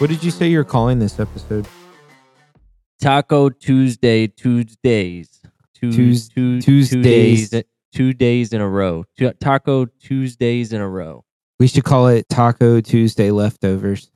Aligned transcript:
What 0.00 0.08
did 0.08 0.24
you 0.24 0.30
say 0.30 0.48
you're 0.48 0.64
calling 0.64 0.98
this 0.98 1.20
episode? 1.20 1.66
Taco 3.00 3.50
Tuesday, 3.50 4.26
Tuesdays, 4.26 5.40
two, 5.74 5.92
Tues- 5.92 6.28
two, 6.28 6.60
Tuesdays. 6.60 6.90
two 6.90 7.02
days, 7.02 7.64
two 7.94 8.12
days 8.14 8.52
in 8.52 8.60
a 8.60 8.68
row. 8.68 9.04
Taco 9.40 9.84
Tuesdays 9.86 10.72
in 10.72 10.80
a 10.80 10.88
row, 10.88 11.24
We 11.58 11.66
should 11.66 11.84
call 11.84 12.08
it 12.08 12.28
Taco 12.30 12.80
Tuesday 12.80 13.30
leftovers. 13.30 14.10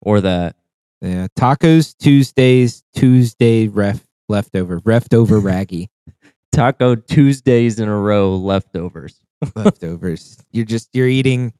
or 0.00 0.20
that. 0.20 0.54
Yeah, 1.00 1.26
tacos 1.36 1.96
Tuesdays 1.98 2.82
Tuesday 2.94 3.66
ref 3.68 4.04
leftover 4.28 4.80
leftover 4.84 5.38
raggy 5.40 5.90
Taco 6.52 6.96
Tuesdays 6.96 7.78
in 7.78 7.88
a 7.88 7.96
row 7.96 8.34
leftovers. 8.36 9.20
leftovers. 9.54 10.38
You're 10.52 10.64
just 10.64 10.88
you're 10.92 11.06
eating 11.08 11.52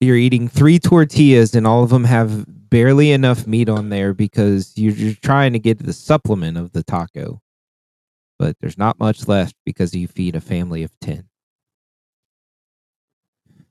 you're 0.00 0.16
eating 0.16 0.48
three 0.48 0.78
tortillas 0.78 1.54
and 1.54 1.66
all 1.66 1.82
of 1.82 1.90
them 1.90 2.04
have 2.04 2.44
barely 2.70 3.12
enough 3.12 3.46
meat 3.46 3.68
on 3.68 3.88
there 3.88 4.12
because 4.12 4.72
you're, 4.76 4.92
you're 4.94 5.14
trying 5.22 5.52
to 5.52 5.58
get 5.58 5.78
the 5.78 5.92
supplement 5.92 6.56
of 6.58 6.72
the 6.72 6.82
taco, 6.82 7.40
but 8.38 8.56
there's 8.60 8.76
not 8.78 8.98
much 8.98 9.28
left 9.28 9.54
because 9.64 9.94
you 9.94 10.08
feed 10.08 10.34
a 10.36 10.40
family 10.40 10.82
of 10.82 10.90
ten. 11.00 11.28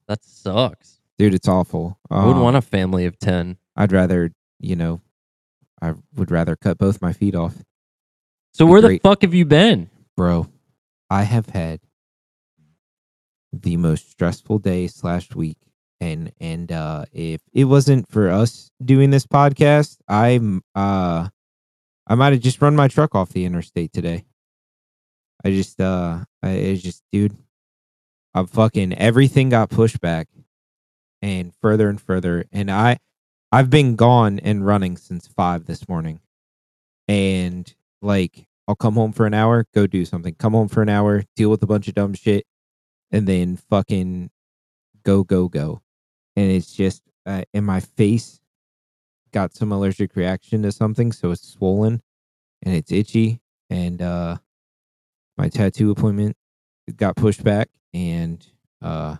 That 0.07 0.23
sucks. 0.23 0.99
Dude, 1.17 1.33
it's 1.33 1.47
awful. 1.47 1.97
I 2.09 2.25
would 2.25 2.35
Um, 2.35 2.41
want 2.41 2.55
a 2.57 2.61
family 2.61 3.05
of 3.05 3.17
ten. 3.19 3.57
I'd 3.75 3.91
rather, 3.91 4.31
you 4.59 4.75
know, 4.75 5.01
I 5.81 5.93
would 6.15 6.31
rather 6.31 6.55
cut 6.55 6.77
both 6.77 7.01
my 7.01 7.13
feet 7.13 7.35
off. 7.35 7.55
So 8.53 8.65
be 8.65 8.71
where 8.71 8.81
great. 8.81 9.01
the 9.01 9.09
fuck 9.09 9.21
have 9.21 9.33
you 9.33 9.45
been? 9.45 9.89
Bro, 10.15 10.47
I 11.09 11.23
have 11.23 11.47
had 11.49 11.79
the 13.51 13.77
most 13.77 14.09
stressful 14.11 14.59
day 14.59 14.87
slash 14.87 15.33
week. 15.35 15.57
And 16.03 16.33
and 16.41 16.69
uh 16.69 17.05
if 17.13 17.39
it 17.53 17.63
wasn't 17.63 18.09
for 18.09 18.29
us 18.29 18.69
doing 18.83 19.09
this 19.09 19.25
podcast, 19.25 19.99
I'm 20.09 20.61
uh 20.75 21.29
I 22.05 22.15
might 22.15 22.33
have 22.33 22.41
just 22.41 22.61
run 22.61 22.75
my 22.75 22.89
truck 22.89 23.15
off 23.15 23.29
the 23.29 23.45
interstate 23.45 23.93
today. 23.93 24.25
I 25.45 25.51
just 25.51 25.79
uh 25.79 26.25
I 26.43 26.49
it's 26.49 26.81
just 26.81 27.03
dude 27.13 27.37
I'm 28.33 28.47
fucking 28.47 28.93
everything 28.95 29.47
got 29.47 29.69
pushed 29.69 30.01
back 30.01 30.27
and 31.21 31.53
further 31.61 31.87
and 31.87 32.01
further 32.01 32.43
and 32.51 32.69
I 32.69 32.99
I've 33.53 33.69
been 33.69 33.95
gone 33.95 34.39
and 34.39 34.65
running 34.65 34.97
since 34.97 35.27
5 35.27 35.65
this 35.67 35.87
morning. 35.87 36.19
And 37.07 37.73
like 38.01 38.45
I'll 38.67 38.75
come 38.75 38.95
home 38.95 39.13
for 39.13 39.25
an 39.25 39.33
hour, 39.33 39.65
go 39.73 39.87
do 39.87 40.03
something. 40.03 40.35
Come 40.35 40.51
home 40.51 40.67
for 40.67 40.81
an 40.81 40.89
hour, 40.89 41.23
deal 41.37 41.49
with 41.49 41.63
a 41.63 41.67
bunch 41.67 41.87
of 41.87 41.93
dumb 41.93 42.13
shit 42.13 42.45
and 43.09 43.25
then 43.25 43.55
fucking 43.55 44.31
go 45.03 45.23
go 45.23 45.47
go. 45.47 45.79
And 46.35 46.51
it's 46.51 46.73
just 46.73 47.01
uh, 47.25 47.43
and 47.53 47.65
my 47.65 47.79
face 47.79 48.39
got 49.31 49.53
some 49.55 49.71
allergic 49.71 50.15
reaction 50.15 50.61
to 50.61 50.71
something 50.71 51.11
so 51.11 51.31
it's 51.31 51.47
swollen 51.47 52.01
and 52.61 52.75
it's 52.75 52.91
itchy 52.91 53.41
and 53.69 53.99
uh 53.99 54.37
my 55.37 55.49
tattoo 55.49 55.89
appointment 55.89 56.37
got 56.95 57.15
pushed 57.15 57.43
back 57.43 57.69
and 57.95 58.45
uh 58.83 59.15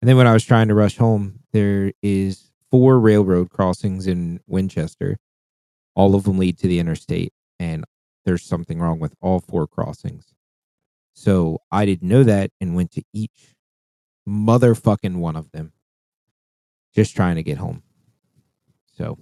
and 0.00 0.08
then 0.08 0.16
when 0.16 0.28
I 0.28 0.32
was 0.32 0.44
trying 0.44 0.68
to 0.68 0.74
rush 0.74 0.98
home 0.98 1.40
there 1.52 1.92
is 2.02 2.52
four 2.70 2.98
railroad 3.00 3.50
crossings 3.50 4.06
in 4.06 4.40
Winchester. 4.46 5.18
All 5.94 6.14
of 6.14 6.24
them 6.24 6.38
lead 6.38 6.58
to 6.58 6.68
the 6.68 6.78
interstate 6.78 7.32
and 7.58 7.84
there's 8.24 8.44
something 8.44 8.78
wrong 8.78 8.98
with 8.98 9.14
all 9.20 9.40
four 9.40 9.66
crossings. 9.66 10.26
So 11.14 11.60
I 11.72 11.86
didn't 11.86 12.08
know 12.08 12.22
that 12.24 12.50
and 12.60 12.76
went 12.76 12.90
to 12.92 13.02
each 13.12 13.54
motherfucking 14.28 15.16
one 15.16 15.36
of 15.36 15.50
them 15.52 15.72
just 16.96 17.14
trying 17.14 17.36
to 17.36 17.42
get 17.42 17.58
home 17.58 17.82
so 18.96 19.18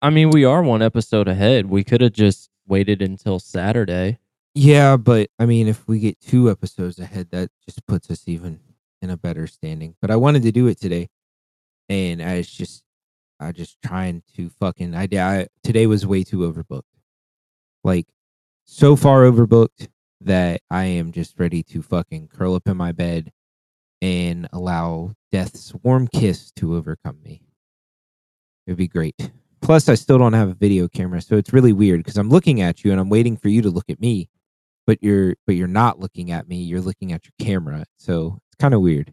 I 0.00 0.10
mean, 0.10 0.30
we 0.30 0.44
are 0.44 0.62
one 0.62 0.80
episode 0.80 1.26
ahead. 1.26 1.66
We 1.66 1.82
could 1.82 2.00
have 2.00 2.12
just 2.12 2.50
waited 2.66 3.02
until 3.02 3.40
Saturday. 3.40 4.18
Yeah, 4.54 4.96
but 4.96 5.30
I 5.38 5.46
mean, 5.46 5.66
if 5.66 5.88
we 5.88 5.98
get 5.98 6.20
two 6.20 6.50
episodes 6.50 6.98
ahead, 7.00 7.30
that 7.32 7.50
just 7.64 7.84
puts 7.86 8.10
us 8.10 8.22
even 8.26 8.60
in 9.02 9.10
a 9.10 9.16
better 9.16 9.46
standing. 9.48 9.96
But 10.00 10.10
I 10.10 10.16
wanted 10.16 10.42
to 10.42 10.52
do 10.52 10.68
it 10.68 10.78
today, 10.78 11.08
and 11.88 12.22
I 12.22 12.38
was 12.38 12.48
just, 12.48 12.84
I 13.40 13.50
just 13.50 13.80
trying 13.82 14.22
to 14.36 14.50
fucking. 14.50 14.94
I, 14.94 15.08
I 15.12 15.48
today 15.64 15.86
was 15.88 16.06
way 16.06 16.22
too 16.22 16.38
overbooked, 16.38 16.82
like 17.82 18.06
so 18.64 18.94
far 18.94 19.22
overbooked 19.22 19.88
that 20.20 20.60
I 20.70 20.84
am 20.84 21.10
just 21.10 21.38
ready 21.38 21.64
to 21.64 21.82
fucking 21.82 22.28
curl 22.28 22.54
up 22.54 22.68
in 22.68 22.76
my 22.76 22.92
bed 22.92 23.32
and 24.02 24.48
allow 24.52 25.12
death's 25.32 25.72
warm 25.82 26.08
kiss 26.08 26.50
to 26.52 26.76
overcome 26.76 27.18
me. 27.24 27.42
It'd 28.66 28.78
be 28.78 28.88
great. 28.88 29.30
Plus, 29.60 29.88
I 29.88 29.94
still 29.94 30.18
don't 30.18 30.32
have 30.34 30.48
a 30.50 30.54
video 30.54 30.88
camera, 30.88 31.20
so 31.20 31.36
it's 31.36 31.52
really 31.52 31.72
weird 31.72 32.00
because 32.00 32.16
I'm 32.16 32.28
looking 32.30 32.60
at 32.60 32.84
you 32.84 32.92
and 32.92 33.00
I'm 33.00 33.08
waiting 33.08 33.36
for 33.36 33.48
you 33.48 33.62
to 33.62 33.70
look 33.70 33.88
at 33.88 34.00
me 34.00 34.28
but 34.86 35.02
you're 35.02 35.34
but 35.46 35.54
you're 35.54 35.68
not 35.68 36.00
looking 36.00 36.30
at 36.30 36.48
me 36.48 36.56
you're 36.62 36.80
looking 36.80 37.12
at 37.12 37.22
your 37.26 37.32
camera 37.46 37.84
so 37.98 38.38
it's 38.48 38.56
kind 38.58 38.72
of 38.72 38.80
weird 38.80 39.12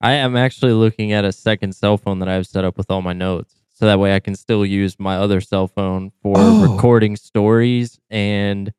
I 0.00 0.12
am 0.12 0.34
actually 0.34 0.72
looking 0.72 1.12
at 1.12 1.26
a 1.26 1.32
second 1.32 1.74
cell 1.74 1.98
phone 1.98 2.20
that 2.20 2.28
I've 2.30 2.46
set 2.46 2.64
up 2.64 2.78
with 2.78 2.90
all 2.90 3.02
my 3.02 3.12
notes. 3.12 3.54
So 3.74 3.84
that 3.84 3.98
way 3.98 4.14
I 4.14 4.20
can 4.20 4.34
still 4.34 4.64
use 4.64 4.98
my 4.98 5.16
other 5.16 5.42
cell 5.42 5.68
phone 5.68 6.10
for 6.22 6.36
Oh. 6.38 6.72
recording 6.72 7.16
stories 7.16 8.00
and 8.08 8.72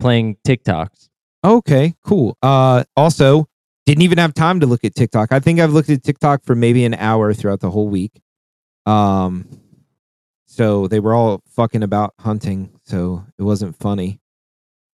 playing 0.00 0.36
TikToks. 0.44 1.10
okay 1.44 1.94
cool 2.04 2.36
uh 2.42 2.82
also 2.96 3.46
didn't 3.86 4.02
even 4.02 4.18
have 4.18 4.34
time 4.34 4.60
to 4.60 4.66
look 4.66 4.84
at 4.84 4.94
tiktok. 4.94 5.32
I 5.32 5.40
think 5.40 5.60
i've 5.60 5.72
looked 5.72 5.90
at 5.90 6.02
tiktok 6.02 6.44
for 6.44 6.54
maybe 6.54 6.84
an 6.84 6.94
hour 6.94 7.32
throughout 7.34 7.60
the 7.60 7.70
whole 7.70 7.88
week. 7.88 8.20
Um 8.86 9.46
so 10.46 10.86
they 10.86 11.00
were 11.00 11.14
all 11.14 11.42
fucking 11.50 11.82
about 11.82 12.14
hunting 12.20 12.70
so 12.84 13.24
it 13.38 13.42
wasn't 13.42 13.76
funny. 13.76 14.20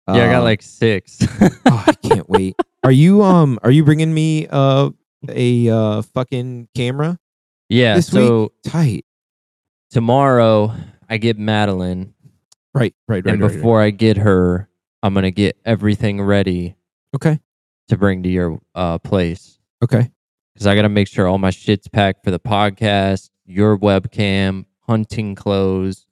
Yeah, 0.06 0.14
I 0.24 0.32
got 0.32 0.40
Uh, 0.40 0.44
like 0.44 0.62
six. 0.62 1.18
oh, 1.66 1.84
i 1.86 1.92
can't 1.94 2.28
wait. 2.30 2.54
Are 2.84 2.92
you 2.92 3.22
um 3.22 3.58
are 3.62 3.70
you 3.70 3.84
bringing 3.84 4.12
me 4.14 4.46
uh 4.48 4.90
a 5.28 5.68
uh 5.68 6.02
fucking 6.02 6.68
camera 6.74 7.18
yeah, 7.68 7.96
this 7.96 8.06
so 8.06 8.52
tight. 8.64 9.04
tomorrow 9.90 10.72
I 11.10 11.18
get 11.18 11.36
Madeline, 11.38 12.14
right 12.74 12.94
right 13.08 13.24
right, 13.24 13.26
and 13.26 13.42
right, 13.42 13.48
right. 13.48 13.54
before 13.56 13.82
I 13.82 13.90
get 13.90 14.16
her, 14.18 14.68
I'm 15.02 15.12
gonna 15.12 15.30
get 15.30 15.56
everything 15.64 16.22
ready 16.22 16.76
okay 17.14 17.40
to 17.88 17.96
bring 17.96 18.22
to 18.22 18.28
your 18.28 18.58
uh, 18.74 18.98
place 18.98 19.58
okay 19.82 20.10
because 20.54 20.66
I 20.66 20.74
gotta 20.74 20.88
make 20.88 21.08
sure 21.08 21.26
all 21.26 21.38
my 21.38 21.50
shit's 21.50 21.86
packed 21.88 22.24
for 22.24 22.30
the 22.30 22.40
podcast, 22.40 23.30
your 23.46 23.78
webcam, 23.78 24.64
hunting 24.80 25.34
clothes, 25.36 26.04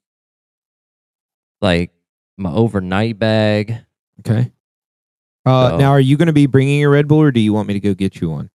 like 1.61 1.91
my 2.37 2.53
overnight 2.53 3.19
bag. 3.19 3.77
Okay. 4.21 4.53
Uh, 5.45 5.71
So- 5.71 5.79
now, 5.79 5.91
are 5.91 6.01
you 6.01 6.17
going 6.17 6.27
to 6.27 6.33
be 6.33 6.47
bringing 6.47 6.83
a 6.85 6.89
Red 6.89 7.09
Bull, 7.09 7.23
or 7.23 7.31
do 7.33 7.41
you 7.41 7.53
want 7.53 7.67
me 7.69 7.75
to 7.75 7.81
go 7.81 7.93
get 7.95 8.21
you 8.21 8.31
one? 8.31 8.51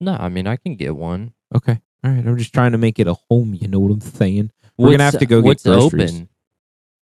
No, 0.00 0.12
I 0.18 0.28
mean 0.28 0.46
I 0.46 0.56
can 0.56 0.76
get 0.76 0.96
one. 0.96 1.32
Okay. 1.54 1.78
All 2.04 2.10
right. 2.10 2.26
I'm 2.26 2.36
just 2.38 2.52
trying 2.52 2.72
to 2.72 2.78
make 2.78 2.98
it 2.98 3.06
a 3.06 3.14
home. 3.30 3.54
You 3.54 3.68
know 3.68 3.80
what 3.80 3.92
I'm 3.92 4.00
saying? 4.00 4.50
We're 4.76 4.90
gonna 4.90 5.04
have 5.04 5.18
to 5.18 5.26
go 5.26 5.40
get 5.40 5.46
What's 5.46 5.62
groceries. 5.64 6.10
open? 6.14 6.28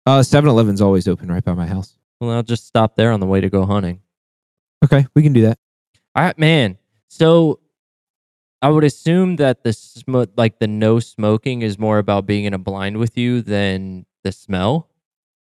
Uh, 0.06 0.20
7-Eleven's 0.20 0.82
always 0.82 1.08
open 1.08 1.32
right 1.32 1.44
by 1.44 1.54
my 1.54 1.66
house. 1.68 1.98
Well, 2.26 2.36
I'll 2.38 2.44
just 2.44 2.66
stop 2.68 2.96
there 2.96 3.12
on 3.12 3.20
the 3.20 3.26
way 3.26 3.42
to 3.42 3.50
go 3.50 3.66
hunting. 3.66 4.02
Okay, 4.84 5.06
we 5.16 5.24
can 5.24 5.34
do 5.34 5.42
that. 5.44 5.58
All 6.16 6.24
right, 6.24 6.38
man, 6.38 6.78
so 7.08 7.60
I 8.62 8.70
would 8.70 8.84
assume 8.84 9.36
that 9.38 9.64
the 9.64 9.74
smoke, 9.74 10.32
like 10.38 10.60
the 10.60 10.68
no 10.68 11.00
smoking, 11.00 11.62
is 11.62 11.78
more 11.78 11.98
about 11.98 12.26
being 12.26 12.46
in 12.46 12.54
a 12.54 12.58
blind 12.58 12.98
with 12.98 13.18
you 13.18 13.42
than 13.42 14.06
the 14.24 14.32
smell. 14.32 14.90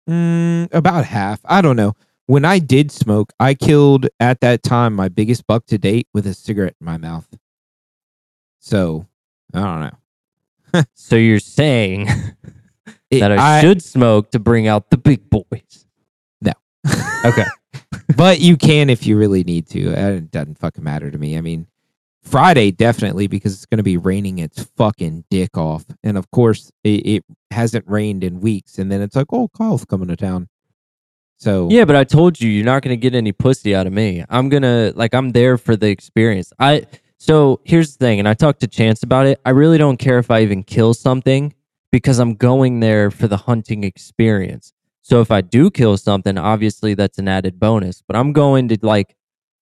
Mm, 0.08 0.72
about 0.72 1.04
half. 1.04 1.40
I 1.44 1.60
don't 1.60 1.76
know. 1.76 1.94
When 2.26 2.44
I 2.44 2.58
did 2.58 2.90
smoke, 2.92 3.32
I 3.40 3.54
killed 3.54 4.06
at 4.20 4.40
that 4.42 4.62
time 4.62 4.94
my 4.94 5.08
biggest 5.08 5.46
buck 5.46 5.66
to 5.66 5.78
date 5.78 6.08
with 6.12 6.26
a 6.26 6.34
cigarette 6.34 6.76
in 6.80 6.84
my 6.84 6.96
mouth. 6.98 7.26
So 8.60 9.06
I 9.54 9.60
don't 9.62 9.80
know. 9.80 10.84
So 10.94 11.16
you're 11.16 11.40
saying 11.40 12.08
It- 13.10 13.20
that 13.20 13.32
I, 13.32 13.62
should 13.62 13.82
smoke 13.82 14.30
to 14.32 14.38
bring 14.38 14.66
out 14.68 14.90
the 14.90 14.98
big 14.98 15.30
boys? 15.30 15.86
Okay. 17.24 17.44
but 18.16 18.40
you 18.40 18.56
can 18.56 18.90
if 18.90 19.06
you 19.06 19.16
really 19.16 19.44
need 19.44 19.68
to. 19.68 19.94
Uh, 19.94 20.10
It 20.12 20.30
doesn't 20.30 20.58
fucking 20.58 20.84
matter 20.84 21.10
to 21.10 21.18
me. 21.18 21.36
I 21.36 21.40
mean, 21.40 21.66
Friday 22.22 22.70
definitely 22.70 23.26
because 23.26 23.54
it's 23.54 23.66
going 23.66 23.78
to 23.78 23.84
be 23.84 23.96
raining 23.96 24.38
its 24.38 24.62
fucking 24.76 25.24
dick 25.30 25.56
off, 25.56 25.84
and 26.02 26.18
of 26.18 26.30
course 26.30 26.70
it, 26.84 27.06
it 27.06 27.24
hasn't 27.50 27.86
rained 27.88 28.22
in 28.22 28.40
weeks, 28.40 28.78
and 28.78 28.92
then 28.92 29.00
it's 29.00 29.16
like, 29.16 29.28
oh, 29.32 29.48
Kyle's 29.48 29.84
coming 29.84 30.08
to 30.08 30.16
town. 30.16 30.48
So 31.38 31.68
Yeah, 31.70 31.84
but 31.84 31.96
I 31.96 32.04
told 32.04 32.40
you 32.40 32.50
you're 32.50 32.64
not 32.64 32.82
gonna 32.82 32.96
get 32.96 33.14
any 33.14 33.32
pussy 33.32 33.74
out 33.74 33.86
of 33.86 33.92
me. 33.92 34.24
I'm 34.28 34.48
gonna 34.48 34.92
like 34.94 35.14
I'm 35.14 35.30
there 35.30 35.56
for 35.56 35.76
the 35.76 35.88
experience. 35.88 36.52
I 36.58 36.86
so 37.18 37.60
here's 37.64 37.96
the 37.96 38.04
thing, 38.04 38.18
and 38.18 38.28
I 38.28 38.34
talked 38.34 38.60
to 38.60 38.68
Chance 38.68 39.02
about 39.02 39.26
it. 39.26 39.40
I 39.44 39.50
really 39.50 39.78
don't 39.78 39.96
care 39.98 40.18
if 40.18 40.30
I 40.30 40.42
even 40.42 40.62
kill 40.64 40.94
something 40.94 41.54
because 41.90 42.18
I'm 42.18 42.34
going 42.34 42.80
there 42.80 43.10
for 43.10 43.26
the 43.28 43.36
hunting 43.36 43.84
experience. 43.84 44.72
So 45.08 45.22
if 45.22 45.30
I 45.30 45.40
do 45.40 45.70
kill 45.70 45.96
something, 45.96 46.36
obviously 46.36 46.92
that's 46.92 47.18
an 47.18 47.28
added 47.28 47.58
bonus. 47.58 48.02
But 48.06 48.14
I'm 48.14 48.34
going 48.34 48.68
to 48.68 48.78
like 48.82 49.16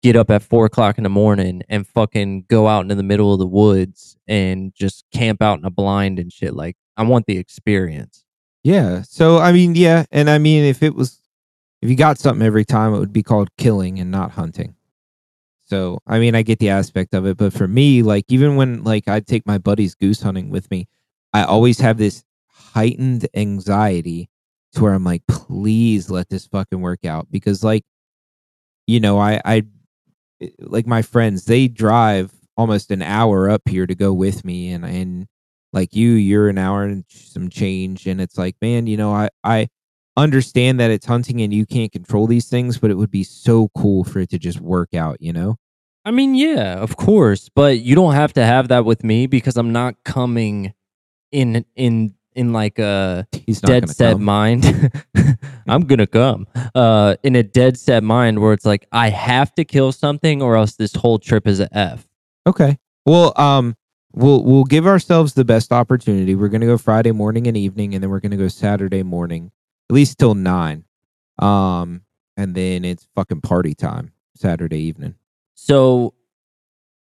get 0.02 0.14
up 0.14 0.30
at 0.30 0.42
four 0.42 0.66
o'clock 0.66 0.98
in 0.98 1.04
the 1.04 1.08
morning 1.08 1.62
and 1.66 1.88
fucking 1.88 2.44
go 2.48 2.68
out 2.68 2.82
into 2.82 2.94
the 2.94 3.02
middle 3.02 3.32
of 3.32 3.38
the 3.38 3.46
woods 3.46 4.18
and 4.28 4.74
just 4.74 5.06
camp 5.14 5.40
out 5.40 5.58
in 5.58 5.64
a 5.64 5.70
blind 5.70 6.18
and 6.18 6.30
shit. 6.30 6.54
Like 6.54 6.76
I 6.98 7.04
want 7.04 7.24
the 7.24 7.38
experience. 7.38 8.22
Yeah. 8.64 9.00
So 9.00 9.38
I 9.38 9.52
mean, 9.52 9.74
yeah, 9.76 10.04
and 10.10 10.28
I 10.28 10.36
mean, 10.36 10.62
if 10.64 10.82
it 10.82 10.94
was, 10.94 11.18
if 11.80 11.88
you 11.88 11.96
got 11.96 12.18
something 12.18 12.46
every 12.46 12.66
time, 12.66 12.92
it 12.92 12.98
would 12.98 13.12
be 13.12 13.22
called 13.22 13.48
killing 13.56 13.98
and 13.98 14.10
not 14.10 14.32
hunting. 14.32 14.74
So 15.64 16.00
I 16.06 16.18
mean, 16.18 16.34
I 16.34 16.42
get 16.42 16.58
the 16.58 16.68
aspect 16.68 17.14
of 17.14 17.24
it, 17.24 17.38
but 17.38 17.54
for 17.54 17.66
me, 17.66 18.02
like 18.02 18.26
even 18.28 18.56
when 18.56 18.84
like 18.84 19.08
I 19.08 19.20
take 19.20 19.46
my 19.46 19.56
buddies 19.56 19.94
goose 19.94 20.20
hunting 20.20 20.50
with 20.50 20.70
me, 20.70 20.86
I 21.32 21.44
always 21.44 21.80
have 21.80 21.96
this 21.96 22.24
heightened 22.46 23.26
anxiety 23.32 24.29
to 24.74 24.82
where 24.82 24.94
I'm 24.94 25.04
like, 25.04 25.22
please 25.26 26.10
let 26.10 26.28
this 26.28 26.46
fucking 26.46 26.80
work 26.80 27.04
out 27.04 27.28
because 27.30 27.64
like, 27.64 27.84
you 28.86 29.00
know, 29.00 29.18
I 29.18 29.40
I 29.44 29.62
eh, 30.40 30.48
like 30.60 30.86
my 30.86 31.02
friends, 31.02 31.44
they 31.44 31.68
drive 31.68 32.32
almost 32.56 32.90
an 32.90 33.02
hour 33.02 33.48
up 33.50 33.62
here 33.68 33.86
to 33.86 33.94
go 33.94 34.12
with 34.12 34.44
me, 34.44 34.70
and 34.72 34.84
and 34.84 35.26
like 35.72 35.94
you, 35.94 36.12
you're 36.12 36.48
an 36.48 36.58
hour 36.58 36.84
and 36.84 37.04
some 37.08 37.48
change, 37.48 38.06
and 38.06 38.20
it's 38.20 38.38
like, 38.38 38.56
man, 38.62 38.86
you 38.86 38.96
know, 38.96 39.12
I 39.12 39.28
I 39.44 39.68
understand 40.16 40.80
that 40.80 40.90
it's 40.90 41.06
hunting 41.06 41.40
and 41.40 41.52
you 41.52 41.66
can't 41.66 41.92
control 41.92 42.26
these 42.26 42.48
things, 42.48 42.78
but 42.78 42.90
it 42.90 42.96
would 42.96 43.10
be 43.10 43.24
so 43.24 43.68
cool 43.76 44.04
for 44.04 44.20
it 44.20 44.30
to 44.30 44.38
just 44.38 44.60
work 44.60 44.94
out, 44.94 45.16
you 45.20 45.32
know? 45.32 45.56
I 46.04 46.10
mean, 46.10 46.34
yeah, 46.34 46.74
of 46.78 46.96
course, 46.96 47.48
but 47.54 47.80
you 47.80 47.94
don't 47.94 48.14
have 48.14 48.32
to 48.34 48.44
have 48.44 48.68
that 48.68 48.84
with 48.84 49.04
me 49.04 49.26
because 49.26 49.56
I'm 49.56 49.72
not 49.72 49.96
coming 50.04 50.72
in 51.30 51.64
in 51.76 52.14
in 52.34 52.52
like 52.52 52.78
a 52.78 53.26
He's 53.46 53.60
dead 53.60 53.88
set 53.90 54.12
come. 54.14 54.24
mind. 54.24 54.92
I'm 55.68 55.82
gonna 55.82 56.06
come. 56.06 56.46
Uh, 56.74 57.16
in 57.22 57.36
a 57.36 57.42
dead 57.42 57.78
set 57.78 58.02
mind 58.02 58.40
where 58.40 58.52
it's 58.52 58.64
like 58.64 58.86
I 58.92 59.10
have 59.10 59.54
to 59.54 59.64
kill 59.64 59.92
something 59.92 60.42
or 60.42 60.56
else 60.56 60.76
this 60.76 60.94
whole 60.94 61.18
trip 61.18 61.46
is 61.46 61.60
a 61.60 61.68
f. 61.76 62.06
Okay. 62.46 62.78
Well, 63.06 63.32
um, 63.40 63.76
we'll 64.12 64.44
we'll 64.44 64.64
give 64.64 64.86
ourselves 64.86 65.34
the 65.34 65.44
best 65.44 65.72
opportunity. 65.72 66.34
We're 66.34 66.48
gonna 66.48 66.66
go 66.66 66.78
Friday 66.78 67.12
morning 67.12 67.46
and 67.46 67.56
evening, 67.56 67.94
and 67.94 68.02
then 68.02 68.10
we're 68.10 68.20
gonna 68.20 68.36
go 68.36 68.48
Saturday 68.48 69.02
morning, 69.02 69.50
at 69.88 69.94
least 69.94 70.18
till 70.18 70.34
nine. 70.34 70.84
Um, 71.38 72.02
and 72.36 72.54
then 72.54 72.84
it's 72.84 73.06
fucking 73.14 73.40
party 73.40 73.74
time 73.74 74.12
Saturday 74.36 74.80
evening. 74.80 75.14
So 75.54 76.14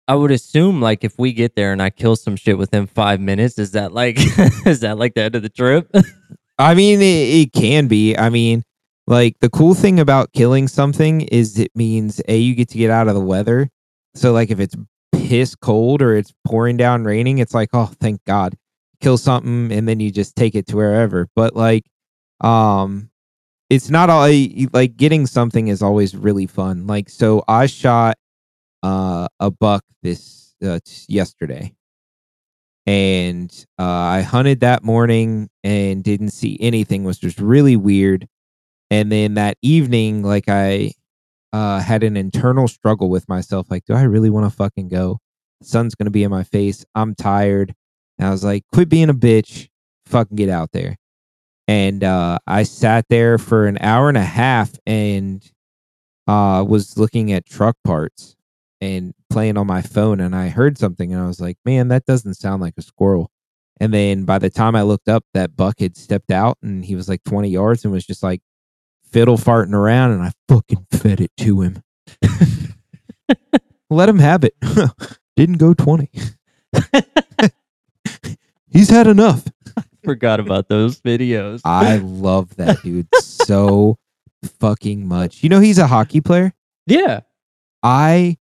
I 0.06 0.14
would 0.14 0.30
assume 0.30 0.80
like 0.80 1.02
if 1.02 1.18
we 1.18 1.32
get 1.32 1.56
there 1.56 1.72
and 1.72 1.80
I 1.80 1.90
kill 1.90 2.16
some 2.16 2.36
shit 2.36 2.58
within 2.58 2.86
five 2.86 3.20
minutes, 3.20 3.58
is 3.58 3.70
that 3.72 3.92
like 3.92 4.16
is 4.66 4.80
that 4.80 4.98
like 4.98 5.14
the 5.14 5.22
end 5.22 5.34
of 5.34 5.42
the 5.42 5.48
trip? 5.48 5.90
I 6.58 6.74
mean, 6.74 7.00
it, 7.00 7.04
it 7.04 7.52
can 7.52 7.88
be. 7.88 8.16
I 8.16 8.28
mean, 8.28 8.62
like 9.06 9.38
the 9.40 9.50
cool 9.50 9.74
thing 9.74 9.98
about 9.98 10.32
killing 10.32 10.68
something 10.68 11.22
is 11.22 11.58
it 11.58 11.70
means 11.74 12.20
a 12.28 12.36
you 12.36 12.54
get 12.54 12.68
to 12.70 12.78
get 12.78 12.90
out 12.90 13.08
of 13.08 13.14
the 13.14 13.20
weather. 13.20 13.70
So 14.14 14.32
like 14.32 14.50
if 14.50 14.60
it's 14.60 14.76
piss 15.12 15.54
cold 15.54 16.02
or 16.02 16.16
it's 16.16 16.32
pouring 16.46 16.76
down 16.76 17.04
raining, 17.04 17.38
it's 17.38 17.54
like 17.54 17.70
oh 17.72 17.90
thank 18.00 18.22
God, 18.24 18.56
kill 19.00 19.16
something 19.16 19.72
and 19.72 19.88
then 19.88 20.00
you 20.00 20.10
just 20.10 20.36
take 20.36 20.54
it 20.54 20.66
to 20.68 20.76
wherever. 20.76 21.28
But 21.34 21.56
like, 21.56 21.84
um, 22.40 23.10
it's 23.70 23.88
not 23.88 24.10
all 24.10 24.28
like 24.74 24.96
getting 24.98 25.26
something 25.26 25.68
is 25.68 25.82
always 25.82 26.14
really 26.14 26.46
fun. 26.46 26.86
Like 26.86 27.08
so, 27.08 27.42
I 27.48 27.66
shot 27.66 28.18
uh 28.84 29.26
a 29.40 29.50
buck 29.50 29.82
this 30.02 30.54
uh, 30.64 30.78
yesterday 31.08 31.74
and 32.86 33.66
uh, 33.78 33.84
I 33.84 34.20
hunted 34.22 34.60
that 34.60 34.84
morning 34.84 35.48
and 35.62 36.04
didn't 36.04 36.30
see 36.30 36.58
anything. 36.60 37.04
Was 37.04 37.18
just 37.18 37.38
really 37.38 37.76
weird. 37.76 38.28
And 38.90 39.10
then 39.10 39.34
that 39.34 39.56
evening, 39.62 40.22
like 40.22 40.48
I 40.48 40.92
uh, 41.52 41.80
had 41.80 42.02
an 42.02 42.16
internal 42.16 42.68
struggle 42.68 43.08
with 43.08 43.28
myself. 43.28 43.70
Like, 43.70 43.84
do 43.86 43.94
I 43.94 44.02
really 44.02 44.30
want 44.30 44.50
to 44.50 44.54
fucking 44.54 44.88
go? 44.88 45.18
The 45.60 45.66
sun's 45.66 45.94
gonna 45.94 46.10
be 46.10 46.24
in 46.24 46.30
my 46.30 46.44
face. 46.44 46.84
I'm 46.94 47.14
tired. 47.14 47.74
And 48.18 48.28
I 48.28 48.30
was 48.30 48.44
like, 48.44 48.64
quit 48.72 48.88
being 48.88 49.08
a 49.08 49.14
bitch. 49.14 49.68
Fucking 50.06 50.36
get 50.36 50.50
out 50.50 50.70
there. 50.72 50.96
And 51.66 52.04
uh, 52.04 52.38
I 52.46 52.64
sat 52.64 53.06
there 53.08 53.38
for 53.38 53.66
an 53.66 53.78
hour 53.80 54.10
and 54.10 54.18
a 54.18 54.24
half 54.24 54.72
and 54.86 55.42
uh, 56.26 56.64
was 56.68 56.98
looking 56.98 57.32
at 57.32 57.46
truck 57.46 57.76
parts 57.84 58.36
and 58.84 59.14
playing 59.30 59.56
on 59.56 59.66
my 59.66 59.82
phone 59.82 60.20
and 60.20 60.36
I 60.36 60.48
heard 60.48 60.78
something 60.78 61.12
and 61.12 61.20
I 61.22 61.26
was 61.26 61.40
like, 61.40 61.56
man, 61.64 61.88
that 61.88 62.04
doesn't 62.04 62.34
sound 62.34 62.62
like 62.62 62.74
a 62.76 62.82
squirrel. 62.82 63.30
And 63.80 63.92
then 63.92 64.24
by 64.24 64.38
the 64.38 64.50
time 64.50 64.76
I 64.76 64.82
looked 64.82 65.08
up, 65.08 65.24
that 65.34 65.56
buck 65.56 65.80
had 65.80 65.96
stepped 65.96 66.30
out 66.30 66.58
and 66.62 66.84
he 66.84 66.94
was 66.94 67.08
like 67.08 67.24
20 67.24 67.48
yards 67.48 67.84
and 67.84 67.92
was 67.92 68.06
just 68.06 68.22
like 68.22 68.40
fiddle 69.10 69.36
farting 69.36 69.72
around 69.74 70.12
and 70.12 70.22
I 70.22 70.32
fucking 70.48 70.86
fed 70.92 71.20
it 71.20 71.32
to 71.38 71.62
him. 71.62 71.82
Let 73.90 74.08
him 74.08 74.18
have 74.18 74.44
it. 74.44 74.54
Didn't 75.36 75.58
go 75.58 75.74
20. 75.74 76.10
He's 78.70 78.90
had 78.90 79.06
enough. 79.06 79.44
I 79.76 79.82
Forgot 80.04 80.40
about 80.40 80.68
those 80.68 81.00
videos. 81.00 81.60
I 81.64 81.96
love 81.98 82.54
that 82.56 82.82
dude 82.82 83.08
so 83.20 83.98
fucking 84.60 85.06
much. 85.06 85.42
You 85.42 85.48
know, 85.48 85.60
he's 85.60 85.78
a 85.78 85.86
hockey 85.86 86.20
player. 86.20 86.52
yeah. 86.86 87.20
I 87.86 88.38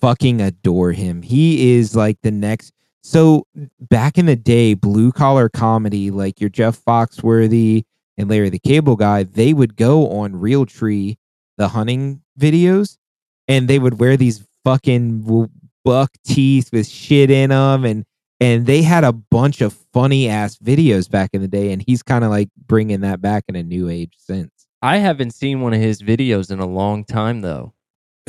fucking 0.00 0.40
adore 0.40 0.92
him. 0.92 1.22
He 1.22 1.74
is 1.76 1.94
like 1.96 2.18
the 2.22 2.30
next. 2.30 2.72
So 3.02 3.46
back 3.80 4.18
in 4.18 4.26
the 4.26 4.36
day, 4.36 4.74
blue 4.74 5.12
collar 5.12 5.48
comedy, 5.48 6.10
like 6.10 6.40
your 6.40 6.50
Jeff 6.50 6.82
Foxworthy 6.84 7.84
and 8.16 8.28
Larry 8.28 8.50
the 8.50 8.58
Cable 8.58 8.96
Guy, 8.96 9.22
they 9.22 9.52
would 9.52 9.76
go 9.76 10.08
on 10.10 10.32
Realtree, 10.32 11.16
the 11.56 11.68
hunting 11.68 12.22
videos, 12.38 12.98
and 13.46 13.68
they 13.68 13.78
would 13.78 13.98
wear 13.98 14.16
these 14.16 14.46
fucking 14.64 15.48
buck 15.84 16.10
teeth 16.26 16.70
with 16.72 16.86
shit 16.86 17.30
in 17.30 17.50
them, 17.50 17.84
and 17.84 18.04
and 18.40 18.66
they 18.66 18.82
had 18.82 19.04
a 19.04 19.12
bunch 19.12 19.60
of 19.60 19.72
funny 19.92 20.28
ass 20.28 20.56
videos 20.58 21.10
back 21.10 21.30
in 21.32 21.40
the 21.40 21.48
day, 21.48 21.72
and 21.72 21.82
he's 21.86 22.02
kind 22.02 22.24
of 22.24 22.30
like 22.30 22.48
bringing 22.66 23.00
that 23.00 23.20
back 23.20 23.44
in 23.48 23.56
a 23.56 23.62
new 23.62 23.88
age 23.88 24.14
sense. 24.16 24.50
I 24.82 24.98
haven't 24.98 25.32
seen 25.32 25.60
one 25.60 25.74
of 25.74 25.80
his 25.80 26.02
videos 26.02 26.50
in 26.50 26.60
a 26.60 26.66
long 26.66 27.04
time 27.04 27.40
though. 27.40 27.72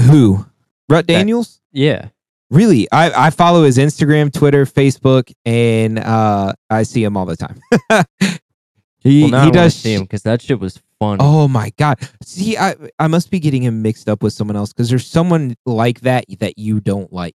Who? 0.02 0.46
Rut 0.90 1.08
That- 1.08 1.14
Daniels? 1.14 1.62
Yeah. 1.72 2.10
Really, 2.52 2.88
I, 2.92 3.28
I 3.28 3.30
follow 3.30 3.64
his 3.64 3.78
Instagram, 3.78 4.34
Twitter, 4.34 4.66
Facebook, 4.66 5.32
and 5.46 6.00
uh, 6.00 6.54
I 6.72 6.82
see 6.82 7.04
him 7.04 7.16
all 7.16 7.28
the 7.28 7.38
time. 7.38 7.62
he 9.00 9.30
Well, 9.30 9.44
he 9.44 9.50
I 9.50 9.52
does. 9.52 9.76
see 9.76 9.94
him 9.94 10.02
because 10.02 10.24
that 10.24 10.42
shit 10.42 10.60
was 10.60 10.82
fun. 11.00 11.18
Oh 11.22 11.48
my 11.48 11.72
god! 11.78 12.00
See, 12.24 12.58
I 12.58 12.76
I 12.98 13.06
must 13.08 13.30
be 13.30 13.40
getting 13.40 13.62
him 13.62 13.84
mixed 13.84 14.10
up 14.10 14.24
with 14.24 14.34
someone 14.34 14.56
else 14.58 14.74
because 14.74 14.90
there's 14.90 15.06
someone 15.06 15.56
like 15.68 16.02
that 16.02 16.26
that 16.40 16.58
you 16.58 16.80
don't 16.80 17.14
like, 17.14 17.36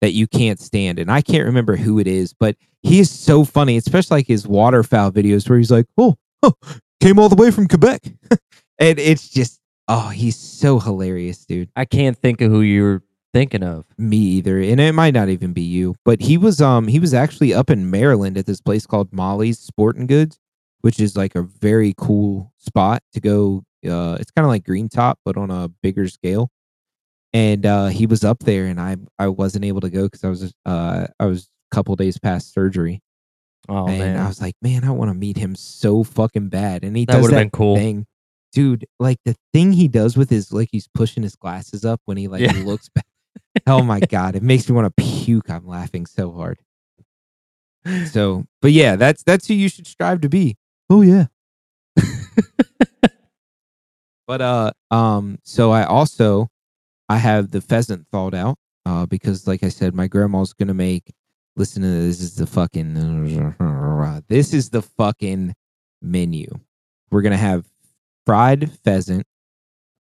that 0.00 0.14
you 0.14 0.26
can't 0.26 0.58
stand, 0.58 0.98
and 0.98 1.12
I 1.12 1.22
can't 1.22 1.44
remember 1.46 1.76
who 1.76 2.00
it 2.00 2.08
is, 2.08 2.32
but 2.34 2.56
he 2.82 2.98
is 2.98 3.10
so 3.12 3.44
funny, 3.44 3.76
especially 3.76 4.16
like 4.18 4.26
his 4.26 4.48
waterfowl 4.48 5.12
videos 5.12 5.48
where 5.48 5.58
he's 5.58 5.70
like, 5.70 5.86
"Oh, 5.96 6.16
oh 6.42 6.54
came 7.00 7.20
all 7.20 7.28
the 7.28 7.36
way 7.36 7.52
from 7.52 7.68
Quebec," 7.68 8.02
and 8.80 8.98
it's 8.98 9.28
just, 9.28 9.60
oh, 9.88 10.08
he's 10.08 10.36
so 10.36 10.78
hilarious, 10.80 11.44
dude. 11.44 11.70
I 11.76 11.84
can't 11.84 12.16
think 12.16 12.40
of 12.40 12.50
who 12.50 12.60
you're 12.62 13.02
thinking 13.32 13.64
of. 13.64 13.84
me 13.98 14.16
either 14.16 14.60
and 14.60 14.80
it 14.80 14.92
might 14.94 15.12
not 15.12 15.28
even 15.28 15.52
be 15.52 15.60
you 15.60 15.92
but 16.04 16.20
he 16.22 16.38
was 16.38 16.60
um 16.60 16.86
he 16.86 17.00
was 17.00 17.12
actually 17.12 17.52
up 17.52 17.68
in 17.68 17.90
maryland 17.90 18.38
at 18.38 18.46
this 18.46 18.60
place 18.60 18.86
called 18.86 19.12
molly's 19.12 19.58
sporting 19.58 20.06
goods 20.06 20.38
which 20.82 21.00
is 21.00 21.16
like 21.16 21.34
a 21.34 21.42
very 21.42 21.92
cool 21.98 22.52
spot 22.58 23.02
to 23.12 23.20
go 23.20 23.64
uh 23.90 24.16
it's 24.20 24.30
kind 24.30 24.44
of 24.44 24.48
like 24.50 24.62
green 24.64 24.88
top 24.88 25.18
but 25.24 25.36
on 25.36 25.50
a 25.50 25.68
bigger 25.82 26.06
scale 26.06 26.48
and 27.32 27.66
uh 27.66 27.86
he 27.88 28.06
was 28.06 28.22
up 28.22 28.38
there 28.44 28.66
and 28.66 28.80
i 28.80 28.96
i 29.18 29.26
wasn't 29.26 29.64
able 29.64 29.80
to 29.80 29.90
go 29.90 30.04
because 30.04 30.22
i 30.22 30.28
was 30.28 30.54
uh 30.64 31.04
i 31.18 31.26
was 31.26 31.48
a 31.72 31.74
couple 31.74 31.96
days 31.96 32.16
past 32.20 32.54
surgery 32.54 33.02
Oh 33.68 33.88
and 33.88 33.98
man. 33.98 34.16
i 34.16 34.28
was 34.28 34.40
like 34.40 34.54
man 34.62 34.84
i 34.84 34.92
want 34.92 35.08
to 35.10 35.14
meet 35.14 35.36
him 35.38 35.56
so 35.56 36.04
fucking 36.04 36.50
bad 36.50 36.84
and 36.84 36.96
he 36.96 37.04
That 37.04 37.14
does 37.14 37.30
that 37.30 37.36
been 37.36 37.50
cool. 37.50 37.74
thing 37.74 38.06
dude 38.54 38.86
like 39.00 39.18
the 39.24 39.34
thing 39.52 39.72
he 39.72 39.88
does 39.88 40.16
with 40.16 40.30
his 40.30 40.52
like 40.52 40.68
he's 40.72 40.88
pushing 40.94 41.22
his 41.22 41.34
glasses 41.36 41.84
up 41.84 42.00
when 42.06 42.16
he 42.16 42.28
like 42.28 42.40
Yeah. 42.40 42.52
looks 42.64 42.88
back 42.94 43.04
oh 43.66 43.82
my 43.82 44.00
god 44.00 44.36
it 44.36 44.42
makes 44.42 44.68
me 44.68 44.74
want 44.74 44.86
to 44.96 45.02
puke 45.02 45.50
i'm 45.50 45.66
laughing 45.66 46.06
so 46.06 46.30
hard. 46.32 46.58
So 48.10 48.46
but 48.62 48.72
yeah 48.72 48.96
that's 48.96 49.22
that's 49.24 49.46
who 49.46 49.54
you 49.54 49.68
should 49.68 49.86
strive 49.86 50.22
to 50.22 50.28
be. 50.30 50.56
Oh 50.88 51.02
yeah. 51.02 51.26
But 54.26 54.40
uh 54.40 54.70
um 54.90 55.38
so 55.42 55.70
i 55.70 55.84
also 55.84 56.48
i 57.10 57.18
have 57.18 57.50
the 57.50 57.60
pheasant 57.60 58.06
thawed 58.10 58.34
out 58.34 58.56
uh 58.86 59.04
because 59.04 59.46
like 59.46 59.62
i 59.62 59.68
said 59.68 59.94
my 59.94 60.06
grandma's 60.06 60.54
gonna 60.54 60.72
make 60.72 61.12
listen 61.56 61.82
to 61.82 61.88
this, 61.88 62.18
this 62.18 62.20
is 62.30 62.34
the 62.36 62.46
fucking 62.46 62.94
this 64.28 64.54
is 64.54 64.70
the 64.70 64.80
fucking 64.82 65.54
menu. 66.00 66.48
We're 67.10 67.20
gonna 67.22 67.36
have 67.36 67.66
fried 68.26 68.70
pheasant 68.84 69.26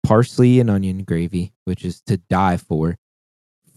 parsley 0.04 0.60
and 0.60 0.70
onion 0.70 1.02
gravy 1.04 1.52
which 1.64 1.84
is 1.84 2.00
to 2.02 2.16
die 2.16 2.56
for 2.56 2.96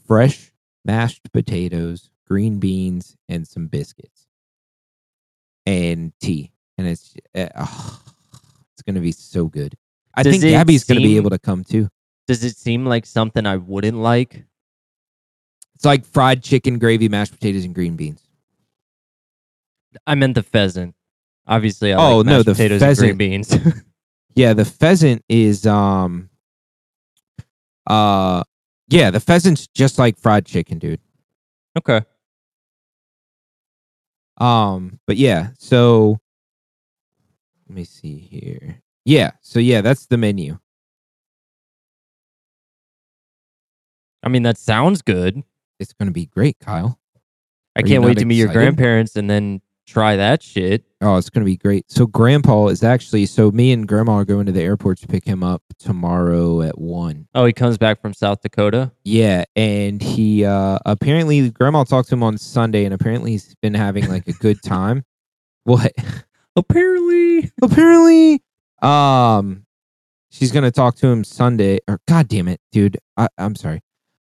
fresh 0.07 0.51
mashed 0.85 1.31
potatoes 1.33 2.09
green 2.27 2.59
beans 2.59 3.15
and 3.29 3.47
some 3.47 3.67
biscuits 3.67 4.27
and 5.65 6.11
tea 6.21 6.51
and 6.77 6.87
it's 6.87 7.13
uh, 7.35 7.47
oh, 7.55 8.01
it's 8.73 8.81
gonna 8.83 8.99
be 8.99 9.11
so 9.11 9.45
good 9.47 9.75
i 10.15 10.23
Does 10.23 10.31
think 10.39 10.43
gabby's 10.43 10.83
gonna 10.83 10.99
be 10.99 11.17
able 11.17 11.29
to 11.29 11.39
come 11.39 11.63
too 11.63 11.89
Does 12.27 12.43
it 12.43 12.57
seem 12.57 12.85
like 12.85 13.05
something 13.05 13.45
I 13.45 13.55
wouldn't 13.55 13.97
like? 13.97 14.43
It's 15.75 15.85
like 15.85 16.03
fried 16.05 16.43
chicken, 16.43 16.77
gravy, 16.77 17.07
mashed 17.07 17.31
potatoes, 17.31 17.63
and 17.63 17.73
green 17.73 17.95
beans. 17.95 18.19
I 20.05 20.15
meant 20.15 20.35
the 20.35 20.43
pheasant. 20.43 20.93
Obviously, 21.47 21.93
I 21.93 21.97
Oh, 22.03 22.17
like 22.17 22.25
no, 22.25 22.43
the 22.43 22.51
potatoes 22.51 22.81
pheasant. 22.81 23.11
and 23.11 23.17
green 23.17 23.29
beans. 23.31 23.55
Yeah, 24.37 24.53
the 24.53 24.65
pheasant 24.65 25.25
is 25.27 25.65
um 25.65 26.29
uh 27.87 28.43
yeah, 28.87 29.09
the 29.09 29.19
pheasant's 29.19 29.65
just 29.67 29.97
like 29.97 30.19
fried 30.19 30.45
chicken, 30.45 30.77
dude. 30.77 31.01
okay. 31.77 32.01
Um, 34.39 34.99
but 35.07 35.17
yeah, 35.17 35.49
so 35.57 36.19
let 37.67 37.75
me 37.75 37.83
see 37.83 38.19
here. 38.19 38.83
Yeah, 39.05 39.31
so 39.41 39.59
yeah, 39.59 39.81
that's 39.81 40.05
the 40.05 40.17
menu. 40.17 40.59
I 44.21 44.29
mean, 44.29 44.43
that 44.43 44.59
sounds 44.59 45.01
good. 45.01 45.41
It's 45.79 45.93
gonna 45.93 46.11
be 46.11 46.27
great, 46.27 46.59
Kyle. 46.59 46.99
I 47.75 47.81
Are 47.81 47.83
can't 47.83 48.03
wait 48.03 48.19
to 48.19 48.25
meet 48.25 48.35
your 48.35 48.47
excited? 48.47 48.59
grandparents 48.59 49.15
and 49.15 49.27
then 49.27 49.61
try 49.87 50.15
that 50.15 50.43
shit. 50.43 50.83
Oh, 50.99 51.15
it's 51.17 51.29
gonna 51.29 51.45
be 51.45 51.57
great. 51.57 51.85
So 51.91 52.07
grandpa 52.07 52.67
is 52.67 52.83
actually 52.83 53.27
so 53.27 53.51
me 53.51 53.71
and 53.71 53.87
grandma 53.87 54.13
are 54.13 54.25
going 54.25 54.47
to 54.47 54.51
the 54.51 54.63
airport 54.63 54.97
to 54.99 55.07
pick 55.07 55.25
him 55.25 55.43
up 55.43 55.61
tomorrow 55.77 56.61
at 56.63 56.77
one. 56.79 57.27
Oh, 57.35 57.45
he 57.45 57.53
comes 57.53 57.77
back 57.77 58.01
from 58.01 58.13
South 58.13 58.41
Dakota. 58.41 58.91
Yeah, 59.03 59.43
and 59.55 60.01
he 60.01 60.43
uh 60.43 60.79
apparently 60.85 61.49
grandma 61.51 61.83
talked 61.83 62.09
to 62.09 62.15
him 62.15 62.23
on 62.23 62.37
Sunday 62.39 62.85
and 62.85 62.93
apparently 62.95 63.31
he's 63.31 63.53
been 63.61 63.75
having 63.75 64.07
like 64.09 64.27
a 64.27 64.33
good 64.33 64.61
time. 64.63 65.03
What? 65.65 65.91
Apparently. 66.55 67.51
apparently 67.61 68.41
um 68.81 69.65
she's 70.31 70.51
gonna 70.51 70.71
talk 70.71 70.95
to 70.95 71.07
him 71.07 71.23
sunday 71.23 71.79
or 71.87 71.99
god 72.07 72.27
damn 72.27 72.47
it 72.47 72.59
dude 72.71 72.97
I, 73.17 73.27
i'm 73.37 73.55
sorry 73.55 73.81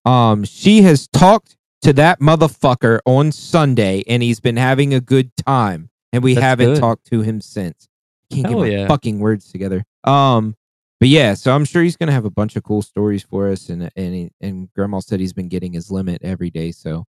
um 0.05 0.43
she 0.43 0.81
has 0.83 1.07
talked 1.07 1.57
to 1.81 1.93
that 1.93 2.19
motherfucker 2.19 2.99
on 3.05 3.31
sunday 3.31 4.03
and 4.07 4.23
he's 4.23 4.39
been 4.39 4.55
having 4.57 4.93
a 4.93 5.01
good 5.01 5.35
time 5.45 5.89
and 6.15 6.23
we 6.23 6.33
That's 6.33 6.43
haven't 6.43 6.73
good. 6.73 6.79
talked 6.79 7.05
to 7.07 7.21
him 7.21 7.41
since 7.41 7.87
can't 8.31 8.47
Hell 8.47 8.55
get 8.55 8.59
my 8.61 8.69
yeah. 8.69 8.87
fucking 8.87 9.19
words 9.19 9.51
together 9.51 9.83
um 10.03 10.55
but 10.99 11.09
yeah 11.09 11.33
so 11.35 11.53
i'm 11.53 11.65
sure 11.65 11.83
he's 11.83 11.95
gonna 11.97 12.11
have 12.11 12.25
a 12.25 12.29
bunch 12.31 12.55
of 12.55 12.63
cool 12.63 12.81
stories 12.81 13.21
for 13.23 13.49
us 13.49 13.69
and 13.69 13.89
and 13.95 14.13
he- 14.15 14.31
and 14.41 14.73
grandma 14.73 14.99
said 14.99 15.19
he's 15.19 15.33
been 15.33 15.47
getting 15.49 15.73
his 15.73 15.91
limit 15.91 16.21
every 16.23 16.49
day 16.49 16.71
so 16.71 17.05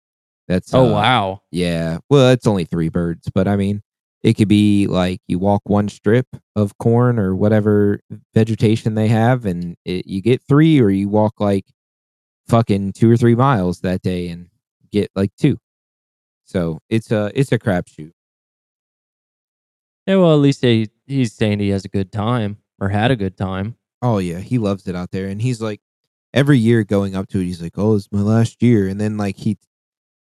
that's 0.48 0.74
Oh, 0.74 0.88
uh, 0.88 0.92
wow. 0.92 1.42
yeah. 1.50 1.98
Well, 2.10 2.28
it's 2.30 2.46
only 2.46 2.64
three 2.66 2.90
birds, 2.90 3.30
but 3.34 3.48
I 3.48 3.56
mean, 3.56 3.82
it 4.22 4.34
could 4.34 4.46
be 4.48 4.86
like 4.86 5.20
you 5.26 5.38
walk 5.38 5.62
one 5.64 5.88
strip 5.88 6.26
of 6.54 6.76
corn 6.76 7.18
or 7.18 7.34
whatever 7.34 8.00
vegetation 8.34 8.94
they 8.94 9.08
have, 9.08 9.46
and 9.46 9.74
it, 9.86 10.06
you 10.06 10.20
get 10.20 10.42
three, 10.46 10.78
or 10.82 10.90
you 10.90 11.08
walk 11.08 11.40
like 11.40 11.64
fucking 12.46 12.92
two 12.92 13.10
or 13.10 13.16
three 13.16 13.34
miles 13.34 13.80
that 13.80 14.02
day 14.02 14.28
and 14.28 14.48
get 14.92 15.10
like 15.14 15.30
two. 15.40 15.56
So 16.44 16.78
it's 16.90 17.10
a 17.10 17.30
it's 17.34 17.52
a 17.52 17.58
crapshoot. 17.58 18.12
Yeah, 20.06 20.16
well, 20.16 20.32
at 20.34 20.40
least 20.40 20.62
he, 20.62 20.90
he's 21.06 21.32
saying 21.32 21.60
he 21.60 21.70
has 21.70 21.84
a 21.84 21.88
good 21.88 22.12
time 22.12 22.58
or 22.80 22.88
had 22.88 23.10
a 23.10 23.16
good 23.16 23.36
time. 23.36 23.76
Oh 24.02 24.18
yeah, 24.18 24.38
he 24.38 24.58
loves 24.58 24.86
it 24.86 24.94
out 24.94 25.10
there, 25.12 25.28
and 25.28 25.40
he's 25.40 25.60
like 25.62 25.80
every 26.34 26.58
year 26.58 26.84
going 26.84 27.14
up 27.14 27.28
to 27.28 27.40
it, 27.40 27.44
he's 27.44 27.62
like, 27.62 27.78
"Oh, 27.78 27.96
it's 27.96 28.10
my 28.12 28.20
last 28.20 28.62
year," 28.62 28.86
and 28.88 29.00
then 29.00 29.16
like 29.16 29.36
he 29.36 29.56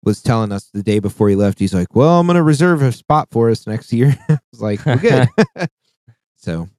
was 0.03 0.21
telling 0.21 0.51
us 0.51 0.69
the 0.73 0.83
day 0.83 0.99
before 0.99 1.29
he 1.29 1.35
left, 1.35 1.59
he's 1.59 1.73
like, 1.73 1.93
"Well, 1.95 2.19
I'm 2.19 2.27
gonna 2.27 2.43
reserve 2.43 2.81
a 2.81 2.91
spot 2.93 3.27
for 3.31 3.49
us 3.49 3.67
next 3.67 3.91
year." 3.91 4.17
I 4.29 4.37
was 4.51 4.61
like, 4.61 4.85
"We're 4.85 4.97
good." 4.97 5.27
so 6.37 6.69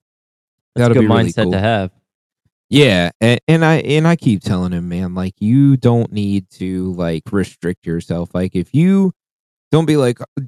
That's 0.75 0.89
That'll 0.89 0.93
a 0.93 0.95
good 0.95 1.01
be 1.01 1.07
really 1.09 1.25
mindset 1.31 1.43
cool. 1.45 1.53
to 1.53 1.61
have. 1.61 1.91
Yeah, 2.71 3.11
and, 3.21 3.41
and 3.47 3.65
I 3.65 3.77
and 3.81 4.09
I 4.09 4.17
keep 4.17 4.43
telling 4.43 4.73
him, 4.73 4.89
man, 4.89 5.15
like 5.15 5.35
you 5.41 5.77
don't 5.77 6.11
need 6.11 6.49
to 6.53 6.93
like 6.95 7.25
restrict 7.31 7.87
yourself. 7.87 8.35
Like 8.35 8.57
if 8.57 8.75
you 8.75 9.13
don't 9.71 9.85
be 9.85 9.97
like 9.99 10.21
uh, 10.21 10.43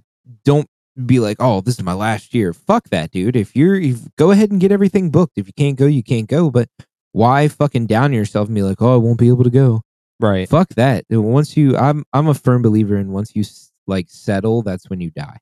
don't 0.45 0.69
be 1.05 1.21
like, 1.21 1.37
"Oh, 1.41 1.61
this 1.61 1.75
is 1.77 1.83
my 1.83 1.93
last 1.95 2.35
year." 2.35 2.53
Fuck 2.53 2.89
that, 2.91 3.11
dude. 3.11 3.37
If 3.37 3.55
you're 3.57 3.77
if, 3.77 4.15
go 4.17 4.31
ahead 4.31 4.51
and 4.51 4.61
get 4.61 4.73
everything 4.73 5.11
booked. 5.11 5.37
If 5.39 5.47
you 5.47 5.53
can't 5.53 5.77
go, 5.77 5.87
you 5.87 6.03
can't 6.03 6.29
go, 6.29 6.51
but 6.51 6.69
why 7.13 7.49
fucking 7.49 7.87
down 7.87 8.13
yourself 8.13 8.49
and 8.49 8.55
be 8.55 8.63
like, 8.63 8.81
"Oh, 8.81 8.95
I 8.95 8.97
won't 8.97 9.19
be 9.19 9.29
able 9.29 9.45
to 9.45 9.51
go." 9.51 9.83
Right. 10.21 10.49
Fuck 10.49 10.71
that. 10.71 11.05
Once 11.11 11.57
you 11.57 11.77
I'm 11.77 12.05
I'm 12.13 12.29
a 12.29 12.35
firm 12.35 12.63
believer 12.63 12.97
in 12.97 13.13
once 13.13 13.35
you 13.35 13.45
like 13.87 14.07
settle, 14.09 14.63
that's 14.63 14.89
when 14.89 15.01
you 15.01 15.11
die. 15.11 15.39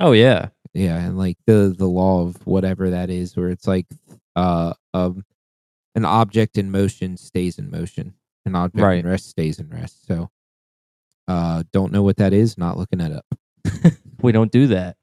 Oh, 0.00 0.12
yeah. 0.12 0.48
Yeah, 0.74 0.96
and 0.98 1.18
like 1.18 1.36
the 1.46 1.74
the 1.76 1.86
law 1.88 2.22
of 2.26 2.46
whatever 2.46 2.90
that 2.90 3.10
is, 3.10 3.36
where 3.36 3.48
it's 3.48 3.66
like 3.66 3.86
uh 4.36 4.74
um 4.94 5.24
an 5.96 6.04
object 6.04 6.56
in 6.56 6.70
motion 6.70 7.16
stays 7.16 7.58
in 7.58 7.70
motion, 7.70 8.14
an 8.46 8.54
object 8.54 8.82
Right. 8.82 8.98
in 9.04 9.06
rest 9.10 9.28
stays 9.30 9.58
in 9.58 9.68
rest. 9.70 10.06
So 10.06 10.30
uh 11.26 11.64
don't 11.72 11.90
know 11.92 12.02
what 12.04 12.18
that 12.18 12.32
is, 12.32 12.56
not 12.56 12.76
looking 12.76 13.00
that 13.00 13.10
up. 13.12 13.24
We 14.20 14.32
don't 14.32 14.50
do 14.50 14.66
that. 14.68 14.96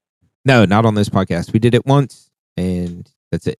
No, 0.43 0.65
not 0.65 0.85
on 0.85 0.93
this 0.95 1.07
podcast. 1.07 1.53
We 1.53 1.59
did 1.59 1.73
it 1.73 1.85
once 1.85 2.29
and 2.57 3.09
that's 3.31 3.47
it. 3.47 3.57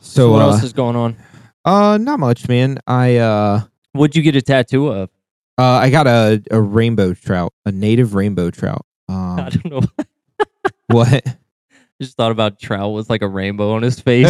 So, 0.00 0.32
what 0.32 0.40
uh, 0.42 0.46
else 0.46 0.62
is 0.62 0.72
going 0.72 0.96
on? 0.96 1.16
Uh 1.64 1.98
not 1.98 2.18
much, 2.18 2.48
man. 2.48 2.78
I 2.86 3.16
uh 3.16 3.64
What'd 3.92 4.16
you 4.16 4.22
get 4.22 4.36
a 4.36 4.42
tattoo 4.42 4.88
of? 4.88 5.10
uh 5.58 5.62
I 5.62 5.90
got 5.90 6.06
a, 6.06 6.42
a 6.50 6.60
rainbow 6.60 7.12
trout, 7.12 7.52
a 7.66 7.72
native 7.72 8.14
rainbow 8.14 8.50
trout. 8.50 8.86
I 9.08 9.12
Um 9.12 9.48
don't 9.50 9.64
know. 9.66 10.04
what? 10.86 11.36
Just 12.00 12.16
thought 12.16 12.32
about 12.32 12.58
Trout 12.58 12.94
with 12.94 13.10
like 13.10 13.20
a 13.20 13.28
rainbow 13.28 13.72
on 13.72 13.82
his 13.82 14.00
face. 14.00 14.26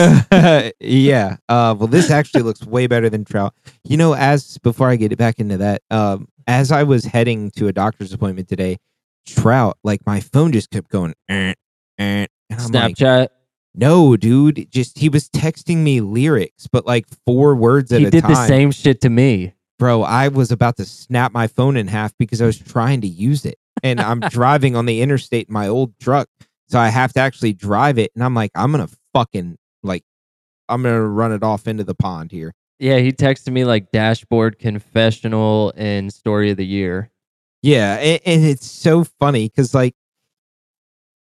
yeah. 0.81 1.37
Uh, 1.49 1.73
well, 1.79 1.87
this 1.87 2.11
actually 2.11 2.43
looks 2.43 2.67
way 2.67 2.88
better 2.88 3.09
than 3.09 3.25
trout. 3.25 3.55
You 3.85 3.97
know, 3.97 4.12
as 4.17 4.59
before 4.59 4.88
I 4.88 4.97
get 4.97 5.12
it 5.12 5.19
back 5.19 5.38
into 5.38 5.57
that, 5.59 5.83
um, 5.88 6.26
as 6.49 6.73
I 6.73 6.83
was 6.83 7.05
heading 7.05 7.52
to 7.52 7.69
a 7.69 7.73
doctor's 7.73 8.12
appointment 8.12 8.49
today, 8.49 8.79
trout, 9.27 9.79
like 9.85 10.05
my 10.07 10.21
phone 10.21 10.53
just 10.53 10.71
kept 10.71 10.89
going, 10.89 11.15
eh, 11.29 11.55
eh, 11.99 12.27
and 12.50 12.61
I'm 12.61 12.73
like, 12.73 12.97
Snapchat. 12.97 13.29
no, 13.75 14.17
dude, 14.17 14.71
just 14.71 14.99
he 14.99 15.09
was 15.09 15.29
texting 15.29 15.79
me 15.79 16.00
lyrics, 16.00 16.67
but 16.67 16.87
like 16.87 17.07
four 17.27 17.55
words 17.55 17.93
at 17.93 18.00
He 18.00 18.07
a 18.07 18.11
did 18.11 18.25
the 18.25 18.47
same 18.47 18.71
shit 18.71 19.00
to 19.03 19.11
me. 19.11 19.55
Bro, 19.79 20.03
I 20.03 20.29
was 20.29 20.53
about 20.53 20.77
to 20.77 20.85
snap 20.85 21.33
my 21.33 21.47
phone 21.47 21.77
in 21.77 21.89
half 21.89 22.12
because 22.19 22.43
I 22.43 22.47
was 22.47 22.59
trying 22.59 23.00
to 23.00 23.09
use 23.09 23.47
it. 23.47 23.57
And 23.83 23.99
I'm 23.99 24.21
driving 24.29 24.77
on 24.77 24.85
the 24.85 25.00
interstate 25.00 25.49
in 25.49 25.55
my 25.55 25.69
old 25.69 25.99
truck. 25.99 26.29
So 26.69 26.79
I 26.79 26.89
have 26.89 27.15
to 27.15 27.21
actually 27.21 27.55
drive 27.55 27.99
it. 27.99 28.12
And 28.15 28.23
I'm 28.23 28.35
like, 28.35 28.50
I'm 28.55 28.73
going 28.73 28.87
to 28.87 28.95
fucking, 29.15 29.57
like, 29.83 30.05
I'm 30.69 30.83
going 30.83 30.95
to 30.95 31.00
run 31.00 31.33
it 31.33 31.43
off 31.43 31.67
into 31.67 31.83
the 31.83 31.95
pond 31.95 32.31
here. 32.31 32.53
Yeah, 32.79 32.99
he 32.99 33.11
texted 33.11 33.53
me 33.53 33.65
like 33.65 33.91
dashboard 33.91 34.59
confessional 34.59 35.73
and 35.77 36.12
story 36.12 36.50
of 36.50 36.59
the 36.59 36.67
year. 36.67 37.11
Yeah. 37.62 37.95
And, 37.97 38.21
and 38.25 38.45
it's 38.45 38.67
so 38.67 39.05
funny 39.05 39.49
because, 39.49 39.75
like, 39.75 39.95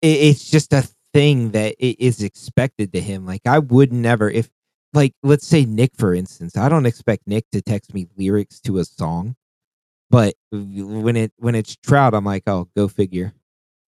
it, 0.02 0.08
it's 0.08 0.50
just 0.50 0.74
a 0.74 0.88
thing 1.14 1.52
that 1.52 1.76
it 1.80 2.00
is 2.00 2.22
expected 2.22 2.94
to 2.94 3.02
him. 3.02 3.26
Like, 3.26 3.42
I 3.46 3.60
would 3.60 3.94
never, 3.94 4.30
if, 4.30 4.50
like, 4.94 5.14
let's 5.24 5.46
say 5.48 5.66
Nick, 5.66 5.92
for 5.98 6.14
instance, 6.14 6.58
I 6.58 6.70
don't 6.70 6.86
expect 6.86 7.28
Nick 7.28 7.46
to 7.52 7.62
text 7.62 7.94
me 7.94 8.08
lyrics 8.18 8.60
to 8.62 8.78
a 8.80 8.86
song. 8.86 9.36
But 10.12 10.36
when 10.52 11.16
it 11.16 11.34
when 11.38 11.56
it's 11.56 11.76
Trout, 11.78 12.14
I'm 12.14 12.24
like, 12.24 12.44
oh, 12.48 12.70
go 12.78 12.88
figure. 12.88 13.34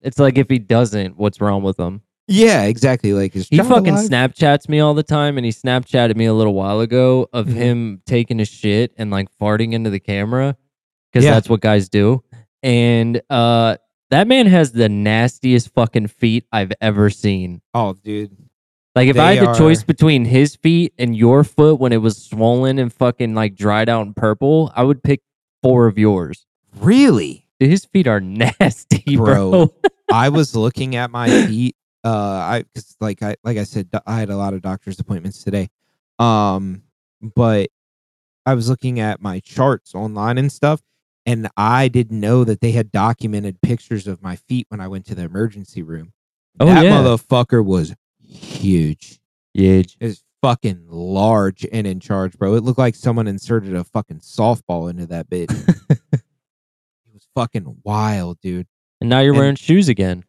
It's 0.03 0.19
like 0.19 0.37
if 0.37 0.49
he 0.51 0.59
doesn't, 0.59 1.17
what's 1.17 1.41
wrong 1.41 1.63
with 1.63 1.81
him? 1.81 2.03
Yeah, 2.29 2.65
exactly. 2.65 3.15
Like 3.15 3.33
He 3.33 3.59
fucking 3.59 3.89
alive? 3.95 4.09
Snapchats 4.11 4.69
me 4.69 4.79
all 4.81 4.93
the 4.95 5.03
time, 5.03 5.39
and 5.39 5.45
he 5.45 5.51
Snapchatted 5.53 6.15
me 6.15 6.27
a 6.27 6.35
little 6.35 6.55
while 6.55 6.81
ago 6.81 7.29
of 7.33 7.47
Mhm. 7.47 7.53
him 7.55 8.03
taking 8.05 8.41
a 8.41 8.45
shit 8.45 8.93
and 8.99 9.11
like 9.11 9.29
farting 9.41 9.73
into 9.73 9.89
the 9.89 9.99
camera 9.99 10.55
because 11.11 11.25
Yeah. 11.25 11.33
that's 11.33 11.49
what 11.49 11.61
guys 11.61 11.89
do. 11.89 12.23
And 12.63 13.21
uh, 13.31 13.77
that 14.11 14.29
man 14.29 14.47
has 14.47 14.73
the 14.73 14.89
nastiest 14.89 15.73
fucking 15.75 16.09
feet 16.09 16.45
I've 16.53 16.73
ever 16.81 17.11
seen. 17.11 17.61
Oh, 17.75 17.95
dude. 17.95 18.37
Like 18.95 19.09
if 19.09 19.19
I 19.19 19.35
had 19.37 19.49
the 19.49 19.55
choice 19.55 19.83
between 19.83 20.27
his 20.27 20.55
feet 20.57 20.93
and 20.99 21.17
your 21.17 21.45
foot 21.45 21.81
when 21.81 21.93
it 21.93 21.97
was 21.97 22.23
swollen 22.23 22.79
and 22.79 22.93
fucking 22.93 23.35
like 23.35 23.55
dried 23.57 23.89
out 23.89 24.05
and 24.05 24.15
purple, 24.15 24.71
I 24.77 24.85
would 24.85 25.03
pick 25.03 25.23
four 25.63 25.87
of 25.87 25.97
yours. 25.97 26.45
Really? 26.79 27.47
Dude, 27.59 27.71
his 27.71 27.87
feet 27.87 28.07
are 28.07 28.21
nasty, 28.61 29.17
Bro. 29.17 29.51
bro. 29.51 29.75
I 30.13 30.29
was 30.29 30.55
looking 30.55 30.95
at 30.97 31.11
my 31.11 31.47
feet. 31.47 31.75
Uh, 32.05 32.11
I 32.11 32.65
because 32.75 32.95
like 33.01 33.23
I 33.23 33.37
like 33.45 33.57
I 33.57 33.65
said, 33.65 33.91
do- 33.91 34.01
I 34.07 34.19
had 34.19 34.29
a 34.29 34.37
lot 34.37 34.53
of 34.53 34.61
doctor's 34.61 35.01
appointments 35.01 35.43
today. 35.43 35.71
Um, 36.19 36.83
but 37.35 37.71
I 38.45 38.55
was 38.55 38.69
looking 38.69 39.01
at 39.01 39.23
my 39.23 39.41
charts 39.41 39.95
online 39.95 40.37
and 40.37 40.53
stuff, 40.53 40.83
and 41.27 41.49
I 41.57 41.89
didn't 41.89 42.19
know 42.21 42.45
that 42.45 42.61
they 42.61 42.73
had 42.73 42.91
documented 42.93 43.61
pictures 43.63 44.07
of 44.07 44.23
my 44.23 44.37
feet 44.37 44.67
when 44.69 44.81
I 44.81 44.89
went 44.89 45.07
to 45.07 45.15
the 45.15 45.23
emergency 45.23 45.83
room. 45.83 46.13
Oh, 46.61 46.67
that 46.67 46.85
yeah. 46.85 46.91
motherfucker 46.93 47.65
was 47.65 47.95
huge. 48.21 49.21
yeah. 49.55 49.83
It's 50.01 50.25
fucking 50.43 50.87
large 50.89 51.65
and 51.73 51.87
in 51.87 52.01
charge, 52.01 52.37
bro. 52.37 52.55
It 52.55 52.65
looked 52.65 52.79
like 52.79 52.95
someone 52.97 53.29
inserted 53.29 53.75
a 53.77 53.85
fucking 53.85 54.19
softball 54.21 54.91
into 54.91 55.07
that 55.07 55.31
bitch. 55.31 55.51
it 55.91 56.21
was 57.13 57.29
fucking 57.37 57.77
wild, 57.85 58.41
dude. 58.41 58.67
And 59.01 59.09
now 59.09 59.21
you're 59.21 59.33
And- 59.35 59.41
wearing 59.41 59.57
shoes 59.57 59.89
again. 59.89 60.25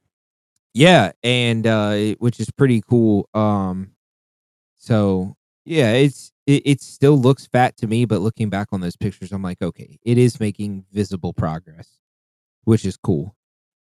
Yeah, 0.75 1.11
and 1.23 1.67
uh 1.67 2.15
which 2.19 2.39
is 2.39 2.49
pretty 2.51 2.81
cool. 2.81 3.29
Um 3.33 3.91
so 4.77 5.35
yeah, 5.65 5.93
it's 5.93 6.32
it, 6.47 6.61
it 6.65 6.81
still 6.81 7.17
looks 7.17 7.45
fat 7.47 7.77
to 7.77 7.87
me, 7.87 8.05
but 8.05 8.21
looking 8.21 8.49
back 8.49 8.67
on 8.71 8.81
those 8.81 8.95
pictures, 8.95 9.31
I'm 9.31 9.41
like, 9.43 9.61
okay, 9.61 9.97
it 10.03 10.17
is 10.17 10.39
making 10.39 10.85
visible 10.91 11.33
progress, 11.33 11.99
which 12.63 12.85
is 12.85 12.97
cool. 12.97 13.35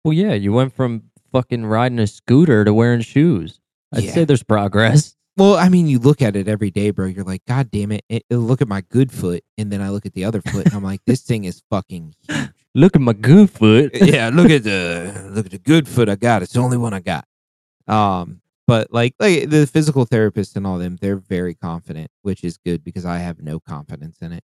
Well, 0.04 0.12
yeah, 0.14 0.32
you 0.34 0.52
went 0.52 0.72
from 0.74 1.04
fucking 1.32 1.66
riding 1.66 1.98
a 1.98 2.06
scooter 2.06 2.64
to 2.64 2.72
wearing 2.74 3.02
shoes. 3.02 3.60
I'd 3.92 4.04
Yeah. 4.04 4.12
say 4.12 4.24
there's 4.24 4.42
progress. 4.42 5.16
Well, 5.36 5.54
I 5.54 5.70
mean, 5.70 5.86
you 5.86 5.98
look 6.00 6.20
at 6.20 6.36
it 6.36 6.48
every 6.48 6.70
day, 6.70 6.90
bro. 6.90 7.06
You're 7.06 7.24
like, 7.24 7.46
God 7.46 7.70
damn 7.70 7.92
it. 7.92 8.04
it, 8.10 8.24
it- 8.28 8.36
look 8.36 8.60
at 8.60 8.68
my 8.68 8.82
good 8.82 9.10
foot. 9.10 9.42
And 9.56 9.70
then 9.72 9.80
I 9.80 9.88
look 9.88 10.04
at 10.04 10.12
the 10.12 10.24
other 10.24 10.42
foot 10.42 10.66
and 10.66 10.74
I'm 10.74 10.82
like, 10.82 11.00
this 11.06 11.22
thing 11.22 11.44
is 11.44 11.62
fucking 11.70 12.14
huge. 12.28 12.48
Look 12.74 12.94
at 12.94 13.00
my 13.00 13.14
good 13.14 13.48
foot. 13.48 13.92
yeah, 14.02 14.28
look 14.32 14.50
at 14.50 14.64
the 14.64 15.30
look 15.32 15.46
at 15.46 15.52
the 15.52 15.58
good 15.58 15.88
foot 15.88 16.08
I 16.10 16.16
got. 16.16 16.42
It's 16.42 16.52
the 16.52 16.60
only 16.60 16.76
one 16.76 16.92
I 16.92 17.00
got. 17.00 17.24
Um, 17.88 18.40
but 18.70 18.92
like 18.92 19.16
like 19.18 19.50
the 19.50 19.66
physical 19.66 20.04
therapist 20.04 20.56
and 20.56 20.64
all 20.64 20.78
them, 20.78 20.96
they're 21.00 21.16
very 21.16 21.56
confident, 21.56 22.08
which 22.22 22.44
is 22.44 22.56
good 22.56 22.84
because 22.84 23.04
I 23.04 23.18
have 23.18 23.42
no 23.42 23.58
confidence 23.58 24.18
in 24.20 24.30
it. 24.32 24.44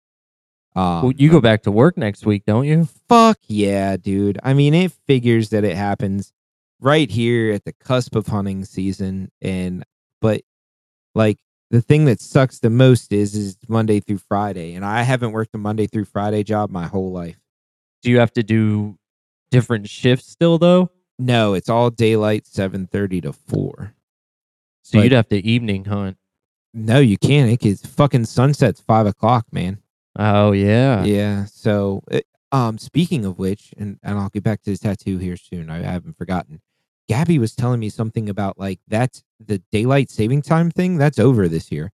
Um, 0.76 1.02
Well, 1.02 1.14
you 1.18 1.32
go 1.32 1.42
back 1.42 1.64
to 1.64 1.72
work 1.72 1.98
next 1.98 2.24
week, 2.24 2.44
don't 2.46 2.66
you? 2.66 2.88
Fuck 3.10 3.40
yeah, 3.48 3.98
dude. 3.98 4.38
I 4.44 4.54
mean, 4.54 4.76
it 4.76 4.92
figures 5.08 5.50
that 5.50 5.64
it 5.64 5.76
happens 5.76 6.34
right 6.80 7.10
here 7.10 7.52
at 7.52 7.66
the 7.66 7.74
cusp 7.74 8.16
of 8.16 8.28
hunting 8.28 8.64
season. 8.64 9.32
And, 9.42 9.84
but 10.22 10.42
like 11.16 11.40
the 11.72 11.82
thing 11.82 12.06
that 12.06 12.22
sucks 12.22 12.60
the 12.60 12.70
most 12.70 13.12
is, 13.12 13.34
is 13.34 13.58
Monday 13.68 14.02
through 14.02 14.20
Friday. 14.20 14.76
And 14.76 14.86
I 14.86 15.02
haven't 15.02 15.32
worked 15.32 15.56
a 15.56 15.58
Monday 15.58 15.88
through 15.88 16.06
Friday 16.06 16.44
job 16.44 16.70
my 16.70 16.86
whole 16.86 17.12
life. 17.12 17.40
Do 18.04 18.12
you 18.12 18.20
have 18.20 18.34
to 18.34 18.44
do 18.44 19.00
different 19.50 19.90
shifts 19.90 20.28
still, 20.30 20.60
though? 20.60 20.92
No, 21.18 21.56
it's 21.56 21.70
all 21.70 21.90
daylight, 21.90 22.46
7.30 22.46 23.24
to 23.24 23.34
4. 23.34 23.96
So 24.84 24.98
Like- 24.98 25.06
you'd 25.06 25.16
have 25.16 25.28
to 25.30 25.38
evening 25.46 25.86
hunt. 25.86 26.18
No, 26.74 27.00
you 27.00 27.18
can't. 27.18 27.52
It 27.52 27.60
gets 27.60 27.86
fucking 27.86 28.26
sunsets 28.26 28.80
5 28.82 29.06
o'clock, 29.08 29.46
man. 29.52 29.80
Oh 30.18 30.52
yeah. 30.54 31.04
Yeah. 31.04 31.46
So, 31.46 32.04
it, 32.10 32.26
um, 32.52 32.78
speaking 32.78 33.24
of 33.26 33.40
which, 33.40 33.74
and, 33.78 33.98
and 34.04 34.18
I'll 34.18 34.30
get 34.30 34.44
back 34.44 34.62
to 34.64 34.72
the 34.72 34.78
tattoo 34.78 35.18
here 35.18 35.38
soon. 35.38 35.70
I, 35.70 35.80
I 35.80 35.92
haven't 35.92 36.18
forgotten. 36.18 36.62
Gabby 37.10 37.40
was 37.40 37.56
telling 37.56 37.80
me 37.82 37.90
something 37.90 38.30
about 38.30 38.58
like 38.60 38.80
that's 38.88 39.24
the 39.46 39.62
daylight 39.72 40.10
saving 40.10 40.42
time 40.44 40.72
thing. 40.72 40.98
That's 40.98 41.20
over 41.20 41.48
this 41.50 41.72
year. 41.72 41.92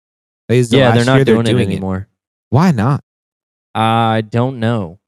Like, 0.49 0.57
is 0.59 0.71
the 0.71 0.79
Yeah, 0.79 0.93
they're 0.95 1.05
not 1.07 1.17
year 1.17 1.25
doing, 1.25 1.47
it 1.47 1.57
it. 1.57 1.61
anymore. 1.63 2.09
Why 2.51 2.71
not? 2.71 3.03
I 3.75 4.23
don't 4.23 4.59
know. 4.61 4.99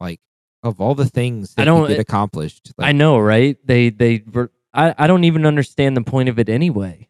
Like 0.00 0.20
of 0.62 0.80
all 0.80 0.94
the 0.94 1.06
things 1.08 1.54
that 1.54 1.62
I 1.62 1.64
don't- 1.66 1.88
get 1.88 1.98
accomplished, 2.00 2.72
like, 2.78 2.88
I 2.88 2.92
know, 2.92 3.18
right? 3.18 3.56
They 3.64 3.90
they. 3.90 4.24
I 4.74 4.94
I 4.96 5.06
don't 5.06 5.24
even 5.24 5.44
understand 5.46 5.96
the 5.96 6.02
point 6.02 6.28
of 6.30 6.38
it 6.38 6.48
anyway. 6.48 7.08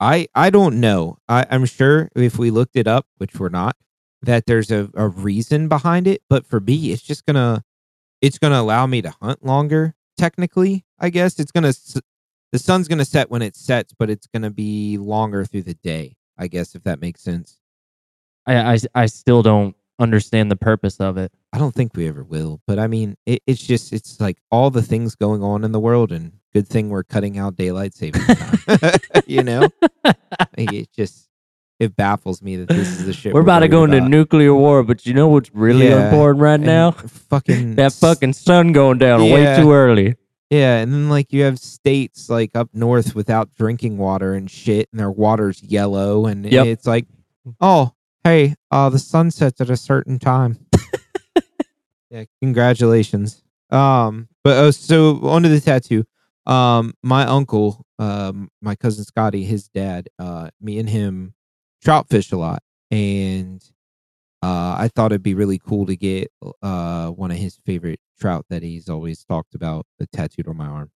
I 0.00 0.28
I 0.34 0.50
don't 0.50 0.80
know. 0.80 1.18
I, 1.28 1.46
I'm 1.50 1.64
sure 1.66 2.10
if 2.16 2.38
we 2.38 2.50
looked 2.50 2.76
it 2.76 2.86
up, 2.86 3.06
which 3.18 3.38
we're 3.38 3.48
not, 3.48 3.76
that 4.22 4.46
there's 4.46 4.70
a, 4.70 4.90
a 4.94 5.08
reason 5.08 5.68
behind 5.68 6.06
it. 6.06 6.22
But 6.28 6.46
for 6.46 6.60
me, 6.60 6.90
it's 6.92 7.02
just 7.02 7.26
gonna 7.26 7.64
it's 8.20 8.38
gonna 8.38 8.60
allow 8.60 8.86
me 8.86 9.02
to 9.02 9.14
hunt 9.22 9.44
longer. 9.44 9.94
Technically, 10.16 10.84
I 10.98 11.10
guess 11.10 11.38
it's 11.38 11.52
gonna 11.52 11.72
the 12.52 12.58
sun's 12.58 12.88
gonna 12.88 13.04
set 13.04 13.30
when 13.30 13.42
it 13.42 13.56
sets, 13.56 13.92
but 13.98 14.10
it's 14.10 14.26
gonna 14.26 14.50
be 14.50 14.98
longer 14.98 15.44
through 15.44 15.62
the 15.62 15.74
day. 15.74 16.16
I 16.38 16.48
guess 16.48 16.74
if 16.74 16.82
that 16.84 17.00
makes 17.00 17.22
sense. 17.22 17.58
I 18.46 18.74
I, 18.74 18.78
I 18.94 19.06
still 19.06 19.42
don't 19.42 19.76
understand 19.98 20.50
the 20.50 20.56
purpose 20.56 21.00
of 21.00 21.16
it. 21.18 21.32
I 21.54 21.58
don't 21.58 21.72
think 21.72 21.92
we 21.94 22.08
ever 22.08 22.24
will, 22.24 22.60
but 22.66 22.80
I 22.80 22.88
mean, 22.88 23.16
it, 23.26 23.40
it's 23.46 23.64
just 23.64 23.92
it's 23.92 24.20
like 24.20 24.38
all 24.50 24.70
the 24.70 24.82
things 24.82 25.14
going 25.14 25.40
on 25.44 25.62
in 25.62 25.70
the 25.70 25.78
world, 25.78 26.10
and 26.10 26.32
good 26.52 26.66
thing 26.66 26.90
we're 26.90 27.04
cutting 27.04 27.38
out 27.38 27.54
daylight 27.54 27.94
saving 27.94 28.22
time. 28.26 28.58
you 29.26 29.44
know, 29.44 29.68
Like, 30.04 30.18
it 30.72 30.92
just 30.92 31.28
it 31.78 31.94
baffles 31.94 32.42
me 32.42 32.56
that 32.56 32.68
this 32.68 32.98
is 32.98 33.04
the 33.04 33.12
shit 33.12 33.32
We're 33.34 33.40
about 33.42 33.60
to 33.60 33.68
go 33.68 33.84
into 33.84 33.98
about. 33.98 34.10
nuclear 34.10 34.52
war, 34.52 34.82
but 34.82 35.06
you 35.06 35.14
know 35.14 35.28
what's 35.28 35.54
really 35.54 35.86
Yeah, 35.88 36.06
important 36.06 36.42
right 36.42 36.58
now? 36.60 36.90
fucking 36.90 37.76
That 37.76 37.92
fucking 37.92 38.32
sun 38.32 38.72
going 38.72 38.98
down 38.98 39.22
Yeah. 39.24 39.32
way 39.34 39.56
too 39.62 39.70
early. 39.72 40.14
yeah, 40.50 40.78
and 40.78 40.92
then 40.92 41.08
like 41.08 41.32
you 41.32 41.42
have 41.44 41.60
states 41.60 42.28
like 42.28 42.50
up 42.56 42.68
north 42.74 43.14
without 43.14 43.54
drinking 43.54 43.96
water 43.98 44.34
and 44.34 44.50
shit, 44.50 44.88
and 44.92 44.98
their 44.98 45.10
water's 45.12 45.62
yellow, 45.62 46.26
and 46.26 46.44
Yep. 46.50 46.66
it's 46.66 46.86
like, 46.86 47.06
oh, 47.60 47.92
hey, 48.24 48.56
uh, 48.72 48.88
the 48.88 48.98
sun 48.98 49.30
sets 49.30 49.60
at 49.60 49.70
a 49.70 49.76
certain 49.76 50.18
time. 50.18 50.58
yeah, 52.14 52.24
congratulations. 52.40 53.42
Um, 53.70 54.28
but 54.44 54.56
oh, 54.56 54.70
so 54.70 55.18
onto 55.26 55.48
the 55.48 55.60
tattoo. 55.60 56.04
Um, 56.46 56.94
my 57.02 57.24
uncle, 57.26 57.84
um, 57.98 58.50
my 58.62 58.76
cousin 58.76 59.04
Scotty, 59.04 59.44
his 59.44 59.68
dad, 59.68 60.08
uh, 60.18 60.50
me 60.60 60.78
and 60.78 60.88
him 60.88 61.34
trout 61.82 62.08
fish 62.08 62.30
a 62.30 62.36
lot, 62.36 62.62
and 62.90 63.62
uh, 64.42 64.76
I 64.78 64.90
thought 64.94 65.10
it'd 65.10 65.22
be 65.22 65.34
really 65.34 65.58
cool 65.58 65.86
to 65.86 65.96
get 65.96 66.30
uh 66.62 67.08
one 67.08 67.30
of 67.30 67.38
his 67.38 67.58
favorite 67.66 67.98
trout 68.20 68.44
that 68.48 68.62
he's 68.62 68.88
always 68.88 69.24
talked 69.24 69.54
about 69.54 69.86
tattooed 70.12 70.46
on 70.46 70.56
my 70.56 70.66
arm. 70.66 70.90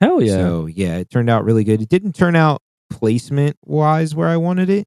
Hell 0.00 0.22
yeah. 0.22 0.32
So 0.32 0.66
yeah, 0.66 0.96
it 0.96 1.10
turned 1.10 1.28
out 1.28 1.44
really 1.44 1.64
good. 1.64 1.82
It 1.82 1.88
didn't 1.88 2.14
turn 2.14 2.36
out 2.36 2.62
placement 2.88 3.56
wise 3.64 4.14
where 4.14 4.28
I 4.28 4.36
wanted 4.36 4.70
it. 4.70 4.86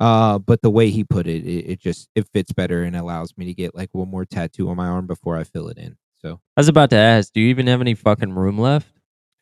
Uh, 0.00 0.38
but 0.38 0.62
the 0.62 0.70
way 0.70 0.90
he 0.90 1.02
put 1.02 1.26
it, 1.26 1.44
it, 1.44 1.70
it 1.72 1.80
just 1.80 2.08
it 2.14 2.26
fits 2.32 2.52
better 2.52 2.82
and 2.82 2.94
allows 2.94 3.36
me 3.36 3.44
to 3.46 3.54
get 3.54 3.74
like 3.74 3.88
one 3.92 4.08
more 4.08 4.24
tattoo 4.24 4.68
on 4.68 4.76
my 4.76 4.86
arm 4.86 5.06
before 5.06 5.36
I 5.36 5.44
fill 5.44 5.68
it 5.68 5.78
in. 5.78 5.96
So 6.22 6.40
I 6.56 6.60
was 6.60 6.68
about 6.68 6.90
to 6.90 6.96
ask, 6.96 7.32
do 7.32 7.40
you 7.40 7.48
even 7.48 7.66
have 7.66 7.80
any 7.80 7.94
fucking 7.94 8.34
room 8.34 8.58
left? 8.58 8.88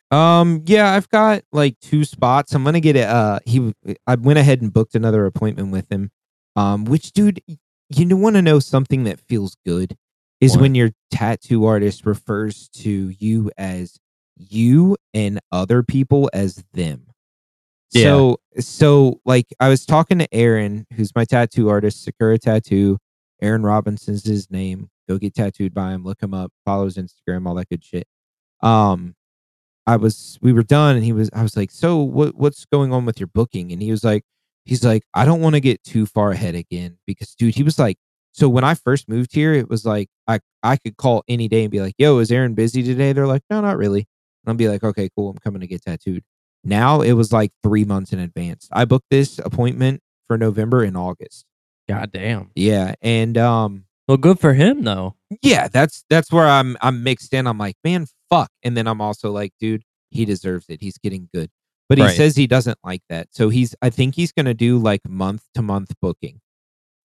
um 0.09 0.63
yeah, 0.65 0.93
I've 0.93 1.09
got 1.09 1.43
like 1.51 1.77
two 1.81 2.05
spots. 2.05 2.53
I'm 2.55 2.63
gonna 2.63 2.79
get 2.79 2.95
it. 2.95 3.07
Uh, 3.07 3.39
he 3.45 3.73
I 4.07 4.15
went 4.15 4.39
ahead 4.39 4.61
and 4.61 4.71
booked 4.71 4.95
another 4.95 5.25
appointment 5.25 5.71
with 5.71 5.91
him. 5.91 6.11
Um, 6.55 6.85
which 6.85 7.11
dude, 7.11 7.41
you 7.89 8.17
want 8.17 8.35
to 8.35 8.41
know 8.41 8.59
something 8.59 9.03
that 9.03 9.19
feels 9.19 9.57
good 9.65 9.95
is 10.41 10.53
What? 10.53 10.61
when 10.61 10.75
your 10.75 10.91
tattoo 11.11 11.65
artist 11.65 12.05
refers 12.05 12.69
to 12.69 13.13
you 13.19 13.51
as 13.57 13.99
you 14.37 14.97
and 15.13 15.39
other 15.51 15.83
people 15.83 16.29
as 16.33 16.63
them. 16.73 17.07
Yeah. 17.91 18.03
So 18.03 18.37
so 18.59 19.21
like 19.25 19.47
I 19.59 19.69
was 19.69 19.85
talking 19.85 20.19
to 20.19 20.33
Aaron, 20.33 20.85
who's 20.95 21.15
my 21.15 21.25
tattoo 21.25 21.69
artist, 21.69 22.03
Sakura 22.03 22.37
Tattoo. 22.37 22.97
Aaron 23.41 23.63
Robinson's 23.63 24.25
his 24.25 24.49
name. 24.49 24.89
Go 25.07 25.17
get 25.17 25.35
tattooed 25.35 25.73
by 25.73 25.91
him. 25.91 26.03
Look 26.03 26.21
him 26.21 26.33
up. 26.33 26.51
Follow 26.65 26.85
his 26.85 26.97
Instagram. 26.97 27.47
All 27.47 27.55
that 27.55 27.69
good 27.69 27.83
shit. 27.83 28.07
Um, 28.61 29.15
I 29.85 29.95
was 29.95 30.37
we 30.41 30.51
were 30.53 30.63
done, 30.63 30.95
and 30.95 31.05
he 31.05 31.13
was. 31.13 31.29
I 31.33 31.43
was 31.43 31.55
like, 31.55 31.71
so 31.71 31.99
what 31.99 32.35
what's 32.35 32.65
going 32.65 32.91
on 32.91 33.05
with 33.05 33.19
your 33.19 33.27
booking? 33.27 33.71
And 33.71 33.81
he 33.81 33.91
was 33.91 34.03
like, 34.03 34.23
he's 34.65 34.83
like, 34.83 35.03
I 35.13 35.23
don't 35.25 35.41
want 35.41 35.55
to 35.55 35.61
get 35.61 35.83
too 35.83 36.05
far 36.05 36.31
ahead 36.31 36.55
again 36.55 36.97
because, 37.07 37.33
dude, 37.35 37.55
he 37.55 37.63
was 37.63 37.79
like, 37.79 37.97
so 38.33 38.49
when 38.49 38.63
I 38.65 38.73
first 38.73 39.07
moved 39.07 39.33
here, 39.33 39.53
it 39.53 39.69
was 39.69 39.85
like 39.85 40.09
I 40.27 40.39
I 40.61 40.77
could 40.77 40.97
call 40.97 41.23
any 41.29 41.47
day 41.47 41.63
and 41.63 41.71
be 41.71 41.79
like, 41.81 41.95
yo, 41.97 42.19
is 42.19 42.31
Aaron 42.31 42.53
busy 42.53 42.83
today? 42.83 43.13
They're 43.13 43.27
like, 43.27 43.43
no, 43.49 43.61
not 43.61 43.77
really. 43.77 44.01
And 44.01 44.51
I'll 44.51 44.55
be 44.55 44.67
like, 44.67 44.83
okay, 44.83 45.09
cool. 45.15 45.29
I'm 45.29 45.37
coming 45.37 45.61
to 45.61 45.67
get 45.67 45.83
tattooed. 45.83 46.23
Now 46.67 47.01
it 47.01 47.13
was 47.13 47.31
like 47.31 47.51
three 47.63 47.85
months 47.85 48.11
in 48.13 48.19
advance. 48.19 48.67
I 48.71 48.85
booked 48.85 49.07
this 49.09 49.39
appointment 49.39 50.01
for 50.27 50.37
November 50.37 50.83
and 50.83 50.97
August. 50.97 51.45
God 51.87 52.11
damn. 52.11 52.51
Yeah, 52.55 52.95
and 53.01 53.37
um, 53.37 53.85
Well, 54.07 54.17
good 54.17 54.39
for 54.39 54.53
him 54.53 54.83
though. 54.83 55.15
yeah, 55.41 55.67
that's 55.69 56.03
that's 56.09 56.31
where 56.31 56.45
I'm 56.47 56.75
I'm 56.81 57.03
mixed 57.03 57.33
in. 57.33 57.47
I'm 57.47 57.57
like, 57.57 57.75
man, 57.83 58.05
fuck. 58.29 58.51
And 58.63 58.75
then 58.75 58.87
I'm 58.87 58.99
also 58.99 59.31
like, 59.31 59.53
dude, 59.59 59.83
he 60.11 60.25
deserves 60.25 60.65
it. 60.69 60.81
He's 60.81 60.97
getting 60.97 61.29
good. 61.33 61.49
But 61.87 61.97
he 61.99 62.03
Right. 62.03 62.17
says 62.17 62.35
he 62.35 62.47
doesn't 62.47 62.77
like 62.83 63.01
that. 63.07 63.29
So 63.31 63.47
he's 63.47 63.73
I 63.81 63.89
think 63.89 64.15
he's 64.15 64.33
gonna 64.33 64.53
do 64.53 64.77
like 64.77 65.07
month 65.07 65.43
to 65.55 65.61
month 65.61 65.93
booking. 66.01 66.41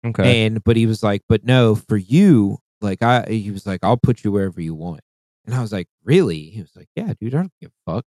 Okay. 0.06 0.46
And 0.46 0.62
but 0.64 0.76
he 0.76 0.86
was 0.86 1.02
like, 1.04 1.22
but 1.30 1.46
no, 1.46 1.76
for 1.76 1.96
you, 1.98 2.58
like 2.82 3.02
I 3.02 3.26
he 3.30 3.52
was 3.52 3.66
like, 3.66 3.80
I'll 3.84 3.96
put 3.98 4.26
you 4.26 4.32
wherever 4.34 4.60
you 4.60 4.76
want. 4.76 5.00
And 5.46 5.56
I 5.56 5.62
was 5.62 5.72
like, 5.72 5.88
really? 6.04 6.50
He 6.50 6.60
was 6.60 6.76
like, 6.76 6.90
yeah, 6.98 7.14
dude, 7.22 7.34
I 7.34 7.38
don't 7.38 7.54
give 7.62 7.72
a 7.88 7.92
fuck. 7.94 8.06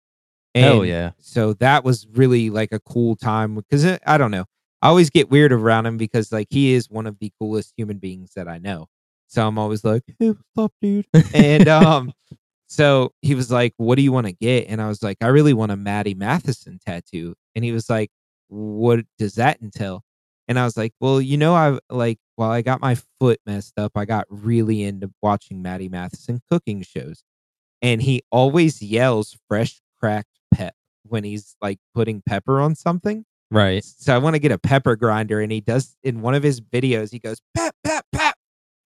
Hell 0.54 0.84
yeah. 0.84 1.12
So 1.18 1.52
that 1.54 1.84
was 1.84 2.06
really 2.12 2.50
like 2.50 2.72
a 2.72 2.80
cool 2.80 3.16
time 3.16 3.54
because 3.54 3.84
I 4.06 4.18
don't 4.18 4.30
know. 4.30 4.44
I 4.80 4.88
always 4.88 5.10
get 5.10 5.30
weird 5.30 5.52
around 5.52 5.86
him 5.86 5.96
because 5.96 6.32
like 6.32 6.48
he 6.50 6.72
is 6.72 6.88
one 6.88 7.06
of 7.06 7.18
the 7.18 7.32
coolest 7.40 7.72
human 7.76 7.98
beings 7.98 8.32
that 8.36 8.48
I 8.48 8.58
know. 8.58 8.88
So 9.26 9.46
I'm 9.46 9.58
always 9.58 9.84
like, 9.84 10.02
hey, 10.18 10.28
what's 10.28 10.42
up, 10.56 10.72
dude? 10.80 11.06
and 11.34 11.68
um, 11.68 12.12
so 12.66 13.12
he 13.22 13.34
was 13.34 13.50
like, 13.50 13.74
"What 13.76 13.96
do 13.96 14.02
you 14.02 14.12
want 14.12 14.26
to 14.26 14.32
get?" 14.32 14.68
And 14.68 14.80
I 14.80 14.88
was 14.88 15.02
like, 15.02 15.18
"I 15.20 15.26
really 15.26 15.52
want 15.52 15.72
a 15.72 15.76
Matty 15.76 16.14
Matheson 16.14 16.78
tattoo." 16.84 17.34
And 17.54 17.64
he 17.64 17.72
was 17.72 17.90
like, 17.90 18.10
"What 18.48 19.04
does 19.18 19.34
that 19.34 19.60
entail?" 19.60 20.02
And 20.48 20.58
I 20.58 20.64
was 20.64 20.76
like, 20.76 20.94
"Well, 21.00 21.20
you 21.20 21.36
know, 21.36 21.54
I 21.54 21.78
like 21.90 22.18
while 22.36 22.50
I 22.50 22.62
got 22.62 22.80
my 22.80 22.96
foot 23.20 23.40
messed 23.44 23.78
up, 23.78 23.92
I 23.96 24.06
got 24.06 24.26
really 24.30 24.82
into 24.82 25.10
watching 25.22 25.60
Matty 25.60 25.88
Matheson 25.88 26.40
cooking 26.50 26.82
shows, 26.82 27.22
and 27.82 28.00
he 28.00 28.22
always 28.30 28.80
yells 28.80 29.36
fresh 29.48 29.82
cracked 29.98 30.37
pep 30.52 30.74
when 31.04 31.24
he's 31.24 31.56
like 31.60 31.78
putting 31.94 32.22
pepper 32.26 32.60
on 32.60 32.74
something." 32.74 33.24
Right. 33.50 33.82
So 33.82 34.14
I 34.14 34.18
want 34.18 34.34
to 34.34 34.40
get 34.40 34.52
a 34.52 34.58
pepper 34.58 34.96
grinder, 34.96 35.40
and 35.40 35.50
he 35.50 35.60
does 35.60 35.96
in 36.02 36.20
one 36.20 36.34
of 36.34 36.42
his 36.42 36.60
videos. 36.60 37.10
He 37.10 37.18
goes 37.18 37.40
pep 37.54 37.74
pep 37.82 38.04
pep, 38.12 38.34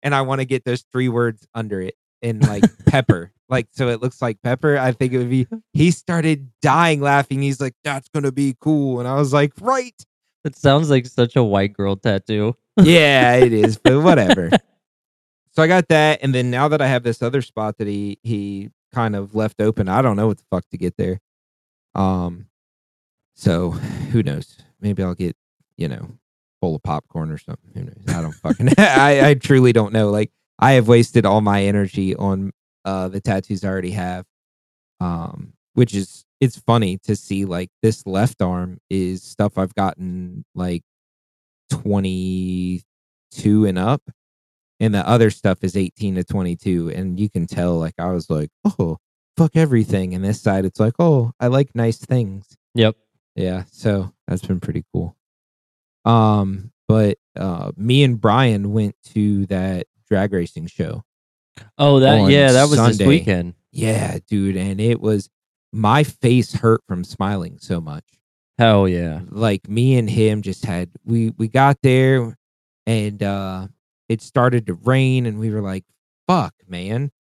and 0.03 0.13
I 0.13 0.21
want 0.21 0.39
to 0.41 0.45
get 0.45 0.65
those 0.65 0.85
three 0.91 1.09
words 1.09 1.47
under 1.53 1.81
it 1.81 1.95
in 2.21 2.39
like 2.41 2.63
pepper, 2.85 3.31
like 3.49 3.67
so 3.71 3.89
it 3.89 4.01
looks 4.01 4.21
like 4.21 4.41
pepper. 4.43 4.77
I 4.77 4.91
think 4.91 5.13
it 5.13 5.17
would 5.17 5.29
be. 5.29 5.47
He 5.73 5.91
started 5.91 6.51
dying 6.61 7.01
laughing. 7.01 7.41
He's 7.41 7.59
like, 7.59 7.73
"That's 7.83 8.07
gonna 8.09 8.31
be 8.31 8.55
cool," 8.59 8.99
and 8.99 9.07
I 9.07 9.15
was 9.15 9.33
like, 9.33 9.53
"Right." 9.59 9.95
It 10.43 10.55
sounds 10.55 10.89
like 10.89 11.05
such 11.05 11.35
a 11.35 11.43
white 11.43 11.73
girl 11.73 11.95
tattoo. 11.95 12.55
yeah, 12.81 13.35
it 13.35 13.53
is, 13.53 13.77
but 13.77 14.01
whatever. 14.01 14.49
so 15.51 15.61
I 15.63 15.67
got 15.67 15.87
that, 15.89 16.19
and 16.21 16.33
then 16.33 16.49
now 16.51 16.67
that 16.67 16.81
I 16.81 16.87
have 16.87 17.03
this 17.03 17.21
other 17.21 17.41
spot 17.41 17.77
that 17.79 17.87
he 17.87 18.19
he 18.21 18.69
kind 18.93 19.15
of 19.15 19.33
left 19.33 19.59
open, 19.59 19.87
I 19.87 20.01
don't 20.01 20.17
know 20.17 20.27
what 20.27 20.37
the 20.37 20.45
fuck 20.51 20.69
to 20.69 20.77
get 20.77 20.97
there. 20.97 21.19
Um, 21.95 22.47
so 23.35 23.71
who 23.71 24.23
knows? 24.23 24.57
Maybe 24.79 25.03
I'll 25.03 25.15
get 25.15 25.35
you 25.77 25.87
know 25.87 26.09
bowl 26.61 26.75
of 26.75 26.83
popcorn 26.83 27.31
or 27.31 27.37
something. 27.37 27.71
Who 27.73 27.83
knows? 27.83 28.03
I 28.15 28.21
don't 28.21 28.33
fucking. 28.33 28.69
I 28.77 29.29
I 29.29 29.33
truly 29.35 29.73
don't 29.73 29.93
know. 29.93 30.09
Like 30.09 30.31
I 30.59 30.73
have 30.73 30.87
wasted 30.87 31.25
all 31.25 31.41
my 31.41 31.63
energy 31.63 32.15
on 32.15 32.51
uh 32.85 33.07
the 33.07 33.21
tattoos 33.21 33.63
I 33.63 33.69
already 33.69 33.91
have. 33.91 34.25
Um, 34.99 35.53
which 35.73 35.95
is 35.95 36.25
it's 36.39 36.59
funny 36.59 36.97
to 36.99 37.15
see 37.15 37.45
like 37.45 37.69
this 37.81 38.05
left 38.05 38.41
arm 38.41 38.79
is 38.89 39.23
stuff 39.23 39.57
I've 39.57 39.75
gotten 39.75 40.43
like 40.55 40.83
22 41.71 43.65
and 43.65 43.77
up 43.79 44.01
and 44.79 44.93
the 44.93 45.07
other 45.07 45.29
stuff 45.29 45.59
is 45.63 45.77
18 45.77 46.15
to 46.15 46.23
22 46.23 46.89
and 46.89 47.19
you 47.19 47.29
can 47.29 47.47
tell 47.47 47.77
like 47.79 47.93
I 47.99 48.11
was 48.11 48.29
like, 48.29 48.49
"Oh, 48.65 48.97
fuck 49.41 49.55
everything." 49.55 50.13
And 50.13 50.23
this 50.23 50.41
side 50.41 50.65
it's 50.65 50.79
like, 50.79 50.93
"Oh, 50.99 51.31
I 51.39 51.47
like 51.47 51.75
nice 51.75 51.97
things." 51.97 52.57
Yep. 52.75 52.95
Yeah, 53.35 53.63
so 53.71 54.13
that's 54.27 54.45
been 54.45 54.59
pretty 54.59 54.83
cool. 54.93 55.15
Um, 56.05 56.71
but 56.87 57.17
uh 57.37 57.71
me 57.77 58.03
and 58.03 58.19
Brian 58.19 58.73
went 58.73 58.95
to 59.13 59.45
that 59.47 59.87
drag 60.09 60.33
racing 60.33 60.67
show. 60.67 61.03
Oh, 61.77 61.99
that 61.99 62.29
yeah, 62.29 62.51
that 62.51 62.69
was 62.69 62.97
this 62.97 63.07
weekend. 63.07 63.53
Yeah, 63.71 64.17
dude, 64.27 64.57
and 64.57 64.81
it 64.81 64.99
was 64.99 65.29
my 65.71 66.03
face 66.03 66.53
hurt 66.53 66.81
from 66.87 67.03
smiling 67.03 67.57
so 67.59 67.79
much. 67.79 68.03
Hell 68.57 68.87
yeah. 68.87 69.21
Like 69.29 69.69
me 69.69 69.97
and 69.97 70.09
him 70.09 70.41
just 70.41 70.65
had 70.65 70.89
we 71.05 71.29
we 71.37 71.47
got 71.47 71.77
there 71.81 72.37
and 72.85 73.23
uh 73.23 73.67
it 74.09 74.21
started 74.21 74.65
to 74.67 74.73
rain 74.73 75.25
and 75.25 75.39
we 75.39 75.49
were 75.49 75.61
like, 75.61 75.85
"Fuck, 76.27 76.53
man." 76.67 77.11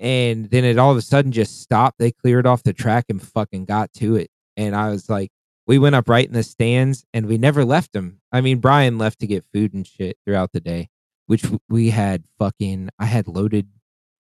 And 0.00 0.50
then 0.50 0.64
it 0.64 0.78
all 0.78 0.90
of 0.90 0.96
a 0.96 1.02
sudden 1.02 1.32
just 1.32 1.60
stopped. 1.62 1.98
They 1.98 2.10
cleared 2.12 2.46
off 2.46 2.62
the 2.62 2.72
track 2.72 3.06
and 3.08 3.22
fucking 3.22 3.64
got 3.66 3.92
to 3.94 4.16
it. 4.16 4.30
And 4.56 4.74
I 4.74 4.90
was 4.90 5.08
like, 5.08 5.30
we 5.66 5.78
went 5.78 5.94
up 5.94 6.08
right 6.08 6.26
in 6.26 6.32
the 6.34 6.42
stands 6.42 7.04
and 7.14 7.26
we 7.26 7.38
never 7.38 7.64
left 7.64 7.92
them. 7.92 8.20
I 8.32 8.40
mean, 8.40 8.58
Brian 8.58 8.98
left 8.98 9.20
to 9.20 9.26
get 9.26 9.44
food 9.52 9.72
and 9.72 9.86
shit 9.86 10.18
throughout 10.24 10.52
the 10.52 10.60
day, 10.60 10.88
which 11.26 11.44
we 11.68 11.90
had 11.90 12.24
fucking 12.38 12.90
I 12.98 13.06
had 13.06 13.28
loaded 13.28 13.68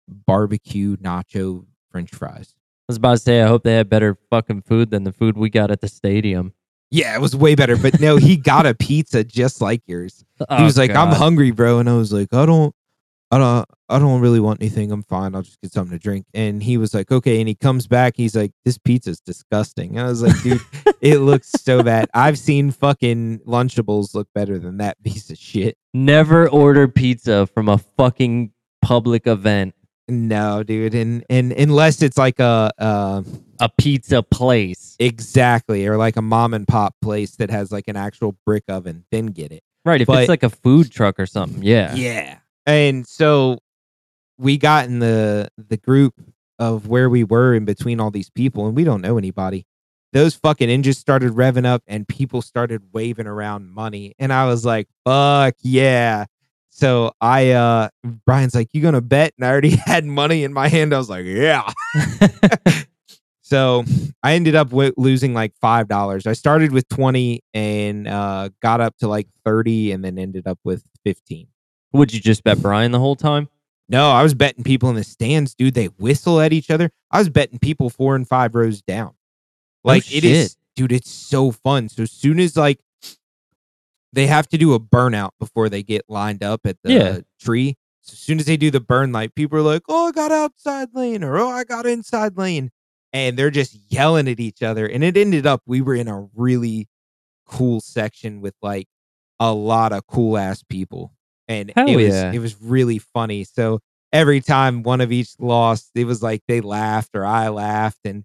barbecue 0.06 0.96
nacho 0.96 1.66
french 1.90 2.10
fries. 2.10 2.54
I 2.56 2.92
was 2.92 2.96
about 2.96 3.12
to 3.12 3.18
say, 3.18 3.42
I 3.42 3.46
hope 3.48 3.64
they 3.64 3.74
had 3.74 3.90
better 3.90 4.16
fucking 4.30 4.62
food 4.62 4.90
than 4.90 5.04
the 5.04 5.12
food 5.12 5.36
we 5.36 5.50
got 5.50 5.70
at 5.70 5.80
the 5.80 5.88
stadium. 5.88 6.54
Yeah, 6.90 7.14
it 7.14 7.20
was 7.20 7.36
way 7.36 7.54
better. 7.54 7.76
But 7.76 8.00
no, 8.00 8.16
he 8.16 8.36
got 8.38 8.64
a 8.64 8.74
pizza 8.74 9.22
just 9.22 9.60
like 9.60 9.82
yours. 9.86 10.24
He 10.38 10.44
Oh, 10.48 10.64
was 10.64 10.78
like, 10.78 10.92
"I'm 10.92 11.12
hungry, 11.14 11.50
bro," 11.50 11.80
and 11.80 11.90
I 11.90 11.94
was 11.96 12.14
like, 12.14 12.32
"I 12.32 12.46
don't, 12.46 12.74
I 13.30 13.38
don't, 13.38 13.66
I 13.90 13.98
don't 13.98 14.20
really 14.22 14.40
want 14.40 14.62
anything. 14.62 14.90
I'm 14.90 15.02
fine. 15.02 15.34
I'll 15.34 15.42
just 15.42 15.60
get 15.60 15.72
something 15.72 15.98
to 15.98 16.02
drink." 16.02 16.26
And 16.34 16.62
he 16.62 16.76
was 16.78 16.94
like, 16.94 17.10
"Okay." 17.10 17.40
And 17.40 17.48
he 17.48 17.54
comes 17.54 17.86
back. 17.86 18.14
He's 18.16 18.34
like, 18.34 18.52
"This 18.64 18.78
pizza's 18.78 19.20
disgusting." 19.20 19.98
And 19.98 20.06
I 20.06 20.08
was 20.08 20.22
like, 20.22 20.40
"Dude, 20.42 20.60
it 21.02 21.18
looks 21.18 21.50
so 21.50 21.82
bad. 21.82 22.08
I've 22.14 22.38
seen 22.38 22.70
fucking 22.70 23.40
Lunchables 23.46 24.14
look 24.14 24.28
better 24.34 24.58
than 24.58 24.78
that 24.78 25.02
piece 25.04 25.30
of 25.30 25.36
shit." 25.38 25.76
Never 25.92 26.48
order 26.48 26.88
pizza 26.88 27.46
from 27.46 27.68
a 27.68 27.78
fucking 27.78 28.52
public 28.82 29.26
event. 29.26 29.74
No, 30.10 30.62
dude, 30.62 30.94
and 30.94 31.22
and 31.28 31.52
unless 31.52 32.00
it's 32.00 32.16
like 32.16 32.40
a 32.40 32.70
uh, 32.78 33.22
A 33.60 33.68
pizza 33.76 34.22
place. 34.22 34.96
exactly 34.98 35.86
or 35.86 35.98
like 35.98 36.16
a 36.16 36.22
mom 36.22 36.54
and 36.54 36.66
pop 36.66 36.94
place 37.02 37.36
that 37.36 37.50
has 37.50 37.70
like 37.70 37.88
an 37.88 37.96
actual 37.96 38.34
brick 38.46 38.64
oven, 38.68 39.04
then 39.12 39.26
get 39.26 39.52
it. 39.52 39.60
Right. 39.84 40.00
If 40.00 40.06
But- 40.06 40.20
it's 40.20 40.28
like 40.30 40.44
a 40.44 40.48
food 40.50 40.90
truck 40.90 41.20
or 41.20 41.26
something. 41.26 41.62
Yeah. 41.62 41.94
Yeah. 41.94 42.38
And 42.68 43.06
so 43.06 43.58
we 44.38 44.58
got 44.58 44.84
in 44.86 44.98
the 44.98 45.48
the 45.56 45.78
group 45.78 46.14
of 46.58 46.86
where 46.86 47.08
we 47.08 47.24
were 47.24 47.54
in 47.54 47.64
between 47.64 47.98
all 47.98 48.10
these 48.10 48.30
people 48.30 48.66
and 48.66 48.76
we 48.76 48.84
don't 48.84 49.00
know 49.00 49.18
anybody. 49.18 49.66
Those 50.12 50.34
fucking 50.34 50.68
engines 50.68 50.98
started 50.98 51.32
revving 51.32 51.66
up 51.66 51.82
and 51.86 52.06
people 52.06 52.42
started 52.42 52.82
waving 52.92 53.26
around 53.26 53.70
money 53.70 54.14
and 54.18 54.32
I 54.32 54.46
was 54.46 54.66
like, 54.66 54.86
"Fuck 55.04 55.54
yeah." 55.62 56.26
So 56.70 57.12
I 57.20 57.52
uh 57.52 57.88
Brian's 58.26 58.54
like, 58.54 58.68
"You 58.74 58.90
to 58.90 59.00
bet?" 59.00 59.32
And 59.38 59.46
I 59.46 59.50
already 59.50 59.70
had 59.86 60.04
money 60.04 60.44
in 60.44 60.52
my 60.52 60.68
hand. 60.68 60.94
I 60.94 60.98
was 60.98 61.08
like, 61.10 61.24
"Yeah." 61.24 61.72
So 63.48 63.82
I 64.22 64.34
ended 64.34 64.54
up 64.54 64.68
wi- 64.68 64.92
losing 64.98 65.32
like 65.32 65.54
five 65.58 65.88
dollars. 65.88 66.26
I 66.26 66.34
started 66.34 66.70
with 66.70 66.86
twenty 66.90 67.40
and 67.54 68.06
uh, 68.06 68.50
got 68.60 68.82
up 68.82 68.98
to 68.98 69.08
like 69.08 69.26
thirty, 69.42 69.90
and 69.90 70.04
then 70.04 70.18
ended 70.18 70.46
up 70.46 70.58
with 70.64 70.84
fifteen. 71.02 71.46
Would 71.92 72.12
you 72.12 72.20
just 72.20 72.44
bet 72.44 72.60
Brian 72.60 72.92
the 72.92 72.98
whole 72.98 73.16
time? 73.16 73.48
No, 73.88 74.10
I 74.10 74.22
was 74.22 74.34
betting 74.34 74.64
people 74.64 74.90
in 74.90 74.96
the 74.96 75.04
stands, 75.04 75.54
dude. 75.54 75.74
They 75.74 75.86
whistle 75.86 76.40
at 76.40 76.52
each 76.52 76.70
other. 76.70 76.90
I 77.10 77.18
was 77.18 77.30
betting 77.30 77.58
people 77.58 77.88
four 77.88 78.14
and 78.16 78.28
five 78.28 78.54
rows 78.54 78.82
down. 78.82 79.14
Like 79.84 80.14
it 80.14 80.24
is, 80.24 80.56
dude. 80.76 80.92
It's 80.92 81.10
so 81.10 81.50
fun. 81.52 81.88
So 81.88 82.02
as 82.02 82.12
soon 82.12 82.38
as 82.40 82.56
like 82.56 82.80
they 84.12 84.26
have 84.26 84.48
to 84.48 84.58
do 84.58 84.74
a 84.74 84.80
burnout 84.80 85.30
before 85.38 85.68
they 85.68 85.82
get 85.82 86.02
lined 86.08 86.42
up 86.42 86.66
at 86.66 86.76
the 86.82 86.92
Yeah. 86.92 87.18
tree. 87.40 87.76
So 88.02 88.12
as 88.12 88.18
soon 88.18 88.38
as 88.40 88.46
they 88.46 88.56
do 88.56 88.70
the 88.70 88.80
burn 88.80 89.12
light, 89.12 89.34
people 89.34 89.58
are 89.58 89.62
like, 89.62 89.82
"Oh, 89.88 90.08
I 90.08 90.12
got 90.12 90.32
outside 90.32 90.88
lane," 90.94 91.22
or 91.22 91.38
"Oh, 91.38 91.48
I 91.48 91.64
got 91.64 91.86
inside 91.86 92.36
lane," 92.36 92.70
and 93.12 93.38
they're 93.38 93.50
just 93.50 93.78
yelling 93.90 94.28
at 94.28 94.40
each 94.40 94.62
other. 94.62 94.86
And 94.86 95.04
it 95.04 95.16
ended 95.16 95.46
up 95.46 95.62
we 95.66 95.80
were 95.80 95.94
in 95.94 96.08
a 96.08 96.28
really 96.34 96.88
cool 97.46 97.80
section 97.80 98.40
with 98.40 98.54
like 98.62 98.88
a 99.40 99.52
lot 99.54 99.92
of 99.92 100.06
cool 100.06 100.36
ass 100.38 100.62
people, 100.62 101.12
and 101.48 101.72
Hell 101.74 101.88
it 101.88 101.96
was 101.96 102.14
yeah. 102.14 102.32
it 102.32 102.38
was 102.38 102.60
really 102.60 102.98
funny. 102.98 103.44
So 103.44 103.80
every 104.12 104.40
time 104.40 104.82
one 104.82 105.00
of 105.00 105.12
each 105.12 105.30
lost, 105.38 105.90
it 105.94 106.04
was 106.04 106.22
like 106.22 106.42
they 106.48 106.60
laughed 106.60 107.10
or 107.14 107.24
I 107.24 107.48
laughed, 107.48 108.00
and 108.04 108.24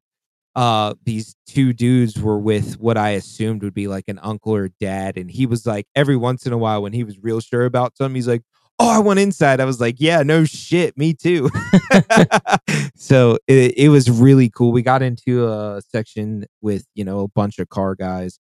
uh 0.55 0.93
these 1.03 1.35
two 1.47 1.73
dudes 1.73 2.19
were 2.21 2.37
with 2.37 2.79
what 2.79 2.97
I 2.97 3.11
assumed 3.11 3.63
would 3.63 3.73
be 3.73 3.87
like 3.87 4.05
an 4.07 4.19
uncle 4.21 4.55
or 4.55 4.69
dad, 4.79 5.17
and 5.17 5.29
he 5.31 5.45
was 5.45 5.65
like 5.65 5.87
every 5.95 6.15
once 6.15 6.45
in 6.45 6.53
a 6.53 6.57
while 6.57 6.81
when 6.81 6.93
he 6.93 7.03
was 7.03 7.17
real 7.19 7.39
sure 7.39 7.65
about 7.65 7.97
something, 7.97 8.15
he's 8.15 8.27
like. 8.27 8.43
Oh, 8.79 8.89
I 8.89 8.97
went 8.97 9.19
inside. 9.19 9.59
I 9.59 9.65
was 9.65 9.79
like, 9.79 9.97
yeah, 9.99 10.23
no 10.23 10.45
shit, 10.45 10.97
me 10.97 11.13
too. 11.13 11.47
so 12.95 13.37
it, 13.45 13.77
it 13.77 13.89
was 13.89 14.09
really 14.09 14.49
cool. 14.49 14.71
We 14.71 14.81
got 14.81 15.03
into 15.03 15.47
a 15.47 15.79
section 15.87 16.47
with, 16.59 16.83
you 16.95 17.05
know, 17.05 17.19
a 17.19 17.27
bunch 17.27 17.59
of 17.59 17.69
car 17.69 17.93
guys 17.93 18.39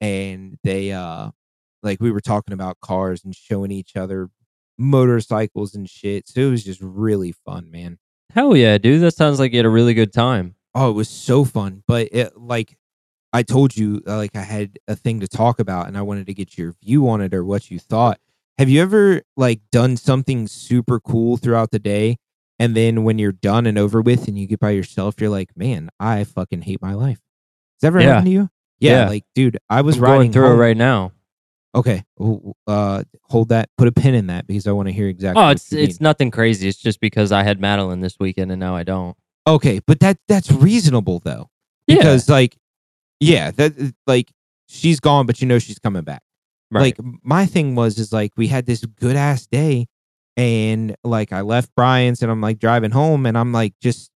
and 0.00 0.58
they 0.64 0.92
uh 0.92 1.30
like 1.84 2.00
we 2.00 2.10
were 2.10 2.20
talking 2.20 2.52
about 2.54 2.80
cars 2.80 3.24
and 3.24 3.34
showing 3.34 3.70
each 3.70 3.94
other 3.96 4.30
motorcycles 4.78 5.74
and 5.74 5.88
shit. 5.88 6.28
So 6.28 6.40
it 6.40 6.50
was 6.50 6.64
just 6.64 6.80
really 6.82 7.32
fun, 7.32 7.70
man. 7.70 7.98
Hell 8.32 8.56
yeah, 8.56 8.78
dude. 8.78 9.00
That 9.02 9.14
sounds 9.14 9.38
like 9.38 9.52
you 9.52 9.58
had 9.58 9.66
a 9.66 9.70
really 9.70 9.94
good 9.94 10.12
time. 10.12 10.56
Oh, 10.74 10.90
it 10.90 10.94
was 10.94 11.08
so 11.08 11.44
fun. 11.44 11.82
But 11.86 12.08
it 12.12 12.36
like 12.36 12.76
I 13.32 13.42
told 13.42 13.76
you, 13.76 14.02
uh, 14.06 14.16
like 14.16 14.34
I 14.36 14.42
had 14.42 14.78
a 14.88 14.96
thing 14.96 15.20
to 15.20 15.28
talk 15.28 15.58
about 15.60 15.86
and 15.88 15.96
I 15.96 16.02
wanted 16.02 16.26
to 16.26 16.34
get 16.34 16.56
your 16.58 16.74
view 16.82 17.08
on 17.08 17.20
it 17.20 17.34
or 17.34 17.44
what 17.44 17.70
you 17.70 17.78
thought. 17.78 18.18
Have 18.58 18.68
you 18.68 18.80
ever 18.82 19.22
like 19.36 19.60
done 19.72 19.96
something 19.96 20.46
super 20.46 21.00
cool 21.00 21.36
throughout 21.36 21.70
the 21.70 21.78
day? 21.78 22.16
And 22.60 22.76
then 22.76 23.02
when 23.02 23.18
you're 23.18 23.32
done 23.32 23.66
and 23.66 23.76
over 23.76 24.00
with 24.00 24.28
and 24.28 24.38
you 24.38 24.46
get 24.46 24.60
by 24.60 24.70
yourself, 24.70 25.16
you're 25.20 25.30
like, 25.30 25.56
man, 25.56 25.90
I 25.98 26.22
fucking 26.22 26.62
hate 26.62 26.80
my 26.80 26.94
life. 26.94 27.18
Has 27.18 27.80
that 27.82 27.86
ever 27.88 28.00
Yeah. 28.00 28.06
happened 28.06 28.26
to 28.26 28.30
you? 28.32 28.50
Yeah, 28.78 29.02
Yeah. 29.02 29.08
like, 29.08 29.24
dude, 29.34 29.58
I 29.68 29.80
was 29.80 29.96
I'm 29.96 30.02
riding 30.04 30.16
going 30.18 30.32
through 30.32 30.42
home- 30.48 30.56
it 30.58 30.62
right 30.62 30.76
now. 30.76 31.12
Okay, 31.74 32.04
uh, 32.66 33.02
hold 33.22 33.48
that. 33.48 33.68
Put 33.76 33.88
a 33.88 33.92
pin 33.92 34.14
in 34.14 34.28
that 34.28 34.46
because 34.46 34.66
I 34.66 34.72
want 34.72 34.86
to 34.88 34.92
hear 34.92 35.08
exactly. 35.08 35.42
Oh, 35.42 35.48
it's 35.48 35.72
it's 35.72 35.98
mean. 36.00 36.04
nothing 36.04 36.30
crazy. 36.30 36.68
It's 36.68 36.78
just 36.78 37.00
because 37.00 37.32
I 37.32 37.42
had 37.42 37.60
Madeline 37.60 38.00
this 38.00 38.16
weekend 38.20 38.52
and 38.52 38.60
now 38.60 38.76
I 38.76 38.84
don't. 38.84 39.16
okay, 39.46 39.80
but 39.86 39.98
that 40.00 40.18
that's 40.28 40.50
reasonable 40.52 41.18
though. 41.24 41.50
Yeah. 41.86 41.96
because 41.96 42.28
like 42.30 42.56
yeah 43.20 43.50
that 43.52 43.94
like 44.06 44.32
she's 44.66 45.00
gone 45.00 45.26
but 45.26 45.40
you 45.42 45.46
know 45.46 45.58
she's 45.58 45.78
coming 45.78 46.02
back 46.02 46.22
Right. 46.70 46.80
like 46.98 46.98
my 47.22 47.44
thing 47.46 47.74
was 47.74 47.98
is 47.98 48.10
like 48.12 48.32
we 48.38 48.48
had 48.48 48.64
this 48.66 48.84
good 48.86 49.16
ass 49.16 49.46
day 49.46 49.86
and 50.36 50.96
like 51.04 51.30
i 51.32 51.42
left 51.42 51.70
brian's 51.76 52.22
and 52.22 52.30
i'm 52.32 52.40
like 52.40 52.58
driving 52.58 52.90
home 52.90 53.26
and 53.26 53.36
i'm 53.36 53.52
like 53.52 53.74
just 53.82 54.10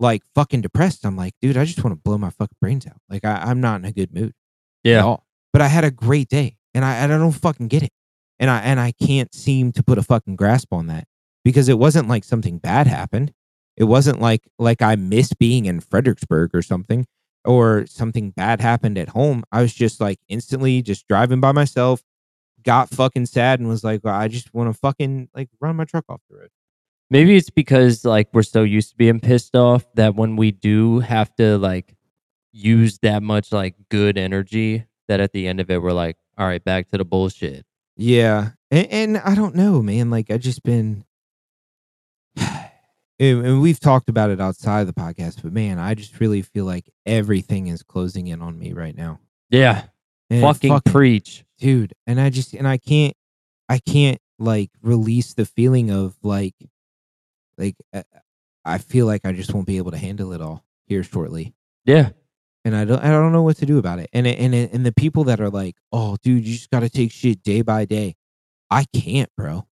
like 0.00 0.22
fucking 0.34 0.62
depressed 0.62 1.04
i'm 1.04 1.14
like 1.16 1.34
dude 1.42 1.56
i 1.58 1.64
just 1.66 1.84
want 1.84 1.94
to 1.94 2.00
blow 2.02 2.16
my 2.18 2.30
fucking 2.30 2.56
brains 2.60 2.86
out 2.86 2.96
like 3.10 3.24
I, 3.24 3.34
i'm 3.44 3.60
not 3.60 3.76
in 3.80 3.84
a 3.84 3.92
good 3.92 4.12
mood 4.14 4.30
at 4.84 4.90
yeah. 4.90 5.04
all 5.04 5.26
but 5.52 5.60
i 5.62 5.68
had 5.68 5.84
a 5.84 5.90
great 5.90 6.28
day 6.28 6.56
and 6.74 6.84
i 6.84 7.04
i 7.04 7.06
don't 7.06 7.32
fucking 7.32 7.68
get 7.68 7.82
it. 7.82 7.92
And 8.38 8.50
i 8.50 8.60
and 8.60 8.80
i 8.80 8.92
can't 8.92 9.32
seem 9.34 9.72
to 9.72 9.82
put 9.82 9.98
a 9.98 10.02
fucking 10.02 10.36
grasp 10.36 10.72
on 10.72 10.86
that 10.88 11.06
because 11.44 11.68
it 11.68 11.78
wasn't 11.78 12.08
like 12.08 12.24
something 12.24 12.58
bad 12.58 12.86
happened. 12.86 13.32
It 13.76 13.84
wasn't 13.84 14.20
like 14.20 14.42
like 14.58 14.82
i 14.82 14.96
miss 14.96 15.32
being 15.34 15.66
in 15.66 15.80
fredericksburg 15.80 16.54
or 16.54 16.62
something 16.62 17.06
or 17.44 17.86
something 17.86 18.30
bad 18.30 18.60
happened 18.60 18.98
at 18.98 19.10
home. 19.10 19.44
I 19.52 19.62
was 19.62 19.74
just 19.74 20.00
like 20.00 20.18
instantly 20.28 20.82
just 20.82 21.06
driving 21.08 21.40
by 21.40 21.52
myself 21.52 22.02
got 22.64 22.88
fucking 22.88 23.26
sad 23.26 23.60
and 23.60 23.68
was 23.68 23.84
like 23.84 24.02
well, 24.02 24.14
i 24.14 24.26
just 24.26 24.54
want 24.54 24.72
to 24.72 24.78
fucking 24.78 25.28
like 25.34 25.48
run 25.60 25.76
my 25.76 25.84
truck 25.84 26.04
off 26.08 26.20
the 26.30 26.36
road. 26.36 26.48
Maybe 27.10 27.36
it's 27.36 27.50
because 27.50 28.04
like 28.04 28.28
we're 28.32 28.42
so 28.42 28.62
used 28.62 28.90
to 28.90 28.96
being 28.96 29.20
pissed 29.20 29.54
off 29.54 29.84
that 29.94 30.14
when 30.14 30.36
we 30.36 30.50
do 30.50 31.00
have 31.00 31.34
to 31.36 31.58
like 31.58 31.94
use 32.52 32.98
that 33.02 33.22
much 33.22 33.52
like 33.52 33.74
good 33.90 34.16
energy, 34.16 34.84
that 35.08 35.20
at 35.20 35.32
the 35.32 35.46
end 35.46 35.60
of 35.60 35.70
it 35.70 35.82
we're 35.82 35.92
like, 35.92 36.16
all 36.36 36.46
right, 36.46 36.62
back 36.62 36.90
to 36.90 36.98
the 36.98 37.04
bullshit. 37.04 37.64
Yeah, 37.96 38.50
and, 38.70 38.86
and 38.88 39.18
I 39.18 39.34
don't 39.34 39.54
know, 39.54 39.82
man. 39.82 40.10
Like 40.10 40.30
I 40.30 40.38
just 40.38 40.62
been, 40.62 41.04
and, 43.18 43.62
we've 43.62 43.80
talked 43.80 44.08
about 44.08 44.30
it 44.30 44.40
outside 44.40 44.80
of 44.80 44.86
the 44.88 44.92
podcast, 44.92 45.42
but 45.42 45.52
man, 45.52 45.78
I 45.78 45.94
just 45.94 46.18
really 46.20 46.42
feel 46.42 46.64
like 46.64 46.90
everything 47.06 47.68
is 47.68 47.82
closing 47.82 48.26
in 48.26 48.42
on 48.42 48.58
me 48.58 48.72
right 48.72 48.96
now. 48.96 49.20
Yeah. 49.50 49.84
And 50.30 50.42
fucking 50.42 50.80
preach. 50.86 51.44
dude. 51.58 51.94
And 52.06 52.20
I 52.20 52.30
just 52.30 52.54
and 52.54 52.66
I 52.66 52.78
can't, 52.78 53.14
I 53.68 53.78
can't 53.78 54.18
like 54.38 54.70
release 54.82 55.34
the 55.34 55.44
feeling 55.44 55.90
of 55.90 56.16
like, 56.22 56.54
like 57.56 57.76
uh, 57.92 58.02
I 58.64 58.78
feel 58.78 59.06
like 59.06 59.24
I 59.24 59.32
just 59.32 59.54
won't 59.54 59.66
be 59.66 59.76
able 59.76 59.92
to 59.92 59.98
handle 59.98 60.32
it 60.32 60.40
all 60.40 60.64
here 60.86 61.04
shortly. 61.04 61.54
Yeah. 61.84 62.10
And 62.64 62.74
I 62.74 62.84
don't 62.84 63.00
I 63.02 63.08
don't 63.10 63.32
know 63.32 63.42
what 63.42 63.56
to 63.58 63.66
do 63.66 63.78
about 63.78 63.98
it. 63.98 64.08
And 64.12 64.26
it, 64.26 64.38
and 64.38 64.54
it, 64.54 64.72
and 64.72 64.84
the 64.86 64.92
people 64.92 65.24
that 65.24 65.40
are 65.40 65.50
like, 65.50 65.76
"Oh, 65.92 66.16
dude, 66.22 66.46
you 66.46 66.54
just 66.54 66.70
got 66.70 66.80
to 66.80 66.88
take 66.88 67.12
shit 67.12 67.42
day 67.42 67.62
by 67.62 67.84
day." 67.84 68.14
I 68.70 68.84
can't, 68.94 69.30
bro. 69.36 69.66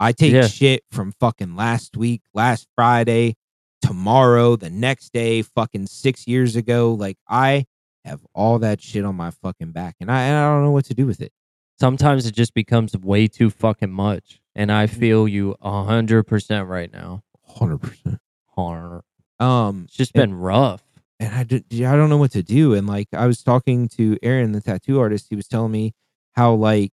I 0.00 0.12
take 0.12 0.32
Yeah. 0.32 0.48
shit 0.48 0.82
from 0.90 1.12
fucking 1.20 1.54
last 1.54 1.96
week, 1.96 2.22
last 2.34 2.66
Friday, 2.74 3.34
tomorrow, 3.80 4.56
the 4.56 4.70
next 4.70 5.12
day, 5.12 5.42
fucking 5.42 5.86
6 5.86 6.26
years 6.26 6.56
ago. 6.56 6.92
Like 6.92 7.18
I 7.28 7.66
have 8.04 8.20
all 8.34 8.58
that 8.58 8.80
shit 8.82 9.04
on 9.04 9.14
my 9.14 9.30
fucking 9.30 9.70
back 9.70 9.94
and 10.00 10.10
I 10.10 10.22
and 10.24 10.36
I 10.36 10.42
don't 10.52 10.64
know 10.64 10.72
what 10.72 10.86
to 10.86 10.94
do 10.94 11.06
with 11.06 11.20
it. 11.20 11.32
Sometimes 11.78 12.26
it 12.26 12.34
just 12.34 12.52
becomes 12.54 12.96
way 12.96 13.28
too 13.28 13.48
fucking 13.50 13.92
much. 13.92 14.40
And 14.54 14.70
I 14.72 14.86
Mm-hmm. 14.86 15.00
feel 15.00 15.28
you 15.28 15.54
a 15.60 15.84
hundred 15.84 16.24
percent 16.24 16.68
right 16.68 16.92
now. 16.92 17.22
100%. 17.56 18.18
Har. 18.56 19.04
Um 19.38 19.84
It's 19.86 19.96
just 19.96 20.12
been 20.12 20.34
rough. 20.34 20.82
And 21.22 21.34
I, 21.34 21.44
d- 21.44 21.84
I 21.86 21.96
don't 21.96 22.10
know 22.10 22.16
what 22.16 22.32
to 22.32 22.42
do. 22.42 22.74
And 22.74 22.86
like 22.86 23.08
I 23.12 23.26
was 23.26 23.42
talking 23.42 23.88
to 23.90 24.18
Aaron, 24.22 24.52
the 24.52 24.60
tattoo 24.60 24.98
artist, 25.00 25.26
he 25.30 25.36
was 25.36 25.46
telling 25.48 25.72
me 25.72 25.94
how 26.32 26.54
like 26.54 26.92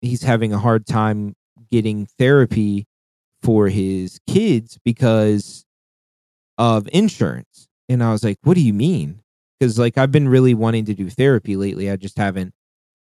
he's 0.00 0.22
having 0.22 0.52
a 0.52 0.58
hard 0.58 0.86
time 0.86 1.34
getting 1.70 2.06
therapy 2.18 2.86
for 3.42 3.68
his 3.68 4.20
kids 4.28 4.78
because 4.84 5.64
of 6.58 6.88
insurance. 6.92 7.68
And 7.88 8.02
I 8.02 8.12
was 8.12 8.24
like, 8.24 8.38
what 8.42 8.54
do 8.54 8.60
you 8.60 8.74
mean? 8.74 9.20
Because 9.58 9.78
like 9.78 9.96
I've 9.96 10.12
been 10.12 10.28
really 10.28 10.54
wanting 10.54 10.84
to 10.86 10.94
do 10.94 11.08
therapy 11.08 11.56
lately. 11.56 11.90
I 11.90 11.96
just 11.96 12.18
haven't 12.18 12.52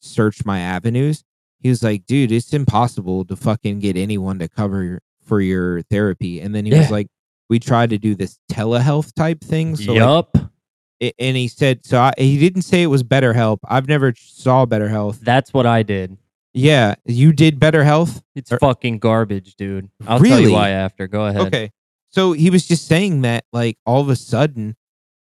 searched 0.02 0.46
my 0.46 0.60
avenues. 0.60 1.24
He 1.60 1.70
was 1.70 1.84
like, 1.84 2.06
dude, 2.06 2.32
it's 2.32 2.54
impossible 2.54 3.24
to 3.26 3.36
fucking 3.36 3.80
get 3.80 3.96
anyone 3.96 4.40
to 4.40 4.50
cover 4.50 5.00
for 5.26 5.40
your 5.40 5.84
therapy. 5.84 6.42
And 6.42 6.56
then 6.56 6.66
he 6.66 6.72
Yeah. 6.72 6.80
was 6.80 6.92
like, 6.92 7.08
we 7.52 7.60
tried 7.60 7.90
to 7.92 7.98
do 7.98 8.16
this 8.16 8.40
telehealth 8.52 9.14
type 9.14 9.42
thing. 9.42 9.76
So 9.76 9.94
like, 9.94 11.14
and 11.20 11.36
he 11.38 11.48
said 11.50 11.86
so 11.86 12.00
I, 12.00 12.14
he 12.18 12.40
didn't 12.40 12.62
say 12.62 12.82
it 12.82 12.88
was 12.88 13.04
BetterHelp 13.04 13.58
i've 13.68 13.88
never 13.88 14.14
saw 14.16 14.66
BetterHelp 14.66 15.20
That's 15.20 15.52
what 15.54 15.66
I 15.66 15.82
did. 15.84 16.16
yeah 16.54 16.96
you 17.06 17.34
did 17.34 17.60
better 17.60 17.84
health 17.84 18.22
It's 18.36 18.52
Or- 18.52 18.60
fucking 18.60 19.00
garbage, 19.00 19.56
dude. 19.56 19.90
I'll 20.08 20.20
tell 20.20 20.24
Really? 20.24 20.44
you 20.44 20.52
why 20.54 20.70
after. 20.70 21.08
Go 21.08 21.26
ahead. 21.26 21.42
okay 21.48 21.72
so 22.10 22.34
he 22.34 22.50
was 22.50 22.68
just 22.68 22.88
saying 22.88 23.22
that 23.24 23.46
like 23.52 23.78
all 23.86 24.00
of 24.02 24.10
a 24.10 24.16
sudden 24.16 24.76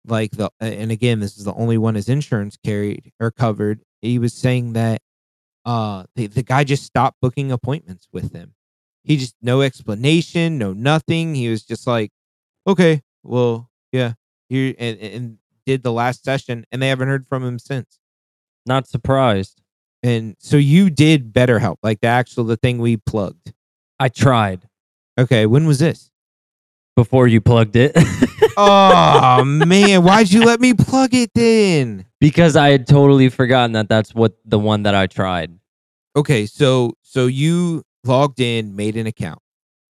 like 0.07 0.31
the 0.33 0.49
and 0.61 0.91
again 0.93 1.19
this 1.21 1.37
is 1.37 1.45
the 1.45 1.55
only 1.55 1.77
one 1.79 1.97
his 1.97 2.09
insurance 2.09 2.57
carried 2.65 3.13
or 3.21 3.31
covered 3.33 3.81
he 4.03 4.19
was 4.21 4.33
saying 4.33 4.73
that 4.75 5.03
uh 5.65 6.05
the, 6.15 6.29
the 6.29 6.43
guy 6.45 6.63
just 6.63 6.85
stopped 6.85 7.17
booking 7.21 7.51
appointments 7.51 8.07
with 8.13 8.33
him 8.33 8.55
he 9.07 9.17
just 9.17 9.35
no 9.41 9.63
explanation 9.63 10.59
no 10.59 10.73
nothing 10.73 11.35
he 11.35 11.49
was 11.49 11.63
just 11.65 11.87
like 11.87 12.11
okay 12.67 13.01
well 13.23 13.71
yeah 13.93 14.13
here 14.49 14.75
and, 14.79 14.99
and 14.99 15.39
did 15.65 15.83
the 15.83 15.93
last 15.93 16.25
session 16.25 16.65
and 16.71 16.83
they 16.83 16.89
haven't 16.89 17.09
heard 17.09 17.27
from 17.27 17.43
him 17.45 17.59
since 17.59 17.99
Not 18.67 18.87
surprised. 18.89 19.63
And 20.03 20.37
so 20.39 20.57
you 20.57 20.91
did 20.91 21.33
BetterHelp, 21.33 21.79
like 21.83 22.01
the 22.01 22.07
actual 22.09 22.45
the 22.45 22.57
thing 22.57 22.79
we 22.79 22.97
plugged. 22.97 23.53
I 23.99 24.09
tried 24.09 24.69
Okay, 25.19 25.47
when 25.47 25.67
was 25.67 25.79
this? 25.79 26.11
before 26.95 27.27
you 27.29 27.41
plugged 27.41 27.77
it. 27.77 27.93
Oh 28.59 29.45
man, 29.45 30.03
why'd 30.03 30.33
you 30.33 30.43
let 30.45 30.61
me 30.61 30.73
plug 30.73 31.13
it 31.13 31.31
then? 31.35 32.07
because 32.21 32.57
I 32.57 32.71
had 32.71 32.87
totally 32.87 33.29
forgotten 33.29 33.73
that 33.73 33.89
that's 33.89 34.15
what 34.15 34.33
the 34.47 34.59
one 34.59 34.85
that 34.85 34.95
I 34.95 35.07
tried. 35.07 35.59
Okay, 36.17 36.47
so 36.47 36.95
so 37.03 37.27
you 37.27 37.83
logged 38.09 38.41
in, 38.41 38.77
made 38.77 38.97
an 38.97 39.07
account. 39.07 39.41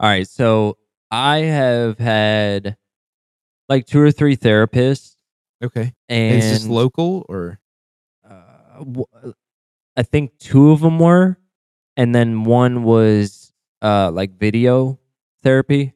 All 0.00 0.08
right, 0.08 0.26
so 0.28 0.78
I 1.10 1.38
have 1.38 1.98
had 1.98 2.76
like 3.68 3.86
two 3.86 4.00
or 4.00 4.10
three 4.10 4.36
therapists, 4.36 5.16
Okay, 5.62 5.92
and 6.08 6.34
is 6.38 6.50
this 6.50 6.66
local 6.66 7.24
or 7.28 7.60
uh, 8.28 8.78
w- 8.78 9.34
I 9.96 10.02
think 10.02 10.38
two 10.38 10.72
of 10.72 10.80
them 10.80 10.98
were, 10.98 11.38
and 11.96 12.14
then 12.14 12.44
one 12.44 12.82
was 12.82 13.52
uh 13.82 14.10
like 14.12 14.38
video 14.38 14.98
therapy 15.42 15.92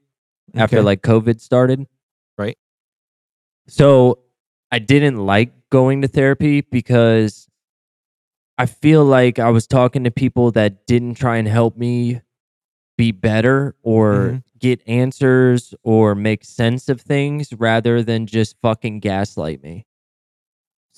after 0.55 0.83
like 0.83 1.03
COVID 1.03 1.41
started. 1.41 1.87
Right. 2.39 2.59
So 3.69 4.21
I 4.71 4.79
didn't 4.79 5.17
like 5.25 5.53
going 5.71 6.03
to 6.03 6.09
therapy 6.09 6.61
because 6.61 7.49
I 8.59 8.67
feel 8.67 9.05
like 9.05 9.39
I 9.39 9.51
was 9.51 9.67
talking 9.67 10.05
to 10.05 10.11
people 10.11 10.51
that 10.53 10.87
didn't 10.87 11.15
try 11.17 11.37
and 11.37 11.47
help 11.49 11.77
me 11.77 12.21
be 12.97 13.13
better 13.13 13.77
or 13.83 14.15
Mhm. 14.15 14.43
get 14.59 14.81
answers 14.87 15.75
or 15.83 16.15
make 16.15 16.45
sense 16.45 16.89
of 16.89 17.01
things 17.01 17.53
rather 17.53 18.03
than 18.03 18.27
just 18.27 18.57
fucking 18.63 19.01
gaslight 19.01 19.63
me. 19.63 19.85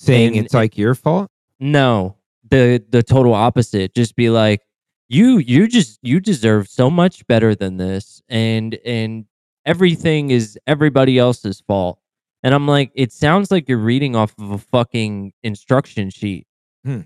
saying 0.01 0.37
And- 0.37 0.45
it's 0.45 0.53
like 0.53 0.77
your 0.77 0.95
fault? 0.95 1.29
No, 1.59 2.15
the 2.49 2.81
the 2.89 3.03
total 3.03 3.33
opposite. 3.33 3.93
Just 3.93 4.15
be 4.15 4.29
like, 4.29 4.61
you 5.09 5.39
you 5.39 5.67
just 5.67 5.99
you 6.01 6.21
deserve 6.21 6.69
so 6.69 6.89
much 6.89 7.27
better 7.27 7.53
than 7.53 7.75
this, 7.75 8.21
and 8.29 8.75
and 8.85 9.25
everything 9.65 10.29
is 10.29 10.57
everybody 10.65 11.17
else's 11.17 11.59
fault. 11.59 11.99
And 12.43 12.55
I'm 12.55 12.65
like, 12.65 12.91
it 12.95 13.11
sounds 13.11 13.51
like 13.51 13.67
you're 13.67 13.77
reading 13.77 14.15
off 14.15 14.33
of 14.39 14.51
a 14.51 14.57
fucking 14.57 15.33
instruction 15.43 16.09
sheet, 16.11 16.47
Hmm. 16.85 17.01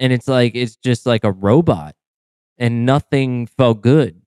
And 0.00 0.12
it's 0.12 0.28
like 0.28 0.54
it's 0.54 0.76
just 0.76 1.06
like 1.06 1.24
a 1.24 1.32
robot, 1.32 1.94
and 2.58 2.86
nothing 2.86 3.46
felt 3.46 3.82
good. 3.82 4.20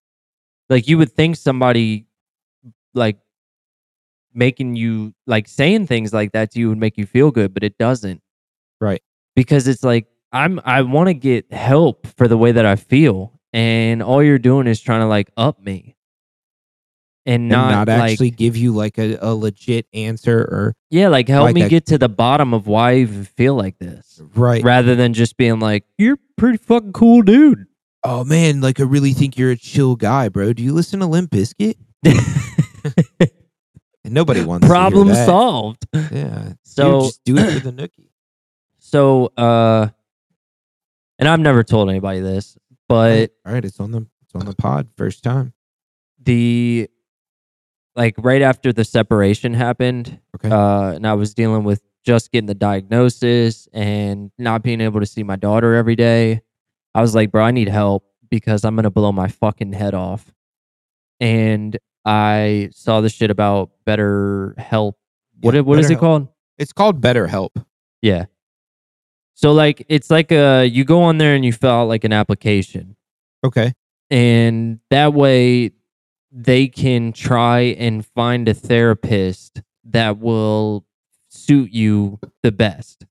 Like 0.70 0.88
you 0.88 0.98
would 0.98 1.12
think 1.14 1.36
somebody 1.36 2.08
like 2.94 3.18
making 4.34 4.76
you 4.76 5.14
like 5.28 5.48
saying 5.48 5.88
things 5.88 6.14
like 6.14 6.32
that 6.34 6.52
to 6.52 6.60
you 6.60 6.70
would 6.70 6.78
make 6.78 6.98
you 6.98 7.06
feel 7.06 7.32
good, 7.32 7.54
but 7.54 7.64
it 7.64 7.78
doesn't 7.78 8.22
Right. 8.80 9.02
because 9.36 9.68
it's 9.68 9.84
like 9.84 10.08
I'm 10.32 10.60
I 10.64 10.82
want 10.84 11.08
to 11.08 11.14
get 11.14 11.52
help 11.52 12.08
for 12.08 12.28
the 12.28 12.38
way 12.38 12.52
that 12.52 12.66
I 12.66 12.76
feel, 12.76 13.40
and 13.54 14.04
all 14.04 14.22
you're 14.24 14.38
doing 14.40 14.68
is 14.68 14.80
trying 14.80 15.02
to 15.02 15.08
like 15.08 15.32
up 15.38 15.62
me, 15.64 15.96
and 17.30 17.44
And 17.44 17.50
not, 17.50 17.88
not, 17.88 18.00
like 18.00 18.12
actually 18.14 18.32
give 18.32 18.58
you 18.58 18.74
like 18.74 18.98
a, 18.98 19.18
a 19.22 19.34
legit 19.36 19.86
answer 19.94 20.40
or 20.40 20.76
yeah, 20.90 21.08
like 21.10 21.28
help 21.28 21.46
like 21.46 21.56
me 21.56 21.62
a- 21.64 21.70
get 21.70 21.86
to 21.88 21.98
the 21.98 22.10
bottom 22.10 22.54
of 22.54 22.66
why 22.68 22.92
I 22.92 22.96
even 22.98 23.26
feel 23.26 23.56
like 23.56 23.78
this, 23.80 24.22
right. 24.36 24.64
rather 24.64 24.96
than 24.96 25.14
just 25.14 25.38
being 25.38 25.60
like 25.60 25.86
you're 25.98 26.18
pretty 26.38 26.58
fucking 26.58 26.94
cool, 26.94 27.22
dude. 27.22 27.66
Oh 28.04 28.24
man, 28.24 28.62
like 28.62 28.80
I 28.80 28.84
really 28.84 29.14
think 29.14 29.38
you're 29.38 29.52
a 29.52 29.58
chill 29.58 29.96
guy, 29.96 30.30
bro. 30.30 30.54
Do 30.54 30.64
you 30.64 30.74
listen 30.74 31.00
to 31.02 31.06
Limp 31.06 31.32
Bizkit? 31.32 31.76
Nobody 34.06 34.44
wants 34.44 34.66
Problem 34.68 35.10
that. 35.10 35.26
solved. 35.26 35.86
Yeah. 35.94 36.54
So- 36.64 37.02
Dude, 37.02 37.04
just 37.10 37.24
do 37.26 37.38
it 37.38 37.54
for 37.62 37.72
the 37.72 37.74
nookie. 37.74 38.06
So, 38.82 39.26
uh, 39.38 39.90
and 41.20 41.28
I've 41.30 41.40
never 41.42 41.64
told 41.64 41.90
anybody 41.92 42.22
this, 42.22 42.58
but 42.88 43.30
all 43.46 43.54
right, 43.54 43.64
it's 43.64 43.80
on 43.80 43.92
the 43.92 44.08
it's 44.24 44.34
on 44.34 44.46
the 44.48 44.56
pod 44.56 44.88
first 44.98 45.24
time. 45.24 45.54
the 46.24 46.90
like 48.00 48.16
right 48.18 48.42
after 48.42 48.72
the 48.74 48.84
separation 48.86 49.54
happened, 49.54 50.20
Okay. 50.36 50.50
uh, 50.50 50.94
and 50.94 51.06
I 51.06 51.14
was 51.14 51.34
dealing 51.36 51.64
with 51.66 51.82
just 52.06 52.32
getting 52.32 52.48
the 52.48 52.56
diagnosis 52.56 53.68
and 53.74 54.32
not 54.40 54.64
being 54.64 54.80
able 54.82 55.02
to 55.02 55.06
see 55.06 55.22
my 55.22 55.36
daughter 55.36 55.76
every 55.76 55.96
day. 55.98 56.42
I 56.96 57.02
was 57.02 57.14
like, 57.14 57.30
bro, 57.32 57.44
I 57.44 57.52
need 57.52 57.68
help 57.68 58.06
because 58.30 58.64
I'm 58.66 58.76
gonna 58.76 58.90
blow 58.90 59.12
my 59.12 59.28
fucking 59.28 59.74
head 59.74 59.94
off. 59.94 60.34
And 61.20 61.78
I 62.06 62.70
saw 62.72 63.02
this 63.02 63.12
shit 63.14 63.30
about 63.30 63.72
better 63.86 64.56
help. 64.58 64.98
What 65.42 65.54
Yeah, 65.54 65.62
what 65.62 65.78
is 65.80 65.90
it 65.90 65.98
BetterHelp. 65.98 66.00
called? 66.00 66.28
It's 66.58 66.74
called 66.74 67.02
Better 67.02 67.28
Help. 67.28 67.60
Yeah. 68.02 68.26
So 69.34 69.52
like 69.52 69.86
it's 69.90 70.10
like 70.10 70.32
uh 70.32 70.66
you 70.70 70.84
go 70.86 71.02
on 71.04 71.18
there 71.18 71.36
and 71.36 71.44
you 71.46 71.52
fill 71.54 71.72
out 71.72 71.88
like 71.90 72.04
an 72.06 72.14
application 72.14 72.96
Okay. 73.46 73.74
and 74.10 74.80
that 74.90 75.14
way 75.14 75.72
they 76.32 76.68
can 76.68 77.12
try 77.12 77.60
and 77.62 78.06
find 78.06 78.48
a 78.48 78.54
therapist 78.54 79.62
that 79.86 80.20
will 80.20 80.86
suit 81.30 81.72
you 81.72 82.20
the 82.44 82.52
best. 82.52 83.06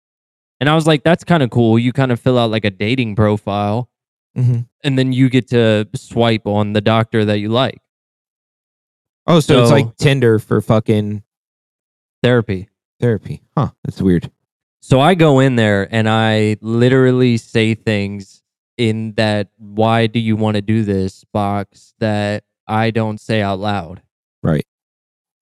And 0.60 0.68
I 0.68 0.74
was 0.74 0.86
like 0.86 1.02
that's 1.04 1.24
kind 1.24 1.42
of 1.42 1.50
cool. 1.50 1.78
You 1.78 1.92
kind 1.92 2.12
of 2.12 2.20
fill 2.20 2.38
out 2.38 2.50
like 2.50 2.64
a 2.64 2.70
dating 2.70 3.16
profile 3.16 3.88
Mhm. 4.36 4.68
and 4.84 4.98
then 4.98 5.12
you 5.12 5.28
get 5.28 5.48
to 5.48 5.88
swipe 5.94 6.46
on 6.46 6.72
the 6.72 6.80
doctor 6.80 7.24
that 7.24 7.38
you 7.40 7.48
like. 7.48 7.80
Oh, 9.26 9.40
so, 9.40 9.60
it's 9.62 9.70
like 9.70 9.96
Tinder 9.96 10.38
for 10.38 10.60
fucking 10.60 11.22
Therapy. 12.22 12.68
therapy. 13.00 13.42
Huh. 13.56 13.70
That's 13.84 14.00
weird. 14.02 14.30
So 14.80 15.00
I 15.00 15.14
go 15.14 15.38
in 15.40 15.56
there 15.56 15.86
and 15.94 16.08
I 16.08 16.56
literally 16.60 17.36
say 17.36 17.74
things 17.74 18.42
in 18.76 19.12
that 19.14 19.48
why 19.58 20.06
do 20.06 20.18
you 20.18 20.34
want 20.36 20.54
to 20.56 20.62
do 20.62 20.82
this 20.84 21.24
box 21.32 21.94
that 22.00 22.44
I 22.68 22.90
don't 22.90 23.20
say 23.20 23.40
out 23.40 23.58
loud. 23.58 24.02
Right. 24.42 24.66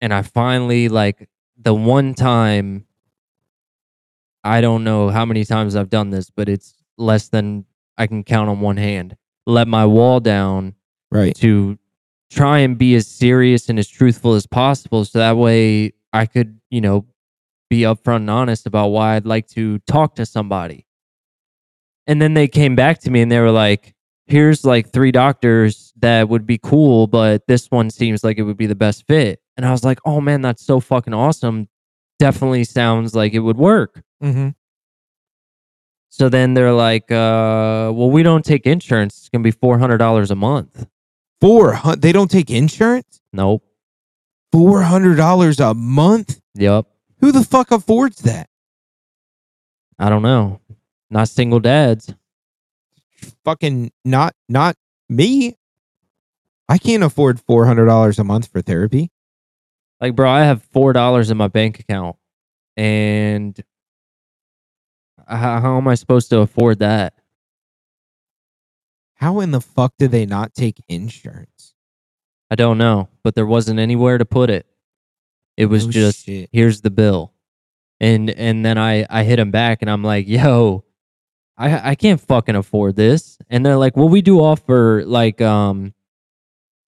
And 0.01 0.15
I 0.15 0.23
finally 0.23 0.89
like 0.89 1.29
the 1.61 1.75
one 1.75 2.15
time 2.15 2.87
I 4.45 4.61
don't 4.61 4.85
know 4.85 5.09
how 5.09 5.25
many 5.25 5.45
times 5.45 5.75
I've 5.75 5.91
done 5.91 6.11
this, 6.11 6.31
but 6.31 6.49
it's 6.49 6.75
less 6.97 7.29
than 7.29 7.65
I 7.99 8.07
can 8.07 8.23
count 8.23 8.49
on 8.49 8.61
one 8.61 8.77
hand. 8.77 9.17
Let 9.47 9.67
my 9.67 9.85
wall 9.85 10.21
down 10.21 10.75
Right. 11.11 11.35
to 11.37 11.79
try 12.31 12.61
and 12.61 12.79
be 12.79 12.95
as 12.95 13.07
serious 13.09 13.69
and 13.69 13.79
as 13.79 13.89
truthful 13.89 14.35
as 14.35 14.47
possible 14.47 15.05
so 15.05 15.19
that 15.19 15.37
way 15.37 15.95
I 16.13 16.27
could, 16.27 16.61
you 16.71 16.81
know, 16.81 17.07
be 17.69 17.81
upfront 17.81 18.17
and 18.17 18.31
honest 18.31 18.67
about 18.67 18.89
why 18.89 19.17
I'd 19.17 19.27
like 19.27 19.49
to 19.49 19.79
talk 19.81 20.15
to 20.17 20.27
somebody. 20.27 20.87
And 22.07 22.23
then 22.23 22.35
they 22.35 22.47
came 22.47 22.77
back 22.77 23.01
to 23.01 23.11
me 23.11 23.23
and 23.23 23.33
they 23.33 23.41
were 23.41 23.51
like, 23.51 23.95
here's 24.27 24.65
like 24.65 24.93
three 24.93 25.13
doctors 25.13 25.93
that 25.99 26.29
would 26.29 26.47
be 26.47 26.59
cool, 26.59 27.07
but 27.07 27.47
this 27.47 27.71
one 27.71 27.91
seems 27.91 28.25
like 28.25 28.39
it 28.39 28.43
would 28.43 28.57
be 28.57 28.67
the 28.67 28.75
best 28.75 29.07
fit. 29.07 29.41
And 29.57 29.65
I 29.65 29.71
was 29.71 29.85
like, 29.85 29.99
oh 30.05 30.21
man, 30.21 30.43
that's 30.43 30.65
so 30.65 30.81
fucking 30.81 31.15
awesome. 31.15 31.69
Definitely 32.19 32.65
sounds 32.65 33.15
like 33.15 33.33
it 33.33 33.41
would 33.41 33.59
work. 33.59 34.03
Mm-hmm. 34.23 34.51
So 36.09 36.29
then 36.29 36.55
they're 36.55 36.73
like, 36.73 37.11
uh, 37.11 37.93
well, 37.95 38.11
we 38.11 38.23
don't 38.23 38.45
take 38.45 38.67
insurance. 38.67 39.19
It's 39.19 39.29
going 39.29 39.43
to 39.43 39.51
be 39.51 39.57
$400 39.57 40.31
a 40.31 40.35
month. 40.35 40.87
Four. 41.41 41.79
They 41.99 42.13
don't 42.13 42.31
take 42.31 42.51
insurance. 42.51 43.21
Nope. 43.33 43.63
Four 44.53 44.83
hundred 44.83 45.17
dollars 45.17 45.61
a 45.61 45.75
month. 45.75 46.41
Yep. 46.55 46.87
Who 47.21 47.33
the 47.33 47.45
fuck 47.45 47.71
affords 47.71 48.23
that? 48.23 48.49
I 49.99 50.09
don't 50.09 50.23
know. 50.23 50.61
Not 51.11 51.29
single 51.29 51.61
dads. 51.61 52.15
Fucking 53.45 53.93
not 54.05 54.35
not 54.49 54.77
me. 55.09 55.57
I 56.69 56.79
can't 56.79 57.03
afford 57.03 57.41
four 57.41 57.67
hundred 57.67 57.87
dollars 57.87 58.19
a 58.19 58.25
month 58.25 58.49
for 58.49 58.61
therapy. 58.63 59.11
Like, 60.01 60.15
bro, 60.15 60.29
I 60.31 60.43
have 60.43 60.63
four 60.63 60.93
dollars 60.93 61.31
in 61.31 61.37
my 61.37 61.49
bank 61.49 61.81
account, 61.81 62.17
and 62.77 63.59
how, 65.27 65.61
how 65.61 65.77
am 65.77 65.89
I 65.89 65.95
supposed 65.95 66.31
to 66.31 66.41
afford 66.41 66.81
that? 66.81 67.15
How 69.15 69.41
in 69.41 69.51
the 69.51 69.61
fuck 69.61 69.95
do 69.99 70.09
they 70.09 70.27
not 70.27 70.55
take 70.55 70.85
insurance? 70.89 71.75
I 72.51 72.55
don't 72.55 72.79
know, 72.79 73.09
but 73.25 73.35
there 73.35 73.47
wasn't 73.47 73.81
anywhere 73.81 74.19
to 74.19 74.25
put 74.25 74.51
it. 74.51 74.67
It 75.57 75.67
was 75.67 75.87
No 75.87 75.93
just 75.93 76.27
shit. 76.27 76.51
here's 76.53 76.83
the 76.83 76.91
bill, 76.91 77.33
and 77.99 78.29
and 78.31 78.65
then 78.65 78.77
I 78.77 79.07
I 79.09 79.25
hit 79.25 79.39
him 79.39 79.51
back, 79.51 79.79
and 79.81 79.91
I'm 79.91 80.05
like, 80.05 80.29
yo, 80.29 80.85
I 81.59 81.91
I 81.91 81.95
can't 81.95 82.21
fucking 82.21 82.57
afford 82.57 82.97
this, 82.97 83.39
and 83.49 83.65
they're 83.65 83.77
like, 83.77 83.97
well, 83.97 84.09
we 84.09 84.23
do 84.23 84.41
offer 84.41 85.05
like 85.05 85.41
um. 85.41 85.95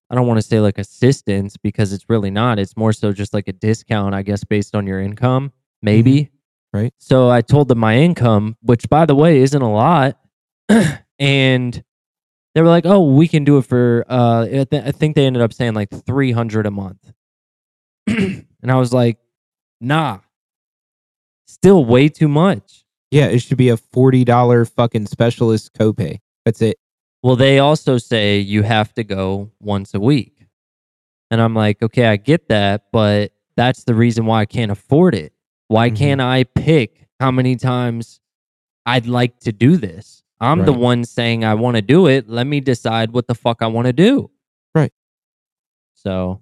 I 0.07 0.13
don't 0.13 0.27
want 0.27 0.37
to 0.37 0.43
say 0.43 0.59
like 0.59 0.77
assistance 0.77 1.57
because 1.57 1.91
it's 1.91 2.07
really 2.09 2.29
not. 2.29 2.59
It's 2.59 2.77
more 2.77 2.93
so 2.93 3.11
just 3.11 3.33
like 3.33 3.47
a 3.47 3.53
discount, 3.53 4.13
I 4.13 4.21
guess, 4.21 4.43
based 4.43 4.75
on 4.75 4.85
your 4.85 5.01
income, 5.01 5.51
maybe. 5.81 6.29
Right. 6.71 6.93
So 6.99 7.27
I 7.29 7.41
told 7.41 7.69
them 7.69 7.79
my 7.79 7.97
income, 7.97 8.55
which 8.61 8.87
by 8.87 9.07
the 9.07 9.15
way 9.15 9.39
isn't 9.39 9.61
a 9.61 9.71
lot, 9.71 10.19
and 11.19 11.83
they 12.53 12.61
were 12.61 12.67
like, 12.67 12.85
"Oh, 12.85 13.13
we 13.13 13.27
can 13.27 13.43
do 13.43 13.57
it 13.57 13.63
for." 13.65 14.05
Uh, 14.07 14.43
I, 14.43 14.63
th- 14.63 14.83
I 14.85 14.91
think 14.91 15.15
they 15.15 15.25
ended 15.25 15.41
up 15.41 15.53
saying 15.53 15.73
like 15.73 15.89
three 15.89 16.31
hundred 16.31 16.67
a 16.67 16.71
month, 16.71 17.13
and 18.07 18.45
I 18.67 18.75
was 18.75 18.93
like, 18.93 19.17
"Nah, 19.81 20.19
still 21.47 21.83
way 21.83 22.09
too 22.09 22.27
much." 22.27 22.84
Yeah, 23.11 23.27
it 23.27 23.39
should 23.39 23.57
be 23.57 23.69
a 23.69 23.77
forty 23.77 24.23
dollar 24.23 24.65
fucking 24.65 25.05
specialist 25.07 25.73
copay. 25.73 26.19
That's 26.43 26.61
it. 26.61 26.77
Well, 27.23 27.35
they 27.35 27.59
also 27.59 27.97
say 27.97 28.39
you 28.39 28.63
have 28.63 28.93
to 28.95 29.03
go 29.03 29.51
once 29.59 29.93
a 29.93 29.99
week, 29.99 30.45
and 31.31 31.41
I'm 31.41 31.53
like, 31.55 31.81
"Okay, 31.81 32.05
I 32.07 32.17
get 32.17 32.49
that, 32.49 32.85
but 32.91 33.31
that's 33.55 33.83
the 33.85 33.95
reason 33.95 34.25
why 34.25 34.41
I 34.41 34.45
can't 34.45 34.71
afford 34.71 35.15
it. 35.15 35.33
Why 35.67 35.89
Mhm. 35.89 35.95
can't 35.97 36.21
I 36.21 36.43
pick 36.43 37.07
how 37.19 37.31
many 37.31 37.55
times 37.55 38.19
I'd 38.85 39.07
like 39.07 39.39
to 39.41 39.51
do 39.51 39.77
this?" 39.77 40.23
I'm 40.41 40.65
the 40.65 40.73
one 40.73 41.05
saying 41.05 41.45
I 41.45 41.53
want 41.53 41.77
to 41.77 41.81
do 41.81 42.07
it. 42.07 42.29
Let 42.29 42.45
me 42.45 42.59
decide 42.59 43.11
what 43.13 43.27
the 43.27 43.33
fuck 43.35 43.61
I 43.61 43.67
want 43.67 43.85
to 43.87 43.93
do. 43.93 44.29
Right. 44.75 44.91
So, 45.93 46.41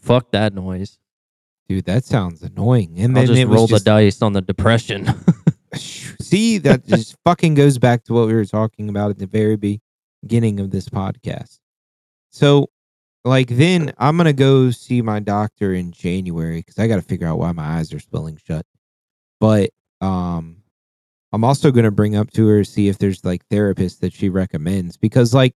fuck 0.00 0.32
that 0.32 0.54
noise. 0.54 0.98
Dude, 1.68 1.84
that 1.84 2.04
sounds 2.04 2.42
annoying. 2.42 2.94
And 2.98 3.16
I'll 3.16 3.26
then 3.26 3.36
just 3.36 3.48
roll 3.48 3.66
just, 3.66 3.84
the 3.84 3.90
dice 3.90 4.22
on 4.22 4.32
the 4.32 4.40
depression. 4.40 5.06
See, 6.20 6.58
that 6.58 6.86
just 6.86 7.16
fucking 7.24 7.54
goes 7.54 7.78
back 7.78 8.04
to 8.04 8.12
what 8.12 8.26
we 8.26 8.34
were 8.34 8.44
talking 8.44 8.88
about 8.88 9.10
at 9.10 9.18
the 9.18 9.26
very 9.26 9.56
beginning 9.56 10.60
of 10.60 10.70
this 10.70 10.88
podcast. 10.88 11.58
So, 12.30 12.70
like, 13.24 13.48
then 13.48 13.92
I'm 13.98 14.16
gonna 14.16 14.32
go 14.32 14.70
see 14.70 15.02
my 15.02 15.20
doctor 15.20 15.74
in 15.74 15.92
January 15.92 16.58
because 16.58 16.78
I 16.78 16.88
got 16.88 16.96
to 16.96 17.02
figure 17.02 17.26
out 17.26 17.38
why 17.38 17.52
my 17.52 17.78
eyes 17.78 17.92
are 17.92 18.00
swelling 18.00 18.38
shut. 18.44 18.66
But 19.40 19.70
um, 20.00 20.62
I'm 21.32 21.44
also 21.44 21.70
gonna 21.70 21.90
bring 21.90 22.16
up 22.16 22.30
to 22.32 22.46
her 22.48 22.64
see 22.64 22.88
if 22.88 22.98
there's 22.98 23.24
like 23.24 23.46
therapists 23.48 24.00
that 24.00 24.12
she 24.12 24.28
recommends 24.28 24.96
because 24.96 25.34
like 25.34 25.54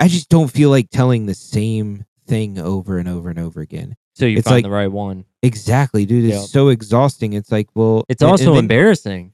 I 0.00 0.08
just 0.08 0.30
don't 0.30 0.50
feel 0.50 0.70
like 0.70 0.88
telling 0.90 1.26
the 1.26 1.34
same 1.34 2.06
thing 2.26 2.58
over 2.58 2.96
and 2.98 3.06
over 3.06 3.28
and 3.28 3.38
over 3.38 3.60
again. 3.60 3.96
So 4.20 4.26
you 4.26 4.38
It's 4.38 4.46
find 4.46 4.58
like- 4.58 4.64
the 4.64 4.70
right 4.70 4.90
one. 4.92 5.24
Exactly, 5.42 6.06
dude. 6.06 6.26
It's 6.26 6.34
Yep. 6.42 6.44
so 6.48 6.68
exhausting. 6.68 7.32
It's 7.32 7.50
like, 7.50 7.68
well, 7.74 8.04
It's 8.08 8.22
and- 8.22 8.28
and 8.28 8.32
also 8.32 8.54
then- 8.54 8.64
embarrassing. 8.64 9.32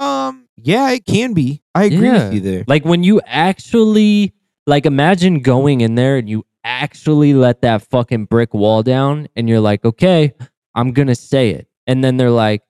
Um, 0.00 0.46
yeah, 0.56 0.90
it 0.90 1.06
can 1.06 1.32
be. 1.34 1.62
I 1.74 1.84
agree 1.84 2.06
Yeah. 2.06 2.24
with 2.26 2.34
you 2.34 2.40
there. 2.40 2.64
Like 2.68 2.84
when 2.84 3.02
you 3.02 3.20
actually 3.26 4.34
like 4.66 4.86
imagine 4.86 5.40
going 5.40 5.80
in 5.82 5.94
there 5.94 6.16
and 6.16 6.28
you 6.28 6.44
actually 6.64 7.34
let 7.34 7.60
that 7.62 7.82
fucking 7.90 8.24
brick 8.26 8.54
wall 8.54 8.82
down 8.82 9.28
and 9.36 9.48
you're 9.48 9.60
like, 9.60 9.84
"Okay, 9.84 10.32
I'm 10.74 10.92
going 10.92 11.08
to 11.08 11.14
say 11.14 11.50
it." 11.50 11.68
And 11.86 12.02
then 12.02 12.16
they're 12.16 12.30
like, 12.30 12.62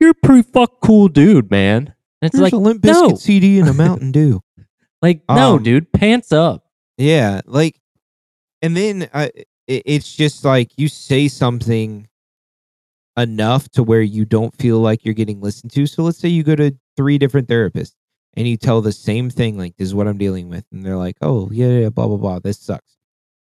"You're 0.00 0.10
a 0.10 0.14
pretty 0.14 0.42
fuck 0.50 0.80
cool 0.82 1.08
dude, 1.08 1.50
man." 1.50 1.94
And 2.20 2.28
it's 2.28 2.32
There's 2.32 2.42
like, 2.42 2.52
a 2.52 2.56
Limp 2.58 2.82
Bizkit 2.82 3.10
no. 3.10 3.14
CD 3.16 3.58
and 3.60 3.68
a 3.68 3.72
Mountain 3.86 4.12
Dew. 4.12 4.42
like, 5.00 5.22
no, 5.28 5.56
Um, 5.56 5.62
dude, 5.62 5.92
pants 5.92 6.32
up. 6.32 6.64
Yeah, 6.98 7.40
like, 7.46 7.80
and 8.60 8.76
then 8.76 9.08
I, 9.14 9.30
it, 9.68 9.82
it's 9.86 10.12
just 10.16 10.44
like 10.44 10.72
you 10.76 10.88
say 10.88 11.28
something 11.28 12.08
enough 13.16 13.68
to 13.70 13.82
where 13.82 14.02
you 14.02 14.24
don't 14.24 14.54
feel 14.56 14.78
like 14.80 15.04
you're 15.04 15.14
getting 15.14 15.40
listened 15.40 15.72
to. 15.72 15.86
So 15.86 16.02
let's 16.02 16.18
say 16.18 16.28
you 16.28 16.42
go 16.42 16.56
to 16.56 16.76
three 16.96 17.18
different 17.18 17.48
therapists 17.48 17.94
and 18.34 18.46
you 18.46 18.56
tell 18.56 18.80
the 18.80 18.92
same 18.92 19.30
thing, 19.30 19.56
like, 19.58 19.76
"This 19.76 19.86
is 19.88 19.94
what 19.94 20.06
I'm 20.06 20.18
dealing 20.18 20.48
with," 20.48 20.64
and 20.72 20.84
they're 20.84 20.96
like, 20.96 21.16
"Oh, 21.20 21.50
yeah, 21.52 21.68
yeah, 21.80 21.88
blah 21.88 22.06
blah 22.06 22.16
blah. 22.16 22.38
This 22.38 22.58
sucks." 22.58 22.96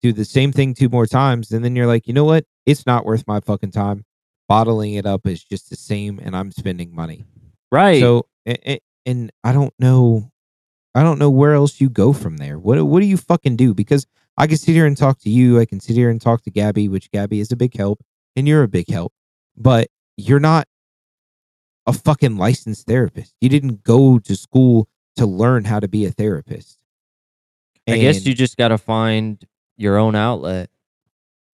Do 0.03 0.13
the 0.13 0.25
same 0.25 0.51
thing 0.53 0.75
two 0.75 0.89
more 0.89 1.07
times, 1.07 1.53
and 1.53 1.65
then 1.65 1.77
you're 1.77 1.87
like, 1.87 2.07
"You 2.09 2.15
know 2.15 2.25
what? 2.25 2.45
It's 2.67 2.87
not 2.87 3.05
worth 3.07 3.27
my 3.27 3.41
fucking 3.41 3.71
time." 3.71 4.05
Bottling 4.49 4.95
it 4.95 5.07
up 5.07 5.27
is 5.27 5.43
just 5.45 5.71
the 5.71 5.77
same, 5.77 6.19
and 6.21 6.35
I'm 6.37 6.51
spending 6.51 6.95
money. 6.95 7.25
Right. 7.71 8.01
So, 8.01 8.27
a- 8.47 8.73
a- 8.73 8.81
and 9.07 9.31
I 9.45 9.53
don't 9.53 9.73
know, 9.79 10.31
I 10.95 11.03
don't 11.05 11.19
know 11.19 11.31
where 11.31 11.55
else 11.55 11.81
you 11.81 11.89
go 11.89 12.13
from 12.13 12.39
there. 12.39 12.59
What 12.59 12.83
what 12.85 13.01
do 13.01 13.07
you 13.07 13.17
fucking 13.17 13.57
do? 13.57 13.73
Because 13.75 14.07
I 14.37 14.47
can 14.47 14.57
sit 14.57 14.73
here 14.73 14.87
and 14.87 14.97
talk 14.97 15.19
to 15.21 15.31
you. 15.31 15.61
I 15.61 15.65
can 15.67 15.81
sit 15.81 15.95
here 15.97 16.11
and 16.11 16.21
talk 16.21 16.43
to 16.43 16.51
Gabby, 16.51 16.89
which 16.89 17.11
Gabby 17.11 17.41
is 17.41 17.53
a 17.53 17.57
big 17.57 17.77
help, 17.77 18.03
and 18.35 18.49
you're 18.49 18.63
a 18.63 18.69
big 18.69 18.89
help. 18.89 19.13
But 19.57 19.89
you're 20.17 20.41
not 20.41 20.67
a 21.87 21.93
fucking 21.93 22.37
licensed 22.37 22.87
therapist. 22.87 23.35
You 23.41 23.49
didn't 23.49 23.83
go 23.83 24.19
to 24.21 24.37
school 24.37 24.89
to 25.17 25.27
learn 25.27 25.65
how 25.65 25.81
to 25.81 25.89
be 25.89 26.07
a 26.07 26.11
therapist. 26.11 26.79
I 27.89 27.99
guess 27.99 28.25
you 28.25 28.33
just 28.35 28.57
got 28.57 28.69
to 28.69 28.79
find 28.79 29.45
your 29.77 29.97
own 29.99 30.15
outlet. 30.15 30.71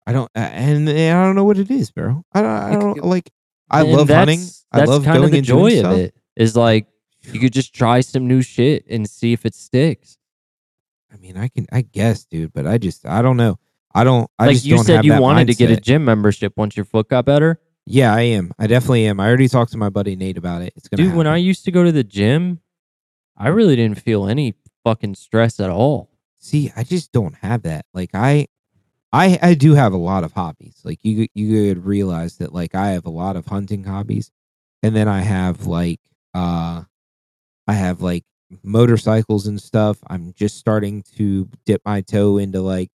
I 0.07 0.13
don't, 0.13 0.31
and, 0.35 0.89
and 0.89 1.19
I 1.19 1.25
don't 1.25 1.37
know 1.37 1.45
what 1.45 1.59
it 1.59 1.71
is, 1.71 1.91
bro. 1.91 2.25
I 2.33 2.43
don't, 2.43 2.51
I 2.51 2.71
Like, 2.71 2.81
don't 2.81 3.05
like. 3.05 3.31
I 3.71 3.81
And 3.83 3.93
love 3.93 4.09
hunting. 4.09 4.41
I 4.73 4.85
love 4.85 5.05
kind 5.05 5.17
going 5.19 5.25
of 5.27 5.31
the 5.33 5.39
and 5.39 5.47
joy 5.47 5.79
stuff. 5.79 5.93
of 5.95 5.99
it. 5.99 6.15
Is 6.37 6.55
like 6.57 6.87
you 7.33 7.41
could 7.41 7.53
just 7.53 7.75
try 7.75 8.01
some 8.01 8.29
new 8.29 8.43
shit 8.43 8.85
and 8.89 9.09
see 9.09 9.33
if 9.33 9.47
it 9.47 9.55
sticks. 9.55 10.19
I 11.17 11.19
mean, 11.19 11.37
I 11.39 11.49
can, 11.49 11.67
I 11.73 11.81
guess, 11.81 12.27
dude, 12.27 12.53
but 12.53 12.67
I 12.67 12.77
just, 12.77 13.07
I 13.07 13.23
don't 13.23 13.39
know. 13.39 13.59
I 13.95 14.05
don't. 14.05 14.31
I 14.39 14.47
like 14.47 14.57
just 14.57 14.67
you 14.67 14.75
don't 14.75 14.85
said 14.85 14.97
have 14.97 15.05
you 15.07 15.19
wanted 15.19 15.47
to 15.47 15.55
get 15.55 15.71
a 15.71 15.77
gym 15.81 16.05
membership 16.05 16.53
once 16.57 16.77
your 16.77 16.85
foot 16.85 17.09
got 17.09 17.25
better. 17.25 17.59
Yeah, 17.87 18.15
I 18.15 18.21
am. 18.23 18.53
I 18.59 18.67
definitely 18.67 19.07
am. 19.07 19.19
I 19.19 19.27
already 19.27 19.49
talked 19.49 19.73
to 19.73 19.79
my 19.79 19.89
buddy 19.89 20.17
Nate 20.17 20.37
about 20.37 20.61
it. 20.61 20.75
It's 20.77 20.87
gonna. 20.89 21.03
Dude, 21.03 21.15
when 21.15 21.27
I 21.27 21.39
used 21.39 21.65
to 21.65 21.71
go 21.71 21.83
to 21.83 21.91
the 21.93 22.05
gym, 22.05 22.61
I 23.39 23.49
really 23.49 23.75
didn't 23.75 23.99
feel 23.99 24.29
any 24.29 24.55
fucking 24.85 25.15
stress 25.15 25.61
at 25.61 25.71
all. 25.71 26.11
see, 26.39 26.71
I 26.77 26.85
just 26.85 27.11
don't 27.11 27.37
have 27.37 27.63
that. 27.63 27.87
Like 27.95 28.11
I, 28.13 28.49
I, 29.13 29.39
I 29.41 29.55
do 29.55 29.73
have 29.73 29.95
a 29.95 29.97
lot 29.97 30.25
of 30.25 30.33
hobbies. 30.33 30.83
Like 30.85 30.99
you, 31.03 31.29
you 31.33 31.75
could 31.75 31.87
realize 31.87 32.37
that. 32.37 32.53
Like 32.53 32.75
I 32.75 32.89
have 32.89 33.07
a 33.07 33.11
lot 33.11 33.37
of 33.37 33.47
hunting 33.47 33.85
hobbies, 33.85 34.31
and 34.83 34.95
then 34.95 35.09
I 35.09 35.21
have 35.21 35.67
like, 35.67 36.01
uh, 36.35 36.83
I 37.67 37.73
have 37.73 38.03
like 38.03 38.25
motorcycles 38.63 39.47
and 39.47 39.61
stuff. 39.61 39.99
I'm 40.09 40.33
just 40.35 40.57
starting 40.59 41.03
to 41.17 41.49
dip 41.65 41.83
my 41.85 42.01
toe 42.01 42.39
into 42.39 42.61
like 42.61 42.91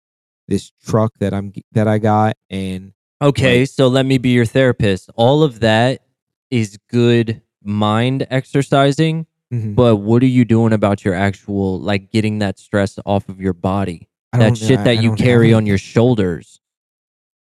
this 0.46 0.72
truck 0.84 1.12
that 1.20 1.34
I'm 1.34 1.52
that 1.72 1.88
I 1.88 1.98
got, 1.98 2.36
and 2.50 2.92
Okay, 3.20 3.60
Like- 3.60 3.68
so 3.70 3.88
let 3.88 4.06
me 4.06 4.16
be 4.18 4.28
your 4.30 4.44
therapist. 4.44 5.10
All 5.16 5.42
of 5.42 5.60
that 5.60 6.02
is 6.50 6.78
good 6.88 7.42
mind 7.64 8.26
exercising, 8.30 9.26
Mhm. 9.52 9.74
but 9.74 9.96
what 9.96 10.22
are 10.22 10.26
you 10.26 10.44
doing 10.44 10.72
about 10.72 11.04
your 11.04 11.14
actual 11.14 11.80
like 11.80 12.10
getting 12.12 12.38
that 12.38 12.58
stress 12.58 12.98
off 13.04 13.28
of 13.28 13.40
your 13.40 13.52
body? 13.52 14.08
That 14.32 14.56
shit 14.56 14.78
I- 14.80 14.84
that 14.84 14.98
I 14.98 15.00
you 15.00 15.14
carry 15.16 15.52
on 15.52 15.66
your 15.66 15.78
shoulders. 15.78 16.60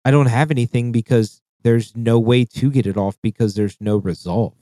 I 0.05 0.11
don't 0.11 0.27
have 0.27 0.51
anything 0.51 0.91
because 0.91 1.41
there's 1.63 1.95
no 1.95 2.19
way 2.19 2.45
to 2.45 2.69
get 2.69 2.85
it 2.85 2.97
off 2.97 3.17
because 3.21 3.55
there's 3.55 3.77
no 3.79 3.97
resolve. 3.97 4.53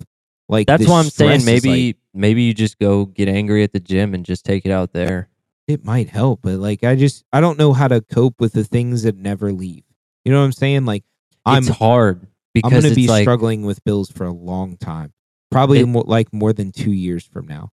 Like 0.48 0.68
That's 0.68 0.88
why 0.88 1.00
I'm 1.00 1.10
saying 1.10 1.44
maybe 1.46 1.88
like, 1.88 1.98
maybe 2.14 2.44
you 2.44 2.54
just 2.54 2.80
go 2.80 3.06
get 3.06 3.28
angry 3.28 3.64
at 3.64 3.72
the 3.74 3.80
gym 3.80 4.14
and 4.14 4.26
just 4.26 4.46
take 4.46 4.66
it 4.66 4.72
out 4.72 4.94
there. 4.94 5.30
it 5.68 5.86
might 5.86 6.10
help, 6.10 6.42
but 6.42 6.60
like 6.60 6.84
I 6.84 6.96
just 6.96 7.24
I 7.32 7.40
don't 7.42 7.58
know 7.58 7.74
how 7.74 7.88
to 7.88 8.02
cope 8.02 8.40
with 8.40 8.54
the 8.54 8.64
things 8.64 9.04
that 9.04 9.16
never 9.16 9.52
leave. 9.52 9.84
You 10.26 10.32
know 10.32 10.40
what 10.40 10.46
I'm 10.46 10.52
saying? 10.52 10.86
Like 10.86 11.04
I'm 11.46 11.64
it's 11.64 11.70
hard 11.70 12.28
because 12.54 12.72
I'm 12.74 12.82
going 12.82 12.92
to 12.92 12.96
be 12.96 13.08
like, 13.08 13.24
struggling 13.24 13.64
with 13.64 13.84
bills 13.84 14.12
for 14.12 14.26
a 14.26 14.34
long 14.34 14.78
time. 14.78 15.14
Probably 15.50 15.80
It- 15.80 15.86
more, 15.88 16.04
like 16.06 16.32
more 16.34 16.54
than 16.54 16.72
2 16.72 16.92
years 16.92 17.26
from 17.26 17.48
now. 17.48 17.70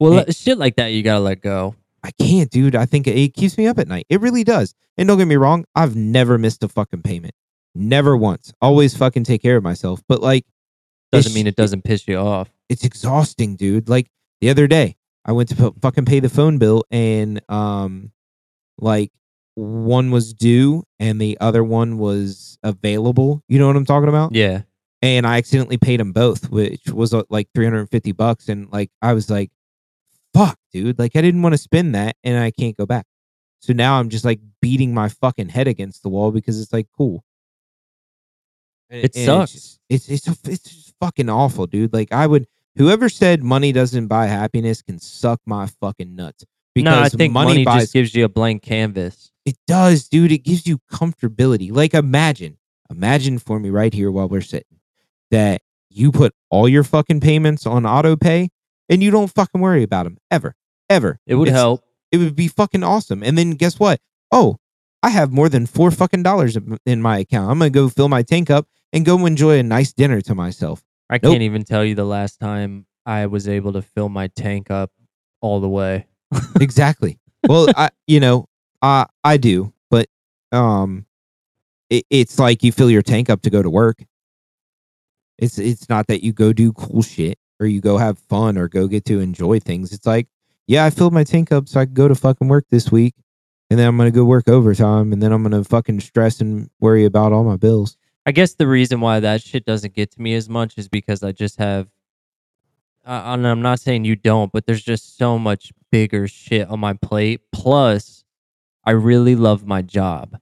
well, 0.00 0.18
it- 0.18 0.34
shit 0.34 0.58
like 0.58 0.76
that 0.76 0.88
you 0.88 1.02
gotta 1.02 1.20
let 1.20 1.40
go. 1.42 1.74
I 2.02 2.10
can't, 2.20 2.50
dude. 2.50 2.74
I 2.76 2.84
think 2.86 3.06
it, 3.06 3.16
it 3.16 3.34
keeps 3.34 3.56
me 3.56 3.66
up 3.66 3.78
at 3.78 3.88
night. 3.88 4.06
It 4.10 4.20
really 4.20 4.44
does. 4.44 4.74
And 4.98 5.08
don't 5.08 5.16
get 5.18 5.26
me 5.26 5.36
wrong, 5.36 5.64
I've 5.74 5.96
never 5.96 6.36
missed 6.38 6.62
a 6.62 6.68
fucking 6.68 7.02
payment. 7.02 7.34
Never 7.74 8.16
once. 8.16 8.52
Always 8.60 8.96
fucking 8.96 9.24
take 9.24 9.42
care 9.42 9.56
of 9.56 9.62
myself. 9.64 10.02
But 10.08 10.20
like 10.20 10.44
Doesn't 11.14 11.30
it's- 11.30 11.34
mean 11.34 11.46
it 11.46 11.56
doesn't 11.56 11.82
piss 11.84 12.06
you 12.08 12.16
off. 12.16 12.50
it's 12.68 12.84
exhausting, 12.84 13.56
dude. 13.56 13.88
Like 13.88 14.10
the 14.40 14.50
other 14.50 14.66
day, 14.66 14.96
I 15.24 15.32
went 15.32 15.48
to 15.50 15.54
fu- 15.56 15.74
fucking 15.80 16.04
pay 16.04 16.20
the 16.20 16.28
phone 16.28 16.58
bill 16.58 16.84
and 16.90 17.40
um 17.50 18.12
like 18.78 19.10
one 19.54 20.10
was 20.10 20.34
due 20.34 20.82
and 20.98 21.20
the 21.20 21.38
other 21.40 21.62
one 21.62 21.96
was 21.98 22.58
available. 22.62 23.42
You 23.48 23.58
know 23.58 23.66
what 23.68 23.76
I'm 23.76 23.84
talking 23.86 24.08
about? 24.08 24.34
Yeah. 24.34 24.62
And 25.00 25.26
I 25.26 25.36
accidentally 25.38 25.76
paid 25.76 26.00
them 26.00 26.12
both, 26.12 26.50
which 26.50 26.88
was 26.88 27.12
uh, 27.14 27.22
like 27.30 27.48
350 27.54 28.12
bucks 28.12 28.48
and 28.48 28.70
like 28.72 28.90
I 29.02 29.12
was 29.12 29.30
like 29.30 29.50
fuck, 30.34 30.58
dude. 30.72 30.98
Like 30.98 31.14
I 31.14 31.20
didn't 31.22 31.42
want 31.42 31.52
to 31.52 31.58
spend 31.58 31.94
that 31.94 32.16
and 32.24 32.36
I 32.38 32.50
can't 32.50 32.76
go 32.76 32.86
back. 32.86 33.06
So 33.60 33.72
now 33.72 33.98
I'm 34.00 34.08
just 34.08 34.24
like 34.24 34.40
beating 34.60 34.92
my 34.92 35.08
fucking 35.08 35.48
head 35.50 35.68
against 35.68 36.02
the 36.02 36.08
wall 36.08 36.32
because 36.32 36.60
it's 36.60 36.72
like 36.72 36.88
cool. 36.96 37.24
And- 38.90 39.04
It 39.04 39.16
and 39.16 39.24
sucks. 39.24 39.78
It's 39.88 40.06
just, 40.06 40.28
it's 40.28 40.28
it's 40.28 40.48
it's 40.48 40.83
fucking 41.00 41.28
awful, 41.28 41.66
dude. 41.66 41.92
Like 41.92 42.12
I 42.12 42.26
would 42.26 42.46
whoever 42.76 43.08
said 43.08 43.42
money 43.42 43.72
doesn't 43.72 44.06
buy 44.08 44.26
happiness 44.26 44.82
can 44.82 44.98
suck 44.98 45.40
my 45.46 45.66
fucking 45.66 46.14
nuts. 46.14 46.44
Because 46.74 46.84
no, 46.96 47.00
I 47.02 47.08
think 47.08 47.32
money, 47.32 47.50
money, 47.50 47.64
buys 47.64 47.82
just 47.82 47.92
gives 47.92 48.14
you 48.14 48.24
a 48.24 48.28
blank 48.28 48.62
canvas. 48.62 49.30
it 49.44 49.56
does, 49.68 50.08
dude. 50.08 50.32
It 50.32 50.38
gives 50.38 50.66
you 50.66 50.78
comfortability. 50.92 51.70
Like 51.72 51.94
imagine, 51.94 52.58
imagine 52.90 53.38
for 53.38 53.60
me 53.60 53.70
right 53.70 53.94
here 53.94 54.10
while 54.10 54.28
we're 54.28 54.40
sitting 54.40 54.78
that 55.30 55.60
you 55.88 56.10
put 56.10 56.34
all 56.50 56.68
your 56.68 56.82
fucking 56.82 57.20
payments 57.20 57.64
on 57.66 57.86
auto 57.86 58.16
pay 58.16 58.48
and 58.88 59.02
you 59.02 59.10
don't 59.12 59.32
fucking 59.32 59.60
worry 59.60 59.82
about 59.84 60.02
them 60.04 60.18
ever, 60.30 60.56
ever. 60.90 61.20
It 61.26 61.36
would 61.36 61.48
It's- 61.48 61.60
help. 61.60 61.84
It 62.10 62.18
would 62.18 62.36
be 62.36 62.46
fucking 62.48 62.82
awesome. 62.84 63.22
And 63.24 63.36
then 63.36 63.52
guess 63.52 63.78
what? 63.80 64.00
Oh, 64.30 64.56
I 65.02 65.10
have 65.10 65.32
more 65.32 65.48
than 65.48 65.66
four 65.66 65.90
fucking 65.90 66.22
dollars 66.22 66.56
in- 66.56 66.78
in 66.86 67.02
my 67.02 67.18
account. 67.18 67.50
I'm 67.50 67.58
gonna 67.58 67.70
go 67.70 67.88
fill 67.88 68.08
my 68.08 68.22
tank 68.22 68.50
up 68.50 68.68
and 68.94 69.04
go 69.04 69.26
enjoy 69.26 69.58
a 69.58 69.62
nice 69.62 69.92
dinner 69.92 70.22
to 70.22 70.34
myself. 70.34 70.82
I 71.10 71.18
Nope. 71.22 71.32
can't 71.32 71.42
even 71.42 71.64
tell 71.64 71.84
you 71.84 71.94
the 71.94 72.04
last 72.06 72.40
time 72.40 72.86
I 73.04 73.26
was 73.26 73.46
able 73.46 73.74
to 73.74 73.82
fill 73.82 74.08
my 74.08 74.28
tank 74.28 74.70
up 74.70 74.90
all 75.42 75.60
the 75.60 75.68
way. 75.68 76.06
exactly. 76.60 77.18
Well, 77.46 77.68
I 77.76 77.90
you 78.06 78.20
know, 78.20 78.46
I 78.80 79.06
I 79.22 79.36
do, 79.36 79.74
but 79.90 80.06
um 80.52 81.04
it, 81.90 82.06
it's 82.08 82.38
like 82.38 82.62
you 82.62 82.72
fill 82.72 82.90
your 82.90 83.02
tank 83.02 83.28
up 83.28 83.42
to 83.42 83.50
go 83.50 83.62
to 83.62 83.68
work. 83.68 84.02
It's 85.38 85.58
it's 85.58 85.88
not 85.88 86.06
that 86.06 86.22
you 86.24 86.32
go 86.32 86.52
do 86.52 86.72
cool 86.72 87.02
shit 87.02 87.38
or 87.60 87.66
you 87.66 87.80
go 87.80 87.98
have 87.98 88.18
fun 88.18 88.56
or 88.56 88.68
go 88.68 88.86
get 88.88 89.04
to 89.06 89.20
enjoy 89.20 89.60
things. 89.60 89.92
It's 89.92 90.06
like, 90.06 90.28
yeah, 90.66 90.84
I 90.84 90.90
filled 90.90 91.12
my 91.12 91.24
tank 91.24 91.52
up 91.52 91.68
so 91.68 91.80
I 91.80 91.84
could 91.84 91.94
go 91.94 92.08
to 92.08 92.14
fucking 92.14 92.48
work 92.48 92.64
this 92.70 92.90
week. 92.90 93.14
And 93.70 93.78
then 93.78 93.88
I'm 93.88 93.96
gonna 93.96 94.10
go 94.10 94.24
work 94.24 94.48
overtime 94.48 95.12
and 95.12 95.22
then 95.22 95.32
I'm 95.32 95.42
gonna 95.42 95.64
fucking 95.64 96.00
stress 96.00 96.40
and 96.40 96.70
worry 96.80 97.04
about 97.04 97.32
all 97.32 97.44
my 97.44 97.56
bills. 97.56 97.96
I 98.26 98.32
guess 98.32 98.54
the 98.54 98.66
reason 98.66 99.00
why 99.00 99.20
that 99.20 99.42
shit 99.42 99.64
doesn't 99.64 99.94
get 99.94 100.12
to 100.12 100.22
me 100.22 100.34
as 100.34 100.48
much 100.48 100.78
is 100.78 100.88
because 100.88 101.22
I 101.22 101.32
just 101.32 101.58
have. 101.58 101.88
Uh, 103.06 103.22
and 103.26 103.46
I'm 103.46 103.60
not 103.60 103.80
saying 103.80 104.06
you 104.06 104.16
don't, 104.16 104.50
but 104.50 104.64
there's 104.64 104.82
just 104.82 105.18
so 105.18 105.38
much 105.38 105.72
bigger 105.92 106.26
shit 106.26 106.68
on 106.68 106.80
my 106.80 106.94
plate. 106.94 107.42
Plus, 107.52 108.24
I 108.84 108.92
really 108.92 109.36
love 109.36 109.66
my 109.66 109.82
job. 109.82 110.38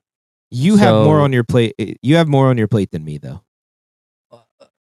You 0.50 0.76
have 0.76 0.94
more 0.94 1.20
on 1.20 1.32
your 1.32 1.44
plate 1.44 1.74
eh, 1.78 1.94
you 2.02 2.16
have 2.16 2.28
more 2.28 2.48
on 2.48 2.58
your 2.58 2.68
plate 2.68 2.90
than 2.90 3.04
me 3.04 3.18
though. 3.18 3.42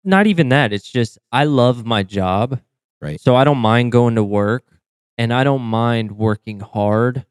Not 0.03 0.27
even 0.27 0.49
that. 0.49 0.73
It's 0.73 0.91
just 0.91 1.19
I 1.31 1.45
love 1.45 1.85
my 1.85 2.03
job. 2.03 2.61
Right. 3.03 3.21
So 3.21 3.37
I 3.37 3.45
don't 3.45 3.59
mind 3.59 3.93
going 3.93 4.15
to 4.15 4.25
work 4.25 4.65
and 5.19 5.33
I 5.35 5.45
don't 5.45 5.63
mind 5.63 6.13
working 6.13 6.61
hard 6.61 7.27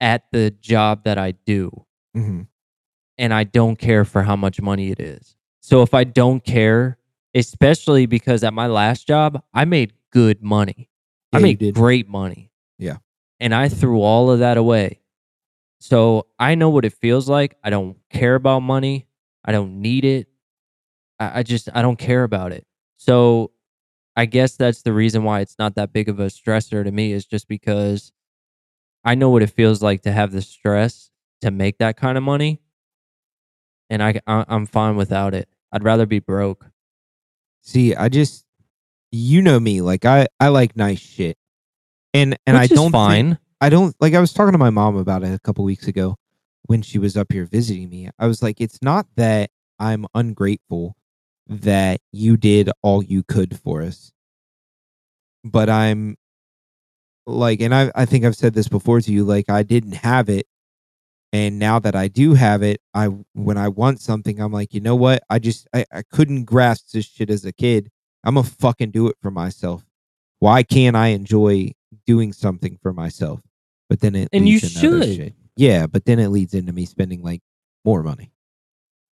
at 0.00 0.24
the 0.32 0.50
job 0.50 1.04
that 1.04 1.18
I 1.18 1.32
do. 1.32 1.84
Mm-hmm. 2.16 2.42
And 3.20 3.34
I 3.34 3.44
don't 3.44 3.76
care 3.76 4.06
for 4.06 4.22
how 4.22 4.34
much 4.34 4.62
money 4.62 4.90
it 4.90 4.98
is. 4.98 5.36
So 5.60 5.82
if 5.82 5.92
I 5.92 6.04
don't 6.04 6.42
care, 6.42 6.96
especially 7.34 8.06
because 8.06 8.42
at 8.42 8.54
my 8.54 8.66
last 8.66 9.06
job, 9.06 9.42
I 9.52 9.66
made 9.66 9.92
good 10.10 10.42
money. 10.42 10.88
I 11.30 11.36
Yeah, 11.38 11.46
you 11.46 11.56
made 11.60 11.74
great 11.74 12.08
money. 12.08 12.50
Yeah. 12.78 12.96
And 13.38 13.54
I 13.54 13.68
threw 13.68 14.00
all 14.00 14.30
of 14.30 14.38
that 14.38 14.56
away. 14.56 15.00
So 15.80 16.26
I 16.38 16.54
know 16.54 16.70
what 16.70 16.86
it 16.86 16.94
feels 16.94 17.28
like. 17.28 17.56
I 17.62 17.68
don't 17.68 17.98
care 18.10 18.34
about 18.34 18.60
money. 18.60 19.06
I 19.44 19.52
don't 19.52 19.82
need 19.82 20.06
it. 20.06 20.26
I, 21.18 21.40
I 21.40 21.42
just 21.42 21.68
I 21.74 21.82
don't 21.82 21.98
care 21.98 22.24
about 22.24 22.52
it. 22.52 22.66
So 22.96 23.52
I 24.16 24.24
guess 24.24 24.56
that's 24.56 24.82
the 24.82 24.94
reason 24.94 25.24
why 25.24 25.40
it's 25.40 25.58
not 25.58 25.74
that 25.74 25.92
big 25.92 26.08
of 26.08 26.20
a 26.20 26.26
stressor 26.26 26.84
to 26.84 26.90
me 26.90 27.12
is 27.12 27.26
just 27.26 27.48
because 27.48 28.12
I 29.04 29.14
know 29.14 29.28
what 29.28 29.42
it 29.42 29.50
feels 29.50 29.82
like 29.82 30.02
to 30.02 30.12
have 30.12 30.32
the 30.32 30.42
stress 30.42 31.10
to 31.42 31.50
make 31.50 31.78
that 31.78 31.96
kind 31.96 32.18
of 32.18 32.24
money, 32.24 32.60
and 33.90 34.02
I, 34.02 34.20
I 34.26 34.44
I'm 34.48 34.66
fine 34.66 34.96
without 34.96 35.34
it. 35.34 35.48
I'd 35.72 35.84
rather 35.84 36.06
be 36.06 36.20
broke. 36.20 36.70
See, 37.62 37.94
I 37.94 38.08
just 38.08 38.44
you 39.12 39.42
know 39.42 39.60
me, 39.60 39.82
like 39.82 40.04
I 40.06 40.28
I 40.38 40.48
like 40.48 40.76
nice 40.76 41.00
shit. 41.00 41.36
And 42.14 42.36
and 42.46 42.56
which 42.58 42.72
I 42.72 42.74
don't 42.74 42.84
think- 42.84 42.92
fine. 42.92 43.38
I 43.60 43.68
don't 43.68 43.94
like 44.00 44.14
I 44.14 44.20
was 44.20 44.32
talking 44.32 44.52
to 44.52 44.58
my 44.58 44.70
mom 44.70 44.96
about 44.96 45.22
it 45.22 45.34
a 45.34 45.38
couple 45.38 45.64
weeks 45.64 45.86
ago 45.86 46.16
when 46.62 46.80
she 46.80 46.98
was 46.98 47.14
up 47.16 47.30
here 47.30 47.44
visiting 47.44 47.90
me. 47.90 48.08
I 48.18 48.26
was 48.26 48.42
like 48.42 48.58
it's 48.60 48.78
not 48.80 49.06
that 49.16 49.50
I'm 49.78 50.06
ungrateful 50.14 50.96
that 51.46 52.00
you 52.12 52.36
did 52.38 52.70
all 52.82 53.02
you 53.02 53.22
could 53.22 53.58
for 53.58 53.82
us. 53.82 54.12
But 55.44 55.68
I'm 55.68 56.16
like 57.26 57.60
and 57.60 57.74
I 57.74 57.92
I 57.94 58.06
think 58.06 58.24
I've 58.24 58.36
said 58.36 58.54
this 58.54 58.68
before 58.68 59.00
to 59.02 59.12
you 59.12 59.24
like 59.24 59.50
I 59.50 59.62
didn't 59.62 59.92
have 59.92 60.28
it 60.30 60.46
and 61.32 61.58
now 61.58 61.78
that 61.78 61.94
I 61.94 62.08
do 62.08 62.34
have 62.34 62.62
it, 62.62 62.80
I 62.94 63.06
when 63.34 63.56
I 63.56 63.68
want 63.68 64.00
something, 64.00 64.40
I'm 64.40 64.52
like, 64.52 64.74
you 64.74 64.80
know 64.80 64.96
what? 64.96 65.22
I 65.30 65.38
just 65.38 65.68
I, 65.72 65.84
I 65.92 66.02
couldn't 66.02 66.44
grasp 66.44 66.90
this 66.92 67.06
shit 67.06 67.30
as 67.30 67.44
a 67.44 67.52
kid. 67.52 67.90
I'm 68.24 68.34
gonna 68.34 68.46
fucking 68.46 68.90
do 68.90 69.08
it 69.08 69.16
for 69.22 69.30
myself. 69.30 69.84
Why 70.40 70.62
can't 70.62 70.96
I 70.96 71.08
enjoy 71.08 71.72
doing 72.06 72.32
something 72.32 72.78
for 72.82 72.92
myself? 72.92 73.40
But 73.88 74.00
then 74.00 74.14
it 74.14 74.28
And 74.32 74.48
you 74.48 74.54
leads 74.54 74.82
into 74.82 74.96
other 74.96 75.14
should. 75.14 75.34
Yeah, 75.56 75.86
but 75.86 76.04
then 76.04 76.18
it 76.18 76.28
leads 76.28 76.54
into 76.54 76.72
me 76.72 76.86
spending 76.86 77.22
like 77.22 77.42
more 77.84 78.02
money. 78.02 78.32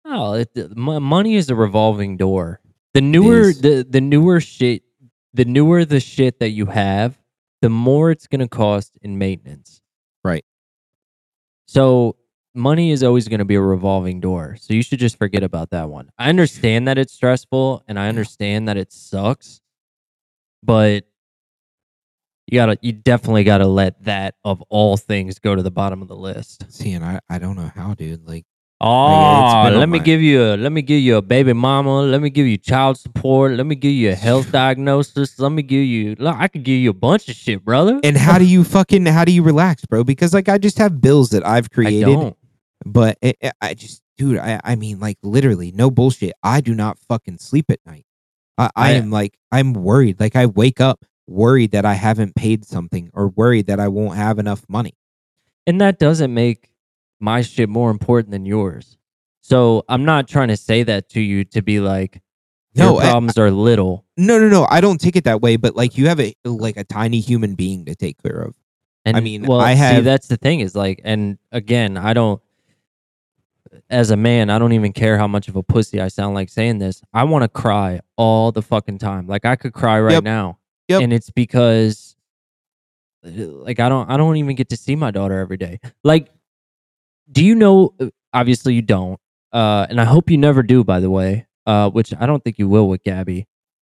Oh, 0.05 0.35
it, 0.35 0.77
money 0.77 1.35
is 1.35 1.51
a 1.51 1.55
revolving 1.55 2.17
door. 2.17 2.61
The 2.95 3.01
newer 3.01 3.53
the 3.53 3.87
the 3.89 4.01
newer 4.01 4.41
shit, 4.41 4.83
the 5.35 5.45
newer 5.45 5.85
the 5.85 6.01
shit 6.01 6.39
that 6.39 6.51
you 6.51 6.67
have, 6.67 7.19
the 7.61 7.69
more 7.69 8.11
it's 8.11 8.27
going 8.27 8.41
to 8.41 8.49
cost 8.49 8.97
in 9.03 9.19
maintenance. 9.19 9.81
Right. 10.25 10.45
So 11.67 12.17
money 12.55 12.91
is 12.91 13.03
always 13.03 13.29
going 13.29 13.41
to 13.41 13.45
be 13.45 13.57
a 13.57 13.61
revolving 13.61 14.21
door. 14.21 14.57
So 14.61 14.75
you 14.75 14.83
should 14.83 14.99
just 14.99 15.19
forget 15.19 15.43
about 15.43 15.71
that 15.71 15.89
one. 15.91 16.11
I 16.19 16.29
understand 16.29 16.89
that 16.89 16.99
it's 16.99 17.13
stressful 17.13 17.85
and 17.87 17.99
I 17.99 18.09
understand 18.09 18.69
that 18.69 18.77
it 18.77 18.93
sucks, 18.93 19.61
but 20.63 21.05
you 22.47 22.59
gotta 22.59 22.79
you 22.81 22.93
definitely 22.93 23.43
gotta 23.43 23.67
let 23.67 24.05
that 24.05 24.37
of 24.45 24.63
all 24.69 24.97
things 24.97 25.39
go 25.41 25.57
to 25.57 25.63
the 25.63 25.71
bottom 25.71 26.01
of 26.01 26.09
the 26.09 26.17
list. 26.17 26.65
See, 26.73 26.93
and 26.93 27.05
I, 27.05 27.21
I 27.29 27.39
don't 27.39 27.57
know 27.57 27.71
how, 27.75 27.95
dude. 27.95 28.27
Like 28.27 28.47
Oh, 28.79 29.71
let 29.73 29.89
me 29.89 29.99
give 29.99 30.21
you 30.21 30.43
a 30.43 30.57
let 30.57 30.71
me 30.71 30.83
give 30.83 31.01
you 31.01 31.17
a 31.17 31.23
baby 31.23 31.53
mama. 31.55 32.03
Let 32.03 32.21
me 32.21 32.29
give 32.29 32.47
you 32.47 32.59
child 32.59 32.99
support. 32.99 33.53
Let 33.53 33.65
me 33.67 33.75
give 33.75 33.93
you 33.93 34.11
a 34.11 34.15
health 34.15 34.53
diagnosis. 34.61 35.39
Let 35.39 35.53
me 35.53 35.63
give 35.63 35.85
you. 35.85 36.15
look, 36.19 36.37
I 36.37 36.49
could 36.49 36.63
give 36.63 36.79
you 36.79 36.91
a 36.91 36.95
bunch 36.95 37.29
of 37.29 37.37
shit, 37.37 37.65
brother. 37.65 38.01
and 38.05 38.17
how 38.19 38.39
do 38.39 38.45
you 38.45 38.65
fucking 38.65 39.07
how 39.07 39.25
do 39.25 39.33
you 39.33 39.43
relax, 39.43 39.85
bro? 39.87 40.05
Because 40.05 40.35
like 40.35 40.49
I 40.51 40.59
just 40.59 40.77
have 40.79 41.01
bills 41.01 41.31
that 41.31 41.47
I've 41.47 41.67
I 41.73 41.75
created. 41.75 42.07
don't. 42.07 42.37
But 42.85 43.17
it, 43.23 43.37
it- 43.41 43.55
I 43.63 43.73
just, 43.75 44.03
dude, 44.19 44.39
I, 44.39 44.61
I 44.63 44.77
mean, 44.77 45.01
like 45.01 45.17
literally, 45.23 45.73
no 45.73 45.91
bullshit. 45.91 46.35
I 46.43 46.61
do 46.61 46.75
not 46.75 46.99
fucking 46.99 47.39
sleep 47.39 47.67
at 47.71 47.81
night. 47.87 48.05
I, 48.59 48.67
I 48.77 48.89
I- 48.89 48.91
am 48.93 49.11
like, 49.11 49.39
I'm 49.51 49.73
worried. 49.73 50.21
Like 50.21 50.37
I 50.37 50.47
wake 50.47 50.81
up 50.83 51.05
worried 51.27 51.71
that 51.73 51.85
I 51.87 51.95
haven't 51.95 52.35
paid 52.37 52.65
something 52.67 53.11
or 53.15 53.29
worried 53.29 53.67
that 53.69 53.81
I 53.81 53.89
won't 53.89 54.17
have 54.17 54.39
enough 54.39 54.63
money. 54.69 54.93
And 55.67 55.81
that 55.81 55.99
doesn't 55.99 56.33
make 56.33 56.69
my 57.21 57.43
shit 57.43 57.69
more 57.69 57.91
important 57.91 58.31
than 58.33 58.45
yours. 58.47 58.97
So 59.41 59.85
I'm 59.89 60.05
not 60.05 60.29
trying 60.29 60.49
to 60.49 60.57
say 60.57 60.83
that 60.83 61.09
to 61.11 61.21
you 61.21 61.45
to 61.47 61.63
be 61.63 61.81
like, 61.81 62.21
No, 62.75 62.93
Your 62.95 63.03
I- 63.03 63.11
problems 63.11 63.39
are 63.39 63.51
little. 63.51 64.05
No, 64.17 64.39
no, 64.39 64.49
no. 64.49 64.67
I 64.71 64.81
don't 64.81 65.01
take 65.01 65.15
it 65.17 65.25
that 65.25 65.41
way, 65.41 65.57
but 65.57 65.77
like 65.77 65.97
you 65.97 66.09
have 66.09 66.21
a 66.21 66.35
like 66.45 66.77
a 66.77 66.85
tiny 66.85 67.21
human 67.21 67.55
being 67.55 67.85
to 67.87 67.95
take 67.95 68.23
care 68.23 68.41
of. 68.41 68.55
And 69.05 69.17
I 69.17 69.21
mean, 69.21 69.45
well, 69.47 69.61
I 69.61 69.75
see, 69.75 69.79
have- 69.81 70.05
that's 70.05 70.27
the 70.29 70.37
thing 70.37 70.61
is 70.61 70.75
like, 70.75 71.01
and 71.05 71.39
again, 71.53 71.97
I 71.97 72.13
don't. 72.13 72.41
As 73.91 74.11
a 74.11 74.17
man, 74.17 74.49
I 74.51 74.59
don't 74.59 74.73
even 74.73 74.93
care 74.93 75.17
how 75.19 75.27
much 75.29 75.49
of 75.49 75.55
a 75.57 75.63
pussy 75.63 76.01
I 76.01 76.09
sound 76.09 76.35
like 76.35 76.49
saying 76.49 76.79
this. 76.79 77.03
I 77.13 77.25
want 77.25 77.43
to 77.43 77.49
cry 77.49 78.01
all 78.17 78.51
the 78.51 78.63
fucking 78.63 78.99
time. 78.99 79.27
Like 79.27 79.45
I 79.45 79.55
could 79.55 79.73
cry 79.75 80.01
right 80.01 80.15
Yep. 80.15 80.25
now, 80.25 80.59
Yep. 80.89 81.03
and 81.03 81.13
it's 81.13 81.31
because, 81.31 82.17
like, 83.23 83.79
I 83.81 83.89
don't, 83.89 84.11
I 84.11 84.17
don't 84.17 84.37
even 84.37 84.57
get 84.57 84.71
to 84.71 84.77
see 84.77 84.97
my 84.97 85.11
daughter 85.11 85.39
every 85.39 85.57
day. 85.57 85.81
Like, 86.05 86.29
do 87.31 87.45
you 87.45 87.55
know? 87.55 87.95
uh, 88.01 88.07
Obviously, 88.33 88.75
you 88.75 88.83
don't, 88.83 89.19
uh, 89.53 89.87
and 89.89 89.99
I 90.01 90.05
hope 90.05 90.29
you 90.31 90.37
never 90.37 90.63
do. 90.63 90.85
By 90.85 91.01
the 91.01 91.09
way, 91.11 91.47
uh, 91.65 91.89
which 91.91 92.13
I 92.19 92.27
don't 92.27 92.45
think 92.45 92.59
you 92.59 92.69
will 92.69 92.87
with 92.89 93.03
Gabby. 93.03 93.47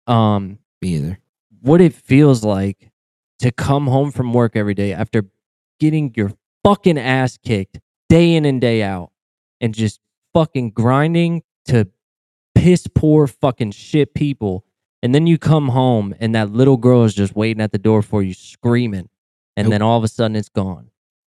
Um, 0.08 0.60
Me 0.82 0.96
either. 0.96 1.20
what 1.62 1.82
it 1.82 1.94
feels 1.94 2.44
like 2.46 2.92
to 3.40 3.52
come 3.52 3.88
home 3.88 4.12
from 4.12 4.34
work 4.34 4.56
every 4.56 4.74
day 4.74 4.94
after 4.94 5.26
getting 5.82 6.14
your 6.16 6.32
fucking 6.64 6.98
ass 6.98 7.38
kicked 7.38 7.80
day 8.10 8.36
in 8.36 8.46
and 8.46 8.62
day 8.62 8.82
out 8.84 9.12
and 9.60 9.74
just 9.76 10.00
fucking 10.34 10.70
grinding 10.72 11.44
to 11.66 11.90
piss 12.56 12.88
poor 12.88 13.28
fucking 13.28 13.72
shit 13.72 14.14
people. 14.14 14.64
And 15.04 15.14
then 15.14 15.28
you 15.28 15.38
come 15.38 15.68
home 15.70 16.16
and 16.22 16.34
that 16.36 16.52
little 16.52 16.78
girl 16.78 17.04
is 17.04 17.14
just 17.14 17.36
waiting 17.36 17.62
at 17.62 17.72
the 17.74 17.78
door 17.78 18.02
for 18.02 18.24
you 18.24 18.34
screaming. 18.34 19.10
And 19.58 19.66
Nope. 19.66 19.72
then 19.72 19.82
all 19.82 19.98
of 19.98 20.04
a 20.06 20.08
sudden 20.08 20.36
it's 20.38 20.50
gone. 20.50 20.90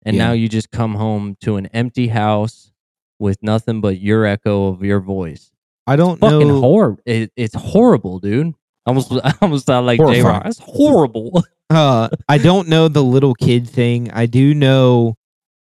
And 0.05 0.17
Yeah. 0.17 0.27
now 0.29 0.33
you 0.33 0.49
just 0.49 0.71
come 0.71 0.95
home 0.95 1.37
to 1.43 1.57
an 1.57 1.67
empty 1.67 2.09
house 2.09 2.73
with 3.19 3.43
nothing 3.43 3.81
but 3.81 4.01
your 4.01 4.25
echo 4.27 4.67
of 4.69 4.83
your 4.83 5.01
voice 5.01 5.51
I 5.87 5.97
don't 5.97 6.19
fucking 6.19 6.49
know. 6.49 6.61
horrible. 6.61 7.03
It, 7.07 7.33
it's 7.37 7.55
horrible, 7.55 8.19
dude. 8.21 8.55
I 8.87 8.91
almost, 8.91 9.13
I 9.25 9.33
almost 9.43 9.67
sound 9.67 9.87
like 9.87 9.99
J 10.01 10.23
Rock. 10.23 10.43
It's 10.47 10.59
horrible. 10.61 11.43
uh, 11.71 12.09
I 12.29 12.39
don't 12.39 12.69
know 12.69 12.89
the 12.89 13.03
little 13.03 13.35
kid 13.35 13.69
thing. 13.69 14.11
I 14.13 14.27
do 14.27 14.55
know 14.55 15.17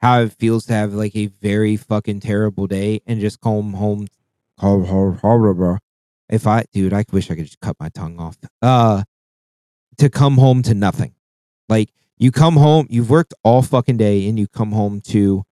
how 0.02 0.22
it 0.22 0.34
feels 0.34 0.66
to 0.68 0.74
have 0.74 0.94
like 0.94 1.16
a 1.16 1.28
very 1.28 1.76
fucking 1.78 2.22
terrible 2.22 2.66
day 2.68 3.02
and 3.06 3.20
just 3.20 3.40
come 3.42 3.74
home. 3.74 4.08
Hor- 4.58 4.84
hor- 4.86 5.14
Horrible. 5.22 5.78
If 6.30 6.46
I, 6.48 6.66
dude, 6.74 6.94
I 6.94 7.04
wish 7.12 7.30
I 7.32 7.36
could 7.36 7.46
just 7.46 7.60
cut 7.60 7.76
my 7.80 7.90
tongue 7.90 8.20
off. 8.20 8.38
Uh, 8.62 9.04
to 9.98 10.10
come 10.10 10.38
home 10.38 10.62
to 10.64 10.74
nothing. 10.74 11.14
Like 11.68 11.90
you 12.20 12.32
come 12.32 12.57
home, 12.57 12.86
you've 12.89 13.09
worked 13.09 13.34
all 13.43 13.61
fucking 13.61 13.97
day, 13.97 14.28
and 14.28 14.38
you 14.38 14.47
come 14.47 14.72
home 14.74 15.01
to, 15.07 15.43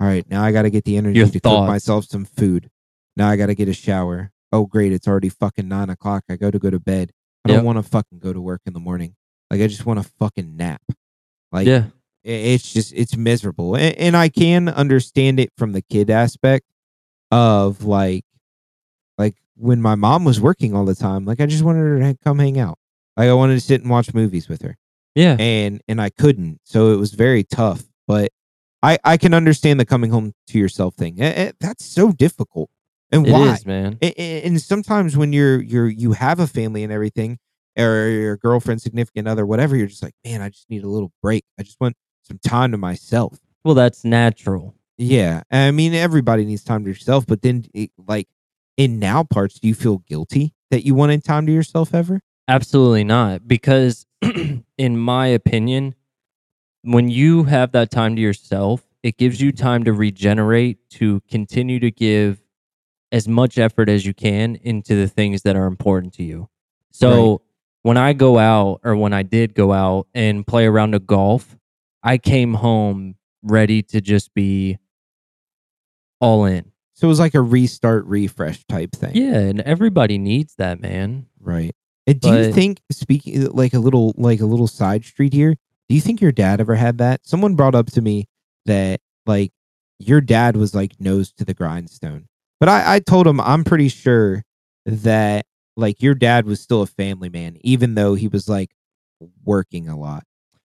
all 0.00 0.06
right, 0.06 0.28
now 0.28 0.42
I 0.42 0.52
got 0.52 0.62
to 0.62 0.70
get 0.70 0.84
the 0.84 0.96
energy 0.96 1.18
Your 1.18 1.28
to 1.28 1.38
thoughts. 1.40 1.60
cook 1.62 1.66
myself 1.68 2.04
some 2.06 2.24
food. 2.24 2.70
Now 3.16 3.28
I 3.28 3.36
got 3.36 3.46
to 3.46 3.54
get 3.54 3.68
a 3.68 3.74
shower. 3.74 4.30
Oh, 4.52 4.64
great, 4.66 4.92
it's 4.92 5.06
already 5.06 5.28
fucking 5.28 5.68
nine 5.68 5.90
o'clock. 5.90 6.24
I 6.30 6.36
go 6.36 6.50
to 6.50 6.58
go 6.58 6.70
to 6.70 6.80
bed. 6.80 7.10
I 7.44 7.48
don't 7.48 7.56
Yep. 7.58 7.64
want 7.64 7.78
to 7.78 7.82
fucking 7.82 8.18
go 8.20 8.32
to 8.32 8.40
work 8.40 8.62
in 8.66 8.72
the 8.72 8.80
morning. 8.80 9.14
Like 9.50 9.60
I 9.60 9.66
just 9.66 9.84
want 9.86 10.02
to 10.02 10.10
fucking 10.18 10.56
nap. 10.56 10.80
Like 11.52 11.66
yeah, 11.66 11.84
it's 12.24 12.72
just 12.72 12.92
it's 12.94 13.16
miserable, 13.16 13.74
and, 13.76 13.94
and 13.96 14.16
I 14.16 14.28
can 14.30 14.68
understand 14.68 15.38
it 15.40 15.50
from 15.58 15.72
the 15.72 15.82
kid 15.82 16.08
aspect 16.10 16.64
of 17.30 17.84
like, 17.84 18.24
like 19.18 19.34
when 19.56 19.82
my 19.82 19.94
mom 19.94 20.24
was 20.24 20.40
working 20.40 20.74
all 20.74 20.84
the 20.86 20.94
time. 20.94 21.24
Like 21.26 21.40
I 21.40 21.46
just 21.46 21.62
wanted 21.62 21.80
her 21.80 21.98
to 22.00 22.18
come 22.24 22.38
hang 22.38 22.58
out. 22.58 22.78
Like 23.16 23.28
I 23.28 23.34
wanted 23.34 23.54
to 23.54 23.60
sit 23.60 23.82
and 23.82 23.90
watch 23.90 24.14
movies 24.14 24.48
with 24.48 24.62
her, 24.62 24.76
yeah. 25.18 25.36
and 25.38 25.80
and 25.88 26.00
I 26.00 26.10
couldn't, 26.10 26.60
so 26.64 26.92
it 26.92 26.96
was 26.96 27.12
very 27.14 27.44
tough. 27.44 27.82
But 28.06 28.30
I 28.82 28.98
I 29.04 29.16
can 29.16 29.34
understand 29.34 29.78
the 29.80 29.84
coming 29.84 30.10
home 30.10 30.32
to 30.48 30.58
yourself 30.58 30.94
thing. 30.94 31.20
Eh, 31.20 31.32
eh, 31.48 31.52
that's 31.60 31.84
so 31.84 32.12
difficult, 32.12 32.70
and 33.12 33.26
It 33.26 33.32
why? 33.32 33.52
is, 33.54 33.66
man. 33.66 33.98
A- 34.02 34.14
a- 34.20 34.42
and 34.46 34.60
sometimes 34.60 35.16
when 35.16 35.32
you're 35.32 35.60
you're 35.62 35.88
you 35.88 36.12
have 36.12 36.40
a 36.40 36.46
family 36.46 36.82
and 36.84 36.92
everything 36.92 37.38
or 37.78 38.08
your 38.08 38.36
girlfriend 38.36 38.82
significant 38.82 39.28
other 39.28 39.46
whatever 39.46 39.76
you're 39.76 39.86
just 39.86 40.02
like 40.02 40.14
man 40.24 40.42
i 40.42 40.48
just 40.48 40.68
need 40.68 40.82
a 40.82 40.88
little 40.88 41.12
break 41.22 41.44
i 41.60 41.62
just 41.62 41.76
want 41.80 41.94
some 42.24 42.36
time 42.42 42.72
to 42.72 42.76
myself 42.76 43.38
Well, 43.64 43.76
that's 43.76 44.04
natural. 44.04 44.74
yeah 44.96 45.42
i 45.52 45.70
mean 45.70 45.94
everybody 45.94 46.44
needs 46.44 46.64
time 46.64 46.82
to 46.82 46.90
yourself 46.90 47.24
but 47.24 47.42
then 47.42 47.66
it, 47.72 47.92
like 47.96 48.26
in 48.76 48.98
now 48.98 49.22
parts 49.22 49.60
do 49.60 49.68
you 49.68 49.76
feel 49.76 49.98
guilty 50.08 50.54
that 50.72 50.84
you 50.84 50.96
wanted 50.96 51.22
time 51.22 51.46
to 51.46 51.52
yourself 51.52 51.94
ever 51.94 52.20
Absolutely 52.48 53.04
not. 53.04 53.46
Because, 53.46 54.06
in 54.78 54.96
my 54.98 55.26
opinion, 55.28 55.94
when 56.82 57.08
you 57.08 57.44
have 57.44 57.72
that 57.72 57.90
time 57.90 58.16
to 58.16 58.22
yourself, 58.22 58.82
it 59.02 59.16
gives 59.16 59.40
you 59.40 59.52
time 59.52 59.84
to 59.84 59.92
regenerate, 59.92 60.78
to 60.90 61.20
continue 61.28 61.78
to 61.80 61.90
give 61.90 62.40
as 63.12 63.26
much 63.28 63.58
effort 63.58 63.88
as 63.88 64.04
you 64.04 64.12
can 64.12 64.56
into 64.56 64.94
the 64.94 65.08
things 65.08 65.42
that 65.42 65.56
are 65.56 65.66
important 65.66 66.12
to 66.14 66.22
you. 66.22 66.48
So, 66.92 67.42
when 67.82 67.96
I 67.96 68.12
go 68.12 68.38
out, 68.38 68.80
or 68.84 68.96
when 68.96 69.12
I 69.12 69.22
did 69.22 69.54
go 69.54 69.72
out 69.72 70.08
and 70.12 70.46
play 70.46 70.66
around 70.66 70.94
a 70.94 70.98
golf, 70.98 71.56
I 72.02 72.18
came 72.18 72.54
home 72.54 73.14
ready 73.42 73.82
to 73.84 74.00
just 74.00 74.34
be 74.34 74.78
all 76.20 76.44
in. 76.44 76.72
so 76.94 77.06
it 77.06 77.08
was 77.08 77.20
like 77.20 77.34
a 77.34 77.40
restart 77.40 78.04
refresh 78.06 78.64
type 78.64 78.90
thing 78.92 79.12
Yeah, 79.14 79.38
and 79.38 79.60
everybody 79.60 80.18
needs 80.18 80.56
that, 80.56 80.80
man. 80.80 81.26
right 81.40 81.74
and 82.08 82.20
do 82.20 82.32
you 82.32 82.52
think 82.52 82.80
speaking 82.90 83.46
like 83.50 83.74
a 83.74 83.78
little 83.78 84.14
like 84.16 84.40
a 84.40 84.46
little 84.46 84.66
side 84.66 85.04
street 85.04 85.32
here 85.32 85.56
do 85.88 85.94
you 85.94 86.00
think 86.00 86.20
your 86.20 86.32
dad 86.32 86.60
ever 86.60 86.74
had 86.74 86.98
that? 86.98 87.26
Someone 87.26 87.54
brought 87.54 87.74
up 87.74 87.86
to 87.92 88.02
me 88.02 88.28
that 88.66 89.00
like 89.26 89.52
your 89.98 90.20
dad 90.20 90.56
was 90.56 90.74
like 90.74 91.00
nose 91.00 91.32
to 91.32 91.44
the 91.44 91.54
grindstone. 91.54 92.26
But 92.60 92.68
i 92.68 92.96
i 92.96 92.98
told 92.98 93.26
him 93.26 93.40
i'm 93.40 93.64
pretty 93.64 93.88
sure 93.88 94.44
that 94.84 95.46
like 95.76 96.02
your 96.02 96.14
dad 96.14 96.44
was 96.44 96.60
still 96.60 96.82
a 96.82 96.86
family 96.86 97.28
man 97.28 97.56
even 97.60 97.94
though 97.94 98.14
he 98.14 98.28
was 98.28 98.48
like 98.48 98.70
working 99.44 99.88
a 99.88 99.98
lot. 99.98 100.24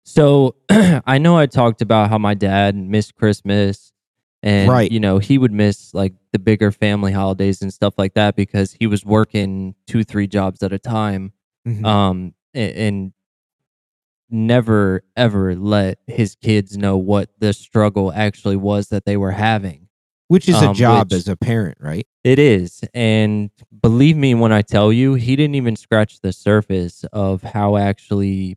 So 0.05 0.57
I 0.71 1.19
know 1.19 1.37
I 1.37 1.47
talked 1.47 1.81
about 1.81 2.11
how 2.11 2.19
my 2.19 2.35
dad 2.35 2.77
missed 2.77 3.15
Christmas 3.15 3.93
and 4.43 4.71
Right. 4.71 4.91
you 4.91 5.01
know, 5.01 5.19
he 5.19 5.39
would 5.39 5.53
miss 5.53 5.93
like 5.95 6.15
the 6.33 6.39
bigger 6.39 6.71
family 6.73 7.13
holidays 7.13 7.63
and 7.63 7.73
stuff 7.73 7.95
like 7.99 8.15
that 8.15 8.37
because 8.37 8.77
he 8.79 8.87
was 8.87 9.05
working 9.05 9.75
two, 9.87 10.05
three 10.05 10.27
jobs 10.27 10.63
at 10.63 10.73
a 10.73 10.79
time. 10.79 11.33
Mhm. 11.67 11.85
Um 11.85 12.35
a- 12.55 12.73
and, 12.87 13.13
never 14.29 15.05
ever 15.17 15.55
let 15.55 15.99
his 16.09 16.35
kids 16.35 16.77
know 16.77 16.97
what 16.97 17.31
the 17.39 17.53
struggle 17.53 18.13
actually 18.13 18.57
was 18.57 18.89
that 18.89 19.05
they 19.05 19.17
were 19.17 19.31
having. 19.33 19.83
which 20.29 20.49
is 20.49 20.61
a 20.61 20.71
um, 20.71 20.75
job 20.75 21.07
which- 21.13 21.19
as 21.21 21.29
a 21.29 21.37
parent 21.37 21.79
right 21.81 22.05
It 22.25 22.41
is. 22.41 22.81
And 22.93 23.51
believe 23.81 24.17
me 24.17 24.35
when 24.35 24.51
I 24.51 24.63
tell 24.63 24.93
you, 24.93 25.15
he 25.15 25.37
didn't 25.37 25.55
even 25.55 25.77
scratch 25.77 26.19
the 26.21 26.33
surface 26.33 27.05
of 27.13 27.45
how 27.45 27.77
actually 27.77 28.57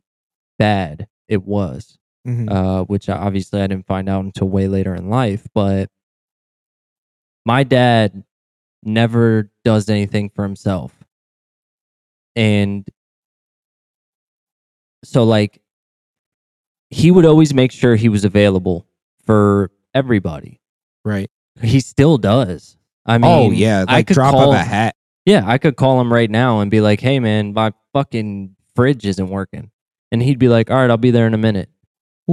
bad 0.58 1.06
it 1.28 1.44
was. 1.44 1.96
Mhm. 2.26 2.50
uh, 2.50 2.84
which 2.84 3.08
obviously 3.08 3.62
I 3.62 3.66
didn't 3.66 3.86
find 3.86 4.08
out 4.08 4.24
until 4.24 4.48
way 4.48 4.68
later 4.68 4.94
in 4.94 5.08
life. 5.08 5.46
But 5.54 5.90
my 7.46 7.64
dad 7.64 8.22
never 8.82 9.50
does 9.64 9.88
anything 9.88 10.30
for 10.30 10.42
himself. 10.42 10.94
And 12.36 12.86
so, 15.04 15.24
like, 15.24 15.60
he 16.90 17.10
would 17.10 17.24
always 17.24 17.54
make 17.54 17.72
sure 17.72 17.96
he 17.96 18.08
was 18.08 18.24
available 18.24 18.86
for 19.24 19.70
everybody. 19.94 20.60
right 21.04 21.30
He 21.62 21.80
still 21.80 22.18
does. 22.18 22.76
I 23.06 23.18
mean, 23.18 23.30
oh 23.30 23.50
yeah 23.50 23.84
I 23.88 23.96
like 23.96 24.08
could 24.08 24.14
drop 24.14 24.32
call, 24.32 24.52
of 24.52 24.58
a 24.60 24.62
hat 24.62 24.96
Yeah, 25.24 25.42
I 25.46 25.58
could 25.58 25.76
call 25.76 26.00
him 26.00 26.12
right 26.12 26.30
now 26.30 26.60
and 26.60 26.70
be 26.70 26.80
like, 26.80 27.00
hey, 27.00 27.18
man, 27.18 27.52
my 27.54 27.72
fucking 27.92 28.56
fridge 28.74 29.06
isn't 29.06 29.28
working. 29.28 29.70
And 30.12 30.22
he'd 30.22 30.38
be 30.38 30.48
like, 30.48 30.70
all 30.70 30.76
right, 30.76 30.90
I'll 30.90 30.96
be 30.96 31.10
there 31.10 31.26
in 31.26 31.34
a 31.34 31.38
minute. 31.38 31.68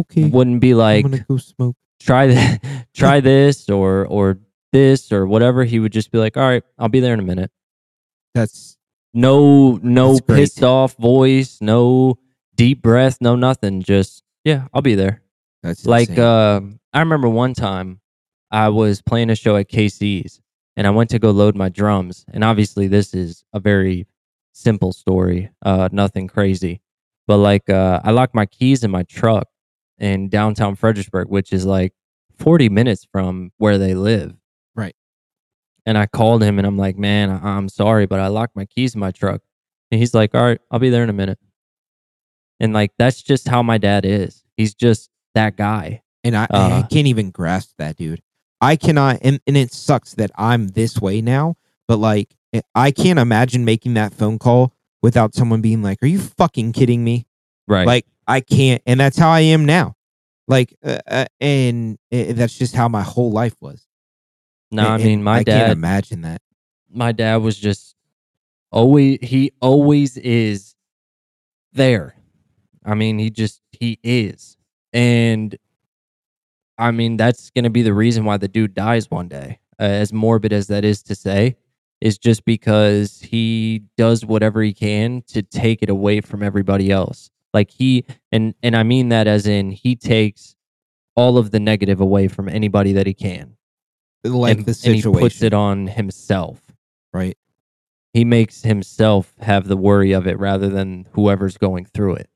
Okay. 0.01 0.25
Wouldn't 0.29 0.61
be 0.61 0.73
like, 0.73 1.05
i'm 1.05 1.11
gonna 1.11 1.25
go 1.27 1.37
smoke. 1.37 1.75
try 1.99 2.27
that 2.27 2.87
try 2.95 3.19
this 3.19 3.69
or 3.69 4.05
or 4.07 4.39
this 4.71 5.11
or 5.11 5.25
whatever. 5.25 5.63
He 5.63 5.79
would 5.79 5.91
just 5.91 6.11
be 6.11 6.17
like 6.17 6.37
all 6.37 6.47
right 6.47 6.63
i'll 6.77 6.89
be 6.89 6.99
there 6.99 7.13
in 7.13 7.19
a 7.19 7.23
minute. 7.23 7.51
That's 8.33 8.77
no 9.13 9.79
no 9.81 10.13
That's 10.13 10.21
pissed 10.21 10.63
off 10.63 10.95
voice 10.97 11.57
no 11.61 12.17
deep 12.55 12.81
breath 12.81 13.17
no 13.21 13.35
nothing. 13.35 13.81
Just 13.81 14.23
yeah 14.43 14.67
i'll 14.73 14.81
be 14.81 14.95
there. 14.95 15.21
That's 15.63 15.85
like 15.85 16.17
uh, 16.17 16.61
i 16.93 16.99
remember 16.99 17.27
one 17.27 17.53
time 17.53 17.99
i 18.51 18.69
was 18.69 19.01
playing 19.01 19.29
a 19.29 19.35
show 19.35 19.57
at 19.57 19.69
kc's 19.69 20.39
and 20.77 20.87
i 20.87 20.89
went 20.91 21.09
to 21.09 21.19
go 21.19 21.31
load 21.31 21.55
my 21.55 21.69
drums. 21.69 22.25
And 22.31 22.43
obviously 22.43 22.87
this 22.87 23.13
is 23.13 23.43
a 23.53 23.59
very 23.59 24.07
simple 24.53 24.91
story 24.93 25.49
uh 25.63 25.89
nothing 25.91 26.27
crazy. 26.27 26.81
But 27.27 27.37
like 27.37 27.69
uh 27.69 28.01
i 28.03 28.11
locked 28.11 28.35
my 28.35 28.45
keys 28.45 28.83
in 28.83 28.91
my 28.91 29.03
truck 29.03 29.47
in 29.99 30.29
downtown 30.29 30.75
fredericksburg 30.75 31.27
which 31.29 31.51
is 31.53 31.65
like 31.65 31.93
40 32.37 32.69
minutes 32.69 33.05
from 33.11 33.51
where 33.57 33.77
they 33.77 33.93
live 33.95 34.33
Right. 34.75 34.95
and 35.85 35.97
i 35.97 36.05
called 36.05 36.43
him 36.43 36.57
and 36.59 36.67
i'm 36.67 36.77
like 36.77 36.97
man 36.97 37.29
I- 37.29 37.57
i'm 37.57 37.67
sorry 37.69 38.05
but 38.05 38.19
i 38.19 38.27
locked 38.27 38.55
my 38.55 38.65
keys 38.65 38.93
in 38.93 38.99
my 38.99 39.11
truck 39.11 39.41
and 39.91 39.99
he's 39.99 40.13
like 40.13 40.35
all 40.35 40.43
right 40.43 40.61
i'll 40.71 40.79
be 40.79 40.89
there 40.89 41.03
in 41.03 41.09
a 41.09 41.13
minute 41.13 41.39
and 42.59 42.73
like 42.73 42.91
that's 42.97 43.21
just 43.21 43.47
how 43.47 43.61
my 43.63 43.77
dad 43.77 44.05
is 44.05 44.43
he's 44.55 44.73
just 44.75 45.09
that 45.35 45.55
guy 45.57 46.01
And 46.23 46.35
I, 46.35 46.47
I 46.49 46.57
Uh, 46.81 46.87
can't 46.87 47.07
even 47.07 47.29
grasp 47.31 47.73
that, 47.77 47.95
dude. 47.95 48.21
I 48.59 48.75
cannot, 48.75 49.19
and, 49.21 49.39
and 49.45 49.55
it 49.55 49.71
sucks 49.71 50.15
that 50.15 50.31
I'm 50.35 50.69
this 50.69 50.99
way 50.99 51.21
now. 51.21 51.55
But 51.87 51.97
like 51.97 52.35
I 52.73 52.89
can't 52.91 53.19
imagine 53.19 53.63
making 53.65 53.93
that 53.93 54.13
phone 54.13 54.39
call 54.39 54.73
without 55.03 55.35
someone 55.35 55.61
being 55.61 55.83
like, 55.83 56.01
"Are 56.01 56.07
you 56.07 56.17
fucking 56.19 56.73
kidding 56.73 57.03
me?" 57.03 57.27
Right. 57.67 57.85
Like 57.85 58.05
I 58.27 58.41
can't, 58.41 58.81
and 58.85 58.99
that's 58.99 59.17
how 59.17 59.29
I 59.29 59.41
am 59.41 59.65
now. 59.65 59.95
Like, 60.47 60.75
uh, 60.83 60.99
uh, 61.07 61.25
and 61.39 61.97
uh, 62.11 62.33
that's 62.33 62.57
just 62.57 62.75
how 62.75 62.87
my 62.87 63.01
whole 63.03 63.31
life 63.31 63.55
was. 63.59 63.85
no, 64.71 64.87
I 64.87 64.97
mean 64.97 65.23
my 65.23 65.35
I 65.35 65.43
can't 65.43 65.45
dad 65.47 65.71
imagine 65.71 66.21
that. 66.21 66.41
my 66.89 67.11
dad 67.11 67.37
was 67.37 67.57
just 67.57 67.95
always 68.71 69.19
he 69.21 69.51
always 69.61 70.17
is 70.17 70.75
there. 71.73 72.15
I 72.85 72.93
mean, 72.95 73.19
he 73.19 73.29
just 73.29 73.61
he 73.71 73.99
is. 74.03 74.57
And 74.93 75.55
I 76.77 76.91
mean, 76.91 77.17
that's 77.17 77.49
going 77.49 77.63
to 77.63 77.69
be 77.69 77.81
the 77.81 77.93
reason 77.93 78.23
why 78.25 78.37
the 78.37 78.47
dude 78.47 78.73
dies 78.73 79.09
one 79.11 79.27
day. 79.27 79.59
Uh, 79.79 79.83
as 79.83 80.11
morbid 80.13 80.51
as 80.53 80.67
that 80.67 80.83
is 80.85 81.03
to 81.03 81.13
say, 81.15 81.55
is 82.01 82.17
just 82.17 82.45
because 82.45 83.19
he 83.21 83.83
does 83.97 84.25
whatever 84.25 84.61
he 84.61 84.73
can 84.73 85.21
to 85.27 85.41
take 85.43 85.83
it 85.83 85.89
away 85.89 86.21
from 86.21 86.41
everybody 86.41 86.91
else. 86.91 87.29
Like 87.53 87.71
he 87.71 88.05
and 88.31 88.53
and 88.61 88.75
I 88.75 88.83
mean 88.83 89.09
that 89.09 89.27
as 89.27 89.47
in 89.47 89.71
he 89.71 89.95
takes 89.95 90.55
all 91.15 91.37
of 91.37 91.51
the 91.51 91.59
negative 91.59 91.99
away 91.99 92.27
from 92.27 92.47
anybody 92.47 92.93
that 92.93 93.07
he 93.07 93.13
can. 93.13 93.55
Like 94.23 94.57
and, 94.57 94.65
the 94.65 94.79
and 94.85 94.95
he 94.95 95.01
situation, 95.01 95.19
puts 95.19 95.41
it 95.41 95.53
on 95.53 95.87
himself 95.87 96.61
right? 97.13 97.37
he 98.13 98.25
makes 98.25 98.63
himself 98.63 99.33
have 99.39 99.67
the 99.67 99.77
worry 99.77 100.11
of 100.11 100.25
it 100.25 100.39
rather 100.39 100.69
than 100.69 101.05
whoever's 101.11 101.57
going 101.57 101.85
through 101.85 102.15
it. 102.15 102.29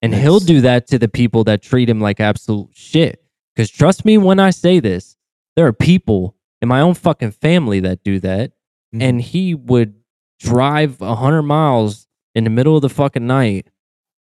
And 0.00 0.14
he'll 0.14 0.38
do 0.38 0.60
that 0.60 0.86
to 0.88 0.98
the 0.98 1.08
people 1.08 1.42
that 1.44 1.62
treat 1.62 1.90
him 1.90 2.00
like 2.00 2.20
absolute 2.20 2.70
shit. 2.72 3.20
Because 3.54 3.70
trust 3.70 4.04
me 4.04 4.18
when 4.18 4.38
I 4.38 4.50
say 4.50 4.78
this, 4.78 5.16
there 5.56 5.66
are 5.66 5.72
people 5.72 6.36
in 6.62 6.68
my 6.68 6.80
own 6.80 6.94
fucking 6.94 7.32
family 7.32 7.80
that 7.80 8.04
do 8.04 8.20
that. 8.20 8.52
Mhm. 8.94 9.02
And 9.02 9.20
he 9.20 9.54
would 9.54 9.94
drive 10.38 11.02
a 11.02 11.14
100 11.14 11.42
miles 11.42 12.06
in 12.36 12.44
the 12.44 12.50
middle 12.50 12.76
of 12.76 12.82
the 12.82 12.88
fucking 12.88 13.26
night 13.26 13.66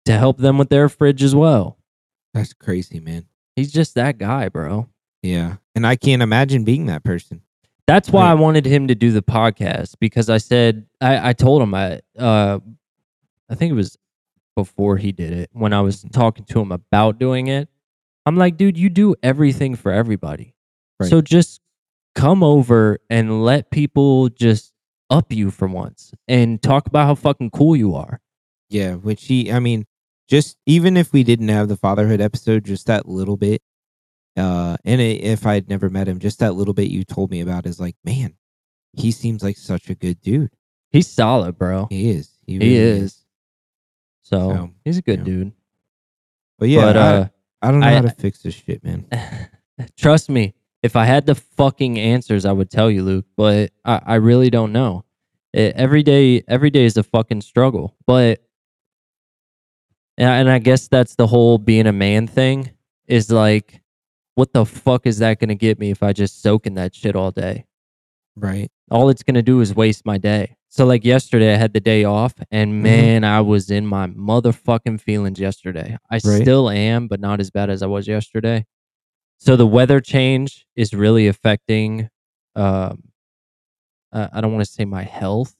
to 0.06 0.18
help 0.18 0.38
them 0.38 0.58
with 0.58 0.68
their 0.68 0.88
fridge 0.88 1.22
as 1.22 1.34
well. 1.34 1.78
That's 2.34 2.52
crazy, 2.52 3.00
man. 3.00 3.26
He's 3.56 3.72
just 3.72 3.94
that 3.94 4.18
guy, 4.18 4.48
bro. 4.48 4.88
Yeah, 5.22 5.56
and 5.74 5.86
I 5.86 5.96
can't 5.96 6.22
imagine 6.22 6.64
being 6.64 6.86
that 6.86 7.04
person. 7.04 7.42
That's 7.86 8.10
why. 8.10 8.30
I 8.30 8.34
wanted 8.34 8.64
him 8.64 8.88
to 8.88 8.94
do 8.94 9.10
the 9.10 9.22
podcast 9.22 9.94
because 10.00 10.30
I 10.30 10.38
said 10.38 10.86
I, 11.00 11.30
I 11.30 11.32
told 11.32 11.62
him 11.62 11.74
I 11.74 12.00
uh 12.18 12.58
I 13.50 13.54
think 13.54 13.70
it 13.70 13.74
was 13.74 13.98
before 14.56 14.96
he 14.96 15.12
did 15.12 15.32
it 15.32 15.50
when 15.52 15.72
I 15.72 15.80
was 15.80 16.04
talking 16.12 16.44
to 16.46 16.60
him 16.60 16.72
about 16.72 17.18
doing 17.18 17.48
it. 17.48 17.68
I'm 18.24 18.36
like, 18.36 18.56
dude, 18.56 18.78
you 18.78 18.88
do 18.88 19.14
everything 19.22 19.74
for 19.74 19.92
everybody. 19.92 20.54
Right. 21.00 21.10
So 21.10 21.20
just 21.20 21.60
come 22.14 22.42
over 22.42 22.98
and 23.10 23.44
let 23.44 23.70
people 23.70 24.28
just 24.28 24.72
up 25.10 25.32
you 25.32 25.50
for 25.50 25.68
once 25.68 26.12
and 26.28 26.62
talk 26.62 26.86
about 26.86 27.06
how 27.06 27.14
fucking 27.14 27.50
cool 27.50 27.76
you 27.76 27.94
are. 27.94 28.20
Yeah, 28.70 28.94
which 28.94 29.26
he, 29.26 29.52
I 29.52 29.58
mean, 29.58 29.86
just 30.32 30.56
even 30.64 30.96
if 30.96 31.12
we 31.12 31.22
didn't 31.24 31.48
have 31.48 31.68
the 31.68 31.76
fatherhood 31.76 32.22
episode, 32.22 32.64
just 32.64 32.86
that 32.86 33.06
little 33.06 33.36
bit, 33.36 33.60
uh, 34.38 34.78
and 34.82 34.98
i 34.98 35.04
if 35.04 35.44
I'd 35.44 35.68
never 35.68 35.90
met 35.90 36.08
him, 36.08 36.18
just 36.18 36.38
that 36.38 36.54
little 36.54 36.72
bit 36.72 36.88
you 36.88 37.04
told 37.04 37.30
me 37.30 37.42
about 37.42 37.66
is 37.66 37.78
like, 37.78 37.96
man, 38.02 38.32
he 38.94 39.10
seems 39.10 39.42
like 39.42 39.58
such 39.58 39.90
a 39.90 39.94
good 39.94 40.22
dude. 40.22 40.50
He's 40.90 41.06
solid, 41.06 41.58
bro. 41.58 41.86
He 41.90 42.08
is. 42.08 42.30
He, 42.46 42.54
He 42.54 42.58
really 42.60 42.76
is. 42.76 43.24
So, 44.22 44.38
So, 44.38 44.70
he's 44.86 44.96
a 44.96 45.02
good 45.02 45.18
yeah. 45.18 45.24
dude. 45.24 45.52
But 46.58 46.70
yeah, 46.70 46.80
but 46.80 46.96
I, 46.96 47.00
uh 47.00 47.26
I 47.60 47.70
don't 47.70 47.80
know 47.80 47.86
I- 47.88 47.94
how 47.96 48.00
to 48.00 48.10
fix 48.10 48.38
this 48.42 48.54
shit, 48.54 48.82
man. 48.82 49.06
Trust 49.98 50.30
me, 50.30 50.54
if 50.82 50.96
I 50.96 51.04
had 51.04 51.26
the 51.26 51.34
fucking 51.34 51.98
answers, 51.98 52.46
I 52.46 52.52
would 52.52 52.70
tell 52.70 52.90
you, 52.90 53.02
Luke. 53.02 53.26
But 53.36 53.70
I, 53.84 54.00
I 54.06 54.14
really 54.14 54.48
don't 54.48 54.72
know. 54.72 55.04
Eh, 55.52 55.72
every 55.74 56.02
day, 56.02 56.42
every 56.48 56.70
day 56.70 56.86
is 56.86 56.96
a 56.96 57.02
fucking 57.02 57.42
struggle. 57.42 57.94
But 58.06 58.40
and 60.18 60.28
I, 60.28 60.38
and 60.38 60.50
I 60.50 60.58
guess 60.58 60.88
that's 60.88 61.14
the 61.14 61.26
whole 61.26 61.58
being 61.58 61.86
a 61.86 61.92
man 61.92 62.26
thing. 62.26 62.70
Is 63.06 63.30
like, 63.30 63.82
what 64.34 64.52
the 64.52 64.64
fuck 64.64 65.06
is 65.06 65.18
that 65.18 65.38
gonna 65.40 65.54
get 65.54 65.78
me 65.78 65.90
if 65.90 66.02
I 66.02 66.12
just 66.12 66.40
soak 66.42 66.66
in 66.66 66.74
that 66.74 66.94
shit 66.94 67.16
all 67.16 67.30
day? 67.30 67.66
Right. 68.36 68.70
All 68.90 69.08
it's 69.10 69.22
gonna 69.22 69.42
do 69.42 69.60
is 69.60 69.74
waste 69.74 70.06
my 70.06 70.18
day. 70.18 70.56
So 70.68 70.86
like 70.86 71.04
yesterday, 71.04 71.52
I 71.52 71.56
had 71.56 71.74
the 71.74 71.80
day 71.80 72.04
off, 72.04 72.34
and 72.50 72.72
Mhm. 72.72 72.80
man, 72.82 73.24
I 73.24 73.40
was 73.42 73.70
in 73.70 73.86
my 73.86 74.06
motherfucking 74.06 75.00
feelings 75.00 75.38
yesterday. 75.38 75.98
I 76.10 76.14
Right. 76.14 76.42
still 76.42 76.70
am, 76.70 77.08
but 77.08 77.20
not 77.20 77.40
as 77.40 77.50
bad 77.50 77.68
as 77.68 77.82
I 77.82 77.86
was 77.86 78.08
yesterday. 78.08 78.64
So 79.38 79.56
the 79.56 79.66
weather 79.66 80.00
change 80.00 80.66
is 80.76 80.94
really 80.94 81.26
affecting. 81.26 82.08
Um, 82.54 83.08
uh, 84.12 84.28
I 84.32 84.40
don't 84.40 84.52
want 84.52 84.64
to 84.64 84.70
say 84.70 84.84
my 84.84 85.02
health, 85.02 85.56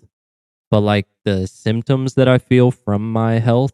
but 0.71 0.81
like 0.81 1.07
the 1.25 1.47
symptoms 1.47 2.15
that 2.15 2.29
I 2.29 2.39
feel 2.39 2.71
from 2.71 3.13
my 3.13 3.39
health. 3.39 3.73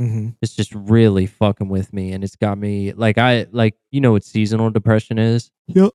Mm-hmm. 0.00 0.30
It's 0.42 0.54
just 0.54 0.74
really 0.74 1.26
fucking 1.26 1.68
with 1.68 1.92
me, 1.92 2.12
and 2.12 2.22
it's 2.22 2.36
got 2.36 2.58
me 2.58 2.92
like 2.92 3.18
I 3.18 3.46
like 3.50 3.76
you 3.90 4.00
know 4.00 4.12
what 4.12 4.24
seasonal 4.24 4.70
depression 4.70 5.18
is. 5.18 5.50
Yep. 5.68 5.92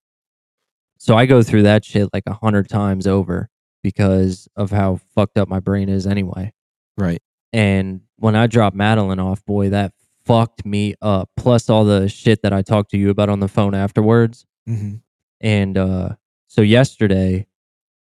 So 0.97 1.15
I 1.15 1.25
go 1.25 1.43
through 1.43 1.63
that 1.63 1.85
shit 1.85 2.09
like 2.13 2.23
a 2.27 2.33
hundred 2.33 2.69
times 2.69 3.07
over 3.07 3.49
because 3.83 4.47
of 4.55 4.71
how 4.71 4.99
fucked 5.15 5.37
up 5.37 5.47
my 5.47 5.59
brain 5.59 5.89
is 5.89 6.05
anyway. 6.05 6.53
Right. 6.97 7.21
And 7.53 8.01
when 8.17 8.35
I 8.35 8.47
dropped 8.47 8.75
Madeline 8.75 9.19
off, 9.19 9.43
boy, 9.45 9.69
that 9.69 9.93
fucked 10.25 10.65
me 10.65 10.95
up. 11.01 11.29
Plus 11.35 11.69
all 11.69 11.85
the 11.85 12.07
shit 12.07 12.43
that 12.43 12.53
I 12.53 12.61
talked 12.61 12.91
to 12.91 12.97
you 12.97 13.09
about 13.09 13.29
on 13.29 13.39
the 13.39 13.47
phone 13.47 13.73
afterwards. 13.73 14.45
Mm-hmm. 14.69 14.97
And 15.41 15.77
uh, 15.77 16.09
so 16.47 16.61
yesterday, 16.61 17.47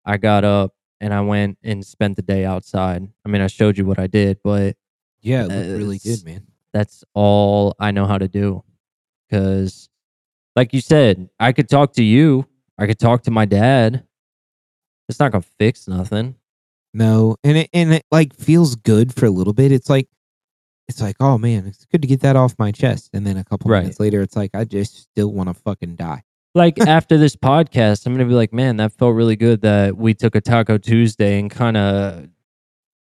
I 0.06 0.18
got 0.18 0.44
up 0.44 0.74
and 1.00 1.14
I 1.14 1.22
went 1.22 1.58
and 1.64 1.86
spent 1.86 2.16
the 2.16 2.22
day 2.22 2.46
outside. 2.46 3.08
I 3.26 3.30
mean, 3.30 3.42
I 3.42 3.48
showed 3.48 3.78
you 3.78 3.86
what 3.86 4.00
I 4.00 4.08
did, 4.08 4.40
but 4.44 4.76
Yeah, 5.28 5.44
it 5.46 5.50
looked 5.50 5.78
really 5.78 6.00
good, 6.00 6.24
man. 6.26 6.48
that's 6.74 7.04
all 7.14 7.76
I 7.80 7.92
know 7.92 8.06
how 8.06 8.18
to 8.18 8.28
do. 8.28 8.64
Because, 9.30 9.90
like 10.56 10.74
you 10.74 10.82
said, 10.82 11.30
I 11.40 11.52
could 11.52 11.68
talk 11.70 11.94
to 11.94 12.04
you, 12.04 12.46
I 12.78 12.88
could 12.88 13.00
talk 13.00 13.24
to 13.24 13.32
my 13.32 13.46
dad. 13.46 14.04
It's 15.10 15.20
not 15.20 15.32
gonna 15.32 15.44
fix 15.60 15.88
nothing. 15.88 16.36
No, 16.94 17.36
and 17.44 17.58
it 17.58 17.70
and 17.74 17.94
it 17.94 18.04
like 18.12 18.34
feels 18.34 18.76
good 18.76 19.14
for 19.14 19.26
a 19.26 19.30
little 19.30 19.54
bit. 19.54 19.72
It's 19.72 19.90
like 19.90 20.08
it's 20.88 21.02
like, 21.02 21.18
oh 21.20 21.38
man, 21.38 21.66
it's 21.68 21.86
good 21.86 22.02
to 22.02 22.08
get 22.08 22.22
that 22.22 22.36
off 22.38 22.56
my 22.58 22.72
chest. 22.72 23.10
And 23.14 23.28
then 23.28 23.36
a 23.38 23.44
couple 23.44 23.70
Right. 23.70 23.82
minutes 23.82 24.00
later, 24.00 24.22
it's 24.22 24.36
like 24.38 24.52
I 24.54 24.64
just 24.64 24.98
still 25.12 25.32
want 25.34 25.50
to 25.50 25.54
fucking 25.54 25.96
die. 25.98 26.24
Like 26.56 26.80
after 26.88 27.18
this 27.18 27.36
podcast, 27.36 28.06
I'm 28.06 28.14
gonna 28.14 28.26
be 28.26 28.34
like, 28.34 28.54
man, 28.54 28.78
that 28.78 28.94
felt 28.94 29.14
really 29.16 29.36
good 29.36 29.62
that 29.62 29.98
we 29.98 30.14
took 30.14 30.36
a 30.36 30.42
Taco 30.42 30.78
Tuesday 30.78 31.40
and 31.40 31.52
kind 31.52 31.76
of 31.78 32.30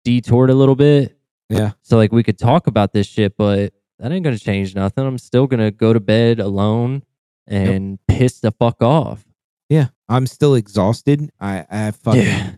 detoured 0.04 0.50
a 0.50 0.54
little 0.54 0.76
bit. 0.76 1.16
Yeah. 1.48 1.72
So 1.82 1.96
like 1.96 2.12
we 2.12 2.22
could 2.22 2.38
talk 2.38 2.66
about 2.66 2.92
this 2.92 3.06
shit, 3.06 3.36
but 3.36 3.72
that 3.98 4.12
ain't 4.12 4.24
gonna 4.24 4.38
change 4.38 4.74
nothing. 4.74 5.06
I'm 5.06 5.18
still 5.18 5.46
gonna 5.46 5.70
go 5.70 5.92
to 5.92 6.00
bed 6.00 6.40
alone 6.40 7.02
and 7.46 7.98
piss 8.08 8.40
the 8.40 8.50
fuck 8.52 8.82
off. 8.82 9.24
Yeah, 9.68 9.88
I'm 10.08 10.26
still 10.26 10.54
exhausted. 10.54 11.30
I 11.40 11.64
I 11.70 11.90
fucking 11.90 12.22
Yeah. 12.22 12.52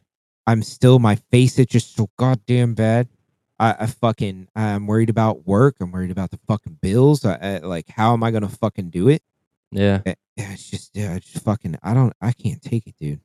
I'm 0.47 0.62
still 0.62 0.99
my 0.99 1.16
face 1.30 1.59
itches 1.59 1.84
so 1.84 2.09
goddamn 2.16 2.74
bad. 2.74 3.09
I, 3.59 3.74
I 3.80 3.87
fucking 3.87 4.49
I'm 4.55 4.87
worried 4.87 5.11
about 5.11 5.47
work. 5.47 5.76
I'm 5.80 5.91
worried 5.91 6.11
about 6.11 6.30
the 6.30 6.39
fucking 6.47 6.78
bills. 6.80 7.24
I, 7.24 7.34
I 7.34 7.59
like 7.59 7.89
how 7.89 8.12
am 8.12 8.22
I 8.22 8.30
gonna 8.30 8.49
fucking 8.49 8.91
do 8.91 9.09
it? 9.09 9.22
Yeah. 9.72 10.03
Eh, 10.07 10.14
Yeah, 10.37 10.53
it's 10.53 10.70
just 10.70 10.91
yeah, 10.95 11.16
it's 11.16 11.32
just 11.32 11.45
fucking 11.45 11.76
I 11.82 11.95
don't 11.95 12.12
I 12.20 12.32
can't 12.32 12.62
take 12.62 12.87
it, 12.87 12.95
dude. 12.99 13.20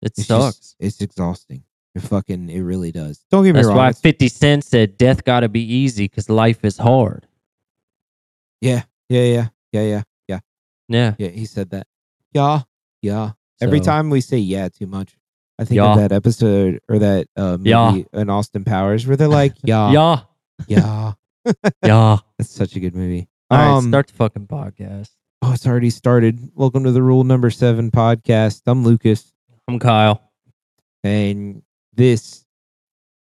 It 0.00 0.12
It's 0.16 0.26
sucks. 0.26 0.56
Just, 0.56 0.76
it's 0.78 1.00
exhausting. 1.00 1.64
It 1.94 2.00
fucking 2.02 2.48
it 2.50 2.60
really 2.60 2.92
does. 2.92 3.24
Don't 3.30 3.44
get 3.44 3.50
me 3.54 3.58
That's 3.58 3.68
wrong. 3.68 3.76
why 3.76 3.88
it's- 3.88 4.00
50 4.00 4.28
Cent 4.28 4.64
said 4.64 4.96
death 4.98 5.24
gotta 5.24 5.48
be 5.48 5.60
easy 5.62 6.04
because 6.04 6.28
life 6.30 6.64
is 6.64 6.76
hard. 6.78 7.26
yeah, 8.60 8.82
yeah, 9.08 9.22
yeah, 9.22 9.48
yeah, 9.72 9.82
yeah, 9.82 10.02
yeah, 10.28 10.40
Yeah. 10.88 11.14
yeah. 11.18 11.28
He 11.28 11.46
said 11.46 11.70
that. 11.70 11.86
Yeah, 12.32 12.62
yeah. 13.02 13.32
Every 13.60 13.78
So- 13.78 13.84
time 13.84 14.10
we 14.10 14.20
say 14.20 14.38
yeah 14.38 14.68
too 14.68 14.86
much, 14.86 15.16
I 15.58 15.64
think 15.64 15.76
Yeah. 15.76 15.92
of 15.92 15.98
that 15.98 16.12
episode 16.12 16.80
or 16.88 16.98
that 16.98 17.26
uh, 17.36 17.56
movie 17.56 17.70
Yeah. 17.70 17.96
in 18.12 18.28
Austin 18.30 18.64
Powers 18.64 19.06
where 19.06 19.16
they're 19.16 19.28
like, 19.28 19.54
yeah, 19.64 19.90
Yeah. 19.92 20.20
yeah. 20.66 21.12
Yeah. 21.84 22.18
That's 22.36 22.50
such 22.50 22.76
a 22.76 22.80
good 22.80 22.94
movie. 22.94 23.28
All 23.50 23.58
right, 23.58 23.68
Um, 23.78 23.88
start 23.88 24.08
the 24.08 24.12
fucking 24.14 24.46
podcast. 24.48 25.10
Oh, 25.40 25.52
it's 25.52 25.66
already 25.66 25.90
started. 25.90 26.50
Welcome 26.54 26.84
to 26.84 26.92
the 26.92 27.02
Rule 27.02 27.24
Number 27.24 27.48
Seven 27.50 27.90
podcast. 27.90 28.62
I'm 28.66 28.84
Lucas, 28.84 29.32
I'm 29.68 29.78
Kyle. 29.78 30.20
and 31.04 31.62
this 31.98 32.44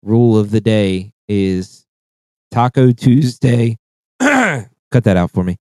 rule 0.02 0.36
of 0.38 0.50
the 0.50 0.60
day 0.60 1.12
is 1.28 1.86
Taco 2.50 2.90
Tuesday. 2.90 3.76
Cut 4.20 5.04
that 5.04 5.16
out 5.16 5.30
for 5.30 5.44
me. 5.44 5.58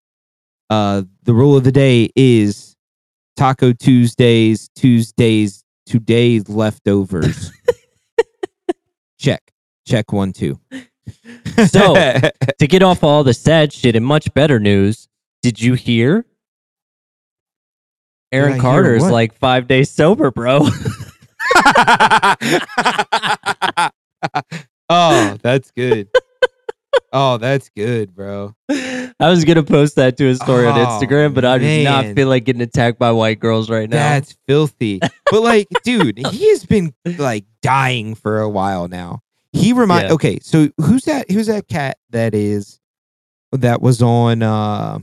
Uh, 0.69 1.03
the 1.23 1.33
rule 1.33 1.55
of 1.57 1.65
the 1.65 1.71
day 1.73 2.09
is 2.15 2.75
Taco 3.35 3.73
Tuesdays, 3.73 4.69
Tuesdays, 4.75 5.63
today's 5.85 6.47
leftovers. 6.47 7.51
Check. 9.19 9.51
Check 9.85 10.11
one, 10.11 10.33
two. 10.33 10.59
So- 11.67 11.95
to 12.59 12.67
get 12.67 12.81
off 12.81 13.03
all 13.03 13.23
the 13.25 13.33
sad 13.33 13.73
shit 13.73 13.95
and 13.95 14.05
much 14.05 14.33
better 14.33 14.59
news, 14.59 15.09
did 15.43 15.61
you 15.61 15.73
hear? 15.73 16.25
Aaron 18.31 18.53
hear 18.53 18.61
Carter 18.61 18.95
is 18.95 19.03
like 19.11 19.33
five 19.33 19.67
days 19.67 19.89
sober, 19.89 20.31
bro. 20.31 20.67
oh, 24.89 25.37
that's 25.41 25.71
good. 25.71 26.09
Oh, 27.13 27.37
that's 27.37 27.69
good, 27.69 28.13
bro. 28.15 28.53
I 28.69 29.13
was 29.29 29.45
gonna 29.45 29.63
post 29.63 29.95
that 29.95 30.17
to 30.17 30.27
a 30.27 30.35
story 30.35 30.67
on 30.67 30.77
Oh, 30.77 30.85
Instagram, 30.85 31.33
but 31.33 31.45
I 31.45 31.57
do 31.57 31.83
not 31.83 32.05
feel 32.15 32.27
like 32.27 32.45
getting 32.45 32.61
attacked 32.61 32.99
by 32.99 33.11
white 33.11 33.39
girls 33.39 33.69
right 33.69 33.89
now. 33.89 33.97
That's 33.97 34.35
filthy. 34.47 34.99
But 35.29 35.41
like, 35.41 35.67
dude, 35.83 36.17
he 36.17 36.49
has 36.49 36.65
been 36.65 36.93
like 37.17 37.45
dying 37.61 38.15
for 38.15 38.39
a 38.39 38.49
while 38.49 38.87
now. 38.87 39.21
He 39.53 39.73
remind 39.73 40.07
Yeah. 40.07 40.13
okay, 40.13 40.39
so 40.41 40.69
who's 40.77 41.03
that 41.05 41.29
who's 41.29 41.47
that 41.47 41.67
cat 41.67 41.97
that 42.11 42.33
is 42.33 42.79
that 43.51 43.81
was 43.81 44.01
on 44.01 44.41
uh 44.43 44.99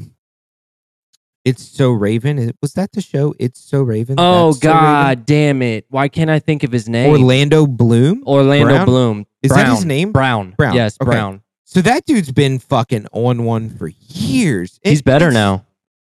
It's 1.49 1.63
So 1.63 1.91
Raven? 1.93 2.53
Was 2.63 2.73
that 2.75 2.93
the 2.93 3.01
show? 3.01 3.35
It's 3.39 3.61
So 3.61 3.83
Raven? 3.83 4.17
oh 4.19 4.49
That's 4.53 4.63
So 4.63 4.69
Raven? 4.69 4.81
God 4.83 5.27
damn 5.27 5.63
it! 5.63 5.87
Why 5.89 6.09
can't 6.09 6.31
I 6.31 6.39
think 6.39 6.63
of 6.65 6.73
his 6.73 6.89
name? 6.89 7.11
Orlando 7.11 7.67
Bloom? 7.67 8.23
Orlando 8.27 8.67
Brown? 8.75 8.87
Bloom. 8.87 9.27
Is 9.43 9.51
that 9.53 9.69
his 9.69 9.85
name? 9.85 10.13
Brown. 10.13 10.55
Brown. 10.59 10.75
Yes, 10.75 10.97
Okay. 11.01 11.11
Brown. 11.11 11.43
So 11.65 11.81
that 11.83 12.07
dude's 12.07 12.33
been 12.33 12.59
fucking 12.59 13.07
on 13.13 13.45
one 13.45 13.69
for 13.71 13.89
years. 14.09 14.81
He's 14.83 15.01
It- 15.01 15.05
better 15.05 15.29
it's- 15.29 15.35
now. 15.35 15.65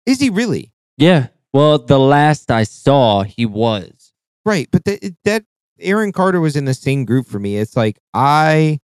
Is 0.05 0.19
he 0.19 0.29
really? 0.29 0.71
Yeah. 0.97 1.27
Well, 1.53 1.79
the 1.79 1.99
last 1.99 2.49
I 2.51 2.63
saw, 2.63 3.23
he 3.23 3.45
was. 3.45 4.13
Right, 4.45 4.67
but 4.71 4.85
that 4.85 5.15
that 5.25 5.43
Aaron 5.79 6.11
Carter 6.11 6.39
was 6.41 6.55
in 6.55 6.65
the 6.65 6.73
same 6.73 7.05
group 7.05 7.27
for 7.27 7.39
me. 7.39 7.57
It's 7.57 7.75
like 7.77 7.99
I 8.13 8.79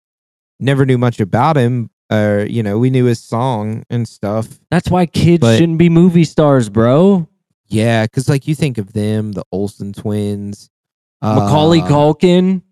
never 0.59 0.85
knew 0.85 0.97
much 0.97 1.19
about 1.19 1.55
him. 1.57 1.89
Uh, 2.11 2.45
you 2.49 2.61
know, 2.61 2.77
we 2.77 2.89
knew 2.89 3.05
his 3.05 3.21
song 3.23 3.83
and 3.89 4.05
stuff. 4.07 4.59
That's 4.69 4.89
why 4.89 5.05
kids 5.05 5.39
But- 5.41 5.57
shouldn't 5.57 5.77
be 5.77 5.87
movie 5.89 6.25
stars, 6.25 6.67
bro. 6.69 7.27
Yeah, 7.67 8.03
because 8.03 8.27
like 8.27 8.47
you 8.49 8.53
think 8.55 8.77
of 8.77 8.91
them, 8.91 9.31
the 9.31 9.45
Olsen 9.51 9.93
twins, 9.93 10.69
uh, 11.21 11.35
Macaulay 11.35 11.79
Culkin. 11.79 12.63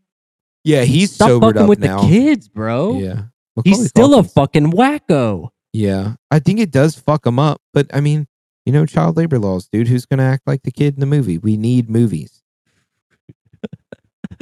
Yeah, 0.65 0.83
he's 0.83 1.13
Stop 1.13 1.29
sobered 1.29 1.53
fucking 1.55 1.61
up 1.63 1.69
with 1.69 1.79
now. 1.79 2.01
the 2.01 2.07
kids, 2.09 2.49
bro. 2.49 2.99
Yeah, 2.99 3.21
He's 3.63 3.77
Macaulay 3.77 3.87
still 3.87 4.13
a 4.15 4.23
Culkin's- 4.23 4.33
fucking 4.33 4.71
wacko. 4.73 5.49
Yeah, 5.71 6.15
I 6.29 6.39
think 6.39 6.59
it 6.59 6.71
does 6.71 6.95
fuck 6.99 7.25
him 7.25 7.39
up. 7.39 7.61
But 7.73 7.87
I 7.93 8.01
mean, 8.01 8.27
you 8.65 8.73
know, 8.73 8.85
child 8.85 9.15
labor 9.15 9.39
laws, 9.39 9.69
dude. 9.71 9.87
Who's 9.87 10.05
gonna 10.05 10.23
act 10.23 10.43
like 10.45 10.63
the 10.63 10.71
kid 10.71 10.95
in 10.95 10.99
the 10.99 11.05
movie? 11.05 11.37
We 11.37 11.55
need 11.55 11.89
movies. 11.89 12.43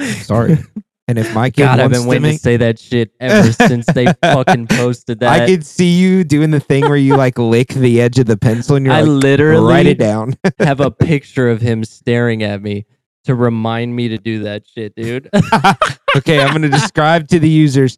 Sorry. 0.22 0.58
And 1.08 1.18
if 1.18 1.34
my 1.34 1.48
kid 1.48 1.62
God, 1.62 1.80
I've 1.80 1.90
wants 1.90 1.98
been 1.98 2.02
to 2.02 2.08
waiting 2.10 2.22
make, 2.22 2.36
to 2.36 2.42
say 2.42 2.56
that 2.58 2.78
shit 2.78 3.12
ever 3.18 3.50
since 3.66 3.86
they 3.86 4.06
fucking 4.22 4.66
posted 4.66 5.20
that. 5.20 5.40
I 5.40 5.46
could 5.46 5.64
see 5.64 5.98
you 5.98 6.22
doing 6.22 6.50
the 6.50 6.60
thing 6.60 6.84
where 6.84 6.98
you 6.98 7.16
like 7.16 7.38
lick 7.38 7.68
the 7.68 8.02
edge 8.02 8.18
of 8.18 8.26
the 8.26 8.36
pencil 8.36 8.76
and 8.76 8.84
you're 8.84 8.94
I 8.94 9.00
like, 9.00 9.24
literally 9.24 9.72
write 9.72 9.86
it 9.86 9.98
down. 9.98 10.36
have 10.58 10.80
a 10.80 10.90
picture 10.90 11.48
of 11.48 11.62
him 11.62 11.82
staring 11.82 12.42
at 12.42 12.62
me 12.62 12.84
to 13.24 13.34
remind 13.34 13.96
me 13.96 14.08
to 14.08 14.18
do 14.18 14.42
that 14.44 14.66
shit, 14.66 14.94
dude. 14.94 15.30
okay, 16.16 16.42
I'm 16.42 16.52
gonna 16.52 16.68
describe 16.68 17.28
to 17.28 17.38
the 17.38 17.48
users 17.48 17.96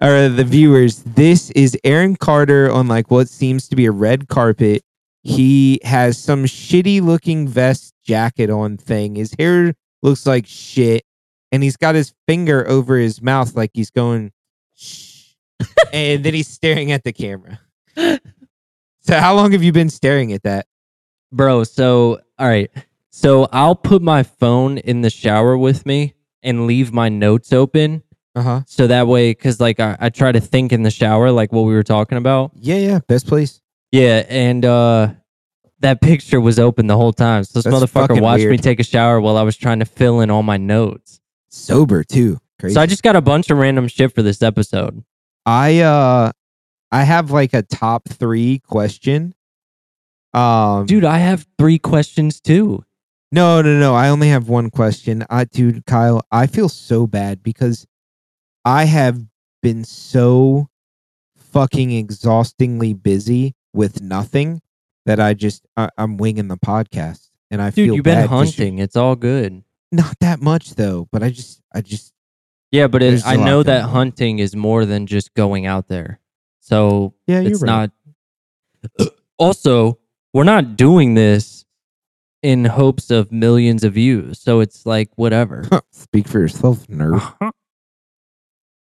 or 0.00 0.28
the 0.28 0.44
viewers. 0.44 1.04
This 1.04 1.50
is 1.50 1.78
Aaron 1.84 2.16
Carter 2.16 2.68
on 2.70 2.88
like 2.88 3.12
what 3.12 3.28
seems 3.28 3.68
to 3.68 3.76
be 3.76 3.86
a 3.86 3.92
red 3.92 4.26
carpet. 4.28 4.82
He 5.22 5.80
has 5.84 6.18
some 6.18 6.46
shitty 6.46 7.00
looking 7.00 7.46
vest 7.46 7.94
jacket 8.04 8.50
on 8.50 8.76
thing. 8.76 9.14
His 9.14 9.34
hair 9.38 9.74
looks 10.02 10.26
like 10.26 10.46
shit, 10.46 11.04
and 11.52 11.62
he's 11.62 11.76
got 11.76 11.94
his 11.94 12.14
finger 12.26 12.66
over 12.68 12.96
his 12.96 13.20
mouth 13.20 13.54
like 13.54 13.70
he's 13.74 13.90
going 13.90 14.32
shh, 14.74 15.32
and 15.92 16.24
then 16.24 16.34
he's 16.34 16.48
staring 16.48 16.92
at 16.92 17.04
the 17.04 17.12
camera. 17.12 17.60
So, 19.02 19.18
how 19.18 19.34
long 19.34 19.52
have 19.52 19.62
you 19.62 19.72
been 19.72 19.90
staring 19.90 20.32
at 20.32 20.42
that? 20.42 20.66
Bro, 21.32 21.64
so 21.64 22.20
all 22.38 22.48
right. 22.48 22.70
So 23.10 23.48
I'll 23.52 23.74
put 23.74 24.02
my 24.02 24.22
phone 24.22 24.78
in 24.78 25.00
the 25.00 25.10
shower 25.10 25.56
with 25.58 25.84
me 25.84 26.14
and 26.42 26.66
leave 26.66 26.92
my 26.92 27.08
notes 27.08 27.52
open. 27.52 28.02
Uh 28.34 28.42
huh. 28.42 28.60
So 28.66 28.86
that 28.86 29.06
way, 29.06 29.30
because 29.32 29.58
like 29.60 29.80
I, 29.80 29.96
I 30.00 30.08
try 30.10 30.32
to 30.32 30.40
think 30.40 30.72
in 30.72 30.82
the 30.82 30.90
shower, 30.90 31.30
like 31.30 31.50
what 31.52 31.62
we 31.62 31.74
were 31.74 31.82
talking 31.82 32.18
about. 32.18 32.52
Yeah, 32.54 32.76
yeah. 32.76 33.00
Best 33.08 33.26
place. 33.26 33.60
Yeah, 33.90 34.24
and 34.28 34.64
uh 34.64 35.14
that 35.80 36.00
picture 36.00 36.40
was 36.40 36.58
open 36.58 36.86
the 36.86 36.96
whole 36.96 37.12
time. 37.12 37.42
So 37.44 37.58
this 37.58 37.64
That's 37.64 37.76
motherfucker 37.76 38.08
fucking 38.08 38.22
watched 38.22 38.44
me 38.44 38.58
take 38.58 38.80
a 38.80 38.84
shower 38.84 39.20
while 39.20 39.36
I 39.36 39.42
was 39.42 39.56
trying 39.56 39.78
to 39.80 39.86
fill 39.86 40.20
in 40.20 40.30
all 40.30 40.42
my 40.42 40.58
notes. 40.58 41.19
Sober 41.50 42.04
too. 42.04 42.38
Crazy. 42.58 42.74
So 42.74 42.80
I 42.80 42.86
just 42.86 43.02
got 43.02 43.16
a 43.16 43.20
bunch 43.20 43.50
of 43.50 43.58
random 43.58 43.88
shit 43.88 44.14
for 44.14 44.22
this 44.22 44.42
episode. 44.42 45.02
I 45.46 45.80
uh 45.80 46.32
I 46.92 47.04
have 47.04 47.30
like 47.30 47.54
a 47.54 47.62
top 47.62 48.08
three 48.08 48.60
question. 48.60 49.34
Um 50.34 50.86
Dude, 50.86 51.04
I 51.04 51.18
have 51.18 51.46
three 51.58 51.78
questions 51.78 52.40
too. 52.40 52.84
no 53.32 53.62
no 53.62 53.78
no 53.78 53.94
I 53.94 54.08
only 54.08 54.28
have 54.28 54.48
one 54.48 54.70
question. 54.70 55.24
I 55.30 55.44
dude 55.44 55.86
Kyle, 55.86 56.22
I 56.30 56.46
feel 56.46 56.68
so 56.68 57.06
bad 57.06 57.42
because 57.42 57.86
I 58.64 58.84
have 58.84 59.20
been 59.62 59.84
so 59.84 60.68
fucking 61.36 61.90
exhaustingly 61.92 62.92
busy 62.94 63.54
with 63.72 64.00
nothing 64.02 64.60
that 65.06 65.18
I 65.18 65.34
just 65.34 65.66
I, 65.76 65.88
I'm 65.98 66.16
winging 66.16 66.48
the 66.48 66.56
podcast 66.58 67.30
and 67.50 67.60
I 67.60 67.70
Dude, 67.70 67.74
feel 67.86 67.94
you've 67.96 68.04
been 68.04 68.14
bad 68.18 68.28
'cause 68.28 68.56
you- 68.58 68.64
hunting. 68.64 68.78
It's 68.78 68.94
all 68.96 69.16
good. 69.16 69.64
Not 69.92 70.18
that 70.20 70.40
much 70.40 70.74
though, 70.76 71.08
but 71.10 71.22
I 71.22 71.30
just 71.30 71.60
I 71.74 71.80
just 71.80 72.12
Yeah, 72.70 72.86
but 72.86 73.02
it, 73.02 73.26
I 73.26 73.36
know 73.36 73.62
that 73.62 73.84
on. 73.84 73.90
hunting 73.90 74.38
is 74.38 74.54
more 74.54 74.84
than 74.86 75.06
just 75.06 75.34
going 75.34 75.66
out 75.66 75.88
there. 75.88 76.20
So 76.60 77.14
yeah, 77.26 77.40
it's 77.40 77.62
right. 77.62 77.90
not. 79.00 79.08
Also, 79.38 79.98
we're 80.34 80.44
not 80.44 80.76
doing 80.76 81.14
this 81.14 81.64
in 82.42 82.66
hopes 82.66 83.10
of 83.10 83.32
millions 83.32 83.84
of 83.84 83.94
views. 83.94 84.38
So 84.38 84.60
it's 84.60 84.84
like 84.84 85.08
whatever. 85.16 85.64
Speak 85.92 86.28
for 86.28 86.40
yourself, 86.40 86.86
nerd. 86.88 87.22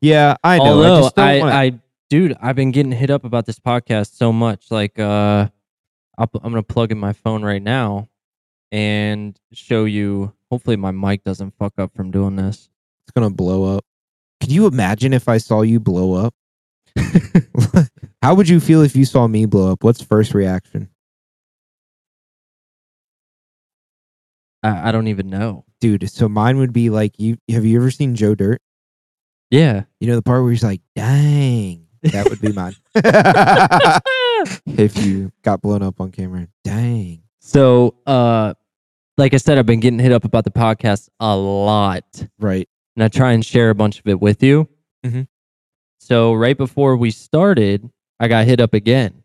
Yeah, 0.01 0.37
I 0.43 0.57
know. 0.57 0.65
I 0.65 0.69
Although 0.69 1.01
don't 1.11 1.19
I, 1.19 1.39
wanna- 1.41 1.53
I, 1.55 1.73
dude, 2.09 2.37
I've 2.41 2.57
been 2.57 2.71
getting 2.71 2.93
hit 2.93 3.11
up 3.11 3.25
about 3.25 3.45
this 3.45 3.59
podcast 3.59 4.15
so 4.17 4.33
much. 4.33 4.71
Like, 4.71 4.99
uh, 4.99 5.49
I'll, 6.17 6.31
I'm 6.43 6.53
gonna 6.53 6.63
plug 6.63 6.91
in 6.91 6.99
my 6.99 7.13
phone 7.13 7.43
right 7.43 7.63
now 7.63 8.09
and 8.73 9.39
show 9.53 9.85
you. 9.85 10.33
Hopefully, 10.51 10.77
my 10.77 10.91
mic 10.91 11.23
doesn't 11.25 11.55
fuck 11.59 11.75
up 11.79 11.95
from 11.95 12.11
doing 12.11 12.37
this. 12.37 12.69
it's 13.03 13.13
gonna 13.13 13.31
blow 13.31 13.77
up. 13.77 13.85
Can 14.41 14.51
you 14.51 14.67
imagine 14.67 15.13
if 15.13 15.29
I 15.29 15.39
saw 15.39 15.63
you 15.63 15.79
blow 15.81 16.15
up? 16.15 16.35
How 18.23 18.35
would 18.35 18.49
you 18.49 18.59
feel 18.61 18.83
if 18.83 18.97
you 18.97 19.05
saw 19.05 19.27
me 19.27 19.47
blow 19.47 19.73
up? 19.73 19.85
What's 19.85 20.03
first 20.03 20.35
reaction? 20.35 20.89
I, 24.63 24.89
I 24.89 24.93
don't 24.93 25.09
even 25.09 25.29
know. 25.31 25.65
Dude, 25.81 26.09
so 26.11 26.29
mine 26.29 26.59
would 26.59 26.73
be 26.73 26.91
like 26.91 27.19
you 27.19 27.39
have 27.51 27.65
you 27.65 27.79
ever 27.79 27.91
seen 27.91 28.15
Joe 28.15 28.35
Dirt? 28.35 28.61
Yeah. 29.51 29.85
You 30.01 30.09
know 30.09 30.17
the 30.17 30.23
part 30.23 30.43
where 30.43 30.51
he's 30.53 30.65
like, 30.65 30.81
dang. 30.95 31.87
That 32.03 32.29
would 32.31 32.41
be 32.41 32.53
mine. 32.53 32.75
if 34.79 34.97
you 34.97 35.33
got 35.43 35.61
blown 35.61 35.83
up 35.83 36.01
on 36.01 36.13
camera. 36.13 36.49
Dang. 36.65 37.23
So, 37.41 37.97
uh, 38.07 38.55
like 39.21 39.35
I 39.35 39.37
said, 39.37 39.59
I've 39.59 39.67
been 39.67 39.81
getting 39.81 39.99
hit 40.01 40.13
up 40.13 40.25
about 40.25 40.45
the 40.45 40.51
podcast 40.51 41.09
a 41.21 41.37
lot. 41.37 42.05
Right. 42.41 42.69
and 42.97 43.05
I 43.05 43.09
try 43.09 43.33
and 43.33 43.45
share 43.45 43.71
a 43.71 43.75
bunch 43.75 44.01
of 44.01 44.09
it 44.09 44.21
with 44.21 44.43
you. 44.43 44.69
Mhm. 45.07 45.29
So 46.01 46.35
right 46.35 46.57
before 46.59 46.97
we 46.97 47.11
started, 47.13 47.89
I 48.19 48.27
got 48.29 48.47
hit 48.47 48.61
up 48.61 48.75
again. 48.75 49.23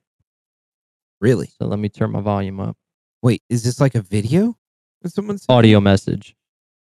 Really? 1.20 1.48
So 1.48 1.66
let 1.66 1.80
me 1.80 1.90
turn 1.90 2.12
my 2.12 2.22
volume 2.22 2.60
up. 2.60 2.78
Wait, 3.24 3.42
is 3.50 3.64
this 3.64 3.82
like 3.82 3.96
a 3.96 4.02
video? 4.02 4.56
Did 5.02 5.14
someone 5.14 5.38
say? 5.40 5.46
Audio 5.50 5.80
message. 5.82 6.36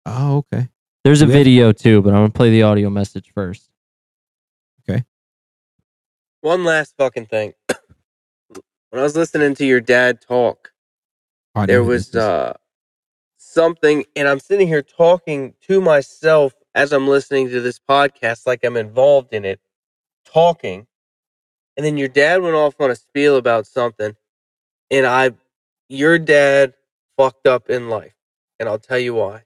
Oh, 0.05 0.38
okay. 0.53 0.70
There's 1.03 1.22
a 1.22 1.26
Do 1.26 1.30
we 1.30 1.34
have- 1.38 1.43
video 1.45 1.72
too, 1.72 2.01
but 2.01 2.09
I'm 2.09 2.20
gonna 2.22 2.30
play 2.30 2.51
the 2.51 2.63
audio 2.63 2.89
message 2.89 3.32
first. 3.34 3.70
Okay. 4.88 5.03
One 6.41 6.63
last 6.63 6.93
fucking 6.97 7.26
thing. 7.26 7.53
when 8.49 8.99
I 8.99 9.01
was 9.01 9.16
listening 9.16 9.55
to 9.55 9.66
your 9.66 9.82
dad 9.82 10.22
talk, 10.22 10.72
Oh, 11.55 11.61
I 11.61 11.63
know 11.63 11.66
there 11.68 11.84
who 11.84 11.89
was 11.89 12.09
this 12.11 12.22
uh 12.22 12.53
something 13.55 14.05
and 14.15 14.27
I'm 14.27 14.39
sitting 14.39 14.67
here 14.67 14.83
talking 14.83 15.53
to 15.67 15.81
myself 15.81 16.53
as 16.75 16.91
I'm 16.91 17.07
listening 17.07 17.49
to 17.49 17.61
this 17.61 17.79
podcast 17.79 18.45
like 18.45 18.63
I'm 18.63 18.77
involved 18.77 19.33
in 19.33 19.45
it, 19.45 19.61
talking. 20.25 20.85
And 21.77 21.85
then 21.85 21.97
your 21.97 22.09
dad 22.09 22.41
went 22.41 22.55
off 22.55 22.75
on 22.79 22.91
a 22.91 22.95
spiel 22.95 23.37
about 23.37 23.65
something 23.65 24.15
and 24.91 25.05
I 25.05 25.31
your 25.89 26.19
dad 26.19 26.73
fucked 27.17 27.47
up 27.47 27.69
in 27.69 27.89
life. 27.89 28.13
And 28.59 28.69
I'll 28.69 28.79
tell 28.79 28.99
you 28.99 29.15
why. 29.15 29.43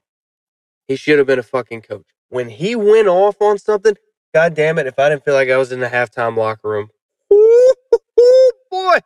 He 0.88 0.96
should 0.96 1.18
have 1.18 1.26
been 1.26 1.38
a 1.38 1.44
fucking 1.44 1.82
coach. 1.82 2.06
When 2.28 2.48
he 2.48 2.76
went 2.76 3.08
off 3.08 3.40
on 3.40 3.58
something, 3.58 3.96
god 4.34 4.54
damn 4.54 4.78
it, 4.78 4.86
if 4.86 4.98
I 4.98 5.08
didn't 5.08 5.24
feel 5.24 5.34
like 5.34 5.50
I 5.50 5.56
was 5.56 5.72
in 5.72 5.80
the 5.80 5.88
halftime 5.88 6.36
locker 6.36 6.68
room. 6.68 6.90
Ooh, 7.32 8.52
boy, 8.70 8.98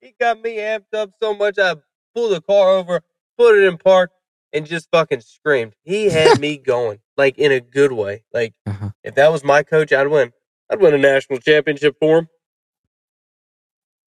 he 0.00 0.14
got 0.20 0.40
me 0.40 0.58
amped 0.58 0.94
up 0.94 1.10
so 1.20 1.34
much 1.34 1.58
I 1.58 1.76
pulled 2.14 2.32
the 2.32 2.40
car 2.40 2.70
over, 2.70 3.02
put 3.36 3.56
it 3.58 3.64
in 3.64 3.76
park, 3.76 4.10
and 4.52 4.66
just 4.66 4.88
fucking 4.90 5.20
screamed. 5.20 5.74
He 5.82 6.06
had 6.10 6.38
me 6.40 6.56
going, 6.66 6.98
like 7.16 7.38
in 7.38 7.52
a 7.52 7.60
good 7.60 7.92
way. 7.92 8.24
Like 8.32 8.54
Uh-huh. 8.66 8.90
if 9.04 9.14
that 9.16 9.30
was 9.32 9.42
my 9.44 9.62
coach, 9.62 9.92
I'd 9.92 10.08
win. 10.08 10.32
I'd 10.70 10.80
win 10.80 10.94
a 10.94 10.98
national 10.98 11.38
championship 11.40 11.96
for 12.00 12.18
him. 12.18 12.28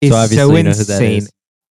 It's 0.01 0.15
so 0.15 0.27
so 0.27 0.57
you 0.57 0.63
know 0.65 0.71
who 0.71 0.85
that 0.85 1.03
insane. 1.03 1.27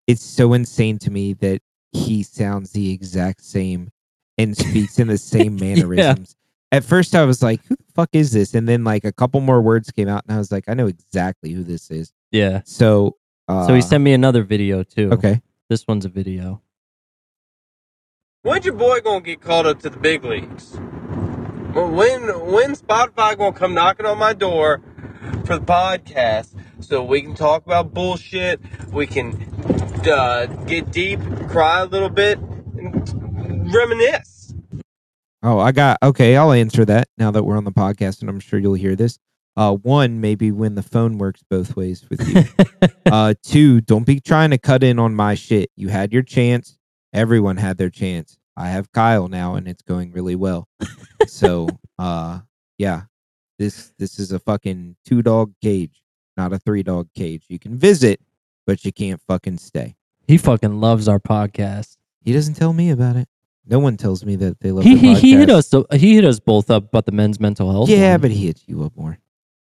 It's 0.07 0.23
so 0.23 0.53
insane 0.53 0.99
to 0.99 1.11
me 1.11 1.33
that 1.33 1.61
he 1.91 2.23
sounds 2.23 2.71
the 2.71 2.91
exact 2.91 3.43
same 3.43 3.89
and 4.37 4.55
speaks 4.57 4.99
in 4.99 5.07
the 5.07 5.17
same 5.17 5.55
mannerisms. 5.59 6.35
At 6.71 6.83
first, 6.83 7.15
I 7.15 7.23
was 7.25 7.41
like, 7.41 7.63
"Who 7.65 7.75
the 7.75 7.83
fuck 7.93 8.09
is 8.13 8.31
this?" 8.31 8.53
And 8.53 8.67
then 8.67 8.83
like 8.83 9.05
a 9.05 9.11
couple 9.11 9.39
more 9.41 9.61
words 9.61 9.91
came 9.91 10.07
out, 10.07 10.23
and 10.27 10.35
I 10.35 10.39
was 10.39 10.51
like, 10.51 10.65
"I 10.67 10.73
know 10.73 10.87
exactly 10.87 11.51
who 11.53 11.63
this 11.63 11.89
is." 11.89 12.11
Yeah. 12.31 12.61
So, 12.65 13.17
uh, 13.47 13.67
So 13.67 13.73
he 13.75 13.81
sent 13.81 14.03
me 14.03 14.13
another 14.13 14.43
video 14.43 14.83
too. 14.83 15.11
Okay, 15.13 15.41
This 15.69 15.87
one's 15.87 16.05
a 16.05 16.09
video. 16.09 16.61
When's 18.45 18.63
your 18.63 18.75
boy 18.75 18.99
gonna 18.99 19.21
get 19.21 19.41
called 19.41 19.65
up 19.65 19.79
to 19.79 19.89
the 19.89 19.97
big 19.97 20.23
leagues? 20.23 20.75
When 21.73 22.21
when 22.51 22.75
Spotify 22.75 23.35
gonna 23.35 23.51
come 23.53 23.73
knocking 23.73 24.05
on 24.05 24.19
my 24.19 24.33
door 24.33 24.83
for 25.47 25.57
the 25.57 25.65
podcast 25.65 26.49
so 26.79 27.03
we 27.03 27.23
can 27.23 27.33
talk 27.33 27.65
about 27.65 27.91
bullshit? 27.91 28.61
We 28.91 29.07
can 29.07 29.33
uh, 30.07 30.45
get 30.67 30.91
deep, 30.91 31.19
cry 31.49 31.81
a 31.81 31.85
little 31.87 32.11
bit, 32.11 32.37
and 32.77 33.73
reminisce. 33.73 34.53
Oh, 35.41 35.57
I 35.57 35.71
got 35.71 35.97
okay. 36.03 36.37
I'll 36.37 36.51
answer 36.51 36.85
that 36.85 37.07
now 37.17 37.31
that 37.31 37.45
we're 37.45 37.57
on 37.57 37.63
the 37.63 37.71
podcast, 37.71 38.21
and 38.21 38.29
I'm 38.29 38.39
sure 38.39 38.59
you'll 38.59 38.75
hear 38.75 38.95
this. 38.95 39.17
Uh, 39.57 39.73
one, 39.73 40.21
maybe 40.21 40.51
when 40.51 40.75
the 40.75 40.83
phone 40.83 41.17
works 41.17 41.41
both 41.49 41.75
ways 41.75 42.05
with 42.11 42.21
you. 42.29 42.43
uh, 43.11 43.33
two, 43.41 43.81
don't 43.81 44.05
be 44.05 44.19
trying 44.19 44.51
to 44.51 44.59
cut 44.59 44.83
in 44.83 44.99
on 44.99 45.15
my 45.15 45.33
shit. 45.33 45.71
You 45.75 45.89
had 45.89 46.13
your 46.13 46.21
chance. 46.21 46.77
Everyone 47.15 47.57
had 47.57 47.77
their 47.77 47.89
chance. 47.89 48.37
I 48.57 48.67
have 48.69 48.91
Kyle 48.91 49.27
now, 49.27 49.55
and 49.55 49.67
it's 49.67 49.81
going 49.81 50.11
really 50.11 50.35
well. 50.35 50.67
so, 51.27 51.67
uh, 51.99 52.39
yeah, 52.77 53.03
this 53.57 53.93
this 53.97 54.19
is 54.19 54.31
a 54.31 54.39
fucking 54.39 54.95
two 55.05 55.21
dog 55.21 55.53
cage, 55.61 56.01
not 56.37 56.53
a 56.53 56.59
three 56.59 56.83
dog 56.83 57.07
cage. 57.15 57.45
You 57.47 57.59
can 57.59 57.77
visit, 57.77 58.19
but 58.67 58.83
you 58.85 58.91
can't 58.91 59.21
fucking 59.27 59.57
stay. 59.57 59.95
he 60.27 60.37
fucking 60.37 60.79
loves 60.79 61.07
our 61.07 61.19
podcast. 61.19 61.97
He 62.21 62.33
doesn't 62.33 62.55
tell 62.55 62.73
me 62.73 62.89
about 62.89 63.15
it. 63.15 63.27
No 63.65 63.79
one 63.79 63.97
tells 63.97 64.23
me 64.25 64.35
that 64.37 64.59
they 64.59 64.71
love. 64.71 64.83
He 64.83 64.97
he, 64.97 65.15
he 65.15 65.31
hit 65.35 65.49
us. 65.49 65.73
He 65.93 66.15
hit 66.15 66.25
us 66.25 66.39
both 66.39 66.69
up 66.69 66.85
about 66.85 67.05
the 67.05 67.11
men's 67.11 67.39
mental 67.39 67.71
health. 67.71 67.89
Yeah, 67.89 68.11
one. 68.13 68.21
but 68.21 68.31
he 68.31 68.47
hits 68.47 68.63
you 68.67 68.83
up 68.83 68.95
more. 68.95 69.19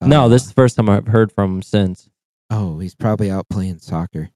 no, 0.01 0.25
Uh, 0.25 0.27
this 0.27 0.43
is 0.43 0.47
the 0.49 0.53
first 0.55 0.75
time 0.75 0.89
I've 0.89 1.07
heard 1.07 1.31
from 1.31 1.55
him 1.55 1.61
since. 1.61 2.09
Oh, 2.49 2.79
he's 2.79 2.95
probably 2.95 3.29
out 3.29 3.47
playing 3.49 3.79
soccer. 3.79 4.29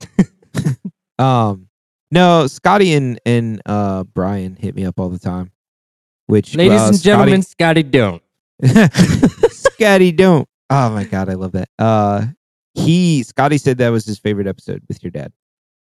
um, 1.18 1.67
no, 2.10 2.46
Scotty 2.46 2.94
and 2.94 3.20
and 3.26 3.60
uh 3.66 4.04
Brian 4.04 4.56
hit 4.56 4.74
me 4.74 4.84
up 4.84 4.98
all 4.98 5.08
the 5.08 5.18
time. 5.18 5.52
Which, 6.26 6.54
Ladies 6.54 6.80
uh, 6.80 6.88
and 6.88 7.02
gentlemen, 7.02 7.42
Scotty 7.42 7.82
don't. 7.82 8.22
Scotty, 8.62 9.28
Scotty, 9.50 10.12
don't. 10.12 10.46
Oh 10.68 10.90
my 10.90 11.04
god, 11.04 11.30
I 11.30 11.34
love 11.34 11.52
that. 11.52 11.70
Uh, 11.78 12.26
he 12.74 13.22
Scotty 13.22 13.56
said 13.56 13.78
that 13.78 13.88
was 13.88 14.04
his 14.04 14.18
favorite 14.18 14.46
episode 14.46 14.82
with 14.88 15.02
your 15.02 15.10
dad. 15.10 15.32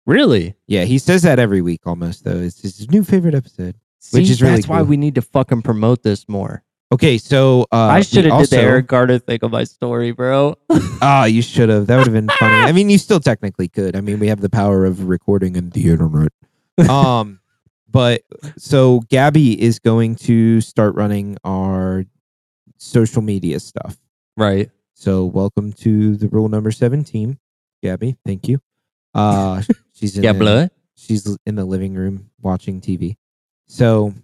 Really? 0.04 0.56
Yeah, 0.66 0.84
he 0.84 0.98
says 0.98 1.22
that 1.22 1.38
every 1.38 1.62
week 1.62 1.80
almost. 1.86 2.24
Though 2.24 2.38
it's 2.38 2.60
his 2.60 2.90
new 2.90 3.04
favorite 3.04 3.34
episode. 3.34 3.76
Which 4.10 4.26
See, 4.26 4.32
is 4.32 4.42
really 4.42 4.56
that's 4.56 4.66
why 4.66 4.78
cool. 4.78 4.86
we 4.86 4.96
need 4.96 5.14
to 5.14 5.22
fucking 5.22 5.62
promote 5.62 6.02
this 6.02 6.28
more. 6.28 6.64
Okay, 6.92 7.16
so 7.16 7.62
uh, 7.72 7.76
I 7.76 8.02
should 8.02 8.26
have 8.26 8.40
did 8.40 8.50
the 8.50 8.58
Eric 8.58 8.86
Garner 8.86 9.18
thing 9.18 9.38
on 9.42 9.50
my 9.50 9.64
story, 9.64 10.12
bro. 10.12 10.56
Ah, 11.04 11.24
you 11.24 11.42
should 11.42 11.68
have. 11.68 11.88
That 11.88 11.96
would 11.96 12.06
have 12.06 12.12
been 12.14 12.28
funny. 12.38 12.54
I 12.54 12.70
mean, 12.70 12.88
you 12.88 12.96
still 12.98 13.18
technically 13.18 13.66
could. 13.66 13.96
I 13.96 14.00
mean, 14.00 14.20
we 14.20 14.28
have 14.28 14.40
the 14.40 14.48
power 14.50 14.84
of 14.84 15.08
recording 15.08 15.56
and 15.56 15.72
the 15.72 15.90
internet. 15.90 16.32
Um, 16.88 17.40
but 17.90 18.22
so 18.56 19.00
Gabby 19.10 19.60
is 19.60 19.78
going 19.78 20.14
to 20.16 20.60
start 20.62 20.94
running 20.94 21.36
our 21.44 22.04
social 22.78 23.20
media 23.22 23.58
stuff. 23.60 23.96
right. 24.36 24.70
So 24.94 25.24
welcome 25.26 25.72
to 25.84 26.16
the 26.16 26.28
rule 26.28 26.48
number 26.48 26.70
seven 26.70 27.02
team, 27.04 27.38
Gabby. 27.82 28.16
Thank 28.24 28.46
you. 28.48 28.60
Uh, 29.14 29.62
she's 29.92 30.16
in 30.16 30.22
Yeah, 30.24 30.32
the- 30.32 30.38
blood. 30.38 30.70
she's 30.94 31.36
in 31.44 31.56
the 31.56 31.64
living 31.64 31.94
room 31.94 32.30
watching 32.40 32.80
TV. 32.80 33.16
So 33.66 34.14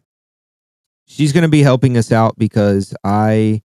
she's 1.09 1.33
going 1.33 1.43
to 1.43 1.49
be 1.49 1.63
helping 1.63 1.97
us 1.97 2.13
out 2.13 2.39
because 2.39 2.95
I 3.03 3.63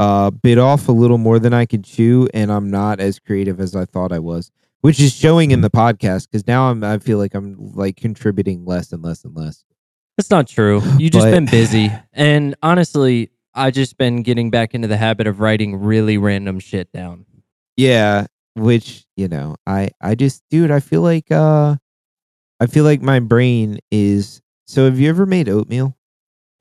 uh 0.00 0.30
bit 0.30 0.58
off 0.58 0.88
a 0.88 0.92
little 0.92 1.18
more 1.18 1.38
than 1.38 1.54
I 1.54 1.66
could 1.66 1.84
chew 1.84 2.28
and 2.34 2.50
I'm 2.50 2.68
not 2.68 2.98
as 2.98 3.20
creative 3.20 3.60
as 3.60 3.76
I 3.76 3.84
thought 3.84 4.10
I 4.12 4.18
was, 4.18 4.50
which 4.80 4.98
is 4.98 5.12
showing 5.14 5.52
in 5.52 5.60
the 5.60 5.70
podcast 5.70 6.30
cuz 6.32 6.46
now 6.48 6.70
I'm 6.70 6.82
I 6.82 6.98
feel 6.98 7.18
like 7.18 7.34
I'm 7.34 7.54
like 7.74 7.96
contributing 7.96 8.64
less 8.64 8.92
and 8.92 9.04
less 9.04 9.24
and 9.24 9.36
less. 9.36 9.64
That's 10.16 10.30
not 10.30 10.48
true. 10.48 10.80
You 10.98 11.10
just 11.10 11.26
But- 11.26 11.30
been 11.32 11.46
busy. 11.46 11.92
And 12.12 12.56
honestly, 12.62 13.30
I 13.54 13.70
just 13.70 13.96
been 13.98 14.22
getting 14.22 14.50
back 14.50 14.74
into 14.74 14.88
the 14.88 14.96
habit 14.96 15.28
of 15.28 15.38
writing 15.38 15.76
really 15.76 16.18
random 16.18 16.58
shit 16.58 16.90
down. 16.90 17.24
Yeah, 17.76 18.26
which, 18.56 19.04
you 19.16 19.28
know, 19.28 19.54
I 19.66 19.90
I 20.00 20.16
just 20.16 20.42
dude, 20.50 20.70
I 20.72 20.80
feel 20.80 21.02
like 21.02 21.30
uh 21.30 21.76
I 22.58 22.66
feel 22.66 22.82
like 22.84 23.00
my 23.02 23.20
brain 23.20 23.78
is 23.92 24.40
so 24.66 24.86
have 24.86 24.98
you 24.98 25.08
ever 25.08 25.24
made 25.26 25.48
oatmeal 25.48 25.96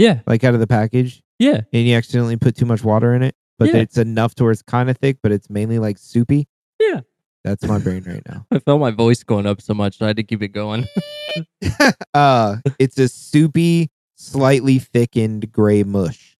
Yeah. 0.03 0.19
like 0.27 0.43
out 0.43 0.53
of 0.53 0.59
the 0.59 0.67
package? 0.67 1.21
Yeah. 1.39 1.61
and 1.73 1.87
you 1.87 1.95
accidentally 1.95 2.37
put 2.37 2.55
too 2.55 2.65
much 2.65 2.83
water 2.83 3.13
in 3.15 3.23
it, 3.23 3.35
but 3.57 3.69
Yeah. 3.69 3.77
it's 3.77 3.97
enough 3.97 4.35
to 4.35 4.43
where 4.43 4.51
it's 4.51 4.61
kind 4.61 4.89
of 4.89 4.97
thick, 4.97 5.17
but 5.23 5.31
it's 5.31 5.49
mainly 5.49 5.79
like 5.79 5.97
soupy. 5.97 6.47
Yeah. 6.79 7.01
That's 7.43 7.65
my 7.65 7.79
brain 7.79 8.03
right 8.05 8.21
now. 8.27 8.45
I 8.51 8.59
felt 8.59 8.79
my 8.79 8.91
voice 8.91 9.23
going 9.23 9.45
up 9.45 9.61
so 9.61 9.73
much, 9.73 9.97
so 9.97 10.05
I 10.05 10.09
had 10.09 10.17
to 10.17 10.23
keep 10.23 10.41
it 10.41 10.49
going. 10.49 10.85
uh, 12.13 12.57
it's 12.79 12.97
a 12.97 13.07
soupy, 13.09 13.89
slightly 14.15 14.79
thickened 14.79 15.51
gray 15.51 15.83
mush. 15.83 16.37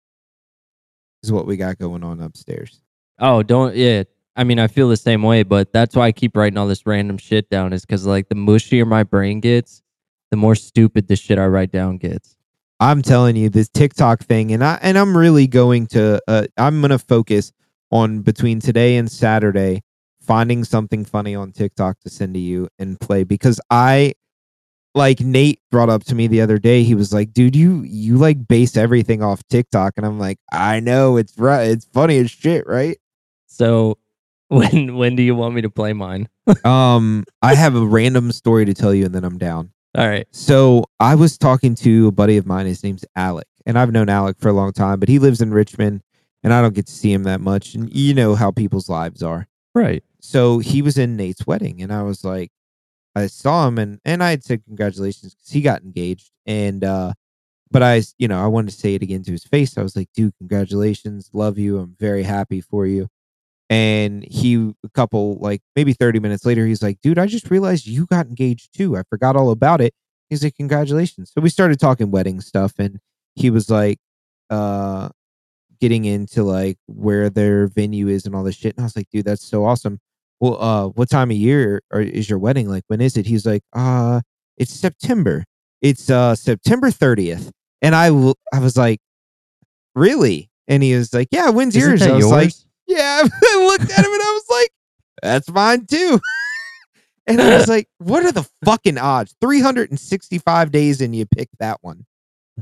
Is 1.24 1.32
what 1.32 1.48
we 1.48 1.58
got 1.58 1.78
going 1.80 2.04
on 2.04 2.22
upstairs. 2.22 2.82
oh, 3.20 3.44
don't. 3.44 3.76
Yeah. 3.76 4.04
I 4.36 4.44
mean, 4.44 4.60
I 4.60 4.68
feel 4.68 4.90
the 4.90 4.98
same 4.98 5.22
way, 5.24 5.44
but 5.44 5.72
that's 5.72 5.96
why 5.96 6.08
I 6.08 6.12
keep 6.12 6.36
writing 6.36 6.58
all 6.58 6.68
this 6.68 6.86
random 6.88 7.18
shit 7.18 7.50
down, 7.50 7.72
is 7.72 7.86
because 7.86 8.06
like 8.06 8.30
the 8.30 8.36
mushier 8.36 8.86
my 8.88 9.04
brain 9.04 9.40
gets, 9.42 9.82
the 10.32 10.38
more 10.38 10.56
stupid 10.56 11.08
the 11.08 11.16
shit 11.16 11.38
I 11.38 11.46
write 11.46 11.72
down 11.72 11.98
gets. 11.98 12.36
I'm 12.84 13.02
telling 13.02 13.38
you 13.38 13.48
this 13.48 13.70
TikTok 13.70 14.26
thing, 14.26 14.52
and 14.52 14.62
I 14.62 14.78
and 14.82 14.98
I'm 14.98 15.16
really 15.16 15.48
going 15.48 15.88
to. 15.88 16.22
Uh, 16.28 16.48
I'm 16.58 16.82
gonna 16.82 17.00
focus 17.00 17.54
on 17.92 18.24
between 18.24 18.60
today 18.60 18.98
and 18.98 19.10
Saturday 19.10 19.84
finding 20.20 20.66
something 20.66 21.06
funny 21.06 21.34
on 21.34 21.54
TikTok 21.54 22.02
to 22.02 22.10
send 22.10 22.34
to 22.34 22.42
you 22.42 22.68
and 22.78 23.00
play 23.00 23.24
because 23.24 23.62
I 23.70 24.16
like 24.94 25.22
Nate 25.22 25.62
brought 25.72 25.90
up 25.90 26.04
to 26.06 26.16
me 26.16 26.28
the 26.28 26.42
other 26.42 26.60
day. 26.60 26.84
He 26.84 26.94
was 26.94 27.14
like, 27.14 27.32
"Dude, 27.32 27.56
you 27.56 27.84
you 27.84 28.18
like 28.18 28.50
base 28.50 28.76
everything 28.76 29.24
off 29.24 29.48
TikTok," 29.48 29.94
and 29.96 30.06
I'm 30.06 30.20
like, 30.20 30.40
"I 30.52 30.82
know 30.82 31.16
it's 31.16 31.38
right. 31.38 31.70
It's 31.70 31.86
funny 31.86 32.18
as 32.18 32.32
shit, 32.32 32.68
right?" 32.68 32.98
So 33.48 33.98
when 34.50 34.98
when 34.98 35.16
do 35.16 35.24
you 35.24 35.36
want 35.36 35.56
me 35.56 35.62
to 35.62 35.70
play 35.70 35.94
mine? 35.94 36.28
um, 36.66 37.24
I 37.42 37.56
have 37.56 37.78
a 37.78 37.86
random 37.86 38.34
story 38.34 38.66
to 38.66 38.74
tell 38.74 38.94
you, 38.94 39.06
and 39.06 39.16
then 39.16 39.24
I'm 39.24 39.38
down. 39.38 39.73
All 39.96 40.08
right. 40.08 40.28
So 40.32 40.86
I 41.00 41.16
was 41.16 41.38
talking 41.38 41.76
to 41.76 42.08
a 42.08 42.12
buddy 42.12 42.38
of 42.38 42.48
mine. 42.48 42.66
His 42.66 42.84
name's 42.84 43.06
Alec, 43.16 43.48
and 43.66 43.78
I've 43.78 43.92
known 43.92 44.10
Alec 44.10 44.38
for 44.40 44.50
a 44.50 44.54
long 44.54 44.72
time, 44.74 45.00
but 45.00 45.10
he 45.10 45.20
lives 45.20 45.40
in 45.40 45.54
Richmond, 45.54 46.02
and 46.44 46.52
I 46.52 46.62
don't 46.62 46.74
get 46.74 46.88
to 46.88 46.94
see 46.94 47.14
him 47.14 47.24
that 47.24 47.42
much. 47.42 47.76
And 47.76 47.96
you 47.96 48.14
know 48.14 48.34
how 48.34 48.50
people's 48.52 48.90
lives 48.90 49.22
are. 49.22 49.48
Right. 49.76 50.04
So 50.20 50.60
he 50.60 50.82
was 50.82 50.98
in 50.98 51.16
Nate's 51.16 51.46
wedding, 51.46 51.82
and 51.82 51.94
I 51.94 52.02
was 52.04 52.24
like, 52.24 52.52
I 53.16 53.28
saw 53.28 53.68
him, 53.68 53.78
and 53.78 54.00
and 54.04 54.24
I 54.24 54.32
had 54.32 54.44
said 54.44 54.66
congratulations 54.66 55.36
because 55.36 55.52
he 55.52 55.62
got 55.62 55.84
engaged, 55.84 56.32
and 56.48 56.84
uh, 56.84 57.14
but 57.70 57.84
I, 57.84 58.04
you 58.18 58.28
know, 58.28 58.44
I 58.44 58.48
wanted 58.48 58.72
to 58.72 58.78
say 58.78 58.96
it 58.96 59.04
again 59.04 59.24
to 59.24 59.32
his 59.32 59.44
face. 59.44 59.78
I 59.78 59.84
was 59.84 59.96
like, 59.96 60.10
dude, 60.16 60.38
congratulations, 60.38 61.30
love 61.34 61.58
you, 61.60 61.78
I'm 61.78 61.96
very 62.00 62.24
happy 62.24 62.62
for 62.62 62.88
you. 62.88 63.10
And 63.70 64.24
he, 64.26 64.74
a 64.84 64.90
couple, 64.94 65.38
like 65.40 65.62
maybe 65.76 65.94
30 65.94 66.20
minutes 66.20 66.46
later, 66.46 66.66
he's 66.66 66.84
like, 66.84 67.00
dude, 67.02 67.18
I 67.18 67.26
just 67.26 67.50
realized 67.50 67.88
you 67.88 68.06
got 68.06 68.28
engaged 68.28 68.76
too. 68.78 68.96
I 68.98 69.04
forgot 69.10 69.36
all 69.36 69.50
about 69.52 69.82
it. 69.82 69.94
He's 70.30 70.44
like, 70.44 70.56
congratulations. 70.56 71.32
So 71.34 71.42
we 71.42 71.50
started 71.50 71.80
talking 71.80 72.12
wedding 72.12 72.42
stuff, 72.42 72.74
and 72.78 73.00
he 73.36 73.50
was 73.50 73.70
like, 73.70 74.00
uh, 74.50 75.10
getting 75.80 76.06
into 76.06 76.44
like 76.44 76.78
where 76.88 77.30
their 77.30 77.68
venue 77.68 78.08
is 78.08 78.26
and 78.26 78.36
all 78.36 78.44
this 78.44 78.56
shit. 78.56 78.76
And 78.76 78.84
I 78.84 78.86
was 78.86 78.96
like, 78.96 79.10
dude, 79.12 79.26
that's 79.26 79.46
so 79.46 79.66
awesome. 79.66 80.00
Well, 80.40 80.62
uh, 80.62 80.88
what 80.90 81.10
time 81.10 81.32
of 81.32 81.38
year 81.38 81.82
is 81.94 82.30
your 82.30 82.40
wedding? 82.40 82.70
Like, 82.70 82.84
when 82.88 83.02
is 83.02 83.18
it? 83.18 83.26
He's 83.26 83.46
like, 83.46 83.64
uh, 83.74 84.22
it's 84.58 84.72
September. 84.74 85.46
It's 85.82 86.10
uh 86.10 86.36
September 86.36 86.90
30th. 86.90 87.52
And 87.82 87.96
I, 87.96 88.08
w- 88.10 88.34
I 88.54 88.60
was 88.60 88.78
like, 88.78 89.00
really? 89.96 90.50
And 90.68 90.82
he 90.82 90.96
was 90.96 91.14
like, 91.14 91.28
yeah, 91.32 91.50
when's 91.50 91.76
Isn't 91.76 91.90
yours? 91.90 92.02
I 92.02 92.12
was 92.12 92.20
yours? 92.22 92.32
like, 92.32 92.54
yeah. 92.96 93.24
I 93.44 93.66
looked 93.66 93.92
at 93.92 94.00
him 94.06 94.12
and 94.14 94.22
I 94.22 94.32
was 94.34 94.46
like, 94.50 94.72
that's 95.22 95.50
mine 95.50 95.86
too. 95.86 96.20
and 97.28 97.42
I 97.42 97.58
was 97.58 97.68
like, 97.68 97.88
what 97.98 98.24
are 98.26 98.32
the 98.32 98.48
fucking 98.66 98.98
odds? 98.98 99.36
365 99.42 100.72
days 100.72 101.02
and 101.02 101.16
you 101.16 101.26
pick 101.26 101.50
that 101.60 101.78
one. 101.82 102.06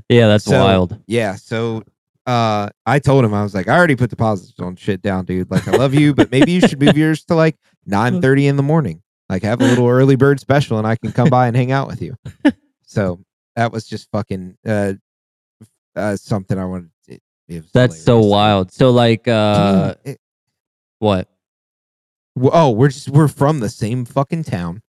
yeah, 0.09 0.27
that's 0.27 0.45
So- 0.45 0.63
wild. 0.63 0.99
Yeah. 1.07 1.35
So 1.35 1.83
uh 2.27 2.69
I 2.85 2.99
told 2.99 3.25
him 3.25 3.33
I 3.33 3.41
was 3.41 3.55
like, 3.55 3.67
I 3.67 3.75
already 3.75 3.95
put 3.95 4.11
deposits 4.11 4.59
on 4.59 4.75
shit 4.75 5.01
down, 5.01 5.25
dude. 5.25 5.49
Like 5.49 5.67
I 5.67 5.71
love 5.71 5.93
you, 5.95 6.13
but 6.13 6.29
maybe 6.31 6.51
you 6.51 6.61
should 6.61 6.79
move 6.79 6.95
yours 6.97 7.23
to 7.25 7.35
like 7.35 7.55
9 7.87 8.21
30 8.21 8.47
in 8.47 8.55
the 8.57 8.63
morning. 8.63 9.01
Like 9.29 9.41
have 9.43 9.59
a 9.61 9.65
little 9.65 9.87
early 9.87 10.15
bird 10.15 10.39
special 10.39 10.77
and 10.77 10.85
I 10.85 10.95
can 10.97 11.11
come 11.11 11.29
by 11.29 11.47
and 11.47 11.55
hang 11.55 11.71
out 11.71 11.87
with 11.87 12.01
you. 12.01 12.15
So 12.83 13.19
that 13.55 13.71
was 13.71 13.87
just 13.87 14.07
fucking 14.11 14.57
uh, 14.67 14.93
uh 15.95 16.15
something 16.15 16.57
I 16.59 16.65
wanted 16.65 16.91
to 17.07 17.19
it 17.47 17.63
was 17.63 17.71
That's 17.71 18.01
so 18.01 18.19
wild. 18.21 18.71
So 18.71 18.91
like 18.91 19.27
uh 19.27 19.95
Dude, 20.05 20.17
what? 21.01 21.27
oh, 22.41 22.71
we're 22.71 22.87
just 22.89 23.09
we're 23.09 23.27
from 23.27 23.59
the 23.59 23.69
same 23.69 24.05
fucking 24.05 24.43
town. 24.45 24.81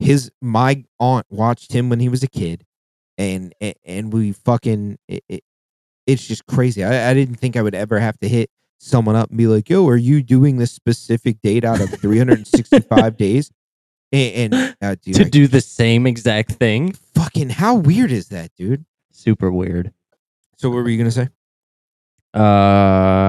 His 0.00 0.30
my 0.40 0.84
aunt 0.98 1.26
watched 1.30 1.72
him 1.72 1.88
when 1.88 2.00
he 2.00 2.08
was 2.08 2.22
a 2.22 2.28
kid. 2.28 2.64
and 3.16 3.52
and, 3.60 3.74
and 3.84 4.12
we 4.12 4.32
fucking 4.32 4.98
it, 5.08 5.22
it, 5.28 5.44
it's 6.06 6.26
just 6.26 6.46
crazy. 6.46 6.82
I, 6.84 7.10
I 7.10 7.14
didn't 7.14 7.36
think 7.36 7.56
I 7.56 7.62
would 7.62 7.74
ever 7.74 7.98
have 8.00 8.18
to 8.20 8.28
hit 8.28 8.50
someone 8.78 9.14
up 9.16 9.28
and 9.28 9.38
be 9.38 9.46
like, 9.46 9.68
"Yo, 9.68 9.86
are 9.88 9.96
you 9.96 10.22
doing 10.22 10.56
this 10.56 10.72
specific 10.72 11.40
date 11.42 11.64
out 11.64 11.80
of 11.80 11.90
365 11.90 13.16
days?" 13.16 13.50
And, 14.10 14.54
and 14.54 14.76
uh, 14.80 14.96
dude, 15.02 15.16
to 15.16 15.26
I- 15.26 15.28
do 15.28 15.46
the 15.46 15.60
same 15.60 16.06
exact 16.06 16.52
thing. 16.52 16.92
fucking 17.14 17.50
how 17.50 17.74
weird 17.74 18.10
is 18.10 18.28
that, 18.28 18.50
dude? 18.56 18.84
Super 19.12 19.50
weird. 19.52 19.92
So 20.56 20.70
what 20.70 20.76
were 20.76 20.88
you 20.88 20.98
gonna 20.98 21.10
say? 21.10 21.28
Uh, 22.34 22.40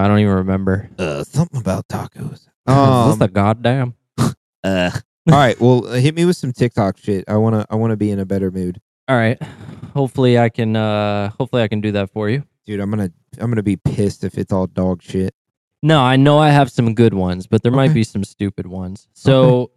I 0.03 0.05
don't 0.07 0.19
even 0.19 0.33
remember. 0.35 0.89
Uh, 0.97 1.23
something 1.23 1.59
about 1.59 1.87
tacos. 1.87 2.47
What's 2.65 3.13
Um, 3.13 3.19
the 3.19 3.27
goddamn? 3.27 3.93
uh, 4.17 4.31
all 4.63 4.93
right. 5.27 5.59
Well, 5.59 5.87
uh, 5.87 5.93
hit 5.93 6.15
me 6.15 6.25
with 6.25 6.37
some 6.37 6.51
TikTok 6.53 6.97
shit. 6.97 7.23
I 7.27 7.37
wanna 7.37 7.65
I 7.69 7.75
wanna 7.75 7.97
be 7.97 8.11
in 8.11 8.19
a 8.19 8.25
better 8.25 8.51
mood, 8.51 8.79
All 9.07 9.15
right. 9.15 9.41
Hopefully 9.93 10.37
I 10.37 10.49
can. 10.49 10.75
Uh, 10.75 11.29
hopefully 11.39 11.63
I 11.63 11.67
can 11.67 11.81
do 11.81 11.91
that 11.93 12.11
for 12.11 12.29
you. 12.29 12.43
dude. 12.65 12.79
I'm 12.79 12.89
gonna 12.89 13.11
I'm 13.39 13.49
gonna 13.49 13.63
be 13.63 13.77
pissed 13.77 14.23
if 14.23 14.37
it's 14.37 14.51
all 14.53 14.67
dog 14.67 15.01
shit. 15.01 15.33
No, 15.81 16.01
I 16.01 16.17
know 16.17 16.37
I 16.37 16.49
have 16.49 16.69
some 16.69 16.93
good 16.93 17.13
ones, 17.13 17.47
but 17.47 17.63
there 17.63 17.71
might 17.71 17.93
be 17.93 18.03
some 18.03 18.23
stupid 18.25 18.67
ones. 18.67 19.07
So 19.13 19.71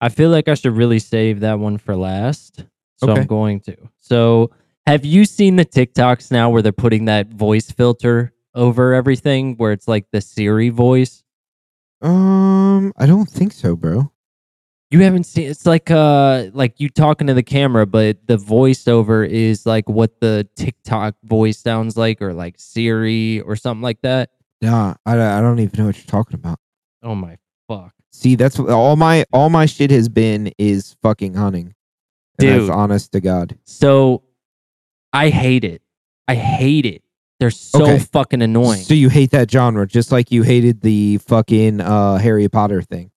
I 0.00 0.08
feel 0.08 0.30
like 0.30 0.48
I 0.48 0.54
should 0.54 0.72
really 0.76 0.98
save 0.98 1.40
that 1.40 1.60
one 1.60 1.78
for 1.78 1.94
last. 1.96 2.64
So 2.96 3.10
Okay. 3.10 3.20
I'm 3.20 3.26
going 3.28 3.60
to. 3.60 3.76
So 4.00 4.50
have 4.86 5.04
you 5.04 5.24
seen 5.24 5.54
the 5.56 5.64
TikToks 5.64 6.30
now 6.32 6.50
where 6.50 6.60
they're 6.60 6.72
putting 6.72 7.04
that 7.04 7.28
voice 7.28 7.70
filter 7.70 8.32
over 8.54 8.94
everything 8.94 9.56
where 9.56 9.72
it's 9.72 9.88
like 9.88 10.06
the 10.12 10.20
Siri 10.20 10.68
voice? 10.68 11.22
Um, 12.02 12.92
I 12.96 13.06
don't 13.06 13.28
think 13.28 13.52
so, 13.52 13.76
bro. 13.76 14.10
You 14.90 15.00
haven't 15.00 15.24
seen 15.24 15.50
it's 15.50 15.66
like 15.66 15.90
uh 15.90 16.50
like 16.52 16.78
you 16.78 16.88
talking 16.88 17.26
to 17.26 17.34
the 17.34 17.42
camera, 17.42 17.84
but 17.84 18.18
the 18.26 18.36
voiceover 18.36 19.28
is 19.28 19.66
like 19.66 19.88
what 19.88 20.20
the 20.20 20.48
TikTok 20.54 21.16
voice 21.24 21.58
sounds 21.58 21.96
like 21.96 22.22
or 22.22 22.32
like 22.32 22.54
Siri 22.58 23.40
or 23.40 23.56
something 23.56 23.82
like 23.82 24.00
that. 24.02 24.30
Nah, 24.60 24.94
I, 25.04 25.20
I 25.20 25.40
don't 25.40 25.58
even 25.58 25.78
know 25.78 25.86
what 25.86 25.96
you're 25.96 26.06
talking 26.06 26.34
about. 26.34 26.60
Oh 27.02 27.14
my 27.14 27.38
fuck. 27.66 27.92
See, 28.12 28.36
that's 28.36 28.58
all 28.60 28.94
my 28.94 29.24
all 29.32 29.50
my 29.50 29.66
shit 29.66 29.90
has 29.90 30.08
been 30.08 30.52
is 30.58 30.94
fucking 31.02 31.34
hunting. 31.34 31.74
Dude. 32.38 32.70
honest 32.70 33.12
to 33.12 33.20
God. 33.20 33.56
So 33.64 34.22
I 35.12 35.30
hate 35.30 35.64
it. 35.64 35.82
I 36.26 36.34
hate 36.34 36.86
it. 36.86 37.03
They're 37.40 37.50
so 37.50 37.82
Okay. 37.82 37.98
fucking 37.98 38.42
annoying. 38.42 38.80
So 38.82 38.94
you 38.94 39.08
hate 39.08 39.32
that 39.32 39.50
genre, 39.50 39.86
just 39.86 40.12
like 40.12 40.30
you 40.30 40.42
hated 40.42 40.80
the 40.82 41.18
fucking 41.18 41.80
uh 41.80 42.18
Harry 42.18 42.48
Potter 42.48 42.80
thing. 42.82 43.10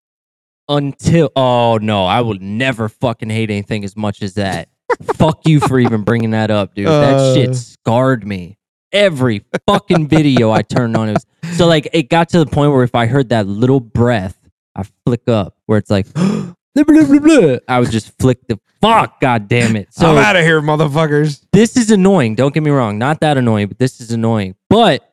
Until 0.70 1.32
oh 1.36 1.78
no, 1.82 2.05
I 2.05 2.22
will 2.22 2.38
never 2.39 2.89
fucking 2.89 3.30
hate 3.30 3.49
anything 3.49 3.84
as 3.86 3.95
much 3.95 4.22
as 4.22 4.34
that. 4.34 4.70
Fuck 5.01 5.47
you 5.47 5.59
for 5.59 5.80
even 5.80 6.01
bringing 6.03 6.32
that 6.32 6.51
up, 6.51 6.74
dude. 6.76 6.88
that 6.88 7.15
Uh. 7.15 7.34
shit 7.34 7.55
scarred 7.55 8.28
me. 8.28 8.57
Every 8.91 9.43
fucking 9.68 10.07
video 10.07 10.49
I 10.51 10.61
turned 10.61 10.95
on, 10.97 11.09
it 11.09 11.13
was 11.13 11.26
so 11.57 11.68
like 11.68 11.88
it 11.93 12.09
got 12.09 12.30
to 12.30 12.39
the 12.39 12.45
point 12.45 12.72
where 12.72 12.84
if 12.84 12.95
I 12.95 13.05
heard 13.05 13.30
that 13.30 13.45
little 13.47 13.80
breath, 13.80 14.38
I 14.76 14.84
flick 15.05 15.28
up 15.28 15.55
where 15.68 15.78
it's 15.78 15.89
like 15.91 16.07
blah, 16.84 17.03
blah, 17.05 17.19
blah, 17.19 17.19
blah. 17.19 17.57
I 17.67 17.80
would 17.80 17.91
just 17.91 18.17
flick 18.19 18.45
the 18.47 18.59
fuck. 18.82 19.19
God 19.21 19.47
damn 19.47 19.75
it! 19.75 19.93
So 19.93 20.11
I'm 20.11 20.17
out 20.17 20.36
of 20.36 20.43
here, 20.43 20.61
motherfuckers. 20.61 21.45
this 21.53 21.78
is 21.78 21.91
annoying. 21.91 22.36
Don't 22.36 22.53
get 22.53 22.63
me 22.63 22.71
wrong, 22.71 22.97
not 22.97 23.19
that 23.21 23.38
annoying, 23.38 23.67
but 23.67 23.80
this 23.80 23.99
is 24.01 24.11
annoying. 24.11 24.55
But 24.69 25.03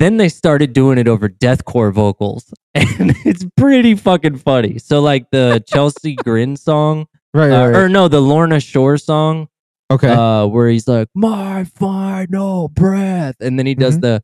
then 0.00 0.16
they 0.16 0.28
started 0.28 0.72
doing 0.72 0.98
it 0.98 1.08
over 1.08 1.28
deathcore 1.28 1.92
vocals, 1.92 2.52
and 2.74 3.14
it's 3.24 3.44
pretty 3.56 3.94
fucking 3.94 4.38
funny. 4.38 4.78
So 4.78 5.00
like 5.00 5.30
the 5.30 5.62
Chelsea 5.68 6.14
Grin 6.14 6.56
song, 6.56 7.06
Right, 7.32 7.50
uh, 7.50 7.56
right, 7.66 7.66
right. 7.72 7.76
or 7.82 7.88
no, 7.88 8.08
the 8.08 8.20
Lorna 8.20 8.60
Shore 8.60 8.96
song, 8.96 9.48
okay. 9.90 10.08
uh, 10.08 10.46
where 10.46 10.68
he's 10.68 10.86
like 10.88 11.08
my 11.14 11.64
final 11.64 12.68
breath, 12.68 13.36
and 13.40 13.58
then 13.58 13.66
he 13.66 13.74
does 13.74 13.98
the 14.00 14.22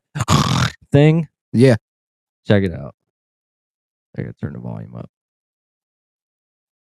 thing. 0.91 1.27
yeah. 1.53 1.75
Check 2.47 2.63
it 2.63 2.73
out. 2.73 2.95
I 4.17 4.23
gotta 4.23 4.33
turn 4.33 4.53
the 4.53 4.59
volume 4.59 4.95
up. 4.95 5.10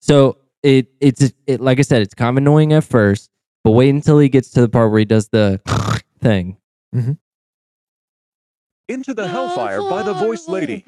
So 0.06 0.38
it 0.62 0.88
it's 1.01 1.34
it 1.47 1.60
like 1.62 1.80
I 1.80 1.82
said, 1.82 2.03
it's 2.03 2.14
kind 2.14 2.30
of 2.30 2.38
annoying 2.38 2.74
at 2.74 2.84
first, 2.84 3.32
but 3.64 3.72
wait 3.72 3.89
until 3.89 4.20
he 4.20 4.30
gets 4.30 4.51
to 4.51 4.62
the 4.62 4.70
part 4.70 4.91
where 4.91 4.99
he 4.99 5.06
does 5.06 5.30
the 5.30 5.60
thing. 6.22 6.58
Mm-hmm. 6.93 7.14
Into 8.88 9.16
the 9.16 9.28
Hellfire 9.28 9.80
by 9.82 10.03
the 10.03 10.14
Voice 10.14 10.47
Lady. 10.47 10.86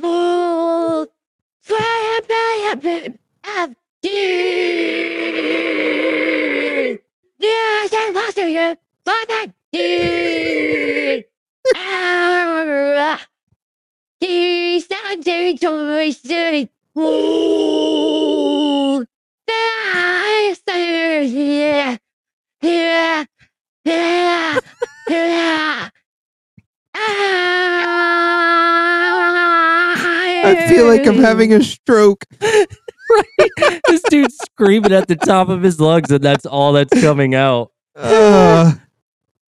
I 30.50 30.68
feel 30.70 30.88
like 30.88 31.06
I'm 31.06 31.18
having 31.18 31.54
a 31.54 31.64
stroke. 31.64 32.24
right? 32.42 33.80
this 33.88 34.02
dude's 34.10 34.36
screaming 34.38 34.94
at 34.94 35.08
the 35.08 35.16
top 35.16 35.50
of 35.50 35.62
his 35.62 35.80
lungs, 35.80 36.12
and 36.12 36.24
that's 36.24 36.46
all 36.46 36.74
that's 36.74 37.00
coming 37.02 37.36
out. 37.36 37.72
Uh, 37.96 38.74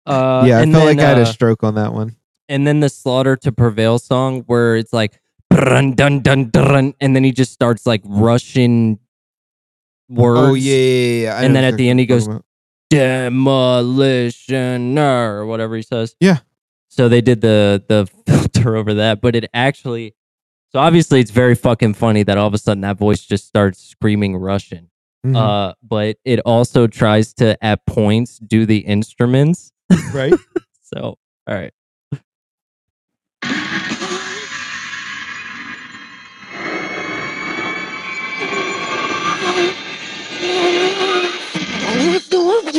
Uh, 0.05 0.43
yeah, 0.45 0.59
I 0.59 0.63
felt 0.63 0.73
then, 0.73 0.85
like 0.85 0.99
I 0.99 1.09
had 1.09 1.17
uh, 1.17 1.21
a 1.21 1.25
stroke 1.25 1.63
on 1.63 1.75
that 1.75 1.93
one. 1.93 2.17
and 2.49 2.67
then 2.67 2.81
the 2.81 2.89
slaughter 2.89 3.37
to 3.37 3.51
prevail 3.53 3.99
song 3.99 4.41
where 4.47 4.75
it's 4.75 4.91
like 4.91 5.17
dun 5.49 5.93
dun 5.93 6.19
dun, 6.21 6.93
and 6.99 7.15
then 7.15 7.23
he 7.23 7.31
just 7.31 7.53
starts 7.53 7.85
like 7.85 8.01
Russian 8.03 8.99
words. 10.13 10.39
Oh 10.41 10.53
yeah, 10.53 10.75
yeah, 10.75 11.23
yeah. 11.23 11.35
I 11.35 11.43
And 11.43 11.53
know 11.53 11.61
then 11.61 11.73
at 11.73 11.77
the 11.77 11.89
end 11.89 11.99
he 11.99 12.05
goes, 12.05 12.27
what 12.27 12.41
you're 12.91 12.99
talking 12.99 13.33
Demolisher 13.35 14.97
or 14.97 15.45
whatever 15.45 15.75
he 15.75 15.81
says. 15.81 16.15
Yeah. 16.19 16.39
So 16.89 17.09
they 17.09 17.21
did 17.21 17.41
the 17.41 17.83
the 17.87 18.07
filter 18.27 18.75
over 18.75 18.93
that, 18.95 19.21
but 19.21 19.35
it 19.35 19.49
actually 19.53 20.15
so 20.71 20.79
obviously 20.79 21.19
it's 21.19 21.31
very 21.31 21.55
fucking 21.55 21.93
funny 21.95 22.23
that 22.23 22.37
all 22.37 22.47
of 22.47 22.53
a 22.53 22.57
sudden 22.57 22.81
that 22.81 22.97
voice 22.97 23.23
just 23.25 23.45
starts 23.47 23.79
screaming 23.79 24.35
Russian. 24.37 24.89
about. 25.25 25.69
Uh 25.69 25.73
but 25.83 26.17
it 26.25 26.39
also 26.45 26.87
tries 26.87 27.33
to 27.35 27.61
at 27.63 27.85
points 27.85 28.37
do 28.39 28.65
the 28.65 28.79
instruments. 28.79 29.71
Mhm. 29.91 30.13
right? 30.13 30.33
So 30.81 30.99
all 31.47 31.55
right. 31.55 31.73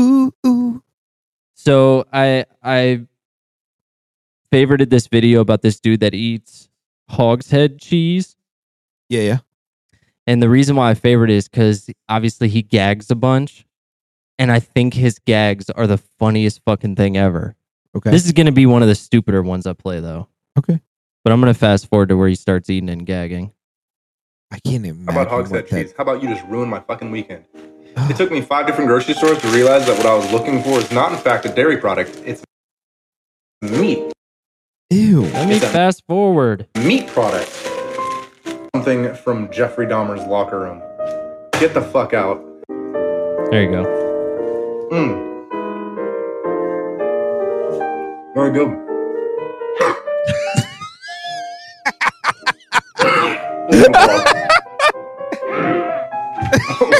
Ooh, 0.00 0.32
ooh. 0.46 0.82
So 1.54 2.06
I 2.12 2.46
I 2.62 3.06
favorited 4.52 4.90
this 4.90 5.06
video 5.06 5.40
about 5.40 5.62
this 5.62 5.78
dude 5.78 6.00
that 6.00 6.14
eats 6.14 6.68
hogshead 7.08 7.78
cheese. 7.78 8.36
Yeah, 9.08 9.20
yeah. 9.22 9.38
And 10.26 10.42
the 10.42 10.48
reason 10.48 10.76
why 10.76 10.90
I 10.90 10.94
favorite 10.94 11.30
is 11.30 11.48
because 11.48 11.90
obviously 12.08 12.48
he 12.48 12.62
gags 12.62 13.10
a 13.10 13.14
bunch. 13.14 13.66
And 14.38 14.50
I 14.50 14.58
think 14.58 14.94
his 14.94 15.18
gags 15.18 15.68
are 15.68 15.86
the 15.86 15.98
funniest 15.98 16.62
fucking 16.64 16.96
thing 16.96 17.18
ever. 17.18 17.56
Okay. 17.94 18.10
This 18.10 18.24
is 18.24 18.32
going 18.32 18.46
to 18.46 18.52
be 18.52 18.64
one 18.64 18.80
of 18.80 18.88
the 18.88 18.94
stupider 18.94 19.42
ones 19.42 19.66
I 19.66 19.74
play, 19.74 20.00
though. 20.00 20.28
Okay. 20.58 20.80
But 21.22 21.32
I'm 21.32 21.42
going 21.42 21.52
to 21.52 21.58
fast 21.58 21.88
forward 21.88 22.08
to 22.08 22.16
where 22.16 22.28
he 22.28 22.34
starts 22.34 22.70
eating 22.70 22.88
and 22.88 23.04
gagging. 23.04 23.52
I 24.50 24.58
can't 24.60 24.86
imagine. 24.86 25.04
How 25.14 25.20
about 25.20 25.28
hogshead 25.30 25.52
what 25.52 25.68
that- 25.68 25.82
cheese? 25.84 25.94
How 25.94 26.04
about 26.04 26.22
you 26.22 26.30
just 26.30 26.46
ruin 26.46 26.70
my 26.70 26.80
fucking 26.80 27.10
weekend? 27.10 27.44
It 27.96 28.16
took 28.16 28.30
me 28.30 28.40
five 28.40 28.66
different 28.66 28.88
grocery 28.88 29.14
stores 29.14 29.38
to 29.40 29.48
realize 29.48 29.86
that 29.86 29.96
what 29.96 30.06
I 30.06 30.14
was 30.14 30.30
looking 30.32 30.62
for 30.62 30.78
is 30.78 30.90
not, 30.92 31.12
in 31.12 31.18
fact, 31.18 31.44
a 31.46 31.48
dairy 31.48 31.76
product. 31.76 32.20
It's 32.24 32.42
meat. 33.62 34.12
Ew. 34.90 35.22
Let 35.22 35.48
me 35.48 35.58
fast 35.58 36.02
forward. 36.08 36.66
Meat 36.76 37.06
product. 37.08 37.48
Something 38.74 39.14
from 39.14 39.50
Jeffrey 39.52 39.86
Dahmer's 39.86 40.26
locker 40.26 40.60
room. 40.60 40.82
Get 41.60 41.74
the 41.74 41.82
fuck 41.82 42.14
out. 42.14 42.42
There 43.50 43.62
you 43.62 43.70
go. 43.70 43.84
Mm. 44.92 45.30
Very 48.34 48.52
good. 48.52 48.76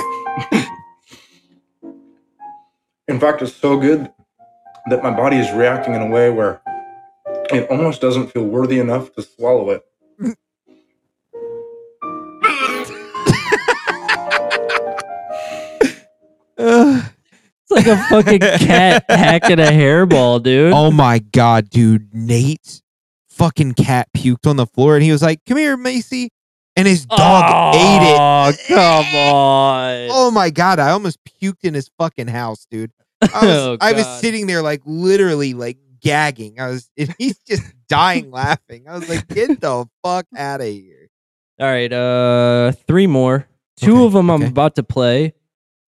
In 3.11 3.19
fact, 3.19 3.43
it's 3.43 3.53
so 3.53 3.77
good 3.77 4.09
that 4.89 5.03
my 5.03 5.11
body 5.11 5.37
is 5.37 5.53
reacting 5.53 5.95
in 5.95 6.01
a 6.01 6.07
way 6.07 6.31
where 6.31 6.61
it 7.53 7.69
almost 7.69 8.01
doesn't 8.01 8.29
feel 8.29 8.45
worthy 8.45 8.79
enough 8.79 9.13
to 9.15 9.23
swallow 9.23 9.71
it. 9.71 9.83
It's 16.57 17.71
like 17.71 17.87
a 17.87 17.97
fucking 18.09 18.39
cat 18.39 19.05
hacking 19.09 19.59
a 19.59 19.65
hairball, 19.73 20.41
dude. 20.41 20.73
oh 20.73 20.93
my 20.93 21.19
god, 21.19 21.69
dude! 21.69 22.15
Nate 22.15 22.81
fucking 23.29 23.73
cat 23.73 24.09
puked 24.17 24.47
on 24.47 24.55
the 24.55 24.67
floor, 24.67 24.95
and 24.95 25.03
he 25.03 25.11
was 25.11 25.23
like, 25.23 25.41
"Come 25.49 25.59
here, 25.59 25.77
Macy," 25.77 26.31
and 26.77 26.87
his 26.87 27.07
dog 27.07 27.75
ate 27.75 28.03
it. 28.13 28.19
Oh, 28.19 28.53
come 28.69 29.15
on. 29.15 30.09
Oh 30.11 30.31
my 30.31 30.51
god, 30.51 30.79
I 30.79 30.91
almost 30.91 31.19
puked 31.25 31.65
in 31.65 31.75
his 31.75 31.91
fucking 31.99 32.29
house, 32.29 32.67
dude. 32.71 32.93
I 33.23 33.27
was, 33.27 33.33
Oh, 33.45 33.77
I 33.81 33.93
was 33.93 34.07
sitting 34.21 34.47
there 34.47 34.63
like 34.63 34.83
literally 34.85 35.55
like 35.55 35.79
gagging. 36.01 36.59
I 36.61 36.69
was 36.69 36.91
and 36.97 37.15
he's 37.19 37.39
just 37.39 37.63
dying 37.89 38.31
laughing. 38.31 38.85
I 38.89 38.95
was 38.99 39.09
like, 39.09 39.27
get 39.29 39.61
the 39.61 39.87
fuck 40.05 40.27
out 40.37 40.61
of 40.61 40.67
here. 40.67 41.09
All 41.59 41.67
right, 41.67 41.93
uh, 41.93 42.73
three 42.87 43.07
more. 43.07 43.47
Two 43.77 43.97
Okay, 43.97 44.05
of 44.07 44.13
them 44.13 44.31
I'm 44.31 44.43
about 44.43 44.75
to 44.77 44.83
play 44.83 45.33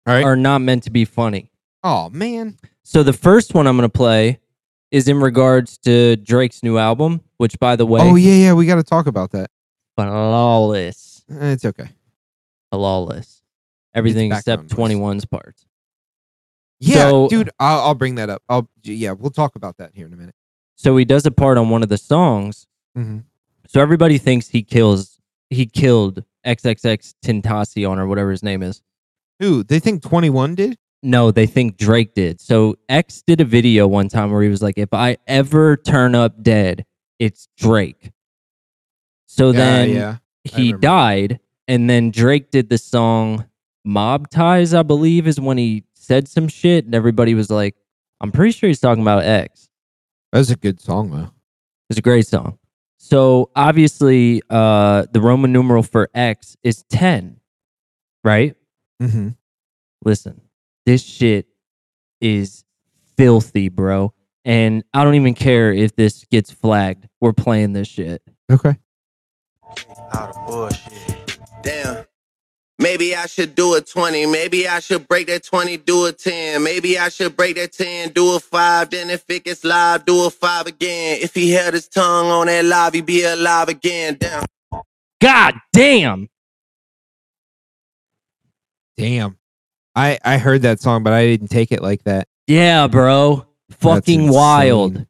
right. 0.06 0.24
are 0.24 0.36
not 0.36 0.60
meant 0.62 0.84
to 0.84 0.92
be 0.92 1.06
funny. 1.06 1.52
Oh 1.84 2.10
man. 2.10 2.58
So 2.84 3.04
the 3.04 3.14
first 3.14 3.54
one 3.54 3.68
I'm 3.68 3.78
going 3.78 3.88
to 3.90 3.96
play 3.96 4.40
is 4.92 5.08
in 5.08 5.20
regards 5.20 5.78
to 5.80 6.16
Drake's 6.16 6.64
new 6.64 6.78
album, 6.80 7.22
which, 7.38 7.60
by 7.60 7.76
the 7.76 7.86
way, 7.86 8.02
Oh 8.02 8.16
yeah, 8.16 8.34
yeah, 8.34 8.54
we 8.54 8.66
gotta 8.66 8.82
talk 8.84 9.06
about 9.06 9.32
that. 9.32 9.52
Flawless, 10.08 11.24
Eh, 11.32 11.52
It's 11.52 11.66
okay. 11.66 11.90
flawless. 12.72 13.42
Everything 13.94 14.32
except 14.32 14.70
background 14.70 14.92
noise. 14.92 14.98
21's 14.98 15.26
parts. 15.26 15.66
Yeah, 16.80 17.10
So- 17.10 17.28
dude, 17.30 17.50
I'll, 17.60 17.80
I'll 17.82 17.96
bring 17.96 18.16
that 18.16 18.30
up. 18.30 18.42
I'll 18.48 18.70
yeah, 18.84 19.12
we'll 19.12 19.32
talk 19.32 19.56
about 19.56 19.78
that 19.78 19.92
here 19.94 20.06
in 20.08 20.14
a 20.14 20.18
minute. 20.18 20.36
So 20.76 20.96
he 20.96 21.04
does 21.06 21.26
a 21.26 21.32
part 21.32 21.58
on 21.58 21.70
one 21.70 21.84
of 21.84 21.90
the 21.90 21.98
songs. 21.98 22.68
Mhm. 22.98 23.24
So 23.68 23.82
everybody 23.82 24.18
thinks 24.18 24.48
he 24.50 24.64
kills. 24.64 25.20
He 25.50 25.66
killed 25.66 26.24
XXX 26.46 27.14
Tentacion 27.24 27.98
or 27.98 28.08
whatever 28.08 28.32
his 28.32 28.44
name 28.44 28.64
is. 28.64 28.82
Who 29.40 29.64
they 29.64 29.80
think 29.80 30.02
twenty 30.02 30.30
one 30.30 30.56
did? 30.56 30.78
No, 31.04 31.32
they 31.32 31.46
think 31.48 31.78
Drake 31.78 32.14
did. 32.14 32.40
So 32.42 32.76
X 32.90 33.24
did 33.26 33.40
a 33.42 33.46
video 33.46 33.88
one 33.88 34.08
time 34.10 34.32
where 34.32 34.42
he 34.44 34.50
was 34.50 34.62
like, 34.62 34.78
"If 34.78 34.94
I 34.94 35.18
ever 35.28 35.76
turn 35.78 36.14
up 36.16 36.42
dead, 36.44 36.86
it's 37.20 37.48
Drake." 37.58 38.12
So 39.32 39.52
then 39.52 39.92
yeah, 39.92 40.18
he 40.44 40.74
died, 40.74 41.40
and 41.68 41.88
then 41.88 42.10
Drake 42.10 42.50
did 42.50 42.68
the 42.68 42.80
song 42.80 43.46
"Mob 43.86 44.32
Ties," 44.32 44.74
I 44.74 44.82
believe, 44.82 45.28
is 45.28 45.40
when 45.40 45.60
he 45.60 45.84
said 45.94 46.28
some 46.28 46.48
shit, 46.48 46.86
and 46.86 46.96
everybody 46.96 47.36
was 47.36 47.52
like, 47.52 47.76
"I'm 48.22 48.32
pretty 48.32 48.54
sure 48.54 48.68
he's 48.68 48.80
talking 48.80 49.04
about 49.04 49.24
X." 49.24 49.70
That's 50.34 50.50
a 50.50 50.56
good 50.56 50.82
song 50.82 51.12
though. 51.12 51.32
It's 51.92 52.00
a 52.00 52.02
great 52.02 52.26
song. 52.26 52.58
So 52.98 53.52
obviously, 53.56 54.42
uh, 54.50 55.06
the 55.12 55.22
Roman 55.22 55.54
numeral 55.54 55.84
for 55.84 56.10
X 56.16 56.58
is 56.64 56.82
ten, 56.90 57.40
right? 58.24 58.56
Mm-hmm. 59.00 59.30
Listen, 60.04 60.42
this 60.88 61.04
shit 61.04 61.46
is 62.20 62.64
filthy, 63.16 63.70
bro. 63.70 64.12
And 64.44 64.84
I 64.92 65.04
don't 65.04 65.16
even 65.16 65.36
care 65.36 65.72
if 65.72 65.96
this 65.96 66.26
gets 66.26 66.50
flagged. 66.50 67.08
We're 67.22 67.34
playing 67.34 67.74
this 67.74 67.88
shit. 67.88 68.24
Okay. 68.52 68.76
Out 70.14 70.36
of 70.36 70.48
bullshit. 70.48 71.40
Damn. 71.62 72.06
Maybe 72.80 73.14
I 73.14 73.26
should 73.26 73.56
do 73.56 73.76
a 73.76 73.82
20. 73.82 74.26
Maybe 74.26 74.66
I 74.68 74.80
should 74.80 75.06
break 75.08 75.28
that 75.28 75.44
20, 75.44 75.78
do 75.78 76.06
a 76.06 76.14
10. 76.14 76.64
Maybe 76.64 76.98
I 76.98 77.10
should 77.10 77.36
break 77.36 77.58
that 77.58 77.74
10, 77.74 78.14
do 78.14 78.36
a 78.36 78.40
5. 78.40 78.90
Then 78.90 79.10
if 79.10 79.30
it 79.30 79.44
gets 79.44 79.66
live, 79.66 80.06
do 80.06 80.26
a 80.26 80.30
5 80.30 80.68
again. 80.68 81.20
If 81.22 81.36
he 81.36 81.52
held 81.52 81.74
his 81.74 81.90
tongue 81.90 82.28
on 82.28 82.48
that 82.48 82.64
live, 82.64 82.94
he'd 82.94 83.06
be 83.06 83.24
alive 83.24 83.68
again. 83.68 84.16
Damn. 84.18 84.46
God 85.20 85.56
damn. 85.74 86.30
Damn. 88.98 89.38
I 89.96 90.18
I 90.24 90.38
heard 90.38 90.62
that 90.62 90.80
song, 90.80 91.04
but 91.04 91.12
I 91.12 91.26
didn't 91.26 91.50
take 91.50 91.74
it 91.74 91.82
like 91.82 92.04
that. 92.04 92.28
Yeah, 92.48 92.88
bro. 92.88 93.46
Fucking 93.72 94.30
wild. 94.30 95.06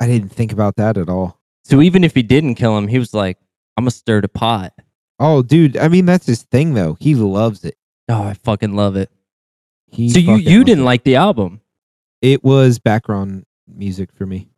I 0.00 0.06
didn't 0.06 0.30
think 0.30 0.52
about 0.52 0.76
that 0.76 0.96
at 0.96 1.08
all. 1.08 1.38
So 1.64 1.80
even 1.80 2.02
if 2.02 2.14
he 2.14 2.22
didn't 2.22 2.56
kill 2.56 2.76
him, 2.76 2.88
he 2.88 2.98
was 2.98 3.14
like, 3.14 3.38
I'm 3.76 3.84
gonna 3.84 3.90
stir 3.90 4.20
the 4.20 4.28
pot. 4.28 4.72
Oh, 5.18 5.42
dude. 5.42 5.76
I 5.76 5.88
mean, 5.88 6.04
that's 6.04 6.26
his 6.26 6.42
thing 6.42 6.74
though. 6.74 6.96
He 7.00 7.14
loves 7.14 7.64
it. 7.64 7.76
Oh, 8.08 8.22
I 8.22 8.34
fucking 8.34 8.74
love 8.76 8.96
it. 8.96 9.10
He 9.90 10.10
so 10.10 10.18
you 10.18 10.36
you 10.36 10.64
didn't 10.64 10.82
it. 10.82 10.86
like 10.86 11.04
the 11.04 11.16
album. 11.16 11.60
it 12.22 12.42
was 12.44 12.78
background 12.78 13.46
music 13.66 14.10
for 14.12 14.26
me. 14.26 14.48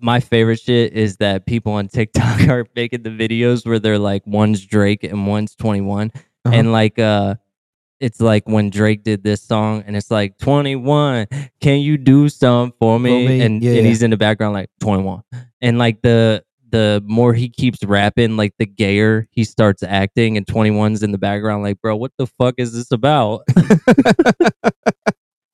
My 0.00 0.18
favorite 0.18 0.58
shit 0.58 0.94
is 0.94 1.18
that 1.18 1.46
people 1.46 1.72
on 1.74 1.86
TikTok 1.86 2.40
are 2.48 2.66
making 2.74 3.04
the 3.04 3.10
videos 3.10 3.64
where 3.64 3.78
they're 3.78 4.00
like 4.00 4.26
one's 4.26 4.64
Drake 4.66 5.04
and 5.04 5.28
one's 5.28 5.54
21. 5.54 6.10
Uh-huh. 6.14 6.50
And 6.52 6.72
like 6.72 6.98
uh 6.98 7.36
it's 8.00 8.20
like 8.20 8.46
when 8.48 8.68
Drake 8.70 9.04
did 9.04 9.22
this 9.22 9.40
song 9.42 9.84
and 9.86 9.96
it's 9.96 10.10
like 10.10 10.36
21, 10.38 11.28
can 11.60 11.78
you 11.78 11.96
do 11.96 12.28
something 12.28 12.74
for 12.78 12.98
me? 12.98 13.26
me? 13.28 13.40
And 13.40 13.62
Yeah, 13.62 13.70
and 13.74 13.82
yeah. 13.82 13.84
he's 13.84 14.02
in 14.02 14.10
the 14.10 14.16
background 14.16 14.54
like 14.54 14.70
21. 14.80 15.22
And 15.62 15.78
like 15.78 16.02
the 16.02 16.44
the 16.76 17.02
more 17.06 17.32
he 17.32 17.48
keeps 17.48 17.82
rapping, 17.82 18.36
like 18.36 18.52
the 18.58 18.66
gayer 18.66 19.26
he 19.30 19.44
starts 19.44 19.82
acting, 19.82 20.36
and 20.36 20.44
21's 20.46 21.02
in 21.02 21.10
the 21.10 21.18
background, 21.18 21.62
like, 21.62 21.80
bro, 21.80 21.96
what 21.96 22.12
the 22.18 22.26
fuck 22.26 22.56
is 22.58 22.74
this 22.74 22.92
about? 22.92 23.42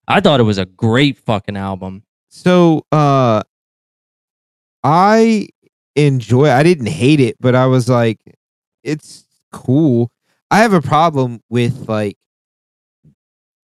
I 0.09 0.21
thought 0.21 0.41
it 0.41 0.45
was 0.45 0.59
a 0.59 0.67
great 0.67 1.17
fucking 1.19 1.57
album. 1.57 2.03
so 2.29 2.85
uh 2.91 3.43
I 4.83 5.49
enjoy 5.95 6.51
I 6.51 6.65
didn't 6.65 6.87
hate 6.87 7.21
it, 7.21 7.37
but 7.39 7.55
I 7.55 7.67
was 7.67 7.89
like, 7.89 8.19
it's 8.83 9.25
cool. 9.53 10.11
I 10.51 10.59
have 10.59 10.73
a 10.73 10.83
problem 10.83 11.41
with 11.49 11.89
like 11.89 12.17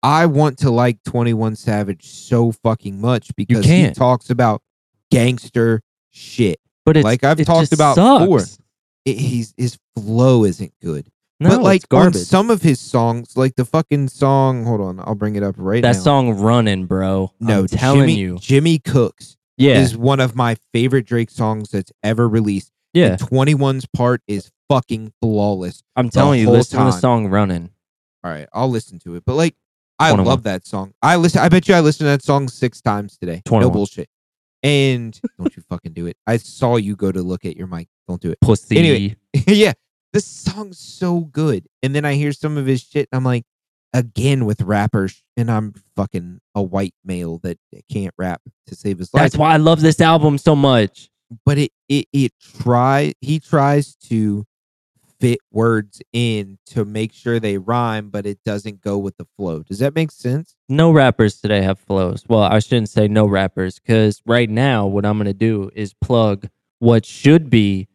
I 0.02 0.26
want 0.26 0.59
to 0.59 0.70
like 0.70 1.02
21 1.05 1.56
Savage 1.56 2.06
so 2.06 2.52
fucking 2.52 3.01
much 3.01 3.35
because 3.35 3.64
he 3.64 3.90
talks 3.93 4.28
about 4.28 4.60
gangster 5.10 5.80
shit. 6.10 6.60
But 6.86 6.96
it's 6.96 7.04
Like 7.04 7.22
I've 7.24 7.38
it 7.40 7.44
talked 7.44 7.72
about 7.72 7.96
sucks. 7.96 8.22
before. 8.24 8.40
It, 9.04 9.18
he's 9.18 9.52
his 9.58 9.78
flow 9.96 10.44
isn't 10.44 10.72
good. 10.80 11.08
No, 11.38 11.50
but 11.50 11.60
like 11.62 11.82
on 11.92 12.14
some 12.14 12.48
of 12.50 12.62
his 12.62 12.80
songs, 12.80 13.36
like 13.36 13.56
the 13.56 13.66
fucking 13.66 14.08
song, 14.08 14.64
hold 14.64 14.80
on, 14.80 15.00
I'll 15.00 15.14
bring 15.14 15.36
it 15.36 15.42
up 15.42 15.56
right 15.58 15.82
that 15.82 15.88
now. 15.88 15.92
That 15.92 16.00
song 16.02 16.40
running, 16.40 16.86
bro. 16.86 17.30
no, 17.40 17.58
I'm 17.60 17.66
telling 17.66 18.00
Jimmy, 18.08 18.14
you. 18.14 18.38
Jimmy 18.38 18.78
Cooks 18.78 19.36
Yeah. 19.58 19.78
is 19.80 19.94
one 19.98 20.18
of 20.20 20.34
my 20.34 20.56
favorite 20.72 21.04
Drake 21.06 21.28
songs 21.30 21.68
that's 21.70 21.92
ever 22.02 22.26
released. 22.26 22.72
yeah. 22.94 23.08
And 23.12 23.20
21's 23.20 23.84
part 23.86 24.22
is 24.26 24.50
fucking 24.70 25.12
flawless. 25.20 25.82
I'm 25.94 26.08
telling 26.08 26.40
you, 26.40 26.48
listen 26.50 26.78
to 26.78 26.84
the 26.86 26.92
song 26.92 27.26
running. 27.28 27.68
All 28.24 28.30
right, 28.30 28.48
I'll 28.54 28.70
listen 28.70 28.98
to 29.00 29.14
it. 29.16 29.24
But 29.26 29.34
like, 29.34 29.54
I 29.98 30.08
21. 30.10 30.26
love 30.26 30.42
that 30.44 30.66
song. 30.66 30.94
I 31.02 31.16
listen. 31.16 31.40
I 31.42 31.48
bet 31.50 31.68
you 31.68 31.74
I 31.74 31.80
listened 31.80 32.06
to 32.06 32.10
that 32.10 32.22
song 32.22 32.48
six 32.48 32.80
times 32.80 33.18
today. 33.18 33.42
21. 33.44 33.68
No 33.68 33.70
bullshit. 33.72 34.08
And 34.62 35.18
don't 35.38 35.54
you 35.56 35.62
fucking 35.68 35.92
do 35.92 36.06
it. 36.06 36.16
I 36.26 36.38
saw 36.38 36.76
you 36.76 36.96
go 36.96 37.12
to 37.12 37.22
look 37.22 37.44
at 37.44 37.56
your 37.56 37.66
mic. 37.66 37.88
Don't 38.08 38.20
do 38.20 38.30
it. 38.30 38.38
Pussy. 38.40 38.78
Anyway. 38.78 39.16
yeah, 39.46 39.74
this 40.12 40.26
song's 40.26 40.78
so 40.78 41.20
good. 41.20 41.66
And 41.82 41.94
then 41.94 42.04
I 42.04 42.14
hear 42.14 42.32
some 42.32 42.56
of 42.56 42.66
his 42.66 42.82
shit. 42.82 43.08
And 43.12 43.18
I'm 43.18 43.24
like, 43.24 43.44
again 43.92 44.44
with 44.44 44.60
rappers, 44.62 45.22
and 45.36 45.50
I'm 45.50 45.74
fucking 45.96 46.40
a 46.54 46.62
white 46.62 46.94
male 47.04 47.38
that 47.38 47.58
can't 47.90 48.14
rap 48.18 48.42
to 48.66 48.74
save 48.74 48.98
his 48.98 49.12
life. 49.14 49.22
That's 49.22 49.36
why 49.36 49.52
I 49.52 49.56
love 49.56 49.80
this 49.80 50.00
album 50.00 50.38
so 50.38 50.54
much. 50.54 51.08
but 51.44 51.58
it 51.58 51.72
it 51.88 52.06
it 52.12 52.32
try 52.62 53.12
he 53.20 53.40
tries 53.40 53.96
to 53.96 54.44
fit 55.20 55.38
words 55.51 56.01
in 56.12 56.59
to 56.66 56.84
make 56.84 57.12
sure 57.12 57.40
they 57.40 57.59
rhyme, 57.59 58.10
but 58.10 58.26
it 58.26 58.38
doesn't 58.44 58.80
go 58.80 58.98
with 58.98 59.16
the 59.16 59.26
flow. 59.36 59.62
Does 59.62 59.78
that 59.78 59.94
make 59.94 60.10
sense? 60.10 60.55
No 60.68 60.90
rappers 60.90 61.40
today 61.40 61.62
have 61.62 61.78
flows. 61.78 62.24
Well, 62.28 62.43
I 62.43 62.59
shouldn't 62.59 62.88
say 62.88 63.09
no 63.09 63.26
rappers 63.26 63.78
because 63.78 64.22
right 64.26 64.48
now, 64.48 64.86
what 64.86 65.06
I'm 65.06 65.16
going 65.16 65.26
to 65.26 65.34
do 65.34 65.70
is 65.74 65.94
plug 65.94 66.48
what 66.78 67.06
should 67.06 67.51
be 67.51 67.88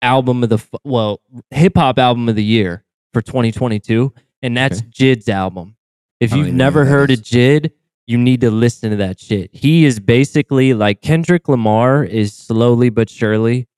album 0.00 0.42
of 0.42 0.48
the, 0.48 0.58
well, 0.84 1.20
hip 1.50 1.76
hop 1.76 1.98
album 1.98 2.28
of 2.28 2.36
the 2.36 2.44
year 2.44 2.84
for 3.12 3.22
2022. 3.22 4.12
And 4.42 4.56
that's 4.56 4.82
Jid's 4.82 5.28
album. 5.28 5.76
If 6.20 6.32
you've 6.32 6.52
never 6.54 6.84
heard 6.84 7.10
of 7.10 7.20
Jid, 7.20 7.72
you 8.06 8.18
need 8.18 8.40
to 8.42 8.50
listen 8.50 8.90
to 8.90 8.96
that 8.96 9.20
shit. 9.20 9.50
He 9.52 9.84
is 9.84 10.00
basically 10.00 10.74
like 10.74 11.00
Kendrick 11.00 11.48
Lamar 11.48 12.04
is 12.04 12.32
slowly 12.32 12.90
but 12.90 13.08
surely 13.08 13.68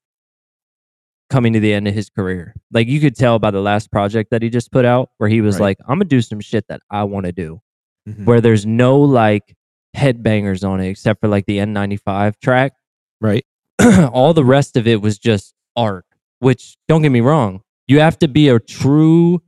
coming 1.31 1.53
to 1.55 1.61
the 1.61 1.73
end 1.73 1.89
of 1.89 1.95
his 1.95 2.11
career. 2.11 2.55
Like 2.73 2.87
you 2.89 3.01
could 3.01 3.17
tell 3.17 3.39
by 3.39 3.51
the 3.51 3.61
last 3.61 3.91
project 3.91 4.31
that 4.31 4.43
he 4.43 4.51
just 4.51 4.71
put 4.71 4.85
out, 4.85 5.11
where 5.19 5.29
he 5.29 5.41
was 5.41 5.57
Right. 5.57 5.63
like, 5.67 5.79
I'm 5.89 5.97
gonna 5.99 6.05
do 6.05 6.21
some 6.21 6.41
shit 6.41 6.67
that 6.69 6.81
I 6.91 7.05
want 7.05 7.27
to 7.27 7.33
do. 7.33 7.61
Mhm. 8.09 8.27
where 8.27 8.43
there's 8.43 8.67
no 8.67 9.01
like 9.01 9.57
headbangers 9.97 10.63
on 10.69 10.79
it 10.81 10.89
except 10.91 11.21
for 11.23 11.29
like 11.29 11.47
the 11.47 11.59
N95 11.59 12.39
track. 12.39 12.75
right? 13.23 13.47
All 14.13 14.35
the 14.35 14.45
rest 14.45 14.77
of 14.77 14.87
it 14.87 15.01
was 15.01 15.19
just 15.19 15.55
art, 15.75 16.05
which 16.41 16.77
don't 16.89 17.01
get 17.01 17.11
me 17.13 17.21
wrong, 17.23 17.63
you 17.89 18.01
have 18.01 18.19
to 18.19 18.29
be 18.29 18.49
a 18.51 18.59
true 18.61 19.41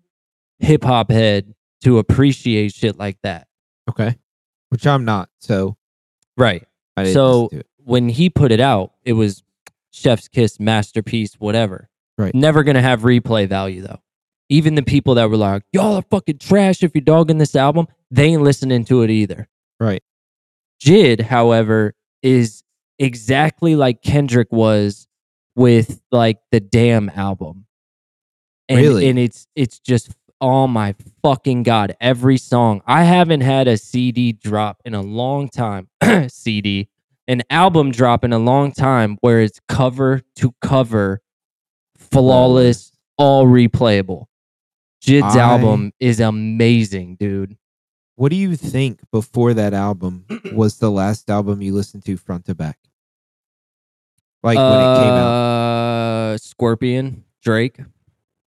hip 0.60 0.84
hop 0.84 1.10
head 1.10 1.52
to 1.82 1.98
appreciate 1.98 2.72
shit 2.72 2.96
like 2.96 3.18
that. 3.22 3.46
Okay. 3.90 4.16
Which 4.70 4.86
I'm 4.86 5.04
not, 5.04 5.28
so 5.40 5.76
Right. 6.38 6.64
So 7.12 7.50
when 7.84 8.08
he 8.08 8.30
put 8.30 8.50
it 8.52 8.60
out, 8.60 8.92
it 9.04 9.12
was 9.12 9.42
chef's 9.96 10.28
kiss, 10.28 10.60
masterpiece, 10.60 11.34
whatever. 11.34 11.88
Right. 12.18 12.34
Never 12.34 12.62
gonna 12.62 12.82
have 12.82 13.02
replay 13.02 13.48
value 13.48 13.82
though. 13.82 14.00
Even 14.48 14.74
the 14.74 14.82
people 14.82 15.14
that 15.16 15.28
were 15.28 15.36
like, 15.36 15.62
"Y'all 15.72 15.96
are 15.96 16.02
fucking 16.02 16.38
trash 16.38 16.82
if 16.82 16.94
you're 16.94 17.02
dogging 17.02 17.38
this 17.38 17.56
album," 17.56 17.86
they 18.10 18.26
ain't 18.26 18.42
listening 18.42 18.84
to 18.86 19.02
it 19.02 19.10
either. 19.10 19.48
Right. 19.80 20.02
Jid, 20.82 21.20
however, 21.22 21.94
is 22.22 22.62
exactly 22.98 23.76
like 23.76 24.02
Kendrick 24.02 24.52
was 24.52 25.08
with 25.54 26.00
like 26.12 26.38
the 26.52 26.60
Damn 26.60 27.08
album. 27.10 27.66
And, 28.68 28.80
Really? 28.80 29.08
and 29.08 29.18
it's 29.18 29.46
it's 29.54 29.78
just 29.78 30.10
oh 30.40 30.66
my 30.68 30.94
fucking 31.22 31.62
god, 31.62 31.96
every 32.00 32.36
song. 32.38 32.82
I 32.86 33.04
haven't 33.04 33.40
had 33.40 33.68
a 33.68 33.76
CD 33.76 34.32
drop 34.32 34.80
in 34.84 34.94
a 34.94 35.00
long 35.02 35.48
time. 35.48 35.88
CD, 36.28 36.88
an 37.28 37.42
album 37.50 37.90
drop 37.90 38.24
in 38.24 38.32
a 38.32 38.38
long 38.38 38.72
time 38.72 39.18
where 39.20 39.40
it's 39.40 39.60
cover 39.68 40.22
to 40.36 40.54
cover, 40.60 41.20
flawless, 41.96 42.92
all 43.18 43.46
replayable. 43.46 44.26
Jid's 45.00 45.36
I- 45.36 45.40
album 45.40 45.92
is 46.00 46.20
amazing, 46.20 47.16
dude. 47.16 47.56
What 48.16 48.30
do 48.30 48.36
you 48.36 48.56
think 48.56 49.00
before 49.12 49.52
that 49.54 49.74
album 49.74 50.24
was 50.54 50.78
the 50.78 50.90
last 50.90 51.28
album 51.28 51.60
you 51.60 51.74
listened 51.74 52.04
to 52.06 52.16
front 52.16 52.46
to 52.46 52.54
back? 52.54 52.78
Like 54.42 54.56
when 54.56 54.66
it 54.66 54.96
came 55.02 55.12
out. 55.12 56.32
Uh, 56.32 56.38
Scorpion, 56.38 57.24
Drake. 57.42 57.78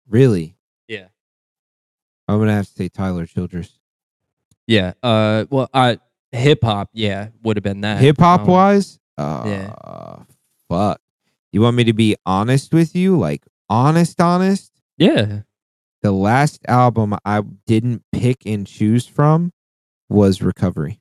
Really? 0.09 0.57
Yeah. 0.87 1.07
I'm 2.27 2.39
gonna 2.39 2.53
have 2.53 2.67
to 2.67 2.73
say 2.73 2.89
Tyler 2.89 3.25
Childers. 3.25 3.79
Yeah. 4.67 4.93
Uh, 5.01 5.45
well, 5.49 5.69
uh, 5.73 5.95
hip 6.33 6.59
hop, 6.63 6.89
yeah, 6.93 7.29
would 7.43 7.55
have 7.57 7.63
been 7.63 7.81
that. 7.81 7.99
Hip 7.99 8.17
hop 8.19 8.41
Um, 8.41 8.47
wise? 8.47 8.99
Uh 9.17 9.43
yeah. 9.45 10.23
fuck. 10.69 10.99
You 11.51 11.61
want 11.61 11.77
me 11.77 11.83
to 11.85 11.93
be 11.93 12.15
honest 12.25 12.73
with 12.73 12.95
you? 12.95 13.17
Like 13.17 13.43
honest, 13.69 14.19
honest? 14.19 14.71
Yeah. 14.97 15.41
The 16.01 16.11
last 16.11 16.59
album 16.67 17.15
I 17.23 17.41
didn't 17.67 18.03
pick 18.11 18.45
and 18.45 18.67
choose 18.67 19.05
from 19.07 19.53
was 20.09 20.41
Recovery 20.41 20.99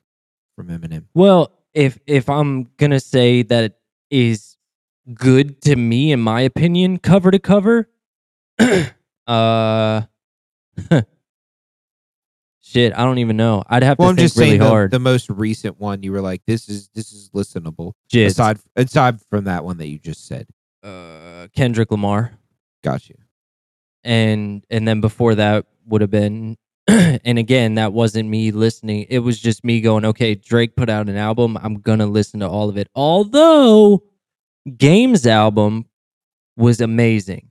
from 0.55 0.67
Eminem. 0.67 1.05
Well, 1.13 1.51
if 1.73 1.97
if 2.07 2.29
I'm 2.29 2.69
gonna 2.77 2.99
say 2.99 3.41
that 3.43 3.63
it 3.63 3.75
is 4.11 4.55
good 5.13 5.61
to 5.63 5.75
me, 5.75 6.11
in 6.11 6.19
my 6.21 6.41
opinion, 6.41 6.99
cover 6.99 7.31
to 7.31 7.39
cover, 7.39 7.89
uh, 9.27 10.01
shit, 12.63 12.93
I 12.97 13.03
don't 13.03 13.19
even 13.19 13.37
know. 13.37 13.61
I'd 13.67 13.83
have 13.83 13.99
Well, 13.99 14.07
to 14.07 14.09
I'm 14.11 14.15
think 14.15 14.25
just 14.25 14.37
really 14.37 14.51
saying 14.51 14.61
the, 14.61 14.67
hard. 14.69 14.91
the 14.91 14.99
most 14.99 15.29
recent 15.29 15.79
one 15.79 16.01
you 16.01 16.11
were 16.11 16.21
like, 16.21 16.41
this 16.47 16.67
is 16.69 16.89
this 16.95 17.11
is 17.11 17.29
listenable. 17.35 17.93
Jid's. 18.09 18.33
Aside 18.33 18.59
aside 18.75 19.19
from 19.29 19.43
that 19.45 19.63
one 19.63 19.77
that 19.77 19.87
you 19.87 19.99
just 19.99 20.25
said. 20.25 20.47
uh, 20.83 21.47
Kendrick 21.55 21.91
Lamar. 21.91 22.31
Got 22.83 23.07
you. 23.09 23.15
and 24.03 24.63
and 24.69 24.87
then 24.87 24.99
before 25.01 25.35
that 25.35 25.65
would 25.85 26.01
have 26.01 26.11
been 26.11 26.57
and 26.87 27.37
again 27.39 27.75
that 27.75 27.93
wasn't 27.93 28.27
me 28.27 28.51
listening 28.51 29.05
it 29.09 29.19
was 29.19 29.39
just 29.39 29.63
me 29.63 29.79
going 29.79 30.03
okay 30.03 30.35
drake 30.35 30.75
put 30.75 30.89
out 30.89 31.07
an 31.07 31.15
album 31.15 31.57
i'm 31.63 31.75
gonna 31.79 32.05
listen 32.05 32.41
to 32.41 32.47
all 32.47 32.67
of 32.67 32.77
it 32.77 32.89
although 32.95 34.03
games 34.77 35.25
album 35.25 35.85
was 36.57 36.81
amazing 36.81 37.47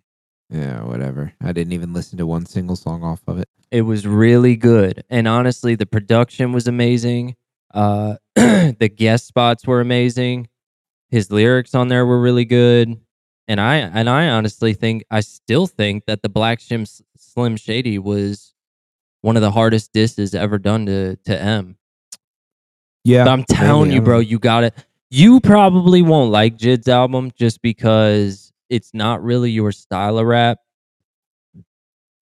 Yeah, 0.52 0.82
whatever. 0.84 1.32
I 1.42 1.52
didn't 1.52 1.72
even 1.72 1.92
listen 1.94 2.18
to 2.18 2.26
one 2.26 2.44
single 2.46 2.76
song 2.76 3.02
off 3.02 3.22
of 3.26 3.38
it. 3.38 3.48
it 3.70 3.82
was 3.82 4.06
really 4.06 4.54
good 4.56 5.02
and 5.08 5.26
honestly 5.26 5.74
the 5.74 5.86
production 5.86 6.52
was 6.52 6.66
amazing 6.68 7.34
uh 7.72 8.16
the 8.34 8.92
guest 8.94 9.26
spots 9.26 9.66
were 9.66 9.80
amazing 9.80 10.46
his 11.10 11.30
lyrics 11.30 11.74
on 11.74 11.88
there 11.88 12.04
were 12.04 12.20
really 12.20 12.44
good 12.44 13.00
and 13.48 13.58
i 13.60 13.76
and 13.76 14.10
i 14.10 14.28
honestly 14.28 14.74
think 14.74 15.04
i 15.10 15.20
still 15.20 15.66
think 15.66 16.04
that 16.06 16.20
the 16.22 16.28
black 16.28 16.58
Shim, 16.60 16.84
slim 17.16 17.56
shady 17.56 17.98
was 17.98 18.52
one 19.22 19.36
of 19.36 19.42
the 19.42 19.50
hardest 19.52 19.92
disses 19.94 20.34
ever 20.34 20.58
done 20.58 20.84
to 20.84 21.16
to 21.24 21.40
m 21.40 21.76
Yeah. 23.04 23.24
but 23.24 23.30
i'm 23.30 23.44
telling 23.44 23.90
you 23.90 24.02
bro 24.02 24.18
you 24.18 24.38
got 24.38 24.64
it 24.64 24.74
you 25.10 25.40
probably 25.40 26.02
won't 26.02 26.30
like 26.30 26.56
jid's 26.58 26.88
album 26.88 27.30
just 27.34 27.62
because 27.62 28.41
it's 28.72 28.92
not 28.94 29.22
really 29.22 29.50
your 29.50 29.72
style 29.72 30.18
of 30.18 30.26
rap 30.26 30.58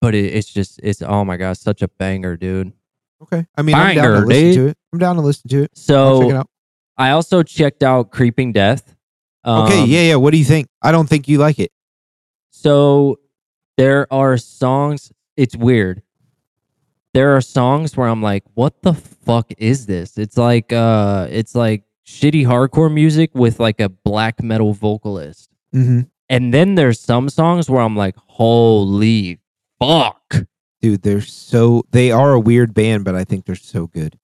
but 0.00 0.14
it, 0.14 0.26
it's 0.26 0.52
just 0.52 0.80
it's 0.82 1.02
oh 1.02 1.24
my 1.24 1.36
god 1.36 1.56
such 1.56 1.82
a 1.82 1.88
banger 1.88 2.36
dude 2.36 2.72
Okay. 3.22 3.46
I 3.56 3.62
mean, 3.62 3.76
banger, 3.76 3.88
I'm 3.90 3.94
down 3.96 4.20
to 4.22 4.26
listen 4.26 4.44
dude. 4.44 4.54
to 4.54 4.66
it. 4.68 4.78
I'm 4.92 4.98
down 4.98 5.16
to 5.16 5.22
listen 5.22 5.48
to 5.50 5.58
it. 5.62 5.64
It 5.72 5.78
so 5.78 6.32
out. 6.32 6.50
I 6.96 7.10
also 7.10 7.42
checked 7.42 7.82
out 7.82 8.10
Creeping 8.10 8.52
Death. 8.52 8.94
Okay, 9.44 9.82
Um, 9.82 9.88
yeah, 9.88 10.02
yeah. 10.02 10.14
What 10.16 10.32
do 10.32 10.38
you 10.38 10.44
think? 10.44 10.68
I 10.82 10.92
don't 10.92 11.08
think 11.08 11.28
you 11.28 11.38
like 11.38 11.58
it. 11.58 11.72
So 12.50 13.20
there 13.76 14.12
are 14.12 14.36
songs. 14.36 15.12
It's 15.36 15.56
weird. 15.56 16.02
There 17.12 17.36
are 17.36 17.40
songs 17.40 17.96
where 17.96 18.08
I'm 18.08 18.22
like, 18.22 18.44
"What 18.54 18.82
the 18.82 18.94
fuck 18.94 19.52
is 19.58 19.86
this?" 19.86 20.16
It's 20.16 20.36
like, 20.36 20.72
uh, 20.72 21.26
it's 21.30 21.54
like 21.54 21.84
shitty 22.06 22.46
hardcore 22.46 22.92
music 22.92 23.30
with 23.34 23.60
like 23.60 23.80
a 23.80 23.88
black 23.88 24.42
metal 24.42 24.72
vocalist. 24.72 25.50
Mm-hmm. 25.74 26.02
And 26.30 26.54
then 26.54 26.76
there's 26.76 26.98
some 27.00 27.28
songs 27.28 27.68
where 27.68 27.82
I'm 27.82 27.96
like, 27.96 28.16
"Holy 28.16 29.40
fuck!" 29.78 30.34
Dude, 30.80 31.02
they're 31.02 31.20
so 31.20 31.82
they 31.90 32.10
are 32.10 32.32
a 32.32 32.40
weird 32.40 32.72
band, 32.72 33.04
but 33.04 33.14
I 33.14 33.24
think 33.24 33.44
they're 33.44 33.54
so 33.56 33.88
good. 33.88 34.18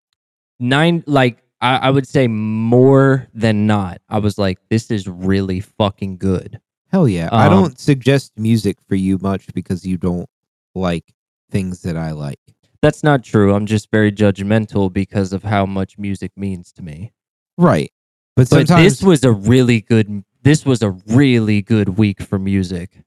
Nine, 0.58 1.02
like 1.06 1.42
I, 1.60 1.76
I 1.76 1.90
would 1.90 2.06
say 2.06 2.28
more 2.28 3.26
than 3.34 3.66
not. 3.66 4.00
I 4.08 4.20
was 4.20 4.38
like, 4.38 4.58
"This 4.70 4.90
is 4.90 5.06
really 5.08 5.60
fucking 5.60 6.16
good." 6.18 6.60
Hell 6.92 7.08
yeah. 7.08 7.28
I 7.32 7.46
Um, 7.46 7.52
don't 7.52 7.78
suggest 7.78 8.32
music 8.38 8.78
for 8.88 8.94
you 8.94 9.18
much 9.20 9.52
because 9.52 9.84
you 9.84 9.96
don't 9.98 10.28
like 10.74 11.12
things 11.50 11.82
that 11.82 11.96
I 11.96 12.12
like. 12.12 12.38
That's 12.80 13.02
not 13.02 13.24
true. 13.24 13.52
I'm 13.52 13.66
just 13.66 13.90
very 13.90 14.12
judgmental 14.12 14.92
because 14.92 15.32
of 15.32 15.42
how 15.42 15.66
much 15.66 15.98
music 15.98 16.30
means 16.36 16.72
to 16.74 16.82
me. 16.82 17.12
Right. 17.58 17.90
But 18.36 18.48
But 18.48 18.68
sometimes 18.68 18.82
this 18.84 19.02
was 19.02 19.24
a 19.24 19.32
really 19.32 19.80
good 19.80 20.22
this 20.46 20.64
was 20.64 20.80
a 20.80 20.90
really 21.08 21.60
good 21.60 21.98
week 21.98 22.22
for 22.22 22.38
music. 22.38 23.02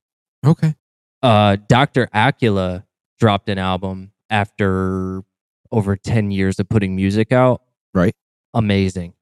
Okay. 0.46 0.76
Uh 1.24 1.56
Dr. 1.70 2.08
Acula 2.14 2.84
dropped 3.18 3.48
an 3.48 3.58
album 3.58 4.12
after 4.30 5.24
over 5.72 5.96
10 5.96 6.32
years 6.32 6.60
of 6.60 6.68
putting 6.68 6.98
music 6.98 7.32
out. 7.32 7.62
Right. 7.94 8.14
Amazing. 8.54 9.14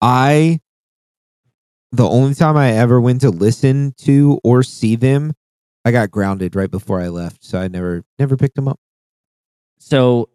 I 0.00 0.60
the 1.92 2.08
only 2.08 2.34
time 2.34 2.56
I 2.56 2.72
ever 2.72 2.98
went 2.98 3.20
to 3.20 3.30
listen 3.30 3.92
to 3.98 4.40
or 4.42 4.62
see 4.62 4.96
them, 4.96 5.34
I 5.84 5.90
got 5.90 6.10
grounded 6.10 6.56
right 6.56 6.70
before 6.70 6.98
I 6.98 7.08
left, 7.08 7.44
so 7.44 7.58
I 7.60 7.68
never 7.68 8.04
never 8.18 8.38
picked 8.38 8.56
them 8.56 8.68
up. 8.68 8.80
So 9.78 10.30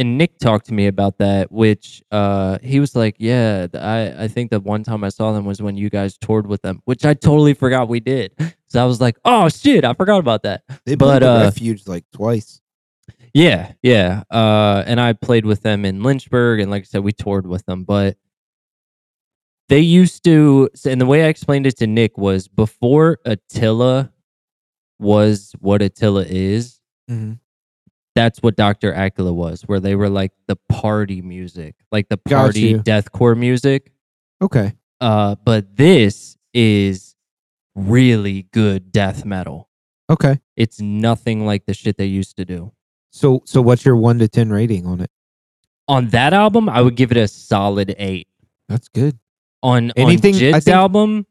and 0.00 0.16
Nick 0.18 0.38
talked 0.38 0.66
to 0.66 0.74
me 0.74 0.86
about 0.86 1.18
that, 1.18 1.52
which 1.52 2.02
uh 2.10 2.58
he 2.62 2.80
was 2.80 2.96
like, 2.96 3.16
Yeah, 3.18 3.66
I, 3.74 4.24
I 4.24 4.28
think 4.28 4.50
the 4.50 4.58
one 4.60 4.82
time 4.82 5.04
I 5.04 5.10
saw 5.10 5.32
them 5.32 5.44
was 5.44 5.60
when 5.60 5.76
you 5.76 5.90
guys 5.90 6.16
toured 6.16 6.46
with 6.46 6.62
them, 6.62 6.80
which 6.86 7.04
I 7.04 7.14
totally 7.14 7.54
forgot 7.54 7.88
we 7.88 8.00
did. 8.00 8.32
So 8.66 8.82
I 8.82 8.86
was 8.86 9.00
like, 9.00 9.16
Oh 9.24 9.48
shit, 9.48 9.84
I 9.84 9.92
forgot 9.94 10.18
about 10.18 10.42
that. 10.44 10.62
They 10.86 10.94
But, 10.94 11.20
played 11.20 11.22
uh, 11.24 11.40
refuge 11.44 11.86
like 11.86 12.04
twice. 12.12 12.60
Yeah, 13.34 13.72
yeah. 13.82 14.22
Uh, 14.30 14.82
and 14.86 15.00
I 15.00 15.12
played 15.12 15.44
with 15.44 15.62
them 15.62 15.84
in 15.84 16.02
Lynchburg, 16.02 16.60
and 16.60 16.70
like 16.70 16.82
I 16.82 16.86
said, 16.86 17.02
we 17.04 17.12
toured 17.12 17.46
with 17.46 17.64
them. 17.66 17.84
But 17.84 18.16
they 19.68 19.80
used 19.80 20.24
to, 20.24 20.68
and 20.86 21.00
the 21.00 21.06
way 21.06 21.24
I 21.24 21.28
explained 21.28 21.66
it 21.66 21.76
to 21.78 21.86
Nick 21.86 22.16
was 22.18 22.48
before 22.48 23.18
Attila 23.24 24.12
was 24.98 25.52
what 25.60 25.82
Attila 25.82 26.24
is. 26.28 26.80
Mhm. 27.10 27.39
That's 28.20 28.42
what 28.42 28.54
Doctor 28.54 28.92
Acula 28.92 29.34
was, 29.34 29.62
where 29.62 29.80
they 29.80 29.94
were 29.94 30.10
like 30.10 30.32
the 30.46 30.56
party 30.68 31.22
music, 31.22 31.74
like 31.90 32.10
the 32.10 32.18
party 32.18 32.74
deathcore 32.74 33.34
music. 33.34 33.92
Okay. 34.42 34.74
Uh, 35.00 35.36
but 35.42 35.74
this 35.74 36.36
is 36.52 37.16
really 37.74 38.42
good 38.52 38.92
death 38.92 39.24
metal. 39.24 39.70
Okay. 40.10 40.38
It's 40.54 40.82
nothing 40.82 41.46
like 41.46 41.64
the 41.64 41.72
shit 41.72 41.96
they 41.96 42.04
used 42.04 42.36
to 42.36 42.44
do. 42.44 42.72
So 43.10 43.42
so 43.46 43.62
what's 43.62 43.86
your 43.86 43.96
one 43.96 44.18
to 44.18 44.28
ten 44.28 44.50
rating 44.50 44.84
on 44.86 45.00
it? 45.00 45.10
on 45.88 46.08
that 46.10 46.32
album, 46.32 46.68
I 46.68 46.82
would 46.82 46.94
give 46.94 47.10
it 47.10 47.16
a 47.16 47.26
solid 47.26 47.94
eight. 47.98 48.28
That's 48.68 48.88
good. 48.88 49.18
On 49.62 49.90
Anything- 49.96 50.34
on 50.34 50.38
Jid's 50.40 50.64
think- 50.66 50.74
album, 50.76 51.26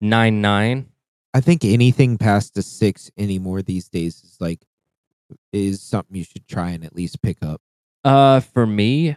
nine 0.00 0.40
nine. 0.42 0.90
I 1.34 1.40
think 1.40 1.64
anything 1.64 2.18
past 2.18 2.56
a 2.58 2.62
six 2.62 3.10
anymore 3.18 3.62
these 3.62 3.88
days 3.88 4.22
is 4.22 4.36
like 4.40 4.60
is 5.52 5.82
something 5.82 6.16
you 6.16 6.24
should 6.24 6.46
try 6.46 6.70
and 6.70 6.84
at 6.84 6.94
least 6.94 7.22
pick 7.22 7.38
up. 7.42 7.60
Uh, 8.04 8.40
for 8.40 8.66
me, 8.66 9.16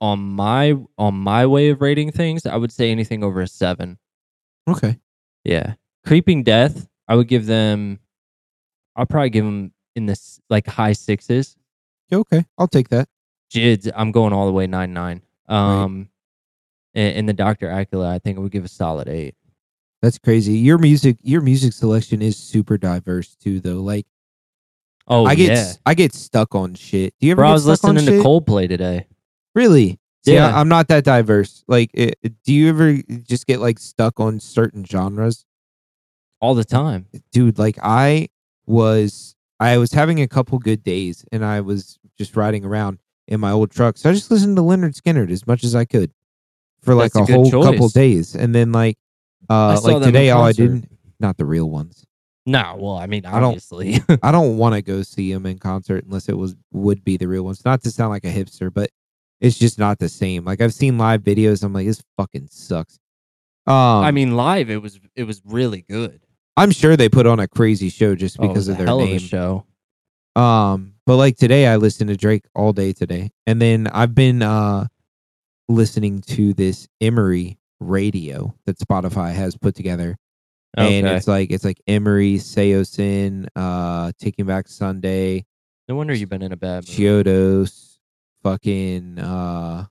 on 0.00 0.20
my 0.20 0.76
on 0.98 1.14
my 1.14 1.46
way 1.46 1.70
of 1.70 1.80
rating 1.80 2.10
things, 2.10 2.46
I 2.46 2.56
would 2.56 2.72
say 2.72 2.90
anything 2.90 3.22
over 3.22 3.40
a 3.40 3.46
seven. 3.46 3.98
Okay. 4.68 4.98
Yeah, 5.44 5.74
Creeping 6.06 6.42
Death, 6.42 6.88
I 7.08 7.16
would 7.16 7.28
give 7.28 7.46
them. 7.46 7.98
I'll 8.96 9.06
probably 9.06 9.30
give 9.30 9.44
them 9.44 9.72
in 9.96 10.06
this 10.06 10.40
like 10.50 10.66
high 10.66 10.92
sixes. 10.92 11.56
Okay. 12.12 12.44
I'll 12.58 12.68
take 12.68 12.88
that. 12.88 13.08
Jids, 13.52 13.90
I'm 13.94 14.12
going 14.12 14.32
all 14.32 14.46
the 14.46 14.52
way 14.52 14.66
nine 14.66 14.92
nine. 14.92 15.22
Um, 15.48 16.08
and, 16.94 17.16
and 17.16 17.28
the 17.28 17.32
Doctor 17.32 17.68
Acula, 17.68 18.08
I 18.08 18.18
think 18.18 18.38
I 18.38 18.40
would 18.40 18.52
give 18.52 18.64
a 18.64 18.68
solid 18.68 19.08
eight. 19.08 19.34
That's 20.02 20.18
crazy. 20.18 20.54
Your 20.54 20.78
music, 20.78 21.18
your 21.22 21.40
music 21.40 21.72
selection 21.72 22.22
is 22.22 22.36
super 22.36 22.78
diverse 22.78 23.36
too, 23.36 23.60
though. 23.60 23.80
Like 23.80 24.06
Oh 25.10 25.26
I 25.26 25.34
get, 25.34 25.50
yeah, 25.50 25.72
I 25.84 25.94
get 25.94 26.14
stuck 26.14 26.54
on 26.54 26.74
shit. 26.74 27.14
Do 27.18 27.26
you 27.26 27.32
ever? 27.32 27.42
bro. 27.42 27.50
I 27.50 27.52
was 27.52 27.66
listening 27.66 28.06
to 28.06 28.12
shit? 28.12 28.24
Coldplay 28.24 28.68
today. 28.68 29.06
Really? 29.56 29.98
See, 30.24 30.34
Yeah. 30.34 30.54
I, 30.54 30.60
am 30.60 30.68
not 30.68 30.86
that 30.88 31.02
diverse. 31.02 31.64
Like, 31.66 31.90
it, 31.94 32.16
do 32.44 32.54
you 32.54 32.68
ever 32.68 32.96
just 33.22 33.46
get 33.46 33.58
like 33.58 33.80
stuck 33.80 34.20
on 34.20 34.38
certain 34.38 34.84
genres, 34.84 35.44
all 36.40 36.54
the 36.54 36.64
time. 36.64 37.06
dude? 37.32 37.58
Like, 37.58 37.76
I 37.82 38.28
was, 38.66 39.34
I 39.58 39.78
was 39.78 39.92
having 39.92 40.20
a 40.20 40.28
couple 40.28 40.58
good 40.60 40.84
days, 40.84 41.24
and 41.32 41.44
I 41.44 41.60
was 41.60 41.98
just 42.16 42.36
riding 42.36 42.64
around 42.64 43.00
in 43.26 43.40
my 43.40 43.50
old 43.50 43.72
truck, 43.72 43.98
so 43.98 44.10
I 44.10 44.12
just 44.12 44.30
listened 44.30 44.56
to 44.56 44.62
Lynyrd 44.62 45.00
Skynyrd 45.00 45.30
as 45.30 45.44
much 45.44 45.64
as 45.64 45.74
I 45.74 45.86
could 45.86 46.12
for 46.82 46.94
like 46.94 47.12
That's 47.12 47.28
a 47.28 47.32
a, 47.32 47.36
whole 47.36 47.64
couple 47.64 47.88
days, 47.88 48.36
and 48.36 48.54
then 48.54 48.70
like, 48.70 48.96
uh, 49.48 49.80
like 49.82 50.02
today, 50.04 50.30
all 50.30 50.44
I 50.44 50.52
didn't, 50.52 50.88
not 51.18 51.36
the 51.36 51.44
real 51.44 51.68
ones. 51.68 52.06
No, 52.46 52.76
well, 52.78 52.96
I 52.96 53.06
mean, 53.06 53.26
I 53.26 53.32
don't- 53.40 53.44
obviously. 53.50 54.00
I 54.22 54.32
don't 54.32 54.56
want 54.58 54.74
to 54.74 54.82
go 54.82 55.02
see 55.02 55.30
him 55.30 55.46
in 55.46 55.58
concert 55.58 56.04
unless 56.04 56.28
it 56.28 56.36
was 56.38 56.56
would 56.72 57.04
be 57.04 57.16
the 57.16 57.28
real 57.28 57.42
ones. 57.44 57.64
Not 57.64 57.82
to 57.82 57.90
sound 57.90 58.10
like 58.10 58.24
a 58.24 58.32
hipster, 58.32 58.72
but 58.72 58.90
it's 59.40 59.58
just 59.58 59.78
not 59.78 59.98
the 59.98 60.08
same. 60.08 60.44
Like 60.44 60.60
I've 60.60 60.74
seen 60.74 60.98
live 60.98 61.22
videos, 61.22 61.62
I'm 61.62 61.72
like, 61.72 61.86
this 61.86 62.02
fucking 62.16 62.48
sucks. 62.50 62.98
Um, 63.66 63.74
I 63.76 64.10
mean, 64.10 64.36
live 64.36 64.70
it 64.70 64.80
was 64.82 64.98
it 65.14 65.24
was 65.24 65.42
really 65.44 65.82
good 65.82 66.20
I'm 66.56 66.70
sure 66.72 66.96
they 66.96 67.08
put 67.08 67.26
on 67.26 67.38
a 67.40 67.46
crazy 67.46 67.88
show 67.90 68.14
just 68.14 68.36
Oh, 68.40 68.48
because 68.48 68.68
of 68.68 68.76
their 68.78 68.86
hell 68.86 68.98
name. 69.00 69.16
of 69.16 69.22
show. 69.22 69.64
Um, 70.34 70.94
but 71.06 71.16
like 71.16 71.36
today, 71.36 71.66
I 71.66 71.76
listened 71.76 72.08
to 72.08 72.16
Drake 72.16 72.44
all 72.54 72.72
day 72.72 72.92
today, 72.92 73.30
and 73.46 73.60
then 73.60 73.86
I've 73.88 74.14
been 74.14 74.42
uh 74.42 74.86
listening 75.68 76.20
to 76.22 76.52
this 76.54 76.88
Emery 77.00 77.58
radio 77.80 78.54
that 78.66 78.78
Spotify 78.78 79.32
has 79.34 79.56
put 79.56 79.74
together, 79.74 80.16
and 80.76 81.06
it's 81.06 81.28
like 81.28 81.50
it's 81.50 81.64
like 81.64 81.80
Emery, 81.86 82.36
Saosin, 82.36 83.46
uh, 83.56 84.12
Taking 84.18 84.46
Back 84.46 84.68
Sunday, 84.68 85.44
No 85.88 85.96
wonder 85.96 86.14
you've 86.14 86.28
been 86.28 86.42
in 86.42 86.52
a 86.52 86.56
bad 86.56 86.84
mood. 86.86 86.86
Chiodos, 86.86 87.98
fucking 88.42 89.18
uh 89.18 89.86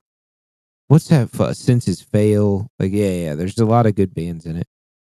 what's 0.88 1.08
that 1.08 1.30
fu- 1.30 1.52
Senses 1.54 2.00
Fail? 2.00 2.70
Like 2.78 2.92
yeah, 2.92 3.10
yeah, 3.10 3.34
there's 3.34 3.58
a 3.58 3.66
lot 3.66 3.86
of 3.86 3.94
good 3.94 4.14
bands 4.14 4.46
in 4.46 4.56
it. 4.56 4.66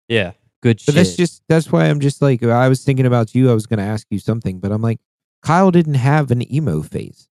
Yeah, 0.08 0.32
good 0.62 0.78
But 0.78 0.86
shit. 0.86 0.96
that's 0.96 1.16
just 1.16 1.44
that's 1.48 1.72
why 1.72 1.86
I'm 1.86 2.00
just 2.00 2.22
like 2.22 2.44
I 2.44 2.68
was 2.68 2.84
thinking 2.84 3.06
about 3.06 3.36
you, 3.36 3.50
I 3.50 3.54
was 3.54 3.68
gonna 3.68 3.84
ask 3.84 4.08
you 4.10 4.20
something, 4.20 4.60
but 4.60 4.72
I'm 4.72 4.82
like, 4.82 5.00
Kyle 5.44 5.72
didn't 5.72 5.96
have 5.96 6.32
an 6.32 6.52
emo 6.54 6.82
phase. 6.82 7.28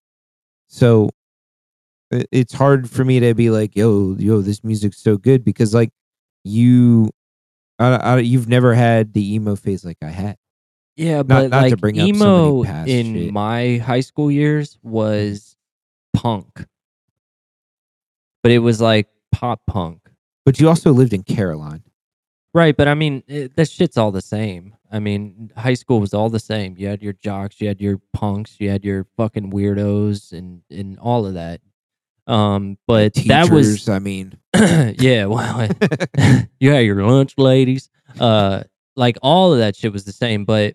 So 0.69 1.11
it's 2.11 2.53
hard 2.53 2.89
for 2.91 3.05
me 3.05 3.21
to 3.21 3.35
be 3.35 3.51
like, 3.51 3.77
yo, 3.77 4.17
yo, 4.19 4.41
this 4.41 4.65
music's 4.65 4.99
so 4.99 5.17
good 5.17 5.45
because 5.45 5.75
like 5.75 5.91
you 6.45 7.11
I, 7.81 7.95
I, 7.97 8.19
you've 8.19 8.49
never 8.49 8.75
had 8.75 9.15
the 9.15 9.35
emo 9.35 9.57
phase 9.57 9.85
like 9.85 9.99
I 10.03 10.11
had. 10.11 10.37
yeah, 10.97 11.23
but 11.23 11.49
not 11.51 11.63
to 11.65 11.71
like 11.71 11.81
bring 11.81 11.99
up 11.99 12.05
so 12.05 12.09
emo 12.09 12.65
past 12.65 12.89
in 12.89 13.15
shit. 13.15 13.33
my 13.33 13.79
high 13.79 14.01
school 14.01 14.31
years 14.31 14.77
mm-hmm. 14.77 14.91
was 14.91 15.57
punk, 16.15 16.67
but 18.43 18.53
it 18.53 18.59
was 18.59 18.81
like 18.81 19.09
pop 19.33 19.63
punk, 19.67 20.11
But 20.45 20.61
you 20.61 20.69
also 20.69 20.93
lived 20.93 21.13
in 21.15 21.23
Caroline. 21.23 21.83
right? 22.53 22.77
But 22.77 22.89
I 22.89 22.95
mean, 22.95 23.23
it, 23.27 23.57
that 23.57 23.71
shit's 23.71 23.97
all 23.97 24.11
the 24.11 24.21
same. 24.21 24.75
I 24.93 24.99
mean, 24.99 25.53
high 25.57 25.75
school 25.75 26.01
was 26.01 26.13
all 26.13 26.29
the 26.29 26.41
same. 26.41 26.75
You 26.77 26.89
had 26.89 27.01
your 27.03 27.13
jocks, 27.15 27.61
you 27.61 27.69
had 27.69 27.81
your 27.81 28.01
punks, 28.13 28.57
you 28.59 28.69
had 28.69 28.85
your 28.85 29.07
fucking 29.17 29.53
weirdos, 29.53 30.33
and 30.33 30.63
and 30.71 30.99
all 30.99 31.25
of 31.27 31.35
that. 31.35 31.61
Um, 32.27 32.79
but 32.87 33.15
Teachers, 33.15 33.29
that 33.29 33.51
was 33.51 33.89
I 33.89 33.99
mean, 33.99 34.39
yeah. 34.55 35.27
Well, 35.27 35.69
you 36.61 36.71
had 36.71 36.81
your 36.81 37.05
lunch 37.05 37.35
ladies. 37.37 37.89
Uh, 38.19 38.65
like 38.97 39.17
all 39.23 39.53
of 39.53 39.59
that 39.59 39.77
shit 39.77 39.93
was 39.93 40.05
the 40.05 40.13
same, 40.13 40.45
but 40.45 40.75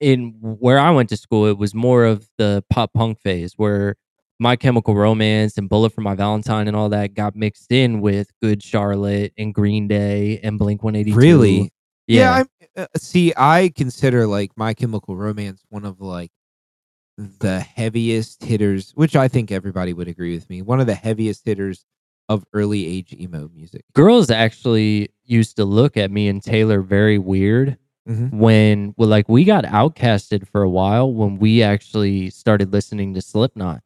in 0.00 0.34
where 0.40 0.78
I 0.78 0.90
went 0.90 1.08
to 1.10 1.16
school, 1.16 1.46
it 1.46 1.58
was 1.58 1.74
more 1.74 2.04
of 2.04 2.28
the 2.38 2.64
pop 2.70 2.92
punk 2.94 3.20
phase 3.20 3.52
where 3.56 3.96
My 4.38 4.56
Chemical 4.56 4.94
Romance 4.94 5.58
and 5.58 5.68
Bullet 5.68 5.92
for 5.92 6.00
My 6.00 6.14
Valentine 6.14 6.68
and 6.68 6.76
all 6.76 6.88
that 6.88 7.14
got 7.14 7.36
mixed 7.36 7.70
in 7.70 8.00
with 8.00 8.28
Good 8.42 8.62
Charlotte 8.62 9.32
and 9.36 9.54
Green 9.54 9.88
Day 9.88 10.40
and 10.42 10.58
Blink 10.58 10.82
One 10.82 10.96
Eighty 10.96 11.12
Two. 11.12 11.18
Really? 11.18 11.72
Yeah. 12.06 12.32
I'm, 12.32 12.46
uh, 12.76 12.86
see, 12.96 13.32
I 13.36 13.72
consider 13.76 14.26
like 14.26 14.52
My 14.56 14.74
Chemical 14.74 15.16
Romance 15.16 15.62
one 15.68 15.84
of 15.84 16.00
like 16.00 16.30
the 17.38 17.60
heaviest 17.60 18.42
hitters, 18.44 18.92
which 18.92 19.14
I 19.14 19.28
think 19.28 19.52
everybody 19.52 19.92
would 19.92 20.08
agree 20.08 20.34
with 20.34 20.48
me. 20.48 20.62
One 20.62 20.80
of 20.80 20.86
the 20.86 20.94
heaviest 20.94 21.44
hitters 21.44 21.84
of 22.28 22.44
early 22.52 22.86
age 22.86 23.12
emo 23.12 23.50
music. 23.54 23.84
Girls 23.94 24.30
actually 24.30 25.10
used 25.24 25.56
to 25.56 25.64
look 25.64 25.96
at 25.96 26.10
me 26.10 26.28
and 26.28 26.42
Taylor 26.42 26.80
very 26.80 27.18
weird 27.18 27.76
Mhm. 28.08 28.32
when, 28.32 28.94
well, 28.96 29.08
like 29.08 29.28
we 29.28 29.44
got 29.44 29.64
outcasted 29.64 30.46
for 30.48 30.62
a 30.62 30.70
while 30.70 31.12
when 31.12 31.38
we 31.38 31.62
actually 31.62 32.30
started 32.30 32.72
listening 32.72 33.12
to 33.14 33.20
Slipknot. 33.20 33.82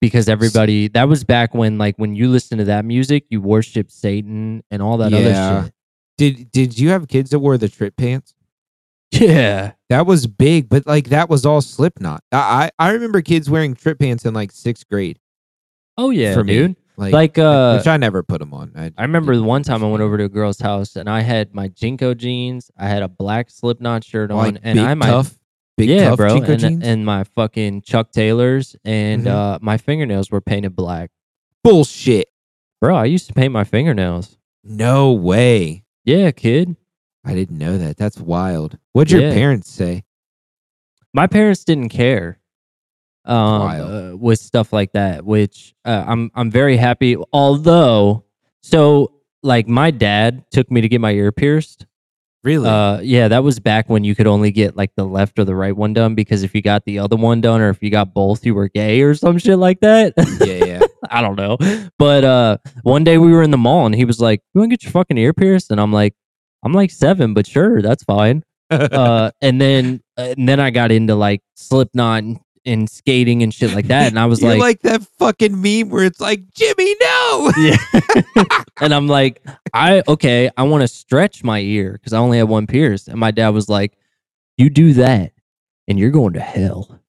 Because 0.00 0.28
everybody, 0.28 0.88
that 0.88 1.08
was 1.08 1.24
back 1.24 1.54
when, 1.54 1.78
like, 1.78 1.96
when 1.98 2.14
you 2.14 2.28
listen 2.28 2.58
to 2.58 2.64
that 2.64 2.84
music, 2.84 3.24
you 3.30 3.40
worship 3.40 3.90
Satan 3.90 4.62
and 4.70 4.82
all 4.82 4.96
that 4.98 5.12
Yeah. 5.12 5.18
other 5.18 5.62
shit 5.64 5.72
Did 6.16 6.50
Did 6.52 6.78
you 6.78 6.90
have 6.90 7.08
kids 7.08 7.30
that 7.30 7.40
wore 7.40 7.58
the 7.58 7.68
trip 7.68 7.96
pants? 7.96 8.34
Yeah. 9.20 9.72
That 9.90 10.06
was 10.06 10.26
big, 10.26 10.68
but 10.68 10.86
like 10.86 11.08
that 11.10 11.28
was 11.28 11.44
all 11.46 11.60
Slipknot. 11.60 12.22
I 12.32 12.70
I, 12.78 12.88
I 12.88 12.92
remember 12.92 13.22
kids 13.22 13.48
wearing 13.50 13.74
trip 13.74 13.98
pants 13.98 14.24
in 14.24 14.34
like 14.34 14.50
sixth 14.52 14.88
grade. 14.88 15.18
Oh, 15.96 16.10
yeah, 16.10 16.34
for 16.34 16.42
me. 16.42 16.74
Like, 16.96 17.12
Like, 17.12 17.38
uh, 17.38 17.76
which 17.76 17.86
I 17.86 17.96
never 17.96 18.22
put 18.24 18.38
them 18.40 18.52
on. 18.54 18.72
I, 18.76 18.92
I 18.96 19.02
remember 19.02 19.34
the 19.36 19.42
one 19.42 19.62
time 19.62 19.84
I 19.84 19.88
went 19.88 20.02
over 20.02 20.16
to 20.18 20.24
a 20.24 20.28
girl's 20.28 20.60
house 20.60 20.96
and 20.96 21.08
I 21.08 21.20
had 21.20 21.54
my 21.54 21.68
JNCO 21.68 22.16
jeans, 22.16 22.70
I 22.76 22.88
had 22.88 23.02
a 23.02 23.08
black 23.08 23.50
Slipknot 23.50 24.02
shirt 24.04 24.30
on, 24.32 24.36
like 24.54 24.60
and 24.64 24.80
I 24.80 24.94
might 24.94 25.06
tough, 25.06 25.38
big 25.76 25.88
yeah, 25.90 26.08
tough 26.10 26.16
bro, 26.16 26.36
JNCO 26.36 26.48
and, 26.48 26.60
jeans. 26.60 26.84
and 26.84 27.04
my 27.06 27.22
fucking 27.24 27.82
Chuck 27.82 28.10
Taylors, 28.12 28.74
and 28.84 29.24
Mhm. 29.26 29.30
uh, 29.30 29.58
my 29.62 29.76
fingernails 29.76 30.30
were 30.30 30.40
painted 30.40 30.74
black. 30.76 31.10
Bullshit. 31.62 32.28
Bro, 32.80 32.96
I 32.96 33.04
used 33.06 33.26
to 33.28 33.34
paint 33.34 33.52
my 33.52 33.64
fingernails. 33.64 34.36
No 34.62 35.12
way. 35.12 35.84
Yeah, 36.04 36.30
kid. 36.32 36.76
I 37.24 37.34
didn't 37.34 37.58
know 37.58 37.78
that. 37.78 37.96
That's 37.96 38.18
wild. 38.18 38.78
What'd 38.92 39.10
your 39.10 39.22
Yeah. 39.22 39.32
parents 39.32 39.70
say? 39.70 40.04
My 41.12 41.26
parents 41.26 41.64
didn't 41.64 41.90
care 41.90 42.38
um, 43.24 43.60
Wild. 43.60 44.12
uh, 44.12 44.16
with 44.16 44.38
stuff 44.40 44.72
like 44.72 44.92
that, 44.92 45.24
which 45.24 45.74
uh, 45.84 46.04
I'm 46.06 46.30
I'm 46.34 46.50
very 46.50 46.76
happy. 46.76 47.16
Although, 47.32 48.24
so 48.62 49.12
like 49.42 49.66
my 49.68 49.90
dad 49.90 50.44
took 50.50 50.70
me 50.70 50.80
to 50.82 50.88
get 50.88 51.00
my 51.00 51.12
ear 51.12 51.32
pierced. 51.32 51.86
Really? 52.42 52.68
Uh, 52.68 52.98
yeah, 53.00 53.28
that 53.28 53.42
was 53.42 53.58
back 53.58 53.88
when 53.88 54.04
you 54.04 54.14
could 54.14 54.26
only 54.26 54.50
get 54.50 54.76
like 54.76 54.90
the 54.96 55.04
left 55.06 55.38
or 55.38 55.44
the 55.44 55.54
right 55.54 55.74
one 55.74 55.94
done 55.94 56.14
because 56.14 56.42
if 56.42 56.54
you 56.54 56.60
got 56.60 56.84
the 56.84 56.98
other 56.98 57.16
one 57.16 57.40
done 57.40 57.62
or 57.62 57.70
if 57.70 57.82
you 57.82 57.88
got 57.88 58.12
both, 58.12 58.44
you 58.44 58.54
were 58.54 58.68
gay 58.68 59.00
or 59.00 59.14
some 59.14 59.38
shit 59.38 59.56
like 59.58 59.80
that. 59.80 60.12
yeah, 60.44 60.64
yeah. 60.66 60.80
I 61.10 61.22
don't 61.22 61.36
know. 61.36 61.56
But 61.98 62.24
uh 62.24 62.58
one 62.82 63.04
day 63.04 63.16
we 63.16 63.32
were 63.32 63.42
in 63.42 63.50
the 63.50 63.56
mall 63.56 63.86
and 63.86 63.94
he 63.94 64.04
was 64.04 64.20
like, 64.20 64.42
You 64.52 64.58
wanna 64.60 64.68
get 64.68 64.82
your 64.82 64.92
fucking 64.92 65.16
ear 65.16 65.32
pierced? 65.32 65.70
And 65.70 65.80
I'm 65.80 65.92
like, 65.92 66.14
I'm 66.64 66.72
like 66.72 66.90
seven, 66.90 67.34
but 67.34 67.46
sure, 67.46 67.82
that's 67.82 68.04
fine. 68.04 68.44
Uh 68.70 69.30
and 69.42 69.60
then 69.60 70.02
and 70.16 70.48
then 70.48 70.58
I 70.58 70.70
got 70.70 70.90
into 70.90 71.14
like 71.14 71.42
Slipknot 71.54 72.24
and, 72.24 72.40
and 72.64 72.88
skating 72.88 73.42
and 73.42 73.52
shit 73.52 73.74
like 73.74 73.88
that. 73.88 74.08
And 74.08 74.18
I 74.18 74.26
was 74.26 74.42
like, 74.42 74.58
like, 74.58 74.80
that 74.80 75.02
fucking 75.18 75.60
meme 75.60 75.90
where 75.90 76.04
it's 76.04 76.20
like, 76.20 76.42
Jimmy, 76.54 76.96
no. 77.00 77.52
Yeah. 77.56 77.76
and 78.80 78.94
I'm 78.94 79.06
like, 79.06 79.42
I 79.72 80.02
okay, 80.08 80.50
I 80.56 80.62
want 80.64 80.82
to 80.82 80.88
stretch 80.88 81.44
my 81.44 81.60
ear 81.60 81.92
because 81.92 82.12
I 82.12 82.18
only 82.18 82.38
have 82.38 82.48
one 82.48 82.66
pierced. 82.66 83.08
And 83.08 83.18
my 83.18 83.30
dad 83.30 83.50
was 83.50 83.68
like, 83.68 83.96
You 84.56 84.70
do 84.70 84.94
that 84.94 85.32
and 85.86 85.98
you're 85.98 86.10
going 86.10 86.32
to 86.34 86.40
hell. 86.40 87.00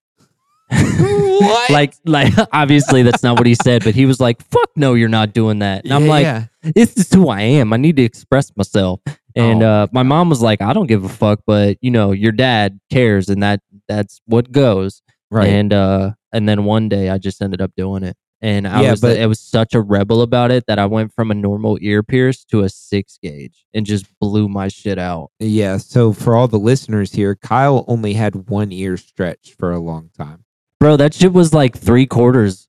what? 0.68 1.70
like 1.70 1.94
like 2.04 2.34
obviously 2.52 3.02
that's 3.02 3.22
not 3.22 3.38
what 3.38 3.46
he 3.46 3.54
said, 3.54 3.84
but 3.84 3.94
he 3.94 4.04
was 4.04 4.20
like, 4.20 4.42
Fuck 4.50 4.70
no, 4.76 4.94
you're 4.94 5.08
not 5.08 5.32
doing 5.32 5.60
that. 5.60 5.84
And 5.84 5.94
I'm 5.94 6.06
like, 6.06 6.24
yeah. 6.24 6.46
this 6.62 6.96
is 6.96 7.12
who 7.12 7.28
I 7.28 7.40
am. 7.40 7.72
I 7.72 7.76
need 7.76 7.96
to 7.96 8.02
express 8.02 8.54
myself. 8.56 9.00
And 9.36 9.62
Oh, 9.62 9.68
uh, 9.70 9.86
my 9.92 10.02
mom 10.02 10.28
was 10.30 10.40
like, 10.42 10.62
I 10.62 10.72
don't 10.72 10.86
give 10.86 11.04
a 11.04 11.08
fuck, 11.08 11.40
but 11.46 11.76
you 11.82 11.90
know, 11.90 12.10
your 12.12 12.32
dad 12.32 12.80
cares, 12.90 13.28
and 13.28 13.42
that 13.42 13.60
that's 13.86 14.20
what 14.26 14.50
goes. 14.50 15.02
right. 15.30 15.46
And 15.48 15.72
uh, 15.72 16.12
and 16.32 16.48
then 16.48 16.64
one 16.64 16.88
day 16.88 17.10
I 17.10 17.18
just 17.18 17.40
ended 17.42 17.60
up 17.60 17.72
doing 17.76 18.02
it, 18.02 18.16
and 18.40 18.66
I 18.66 18.82
Yeah, 18.82 18.90
was 18.92 19.00
but- 19.02 19.18
I 19.20 19.26
was 19.26 19.38
such 19.40 19.74
a 19.74 19.80
rebel 19.80 20.22
about 20.22 20.50
it 20.50 20.64
that 20.68 20.78
I 20.78 20.86
went 20.86 21.12
from 21.14 21.30
a 21.30 21.34
normal 21.34 21.76
ear 21.82 22.02
pierce 22.02 22.44
to 22.46 22.62
a 22.62 22.68
six 22.70 23.18
gauge 23.22 23.66
and 23.74 23.84
just 23.84 24.06
blew 24.20 24.48
my 24.48 24.68
shit 24.68 24.98
out. 24.98 25.30
yeah. 25.38 25.76
So 25.76 26.12
for 26.14 26.34
all 26.34 26.48
the 26.48 26.58
listeners 26.58 27.12
here, 27.12 27.34
Kyle 27.36 27.84
only 27.88 28.14
had 28.14 28.48
one 28.48 28.72
ear 28.72 28.96
stretched 28.96 29.54
for 29.58 29.70
a 29.70 29.78
long 29.78 30.08
time. 30.16 30.44
Bro, 30.80 30.96
that 30.98 31.12
shit 31.14 31.32
was 31.34 31.52
like 31.54 31.76
three 31.76 32.06
quarters 32.06 32.68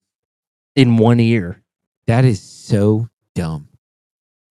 in 0.76 0.98
one 0.98 1.20
ear. 1.20 1.64
That 2.08 2.24
is 2.26 2.42
so 2.42 3.10
dumb. 3.36 3.68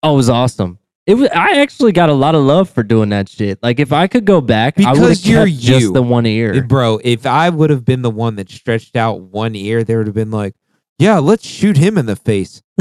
Oh, 0.02 0.14
it 0.14 0.16
was 0.16 0.28
awesome. 0.28 0.78
It 1.06 1.14
was. 1.14 1.28
I 1.34 1.60
actually 1.60 1.92
got 1.92 2.08
a 2.08 2.14
lot 2.14 2.34
of 2.34 2.42
love 2.42 2.70
for 2.70 2.82
doing 2.82 3.10
that 3.10 3.28
shit. 3.28 3.58
Like, 3.62 3.78
if 3.78 3.92
I 3.92 4.06
could 4.06 4.24
go 4.24 4.40
back, 4.40 4.80
I 4.80 4.92
would 4.92 4.98
have 5.00 5.08
Because 5.08 5.26
you're 5.28 5.46
kept 5.46 5.58
just 5.58 5.80
you. 5.82 5.92
the 5.92 6.02
one 6.02 6.24
ear. 6.24 6.62
Bro, 6.64 7.00
if 7.04 7.26
I 7.26 7.50
would 7.50 7.68
have 7.70 7.84
been 7.84 8.02
the 8.02 8.10
one 8.10 8.36
that 8.36 8.50
stretched 8.50 8.96
out 8.96 9.20
one 9.20 9.54
ear, 9.54 9.84
there 9.84 9.98
would 9.98 10.06
have 10.06 10.14
been 10.14 10.30
like, 10.30 10.54
yeah, 10.98 11.18
let's 11.18 11.46
shoot 11.46 11.76
him 11.76 11.98
in 11.98 12.06
the 12.06 12.16
face. 12.16 12.62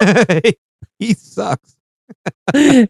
he 0.98 1.12
sucks. 1.14 1.76
but 2.52 2.88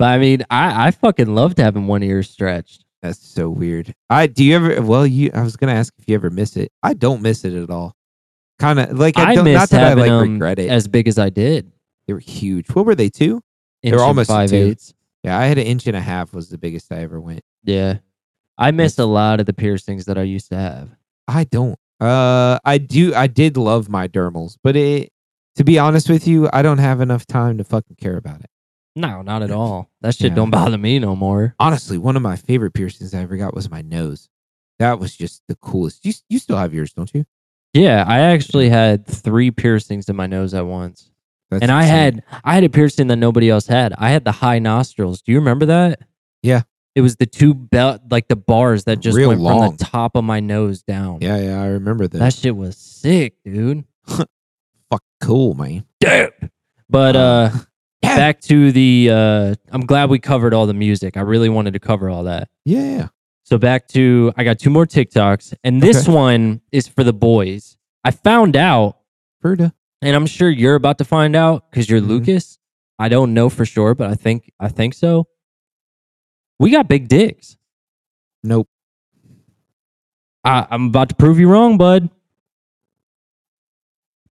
I 0.00 0.18
mean, 0.18 0.44
I 0.50 0.88
I 0.88 0.90
fucking 0.90 1.34
loved 1.34 1.58
having 1.58 1.86
one 1.86 2.02
ear 2.02 2.22
stretched. 2.22 2.84
That's 3.02 3.18
so 3.18 3.50
weird. 3.50 3.94
I 4.08 4.28
do 4.28 4.44
you 4.44 4.54
ever? 4.56 4.80
Well, 4.80 5.06
you. 5.06 5.30
I 5.34 5.42
was 5.42 5.56
gonna 5.56 5.74
ask 5.74 5.92
if 5.98 6.08
you 6.08 6.14
ever 6.14 6.30
miss 6.30 6.56
it. 6.56 6.72
I 6.82 6.94
don't 6.94 7.20
miss 7.20 7.44
it 7.44 7.52
at 7.52 7.68
all. 7.70 7.94
Kind 8.58 8.78
of 8.80 8.98
like 8.98 9.18
I, 9.18 9.32
I, 9.32 9.34
don't. 9.34 9.44
miss 9.44 9.54
Not 9.54 9.70
that 9.70 9.84
I 9.84 9.88
having 9.90 10.12
like 10.12 10.22
regret 10.22 10.58
it. 10.58 10.70
as 10.70 10.86
big 10.88 11.08
as 11.08 11.18
I 11.18 11.30
did. 11.30 11.70
They 12.12 12.14
were 12.14 12.20
huge. 12.20 12.70
What 12.70 12.84
were 12.84 12.94
they? 12.94 13.08
Two? 13.08 13.42
Inch 13.82 13.94
were 13.96 14.02
almost 14.02 14.28
five 14.28 14.50
two. 14.50 14.56
eighths. 14.56 14.92
Yeah, 15.24 15.38
I 15.38 15.46
had 15.46 15.56
an 15.58 15.66
inch 15.66 15.86
and 15.86 15.96
a 15.96 16.00
half. 16.00 16.34
Was 16.34 16.48
the 16.50 16.58
biggest 16.58 16.92
I 16.92 16.96
ever 16.98 17.20
went. 17.20 17.40
Yeah, 17.64 17.98
I 18.58 18.70
missed 18.70 18.98
a 18.98 19.04
lot 19.06 19.40
of 19.40 19.46
the 19.46 19.52
piercings 19.52 20.04
that 20.06 20.18
I 20.18 20.22
used 20.22 20.50
to 20.50 20.56
have. 20.56 20.90
I 21.26 21.44
don't. 21.44 21.78
Uh, 22.00 22.58
I 22.64 22.78
do. 22.78 23.14
I 23.14 23.28
did 23.28 23.56
love 23.56 23.88
my 23.88 24.08
dermals, 24.08 24.56
but 24.62 24.76
it. 24.76 25.10
To 25.56 25.64
be 25.64 25.78
honest 25.78 26.08
with 26.08 26.26
you, 26.26 26.48
I 26.52 26.62
don't 26.62 26.78
have 26.78 27.00
enough 27.02 27.26
time 27.26 27.58
to 27.58 27.64
fucking 27.64 27.96
care 27.96 28.16
about 28.16 28.40
it. 28.40 28.48
No, 28.96 29.20
not 29.22 29.42
at 29.42 29.50
all. 29.50 29.90
That 30.00 30.14
shit 30.14 30.30
Yeah. 30.30 30.36
don't 30.36 30.50
bother 30.50 30.78
me 30.78 30.98
no 30.98 31.14
more. 31.14 31.54
Honestly, 31.58 31.98
one 31.98 32.16
of 32.16 32.22
my 32.22 32.36
favorite 32.36 32.72
piercings 32.72 33.12
I 33.14 33.20
ever 33.20 33.36
got 33.36 33.54
was 33.54 33.70
my 33.70 33.82
nose. 33.82 34.28
That 34.78 34.98
was 34.98 35.14
just 35.14 35.42
the 35.48 35.56
coolest. 35.56 36.04
You 36.06 36.12
you 36.28 36.38
still 36.38 36.56
have 36.56 36.72
yours, 36.74 36.92
don't 36.92 37.12
you? 37.14 37.24
Yeah, 37.74 38.04
I 38.06 38.20
actually 38.20 38.68
had 38.70 39.06
three 39.06 39.50
piercings 39.50 40.08
in 40.08 40.16
my 40.16 40.26
nose 40.26 40.52
at 40.54 40.66
once. 40.66 41.10
That's 41.52 41.62
and 41.62 41.70
I 41.70 41.82
insane. 41.82 41.94
had 42.24 42.40
I 42.44 42.54
had 42.54 42.64
a 42.64 42.68
piercing 42.68 43.06
that 43.08 43.16
nobody 43.16 43.48
else 43.50 43.66
had. 43.66 43.92
I 43.98 44.10
had 44.10 44.24
the 44.24 44.32
high 44.32 44.58
nostrils. 44.58 45.22
Do 45.22 45.32
you 45.32 45.38
remember 45.38 45.66
that? 45.66 46.00
Yeah. 46.42 46.62
It 46.94 47.00
was 47.00 47.16
the 47.16 47.24
two 47.26 47.54
belt 47.54 48.02
like 48.10 48.28
the 48.28 48.36
bars 48.36 48.84
that 48.84 49.00
just 49.00 49.16
Real 49.16 49.28
went 49.28 49.40
long. 49.40 49.68
from 49.70 49.76
the 49.76 49.84
top 49.84 50.14
of 50.14 50.24
my 50.24 50.40
nose 50.40 50.82
down. 50.82 51.18
Yeah, 51.22 51.38
yeah, 51.40 51.62
I 51.62 51.66
remember 51.68 52.06
that. 52.06 52.18
That 52.18 52.34
shit 52.34 52.54
was 52.54 52.76
sick, 52.76 53.34
dude. 53.44 53.84
fuck 54.90 55.02
cool, 55.20 55.54
man. 55.54 55.84
Damn. 56.00 56.30
But 56.90 57.16
uh 57.16 57.50
Yeah. 58.02 58.16
back 58.16 58.40
to 58.42 58.72
the 58.72 59.08
uh 59.12 59.54
I'm 59.70 59.86
glad 59.86 60.10
we 60.10 60.18
covered 60.18 60.52
all 60.54 60.66
the 60.66 60.74
music. 60.74 61.16
I 61.16 61.20
really 61.20 61.48
wanted 61.48 61.72
to 61.74 61.78
cover 61.80 62.10
all 62.10 62.24
that. 62.24 62.48
Yeah. 62.64 63.08
So 63.44 63.58
back 63.58 63.86
to 63.88 64.32
I 64.36 64.44
got 64.44 64.58
two 64.58 64.70
more 64.70 64.86
TikToks 64.86 65.54
and 65.64 65.80
this 65.82 66.02
Okay. 66.08 66.12
one 66.12 66.60
is 66.72 66.88
for 66.88 67.04
the 67.04 67.12
boys. 67.12 67.76
I 68.04 68.10
found 68.10 68.56
out 68.56 68.98
Ferda. 69.42 69.72
And 70.02 70.14
I'm 70.16 70.26
sure 70.26 70.50
you're 70.50 70.74
about 70.74 70.98
to 70.98 71.04
find 71.04 71.34
out 71.36 71.70
because 71.70 71.88
you're 71.88 72.00
Mhm. 72.00 72.08
Lucas. 72.08 72.58
I 72.98 73.08
don't 73.08 73.32
know 73.34 73.48
for 73.48 73.64
sure, 73.64 73.94
but 73.94 74.10
I 74.10 74.14
think 74.14 74.50
I 74.60 74.68
think 74.68 74.94
so. 74.94 75.26
We 76.58 76.70
got 76.70 76.88
big 76.88 77.08
dicks. 77.08 77.56
Nope. 78.44 78.68
I, 80.44 80.66
I'm 80.70 80.86
about 80.88 81.08
to 81.10 81.14
prove 81.14 81.38
you 81.38 81.48
wrong, 81.48 81.76
bud. 81.78 82.10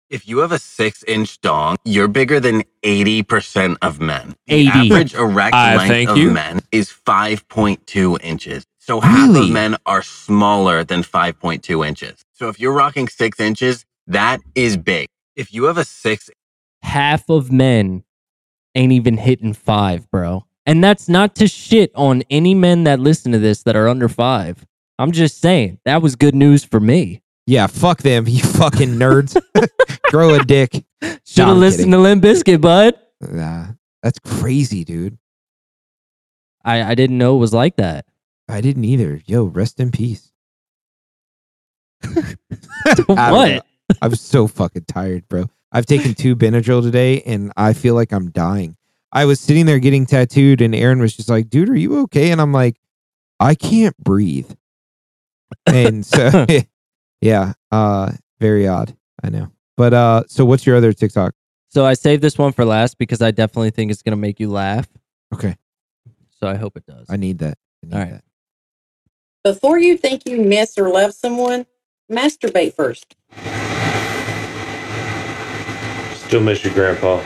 If 0.08 0.28
you 0.28 0.38
have 0.38 0.52
a 0.52 0.58
six 0.58 1.02
inch 1.04 1.40
dong, 1.40 1.76
you're 1.84 2.06
bigger 2.06 2.38
than 2.38 2.62
80% 2.84 3.76
of 3.82 4.00
men. 4.00 4.36
The 4.46 4.54
80. 4.54 4.68
average 4.68 5.14
erect 5.14 5.54
I 5.54 5.76
length 5.76 5.88
thank 5.88 6.10
of 6.10 6.16
you. 6.16 6.30
men 6.30 6.60
is 6.70 6.90
5.2 6.90 8.16
inches. 8.22 8.64
So 8.78 9.00
half 9.00 9.34
of 9.34 9.50
men 9.50 9.76
are 9.84 10.02
smaller 10.02 10.84
than 10.84 11.02
5.2 11.02 11.84
inches. 11.84 12.24
So 12.34 12.48
if 12.48 12.60
you're 12.60 12.72
rocking 12.72 13.08
six 13.08 13.40
inches, 13.40 13.84
that 14.06 14.40
is 14.54 14.76
big. 14.76 15.08
If 15.36 15.52
you 15.52 15.64
have 15.64 15.78
a 15.78 15.84
six 15.84 16.30
Half 16.82 17.28
of 17.28 17.52
men 17.52 18.04
ain't 18.74 18.92
even 18.92 19.18
hitting 19.18 19.52
five, 19.54 20.10
bro. 20.10 20.46
And 20.64 20.82
that's 20.82 21.08
not 21.08 21.34
to 21.36 21.46
shit 21.46 21.92
on 21.94 22.22
any 22.30 22.54
men 22.54 22.84
that 22.84 22.98
listen 23.00 23.32
to 23.32 23.38
this 23.38 23.62
that 23.64 23.76
are 23.76 23.88
under 23.88 24.08
five. 24.08 24.66
I'm 24.98 25.12
just 25.12 25.40
saying 25.40 25.78
that 25.84 26.02
was 26.02 26.16
good 26.16 26.34
news 26.34 26.64
for 26.64 26.80
me. 26.80 27.22
Yeah, 27.46 27.66
fuck 27.68 28.02
them, 28.02 28.26
you 28.26 28.40
fucking 28.42 28.90
nerds. 28.96 29.40
Grow 30.10 30.34
a 30.34 30.44
dick. 30.44 30.72
Should 31.02 31.44
have 31.44 31.48
I'm 31.48 31.60
listened 31.60 31.78
kidding. 31.86 31.92
to 31.92 31.98
Limp 31.98 32.24
Bizkit, 32.24 32.60
bud. 32.60 32.94
Nah, 33.20 33.66
that's 34.02 34.18
crazy, 34.18 34.84
dude. 34.84 35.18
I, 36.64 36.82
I 36.82 36.94
didn't 36.96 37.18
know 37.18 37.36
it 37.36 37.40
was 37.40 37.52
like 37.54 37.76
that. 37.76 38.06
I 38.48 38.60
didn't 38.60 38.84
either. 38.84 39.20
Yo, 39.26 39.44
rest 39.44 39.78
in 39.78 39.92
peace. 39.92 40.32
I 42.02 42.94
don't 42.94 43.08
know. 43.08 43.32
what? 43.32 43.66
I'm 44.02 44.14
so 44.14 44.46
fucking 44.46 44.84
tired, 44.86 45.28
bro. 45.28 45.50
I've 45.72 45.86
taken 45.86 46.14
two 46.14 46.36
Benadryl 46.36 46.82
today 46.82 47.22
and 47.22 47.52
I 47.56 47.72
feel 47.72 47.94
like 47.94 48.12
I'm 48.12 48.30
dying. 48.30 48.76
I 49.12 49.24
was 49.24 49.40
sitting 49.40 49.66
there 49.66 49.78
getting 49.78 50.06
tattooed 50.06 50.60
and 50.60 50.74
Aaron 50.74 50.98
was 50.98 51.16
just 51.16 51.28
like, 51.28 51.48
dude, 51.48 51.68
are 51.68 51.76
you 51.76 52.00
okay? 52.02 52.30
And 52.30 52.40
I'm 52.40 52.52
like, 52.52 52.80
I 53.40 53.54
can't 53.54 53.96
breathe. 53.98 54.50
And 55.66 56.04
so, 56.04 56.46
yeah, 57.20 57.54
uh, 57.70 58.12
very 58.40 58.66
odd. 58.66 58.96
I 59.22 59.30
know. 59.30 59.50
But, 59.76 59.94
uh, 59.94 60.22
so 60.28 60.44
what's 60.44 60.66
your 60.66 60.76
other 60.76 60.92
TikTok? 60.92 61.34
So 61.68 61.84
I 61.84 61.94
saved 61.94 62.22
this 62.22 62.38
one 62.38 62.52
for 62.52 62.64
last 62.64 62.96
because 62.96 63.20
I 63.20 63.30
definitely 63.30 63.70
think 63.70 63.90
it's 63.90 64.02
gonna 64.02 64.16
make 64.16 64.40
you 64.40 64.50
laugh. 64.50 64.88
Okay. 65.34 65.56
So 66.40 66.46
I 66.46 66.56
hope 66.56 66.76
it 66.76 66.86
does. 66.86 67.06
I 67.10 67.16
need 67.16 67.38
that. 67.40 67.58
I 67.82 67.86
need 67.86 67.94
All 67.94 68.00
right. 68.00 68.12
that. 68.12 68.24
Before 69.44 69.78
you 69.78 69.96
think 69.96 70.22
you 70.26 70.38
miss 70.42 70.78
or 70.78 70.88
love 70.88 71.12
someone, 71.12 71.66
masturbate 72.10 72.74
first. 72.74 73.14
Still 76.26 76.40
miss 76.40 76.64
your 76.64 76.74
grandpa. 76.74 77.22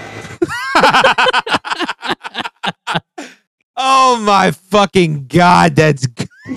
Oh 3.82 4.20
my 4.20 4.51
fucking 4.51 5.27
god, 5.27 5.74
that's 5.74 6.06
g- 6.06 6.28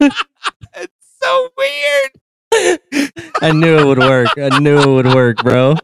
it's 0.00 0.16
so 1.20 1.48
weird. 1.58 2.80
I 3.42 3.50
knew 3.52 3.76
it 3.76 3.84
would 3.84 3.98
work. 3.98 4.28
I 4.36 4.56
knew 4.60 4.78
it 4.78 4.86
would 4.86 5.06
work, 5.12 5.38
bro. 5.38 5.74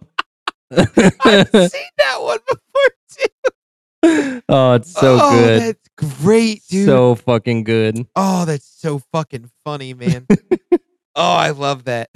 I've 0.71 0.93
seen 0.93 1.91
that 1.99 2.19
one 2.21 2.39
before 2.47 2.91
too. 3.11 4.43
oh, 4.49 4.75
it's 4.75 4.93
so 4.93 5.19
oh, 5.21 5.31
good. 5.33 5.61
That's 5.61 5.89
great, 6.21 6.63
dude. 6.69 6.87
So 6.87 7.17
fucking 7.17 7.65
good. 7.65 8.07
oh, 8.15 8.45
that's 8.45 8.67
so 8.81 9.01
fucking 9.13 9.51
funny, 9.65 9.93
man. 9.93 10.29
oh, 11.17 11.33
I 11.33 11.51
love 11.51 11.85
that. 11.85 12.11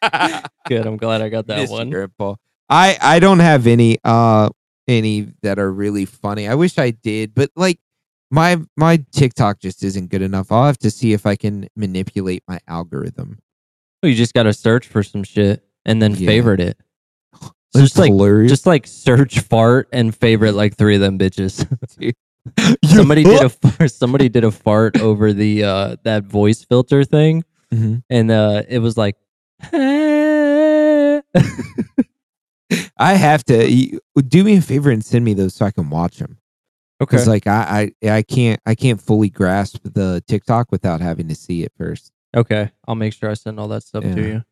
Good. 0.66 0.86
I'm 0.86 0.96
glad 0.96 1.22
I 1.22 1.28
got 1.28 1.46
that 1.48 1.58
Miss 1.58 1.70
you, 1.70 1.76
one. 1.76 1.90
Grandpa. 1.90 2.34
I 2.70 2.96
I 3.00 3.18
don't 3.18 3.38
have 3.40 3.66
any 3.66 3.98
uh 4.04 4.50
any 4.86 5.28
that 5.42 5.58
are 5.58 5.72
really 5.72 6.04
funny. 6.04 6.48
I 6.48 6.54
wish 6.54 6.78
I 6.78 6.90
did, 6.90 7.34
but 7.34 7.50
like 7.56 7.78
my 8.30 8.60
my 8.76 9.04
TikTok 9.12 9.58
just 9.60 9.82
isn't 9.82 10.10
good 10.10 10.22
enough. 10.22 10.52
I'll 10.52 10.66
have 10.66 10.78
to 10.78 10.90
see 10.90 11.12
if 11.12 11.24
I 11.26 11.36
can 11.36 11.68
manipulate 11.76 12.42
my 12.48 12.58
algorithm. 12.68 13.38
You 14.02 14.14
just 14.14 14.34
gotta 14.34 14.52
search 14.52 14.86
for 14.86 15.02
some 15.02 15.24
shit 15.24 15.64
and 15.84 16.00
then 16.02 16.14
Yeah. 16.14 16.26
favorite 16.26 16.60
it. 16.60 16.78
So 17.74 17.80
just 17.82 17.98
like 17.98 18.12
just 18.48 18.64
like 18.64 18.86
search 18.86 19.40
fart 19.40 19.88
and 19.92 20.14
favorite 20.16 20.52
like 20.54 20.74
three 20.76 20.94
of 20.94 21.02
them 21.02 21.18
bitches. 21.18 21.66
Somebody 22.86 23.24
did 23.24 23.42
a 23.42 23.48
fart, 23.50 23.90
somebody 23.92 24.28
did 24.30 24.42
a 24.44 24.50
fart 24.50 24.98
over 25.02 25.34
the 25.34 25.64
uh 25.64 25.96
that 26.04 26.24
voice 26.24 26.64
filter 26.64 27.04
thing 27.04 27.44
Mhm. 27.72 28.02
and 28.08 28.30
uh 28.30 28.62
it 28.66 28.78
was 28.78 28.96
like 28.96 29.16
I 32.98 33.14
have 33.14 33.44
to 33.44 33.70
you- 33.70 34.00
do 34.26 34.44
me 34.44 34.56
a 34.56 34.60
favor 34.62 34.90
and 34.90 35.04
send 35.04 35.24
me 35.24 35.34
those 35.34 35.54
so 35.54 35.64
I 35.66 35.70
can 35.70 35.88
watch 35.90 36.18
them. 36.18 36.38
Okay. 37.00 37.10
Because 37.16 37.28
like 37.28 37.46
I, 37.46 37.92
I 38.02 38.10
I 38.10 38.22
can't 38.22 38.60
I 38.66 38.74
can't 38.74 39.00
fully 39.00 39.28
grasp 39.30 39.78
the 39.84 40.22
TikTok 40.26 40.72
without 40.72 41.00
having 41.00 41.28
to 41.28 41.34
see 41.34 41.62
it 41.62 41.72
first. 41.78 42.10
Okay. 42.36 42.70
I'll 42.88 42.96
make 42.96 43.12
sure 43.12 43.30
I 43.30 43.34
send 43.34 43.60
all 43.60 43.68
that 43.68 43.84
stuff 43.84 44.02
to 44.02 44.20
you. 44.20 44.44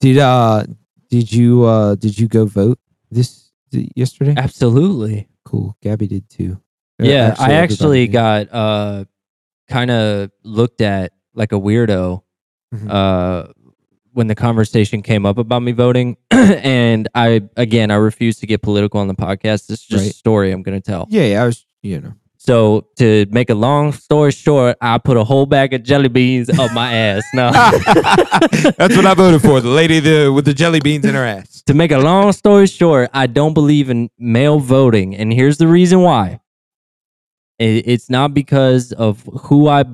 Did 0.00 0.18
uh 0.18 0.64
did 1.08 1.32
you 1.32 1.64
uh 1.64 1.94
did 1.94 2.18
you 2.18 2.28
go 2.28 2.44
vote 2.44 2.78
this 3.10 3.50
th- 3.72 3.90
yesterday? 3.96 4.34
Absolutely. 4.36 5.28
Cool. 5.46 5.74
Gabby 5.82 6.06
did 6.06 6.28
too. 6.28 6.60
Uh, 7.00 7.06
Yeah, 7.06 7.34
I 7.38 7.52
actually 7.54 8.08
got 8.08 8.52
uh 8.52 9.04
kind 9.68 9.90
of 9.90 10.30
looked 10.44 10.82
at 10.82 11.12
like 11.34 11.52
a 11.52 11.58
weirdo 11.58 12.22
Mhm. 12.74 12.90
uh 12.90 13.52
when 14.16 14.26
the 14.28 14.34
conversation 14.34 15.02
came 15.02 15.26
up 15.26 15.36
about 15.38 15.60
me 15.60 15.72
voting 15.72 16.16
and 16.30 17.06
I 17.14 17.42
again 17.56 17.90
I 17.90 17.96
refuse 17.96 18.38
to 18.40 18.46
get 18.46 18.62
political 18.62 18.98
on 19.00 19.08
the 19.08 19.14
podcast. 19.14 19.66
This 19.66 19.80
is 19.80 19.86
just 19.86 20.02
a 20.02 20.06
Right. 20.06 20.14
story 20.14 20.52
I'm 20.52 20.62
going 20.62 20.80
to 20.80 20.84
tell. 20.84 21.06
Yeah, 21.10 21.24
yeah, 21.26 21.42
I 21.42 21.46
was 21.46 21.66
you 21.82 22.00
know. 22.00 22.14
So 22.38 22.86
to 22.98 23.26
make 23.30 23.50
a 23.50 23.54
long 23.54 23.92
story 23.92 24.30
short, 24.30 24.76
I 24.80 24.98
put 24.98 25.16
a 25.16 25.24
whole 25.24 25.46
bag 25.46 25.74
of 25.74 25.82
jelly 25.82 26.08
beans 26.08 26.48
up 26.48 26.72
my 26.72 26.92
ass. 26.94 27.24
No. 27.34 27.50
That's 28.78 28.96
what 28.96 29.04
I 29.04 29.14
voted 29.14 29.42
for. 29.42 29.60
The 29.60 29.68
lady 29.68 29.98
the, 30.00 30.32
with 30.32 30.44
the 30.44 30.54
jelly 30.54 30.78
beans 30.80 31.04
in 31.04 31.14
her 31.16 31.24
ass. 31.24 31.62
to 31.66 31.74
make 31.74 31.90
a 31.90 31.98
long 31.98 32.32
story 32.32 32.68
short, 32.68 33.10
I 33.12 33.26
don't 33.26 33.52
believe 33.52 33.90
in 33.90 34.10
male 34.18 34.60
voting, 34.60 35.16
and 35.16 35.32
here's 35.32 35.58
the 35.58 35.66
reason 35.66 36.02
why. 36.02 36.40
It- 37.58 37.88
It's 37.88 38.08
not 38.08 38.32
because 38.32 38.92
of 38.92 39.28
who 39.42 39.68
I 39.68 39.84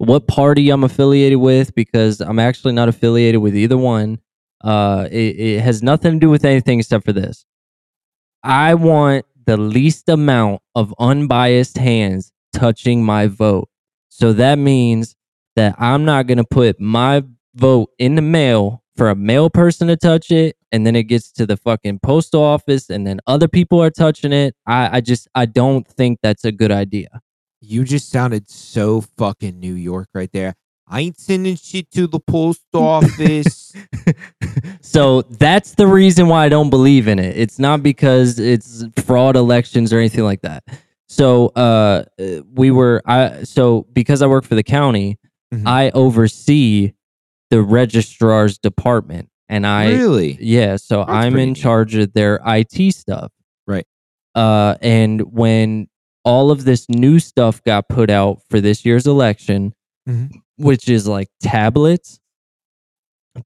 what 0.00 0.26
party 0.26 0.70
I'm 0.70 0.82
affiliated 0.82 1.38
with 1.38 1.74
because 1.74 2.22
I'm 2.22 2.38
actually 2.38 2.72
not 2.72 2.88
affiliated 2.88 3.42
with 3.42 3.54
either 3.54 3.76
one. 3.76 4.18
Uh, 4.64 5.06
it, 5.10 5.38
it 5.38 5.60
has 5.60 5.82
nothing 5.82 6.12
to 6.12 6.18
do 6.18 6.30
with 6.30 6.46
anything 6.46 6.78
except 6.80 7.04
for 7.04 7.12
this. 7.12 7.44
I 8.42 8.74
want 8.74 9.26
the 9.44 9.58
least 9.58 10.08
amount 10.08 10.62
of 10.74 10.94
unbiased 10.98 11.76
hands 11.76 12.32
touching 12.54 13.04
my 13.04 13.26
vote. 13.26 13.68
So 14.08 14.32
that 14.32 14.58
means 14.58 15.16
that 15.54 15.74
I'm 15.78 16.06
not 16.06 16.26
going 16.26 16.38
to 16.38 16.44
put 16.44 16.80
my 16.80 17.22
vote 17.54 17.90
in 17.98 18.14
the 18.14 18.22
mail 18.22 18.82
for 18.96 19.10
a 19.10 19.14
male 19.14 19.50
person 19.50 19.88
to 19.88 19.96
touch 19.98 20.30
it 20.30 20.56
and 20.72 20.86
then 20.86 20.96
it 20.96 21.04
gets 21.04 21.30
to 21.32 21.44
the 21.44 21.58
fucking 21.58 21.98
postal 21.98 22.42
office 22.42 22.88
and 22.88 23.06
then 23.06 23.20
other 23.26 23.48
people 23.48 23.82
are 23.82 23.90
touching 23.90 24.32
it. 24.32 24.54
I, 24.66 24.96
I 24.96 25.00
just 25.02 25.28
I 25.34 25.44
don't 25.44 25.86
think 25.86 26.20
that's 26.22 26.46
a 26.46 26.52
good 26.52 26.72
idea. 26.72 27.20
You 27.60 27.84
just 27.84 28.10
sounded 28.10 28.48
so 28.50 29.02
fucking 29.02 29.58
New 29.60 29.74
York 29.74 30.08
right 30.14 30.30
there. 30.32 30.54
I 30.88 31.02
ain't 31.02 31.20
sending 31.20 31.54
shit 31.56 31.90
to 31.92 32.06
the 32.08 32.18
post 32.18 32.62
office. 32.74 33.72
so 34.80 35.22
that's 35.22 35.74
the 35.74 35.86
reason 35.86 36.26
why 36.28 36.44
I 36.44 36.48
don't 36.48 36.70
believe 36.70 37.06
in 37.06 37.18
it. 37.18 37.36
It's 37.36 37.58
not 37.58 37.82
because 37.82 38.38
it's 38.38 38.84
fraud 39.04 39.36
elections 39.36 39.92
or 39.92 39.98
anything 39.98 40.24
like 40.24 40.42
that. 40.42 40.64
So 41.08 41.48
uh 41.48 42.04
we 42.54 42.70
were 42.70 43.02
I 43.06 43.42
so 43.44 43.86
because 43.92 44.22
I 44.22 44.26
work 44.26 44.44
for 44.44 44.54
the 44.54 44.62
county, 44.62 45.18
Mhm. 45.52 45.66
I 45.66 45.90
oversee 45.90 46.92
the 47.50 47.60
registrar's 47.62 48.58
department 48.58 49.28
and 49.48 49.66
I 49.66 49.90
really? 49.90 50.38
yeah, 50.40 50.76
so 50.76 50.98
That's 51.00 51.10
I'm 51.10 51.36
in 51.36 51.50
neat. 51.50 51.56
charge 51.58 51.94
of 51.96 52.12
their 52.14 52.40
IT 52.46 52.92
stuff. 52.94 53.32
Right. 53.66 53.86
Uh 54.34 54.76
and 54.80 55.20
when 55.32 55.88
all 56.30 56.50
of 56.52 56.64
this 56.64 56.88
new 56.88 57.18
stuff 57.18 57.60
got 57.64 57.88
put 57.88 58.08
out 58.08 58.38
for 58.48 58.60
this 58.60 58.84
year's 58.84 59.06
election, 59.06 59.72
Mhm. 60.08 60.30
which 60.56 60.88
is 60.88 61.08
like 61.08 61.28
tablets 61.42 62.20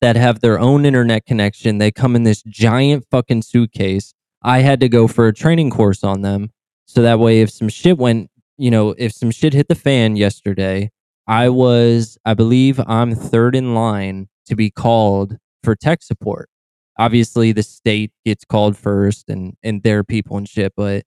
that 0.01 0.17
have 0.17 0.41
their 0.41 0.59
own 0.59 0.85
internet 0.85 1.25
connection, 1.27 1.79
they 1.79 1.91
come 1.91 2.15
in 2.17 2.23
this 2.25 2.43
giant 2.43 3.05
fucking 3.11 3.43
suitcase. 3.43 4.13
I 4.43 4.61
had 4.61 4.81
to 4.81 4.89
go 4.89 5.07
for 5.09 5.27
a 5.29 5.33
training 5.33 5.71
course 5.71 6.05
on 6.05 6.21
them 6.23 6.51
so 6.87 7.01
that 7.03 7.19
way 7.19 7.41
if 7.41 7.51
some 7.51 7.69
shit 7.69 7.97
went, 7.99 8.31
you 8.59 8.71
know, 8.71 8.95
if 8.99 9.13
some 9.13 9.31
shit 9.31 9.55
hit 9.55 9.69
the 9.69 9.75
fan 9.75 10.17
yesterday, 10.17 10.91
I 11.27 11.49
was 11.49 12.19
I 12.25 12.35
believe 12.35 12.81
I'm 12.87 13.15
third 13.15 13.55
in 13.57 13.75
line 13.75 14.29
to 14.47 14.55
be 14.55 14.71
called 14.71 15.39
for 15.63 15.75
tech 15.75 16.03
support. 16.03 16.51
Obviously 16.99 17.53
the 17.53 17.63
state 17.63 18.13
gets 18.27 18.45
called 18.45 18.77
first 18.77 19.31
and 19.31 19.55
and 19.63 19.83
their 19.83 20.05
people 20.05 20.37
and 20.37 20.47
shit, 20.49 20.73
but 20.77 21.05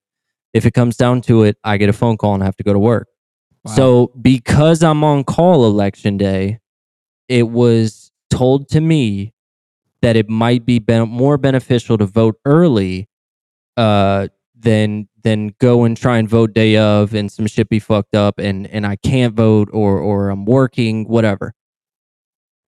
if 0.57 0.65
it 0.65 0.71
comes 0.71 0.97
down 0.97 1.21
to 1.21 1.43
it, 1.43 1.57
I 1.63 1.77
get 1.77 1.87
a 1.87 1.93
phone 1.93 2.17
call 2.17 2.33
and 2.33 2.43
have 2.43 2.55
to 2.57 2.63
go 2.63 2.73
to 2.73 2.79
work. 2.79 3.07
Wow. 3.63 3.73
So 3.73 4.11
because 4.19 4.83
I'm 4.83 5.03
on 5.03 5.23
call 5.23 5.65
election 5.65 6.17
day, 6.17 6.59
it 7.29 7.49
was 7.49 8.11
told 8.29 8.67
to 8.69 8.81
me 8.81 9.33
that 10.01 10.15
it 10.15 10.29
might 10.29 10.65
be 10.65 10.83
more 10.89 11.37
beneficial 11.37 11.97
to 11.97 12.05
vote 12.05 12.39
early 12.45 13.07
uh 13.77 14.27
than 14.59 15.07
than 15.21 15.53
go 15.59 15.83
and 15.83 15.95
try 15.95 16.17
and 16.17 16.27
vote 16.27 16.53
day 16.53 16.77
of 16.77 17.13
and 17.13 17.31
some 17.31 17.45
shit 17.45 17.69
be 17.69 17.79
fucked 17.79 18.15
up 18.15 18.39
and 18.39 18.65
and 18.67 18.87
I 18.87 18.95
can't 18.95 19.35
vote 19.35 19.69
or 19.71 19.99
or 19.99 20.29
I'm 20.29 20.45
working 20.45 21.05
whatever. 21.07 21.53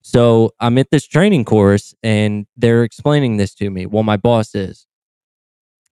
So 0.01 0.51
I'm 0.59 0.77
at 0.77 0.91
this 0.91 1.07
training 1.07 1.45
course 1.45 1.93
and 2.03 2.45
they're 2.55 2.83
explaining 2.83 3.37
this 3.37 3.53
to 3.55 3.69
me. 3.69 3.85
Well, 3.85 4.03
my 4.03 4.17
boss 4.17 4.53
is. 4.53 4.85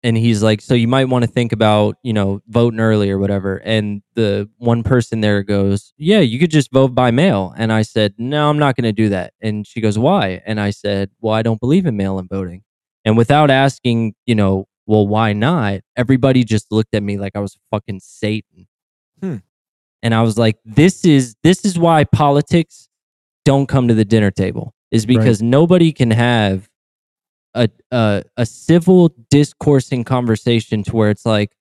And 0.05 0.15
he's 0.15 0.43
like, 0.43 0.61
so 0.61 0.75
you 0.75 0.87
might 0.87 1.05
want 1.05 1.25
to 1.25 1.27
think 1.27 1.51
about, 1.51 1.97
you 2.03 2.13
know, 2.13 2.39
voting 2.47 2.79
early 2.79 3.09
or 3.09 3.17
whatever. 3.17 3.57
And 3.65 4.03
the 4.13 4.47
one 4.57 4.83
person 4.83 5.21
there 5.21 5.41
goes, 5.41 5.93
yeah, 5.97 6.19
you 6.19 6.37
could 6.37 6.51
just 6.51 6.71
vote 6.71 6.93
by 6.93 7.09
mail. 7.09 7.55
And 7.57 7.73
I 7.73 7.81
said, 7.81 8.13
no, 8.19 8.47
I'm 8.47 8.59
not 8.59 8.75
going 8.75 8.83
to 8.83 8.93
do 8.93 9.09
that. 9.09 9.33
And 9.41 9.65
she 9.65 9.81
goes, 9.81 9.97
why? 9.97 10.43
And 10.45 10.59
I 10.59 10.69
said, 10.69 11.09
well, 11.21 11.33
I 11.33 11.41
don't 11.41 11.59
believe 11.59 11.87
in 11.87 11.97
mail 11.97 12.19
in 12.19 12.27
voting. 12.27 12.61
And 13.03 13.17
without 13.17 13.49
asking, 13.49 14.13
you 14.27 14.35
know, 14.35 14.67
well, 14.85 15.07
why 15.07 15.33
not? 15.33 15.79
Everybody 15.97 16.43
just 16.43 16.71
looked 16.71 16.93
at 16.93 17.01
me 17.01 17.17
like 17.17 17.35
I 17.35 17.39
was 17.39 17.57
fucking 17.71 17.99
Satan. 17.99 18.67
Hmm. 19.21 19.37
And 20.03 20.13
I 20.13 20.21
was 20.21 20.37
like, 20.37 20.57
this 20.63 21.03
is 21.03 21.35
this 21.43 21.65
is 21.65 21.79
why 21.79 22.03
politics 22.03 22.89
don't 23.43 23.65
come 23.65 23.87
to 23.87 23.95
the 23.95 24.05
dinner 24.05 24.29
table 24.29 24.75
is 24.91 25.07
Right. 25.07 25.17
because 25.17 25.41
nobody 25.41 25.91
can 25.91 26.11
have 26.11 26.69
a, 27.55 27.69
a 27.91 28.23
a 28.37 28.45
civil 28.45 29.15
discoursing 29.31 30.03
conversation 30.03 30.83
to 30.83 30.95
where 30.95 31.09
it's 31.09 31.25
like, 31.25 31.55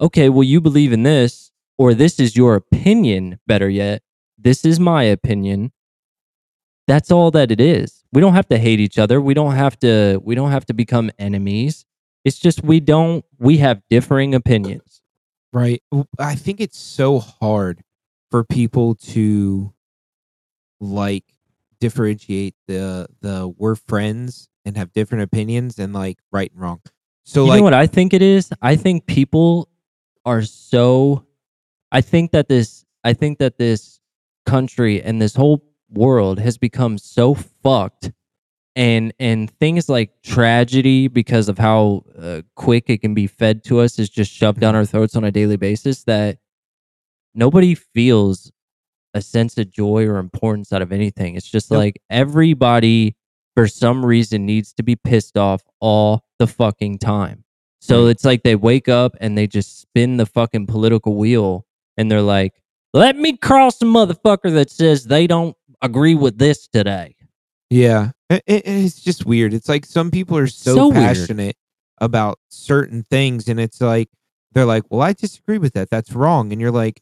okay, 0.00 0.28
well, 0.28 0.44
you 0.44 0.60
believe 0.60 0.92
in 0.92 1.02
this, 1.02 1.50
or 1.76 1.92
this 1.92 2.18
is 2.18 2.36
your 2.36 2.54
opinion. 2.54 3.38
Better 3.46 3.68
yet, 3.68 4.02
this 4.38 4.64
is 4.64 4.80
my 4.80 5.02
opinion. 5.02 5.72
That's 6.86 7.10
all 7.10 7.30
that 7.32 7.50
it 7.50 7.60
is. 7.60 8.04
We 8.12 8.20
don't 8.20 8.34
have 8.34 8.48
to 8.48 8.58
hate 8.58 8.80
each 8.80 8.98
other. 8.98 9.20
We 9.20 9.34
don't 9.34 9.54
have 9.54 9.78
to. 9.80 10.20
We 10.22 10.34
don't 10.34 10.50
have 10.50 10.66
to 10.66 10.74
become 10.74 11.10
enemies. 11.18 11.84
It's 12.24 12.38
just 12.38 12.62
we 12.62 12.80
don't. 12.80 13.24
We 13.38 13.58
have 13.58 13.82
differing 13.90 14.34
opinions. 14.34 15.02
Right. 15.52 15.82
I 16.18 16.34
think 16.34 16.60
it's 16.60 16.78
so 16.78 17.18
hard 17.18 17.82
for 18.30 18.44
people 18.44 18.94
to 18.94 19.74
like 20.80 21.24
differentiate 21.80 22.54
the 22.68 23.06
the 23.20 23.52
we're 23.58 23.74
friends 23.74 24.48
and 24.64 24.76
have 24.76 24.92
different 24.92 25.24
opinions 25.24 25.78
and 25.78 25.92
like 25.92 26.18
right 26.30 26.50
and 26.52 26.60
wrong. 26.60 26.80
So 27.24 27.44
you 27.44 27.50
like 27.50 27.58
know 27.58 27.64
what 27.64 27.74
I 27.74 27.86
think 27.86 28.14
it 28.14 28.22
is? 28.22 28.52
I 28.62 28.76
think 28.76 29.06
people 29.06 29.68
are 30.24 30.42
so 30.42 31.24
I 31.90 32.00
think 32.00 32.32
that 32.32 32.48
this 32.48 32.84
I 33.04 33.12
think 33.12 33.38
that 33.38 33.58
this 33.58 34.00
country 34.46 35.02
and 35.02 35.20
this 35.20 35.34
whole 35.34 35.64
world 35.90 36.38
has 36.38 36.58
become 36.58 36.98
so 36.98 37.34
fucked 37.34 38.12
and 38.74 39.12
and 39.20 39.50
things 39.58 39.88
like 39.88 40.10
tragedy 40.22 41.06
because 41.06 41.48
of 41.48 41.58
how 41.58 42.04
uh, 42.18 42.42
quick 42.56 42.84
it 42.88 42.98
can 43.02 43.14
be 43.14 43.26
fed 43.26 43.62
to 43.64 43.80
us 43.80 43.98
is 43.98 44.08
just 44.08 44.32
shoved 44.32 44.60
down 44.60 44.74
our 44.74 44.86
throats 44.86 45.14
on 45.14 45.24
a 45.24 45.30
daily 45.30 45.56
basis 45.56 46.04
that 46.04 46.38
nobody 47.34 47.74
feels 47.74 48.50
a 49.14 49.20
sense 49.20 49.58
of 49.58 49.70
joy 49.70 50.06
or 50.06 50.16
importance 50.16 50.72
out 50.72 50.80
of 50.80 50.90
anything. 50.90 51.34
It's 51.34 51.48
just 51.48 51.70
Nope. 51.70 51.78
like 51.78 52.02
everybody 52.08 53.14
for 53.54 53.66
some 53.66 54.04
reason 54.04 54.46
needs 54.46 54.72
to 54.74 54.82
be 54.82 54.96
pissed 54.96 55.36
off 55.36 55.62
all 55.80 56.24
the 56.38 56.46
fucking 56.46 56.98
time. 56.98 57.44
So 57.80 58.04
hmm. 58.04 58.10
it's 58.10 58.24
like 58.24 58.42
they 58.42 58.56
wake 58.56 58.88
up 58.88 59.16
and 59.20 59.36
they 59.36 59.46
just 59.46 59.80
spin 59.80 60.16
the 60.16 60.26
fucking 60.26 60.66
political 60.66 61.16
wheel 61.16 61.66
and 61.96 62.10
they're 62.10 62.22
like, 62.22 62.62
let 62.94 63.16
me 63.16 63.36
cross 63.36 63.80
a 63.82 63.84
motherfucker 63.84 64.52
that 64.54 64.70
says 64.70 65.04
they 65.04 65.26
don't 65.26 65.56
agree 65.80 66.14
with 66.14 66.38
this 66.38 66.68
today. 66.68 67.16
Yeah, 67.70 68.10
it, 68.28 68.42
it- 68.46 68.62
it's 68.66 69.00
just 69.00 69.24
weird. 69.24 69.54
It's 69.54 69.68
like 69.68 69.86
some 69.86 70.10
people 70.10 70.36
are 70.36 70.46
so, 70.46 70.74
So 70.74 70.88
weird. 70.88 70.96
passionate 71.02 71.56
about 71.98 72.38
certain 72.50 73.04
things, 73.10 73.48
and 73.48 73.58
it's 73.58 73.80
like 73.80 74.08
they're 74.52 74.66
like, 74.66 74.84
"Well, 74.90 75.00
I 75.00 75.14
disagree 75.14 75.56
with 75.56 75.72
that. 75.72 75.88
That's 75.88 76.12
wrong." 76.12 76.52
And 76.52 76.60
you're 76.60 76.70
like, 76.70 77.00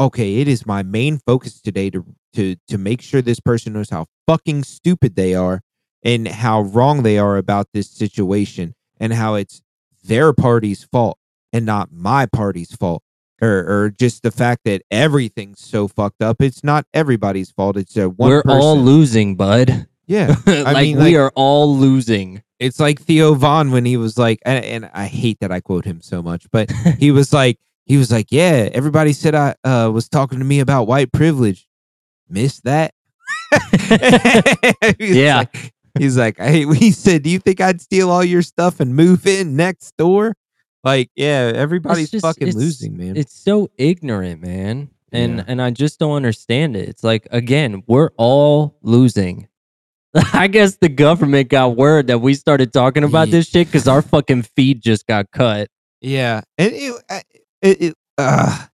"Okay, 0.00 0.36
it 0.40 0.48
is 0.48 0.66
my 0.66 0.82
main 0.82 1.18
focus 1.18 1.60
today 1.60 1.90
to 1.90 2.04
to 2.34 2.56
to 2.68 2.78
make 2.78 3.00
sure 3.02 3.22
this 3.22 3.40
person 3.40 3.72
knows 3.72 3.90
how 3.90 4.06
fucking 4.26 4.64
stupid 4.64 5.16
they 5.16 5.34
are 5.34 5.62
and 6.02 6.28
how 6.28 6.60
wrong 6.62 7.02
they 7.02 7.18
are 7.18 7.36
about 7.36 7.68
this 7.72 7.90
situation, 7.90 8.74
and 9.00 9.12
how 9.12 9.34
it's 9.34 9.62
their 10.04 10.32
party's 10.32 10.84
fault 10.84 11.18
and 11.52 11.66
not 11.66 11.90
my 11.92 12.26
party's 12.26 12.74
fault." 12.74 13.02
Or, 13.40 13.84
or 13.84 13.90
just 13.90 14.24
the 14.24 14.32
fact 14.32 14.62
that 14.64 14.82
everything's 14.90 15.60
so 15.60 15.86
fucked 15.86 16.22
up. 16.22 16.42
It's 16.42 16.64
not 16.64 16.86
everybody's 16.92 17.52
fault. 17.52 17.76
It's 17.76 17.96
a 17.96 18.08
one 18.08 18.30
We're 18.30 18.42
all 18.48 18.76
losing, 18.76 19.36
bud. 19.36 19.86
Yeah. 20.08 20.34
like, 20.46 20.76
mean, 20.76 20.96
we 20.96 21.02
like- 21.04 21.14
are 21.14 21.32
all 21.36 21.76
losing. 21.76 22.42
It's 22.58 22.80
like 22.80 23.00
Theo 23.00 23.34
Von 23.34 23.70
when 23.70 23.84
he 23.84 23.96
was 23.96 24.18
like, 24.18 24.40
and, 24.44 24.64
and 24.64 24.90
I 24.92 25.06
hate 25.06 25.38
that 25.38 25.52
I 25.52 25.60
quote 25.60 25.84
him 25.84 26.00
so 26.00 26.20
much, 26.20 26.46
but 26.50 26.72
he 26.98 27.12
was 27.12 27.32
like, 27.32 27.60
he 27.88 27.96
was 27.96 28.12
like, 28.12 28.26
yeah, 28.30 28.68
everybody 28.72 29.12
said 29.12 29.34
I 29.34 29.54
uh, 29.64 29.90
was 29.92 30.08
talking 30.08 30.38
to 30.38 30.44
me 30.44 30.60
about 30.60 30.86
white 30.86 31.10
privilege. 31.12 31.66
Missed 32.28 32.64
that. 32.64 32.92
He's 34.98 35.16
Yeah. 35.16 35.38
like- 35.38 35.72
he's 35.98 36.16
like, 36.16 36.38
I, 36.38 36.50
he 36.74 36.92
said, 36.92 37.22
do 37.22 37.30
you 37.30 37.38
think 37.38 37.60
I'd 37.60 37.80
steal 37.80 38.10
all 38.10 38.22
your 38.22 38.42
stuff 38.42 38.78
and 38.80 38.94
move 38.94 39.26
in 39.26 39.56
next 39.56 39.96
door? 39.96 40.34
Like, 40.84 41.10
yeah, 41.16 41.50
everybody's 41.54 42.10
just- 42.10 42.24
fucking 42.24 42.54
losing, 42.54 42.96
man. 42.96 43.16
It's 43.16 43.34
so 43.34 43.68
ignorant, 43.78 44.42
man. 44.42 44.90
And 45.10 45.38
Yeah. 45.38 45.44
and 45.48 45.62
I 45.62 45.70
just 45.70 45.98
don't 45.98 46.12
understand 46.16 46.76
it. 46.76 46.88
It's 46.88 47.02
like 47.02 47.26
again, 47.30 47.82
we're 47.86 48.10
all 48.18 48.76
losing. 48.82 49.48
I 50.34 50.46
guess 50.48 50.76
the 50.76 50.90
government 50.90 51.48
got 51.48 51.76
word 51.76 52.08
that 52.08 52.18
we 52.20 52.34
started 52.34 52.72
talking 52.74 53.04
about 53.04 53.28
Ye- 53.28 53.32
this 53.32 53.48
shit 53.48 53.68
because 53.68 53.88
our 53.88 54.02
fucking 54.02 54.42
feed 54.42 54.82
just 54.82 55.06
got 55.06 55.30
cut. 55.30 55.68
Yeah, 56.02 56.42
and 56.58 56.72
it, 56.74 57.02
I- 57.10 57.22
it, 57.62 57.80
it 57.82 57.94
uh, 58.18 58.66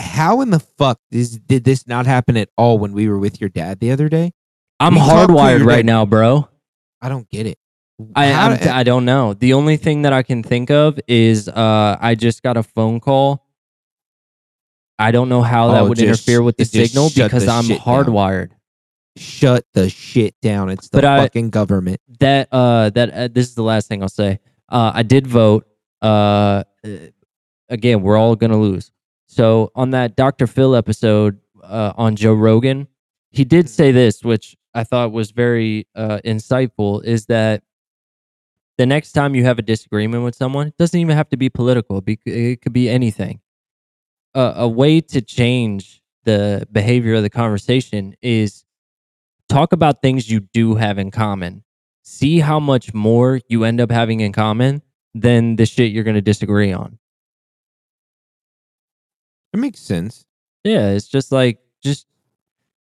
how 0.00 0.40
in 0.40 0.50
the 0.50 0.60
fuck 0.60 0.98
is 1.10 1.38
did 1.38 1.64
this 1.64 1.86
not 1.86 2.06
happen 2.06 2.36
at 2.36 2.48
all 2.56 2.78
when 2.78 2.92
we 2.92 3.08
were 3.08 3.18
with 3.18 3.40
your 3.40 3.50
dad 3.50 3.80
the 3.80 3.90
other 3.90 4.08
day? 4.08 4.32
I'm 4.78 4.94
We 4.94 5.00
hardwired 5.00 5.64
right 5.64 5.76
dad- 5.76 5.86
now, 5.86 6.06
bro. 6.06 6.48
I 7.02 7.08
don't 7.08 7.28
get 7.28 7.46
it. 7.46 7.58
I 8.14 8.32
I'm, 8.32 8.56
do- 8.58 8.70
I 8.70 8.82
don't 8.82 9.04
know. 9.04 9.34
The 9.34 9.52
only 9.52 9.76
thing 9.76 10.02
that 10.02 10.12
I 10.14 10.22
can 10.22 10.42
think 10.42 10.70
of 10.70 10.98
is 11.06 11.48
uh 11.48 11.98
I 12.00 12.14
just 12.14 12.42
got 12.42 12.56
a 12.56 12.62
phone 12.62 12.98
call. 13.00 13.46
I 14.98 15.10
don't 15.12 15.28
know 15.28 15.42
how 15.42 15.72
that 15.72 15.82
Oh, 15.82 15.88
would 15.88 15.98
just- 15.98 16.26
interfere 16.26 16.42
with 16.42 16.56
the 16.56 16.64
signal 16.64 17.10
because 17.14 17.44
the 17.46 17.52
I'm 17.52 17.64
shit 17.64 17.84
down. 17.84 18.04
hardwired. 18.04 18.50
Shut 19.16 19.64
the 19.74 19.90
shit 19.90 20.34
down. 20.40 20.70
It's 20.70 20.88
the 20.88 20.96
But 20.98 21.04
I- 21.04 21.18
fucking 21.20 21.50
government. 21.50 22.00
That 22.20 22.48
uh 22.52 22.90
that 22.90 23.10
uh, 23.12 23.28
this 23.28 23.48
is 23.48 23.54
the 23.54 23.62
last 23.62 23.88
thing 23.88 24.02
I'll 24.02 24.08
say. 24.08 24.40
Uh 24.68 24.92
I 24.94 25.02
did 25.02 25.26
vote. 25.26 25.66
Uh, 26.00 26.64
again, 27.70 28.02
we're 28.02 28.18
all 28.18 28.36
going 28.36 28.50
to 28.50 28.58
lose. 28.58 28.92
So 29.26 29.70
on 29.74 29.90
that 29.90 30.16
Dr. 30.16 30.46
Phil 30.46 30.74
episode 30.76 31.38
uh 31.62 31.92
on 31.96 32.16
Joe 32.16 32.34
Rogan, 32.34 32.88
he 33.30 33.44
did 33.44 33.68
say 33.68 33.92
this 33.92 34.22
which 34.22 34.56
I 34.74 34.84
thought 34.84 35.12
was 35.12 35.30
very 35.30 35.86
uh 35.94 36.18
insightful 36.24 37.02
is 37.04 37.26
that 37.26 37.62
the 38.80 38.86
next 38.86 39.12
time 39.12 39.34
you 39.34 39.44
have 39.44 39.58
a 39.58 39.62
disagreement 39.62 40.24
with 40.24 40.34
someone, 40.34 40.68
it 40.68 40.76
doesn't 40.78 40.98
even 40.98 41.14
have 41.14 41.28
to 41.28 41.36
be 41.36 41.50
political. 41.50 42.02
It, 42.06 42.62
could 42.62 42.72
be 42.72 42.88
anything. 42.88 43.40
Uh, 44.34 44.54
a 44.56 44.66
way 44.66 45.02
to 45.02 45.20
change 45.20 46.00
the 46.24 46.66
behavior 46.72 47.16
of 47.16 47.22
the 47.22 47.28
conversation 47.28 48.14
is 48.22 48.64
talk 49.50 49.74
about 49.74 50.00
things 50.00 50.30
you 50.30 50.40
do 50.40 50.76
have 50.76 50.96
in 50.96 51.10
common. 51.10 51.62
See 52.02 52.40
how 52.40 52.58
much 52.58 52.94
more 52.94 53.42
you 53.50 53.64
end 53.64 53.82
up 53.82 53.90
having 53.90 54.20
in 54.20 54.32
common 54.32 54.80
than 55.12 55.56
the 55.56 55.66
shit 55.66 55.92
you're 55.92 56.04
going 56.04 56.14
to 56.14 56.22
disagree 56.22 56.72
on. 56.72 56.98
It 59.52 59.58
makes 59.58 59.80
sense. 59.80 60.26
Yeah, 60.64 60.90
it's 60.90 61.08
just 61.08 61.32
like 61.32 61.58
just 61.82 62.06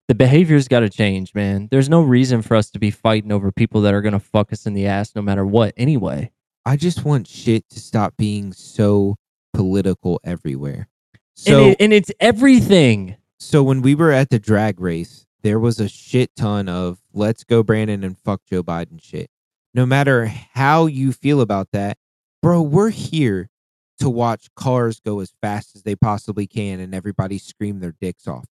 the 0.08 0.14
behavior's 0.14 0.68
got 0.68 0.80
to 0.80 0.88
change, 0.90 1.34
man. 1.34 1.68
There's 1.70 1.88
no 1.88 2.02
reason 2.02 2.42
for 2.42 2.56
us 2.56 2.70
to 2.70 2.78
be 2.78 2.90
fighting 2.90 3.32
over 3.32 3.52
people 3.52 3.80
that 3.82 3.94
are 3.94 4.02
going 4.02 4.12
to 4.12 4.20
fuck 4.20 4.52
us 4.52 4.66
in 4.66 4.74
the 4.74 4.86
ass 4.86 5.14
no 5.14 5.22
matter 5.22 5.44
what 5.44 5.74
anyway. 5.76 6.30
I 6.64 6.76
just 6.76 7.04
want 7.04 7.28
shit 7.28 7.68
to 7.70 7.80
stop 7.80 8.16
being 8.16 8.52
so 8.52 9.16
political 9.52 10.20
everywhere. 10.24 10.88
and, 11.14 11.20
So 11.34 11.64
it, 11.68 11.76
and 11.80 11.92
it's 11.92 12.10
everything. 12.20 13.16
so 13.38 13.62
when 13.62 13.82
we 13.82 13.94
were 13.94 14.10
at 14.12 14.30
the 14.30 14.38
drag 14.38 14.80
race, 14.80 15.26
there 15.42 15.60
was 15.60 15.78
a 15.78 15.88
shit 15.88 16.34
ton 16.34 16.68
of 16.68 16.98
let's 17.12 17.44
go 17.44 17.62
Brandon 17.62 18.02
and 18.02 18.18
fuck 18.18 18.42
Joe 18.46 18.62
Biden 18.64 19.02
shit. 19.02 19.30
No 19.74 19.86
matter 19.86 20.26
how 20.26 20.86
you 20.86 21.12
feel 21.12 21.40
about 21.40 21.68
that, 21.72 21.98
bro, 22.42 22.62
we're 22.62 22.90
here 22.90 23.50
to 24.00 24.10
watch 24.10 24.48
cars 24.56 25.00
go 25.00 25.20
as 25.20 25.32
fast 25.40 25.74
as 25.76 25.82
they 25.82 25.96
possibly 25.96 26.46
can 26.46 26.80
and 26.80 26.94
everybody 26.94 27.38
scream 27.38 27.80
their 27.80 27.94
dicks 28.00 28.26
off. 28.28 28.44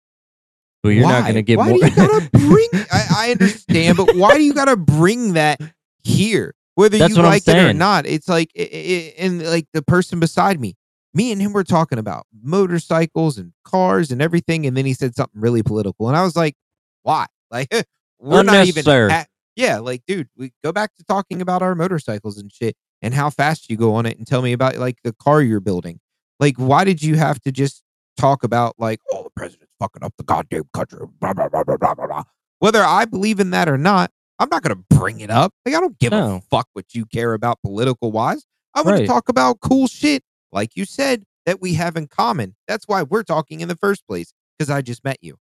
But 0.81 0.89
you're 0.89 1.07
not 1.07 1.23
going 1.23 1.35
to 1.35 1.41
get 1.41 1.57
why 1.57 1.69
more. 1.69 1.79
do 1.79 1.85
you 1.85 1.91
gotta 1.95 2.29
bring? 2.31 2.67
I, 2.91 3.05
I 3.15 3.31
understand, 3.31 3.97
but 3.97 4.15
why 4.15 4.37
do 4.37 4.43
you 4.43 4.53
gotta 4.53 4.75
bring 4.75 5.33
that 5.33 5.59
here? 6.03 6.53
Whether 6.75 6.97
That's 6.97 7.15
you 7.15 7.21
like 7.21 7.47
it 7.47 7.55
or 7.55 7.73
not, 7.73 8.05
it's 8.05 8.27
like 8.27 8.51
i- 8.57 8.61
i- 8.61 9.13
and 9.19 9.43
like 9.45 9.67
the 9.73 9.81
person 9.83 10.19
beside 10.19 10.59
me, 10.59 10.75
me 11.13 11.31
and 11.31 11.39
him 11.39 11.53
were 11.53 11.63
talking 11.63 11.99
about 11.99 12.25
motorcycles 12.41 13.37
and 13.37 13.53
cars 13.63 14.11
and 14.11 14.21
everything, 14.21 14.65
and 14.65 14.75
then 14.75 14.85
he 14.85 14.93
said 14.93 15.15
something 15.15 15.39
really 15.39 15.61
political, 15.63 16.07
and 16.07 16.17
I 16.17 16.23
was 16.23 16.35
like, 16.35 16.55
why? 17.03 17.25
Like 17.51 17.71
we're 18.19 18.41
not 18.43 18.55
even. 18.69 18.83
At, 19.11 19.27
yeah, 19.55 19.77
like 19.77 20.01
dude, 20.07 20.27
we 20.35 20.51
go 20.63 20.71
back 20.71 20.95
to 20.95 21.03
talking 21.03 21.39
about 21.41 21.61
our 21.61 21.75
motorcycles 21.75 22.39
and 22.39 22.51
shit 22.51 22.75
and 23.03 23.13
how 23.13 23.29
fast 23.29 23.69
you 23.69 23.77
go 23.77 23.93
on 23.93 24.07
it, 24.07 24.17
and 24.17 24.25
tell 24.25 24.41
me 24.41 24.53
about 24.53 24.77
like 24.77 24.97
the 25.03 25.13
car 25.13 25.41
you're 25.43 25.59
building. 25.59 25.99
Like, 26.39 26.57
why 26.57 26.83
did 26.83 27.03
you 27.03 27.15
have 27.15 27.39
to 27.41 27.51
just 27.51 27.83
talk 28.17 28.43
about 28.43 28.73
like, 28.79 28.99
oh, 29.11 29.23
the 29.23 29.29
president's 29.35 29.73
fucking 29.79 30.03
up 30.03 30.13
the 30.17 30.23
goddamn 30.23 30.63
country, 30.73 30.99
blah 31.19 31.33
blah 31.33 31.49
blah 31.49 31.63
blah 31.63 31.77
blah 31.77 31.93
blah. 31.93 32.23
Whether 32.59 32.81
I 32.83 33.05
believe 33.05 33.39
in 33.39 33.51
that 33.51 33.69
or 33.69 33.77
not, 33.77 34.09
I'm 34.39 34.49
not 34.49 34.63
gonna 34.63 34.81
bring 34.89 35.19
it 35.19 35.29
up. 35.29 35.53
Like, 35.65 35.75
I 35.75 35.79
don't 35.79 35.99
give 35.99 36.11
a 36.37 36.41
fuck 36.49 36.67
what 36.73 36.95
you 36.95 37.05
care 37.05 37.33
about 37.33 37.61
political 37.61 38.11
wise. 38.11 38.45
I 38.73 38.81
want 38.81 38.97
to 38.97 39.07
talk 39.07 39.29
about 39.29 39.59
cool 39.59 39.85
shit, 39.87 40.23
like 40.51 40.75
you 40.75 40.85
said, 40.85 41.23
that 41.45 41.61
we 41.61 41.75
have 41.75 41.95
in 41.95 42.07
common. 42.07 42.55
That's 42.67 42.87
why 42.87 43.03
we're 43.03 43.23
talking 43.23 43.61
in 43.61 43.67
the 43.67 43.75
first 43.75 44.07
place 44.07 44.33
because 44.57 44.69
I 44.71 44.81
just 44.81 45.03
met 45.03 45.17
you. 45.21 45.37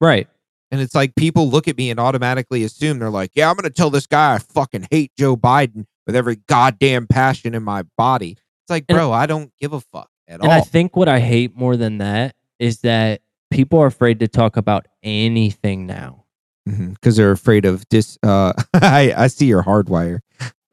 right. 0.00 0.28
And 0.70 0.82
it's 0.82 0.94
like 0.94 1.14
people 1.14 1.48
look 1.48 1.66
at 1.66 1.78
me 1.78 1.90
and 1.90 1.98
automatically 1.98 2.62
assume 2.62 2.98
they're 2.98 3.08
like, 3.08 3.30
yeah, 3.34 3.48
I'm 3.48 3.56
going 3.56 3.64
to 3.64 3.70
tell 3.70 3.88
this 3.88 4.06
guy 4.06 4.34
I 4.34 4.38
fucking 4.38 4.88
hate 4.90 5.12
Joe 5.18 5.34
Biden 5.34 5.86
with 6.08 6.16
every 6.16 6.36
goddamn 6.48 7.06
passion 7.06 7.54
in 7.54 7.62
my 7.62 7.82
body. 7.96 8.30
It's 8.32 8.70
like, 8.70 8.86
And- 8.88 8.96
bro, 8.96 9.12
I 9.12 9.26
don't 9.26 9.52
give 9.60 9.72
a 9.74 9.80
fuck 9.80 10.08
at 10.26 10.34
And 10.40 10.42
all. 10.42 10.50
And 10.50 10.60
I 10.60 10.64
think 10.64 10.96
what 10.96 11.06
I 11.06 11.20
hate 11.20 11.54
more 11.54 11.76
than 11.76 11.98
that 11.98 12.34
is 12.58 12.80
that 12.80 13.20
people 13.50 13.78
are 13.78 13.86
afraid 13.86 14.18
to 14.20 14.26
talk 14.28 14.56
about 14.56 14.86
anything 15.02 15.86
now. 15.86 16.24
because 16.66 17.16
they're 17.16 17.30
afraid 17.30 17.64
of 17.64 17.88
dis. 17.88 18.18
Uh, 18.22 18.52
I 18.74 19.14
I 19.16 19.26
see 19.28 19.46
your 19.46 19.62
hardwire 19.62 20.20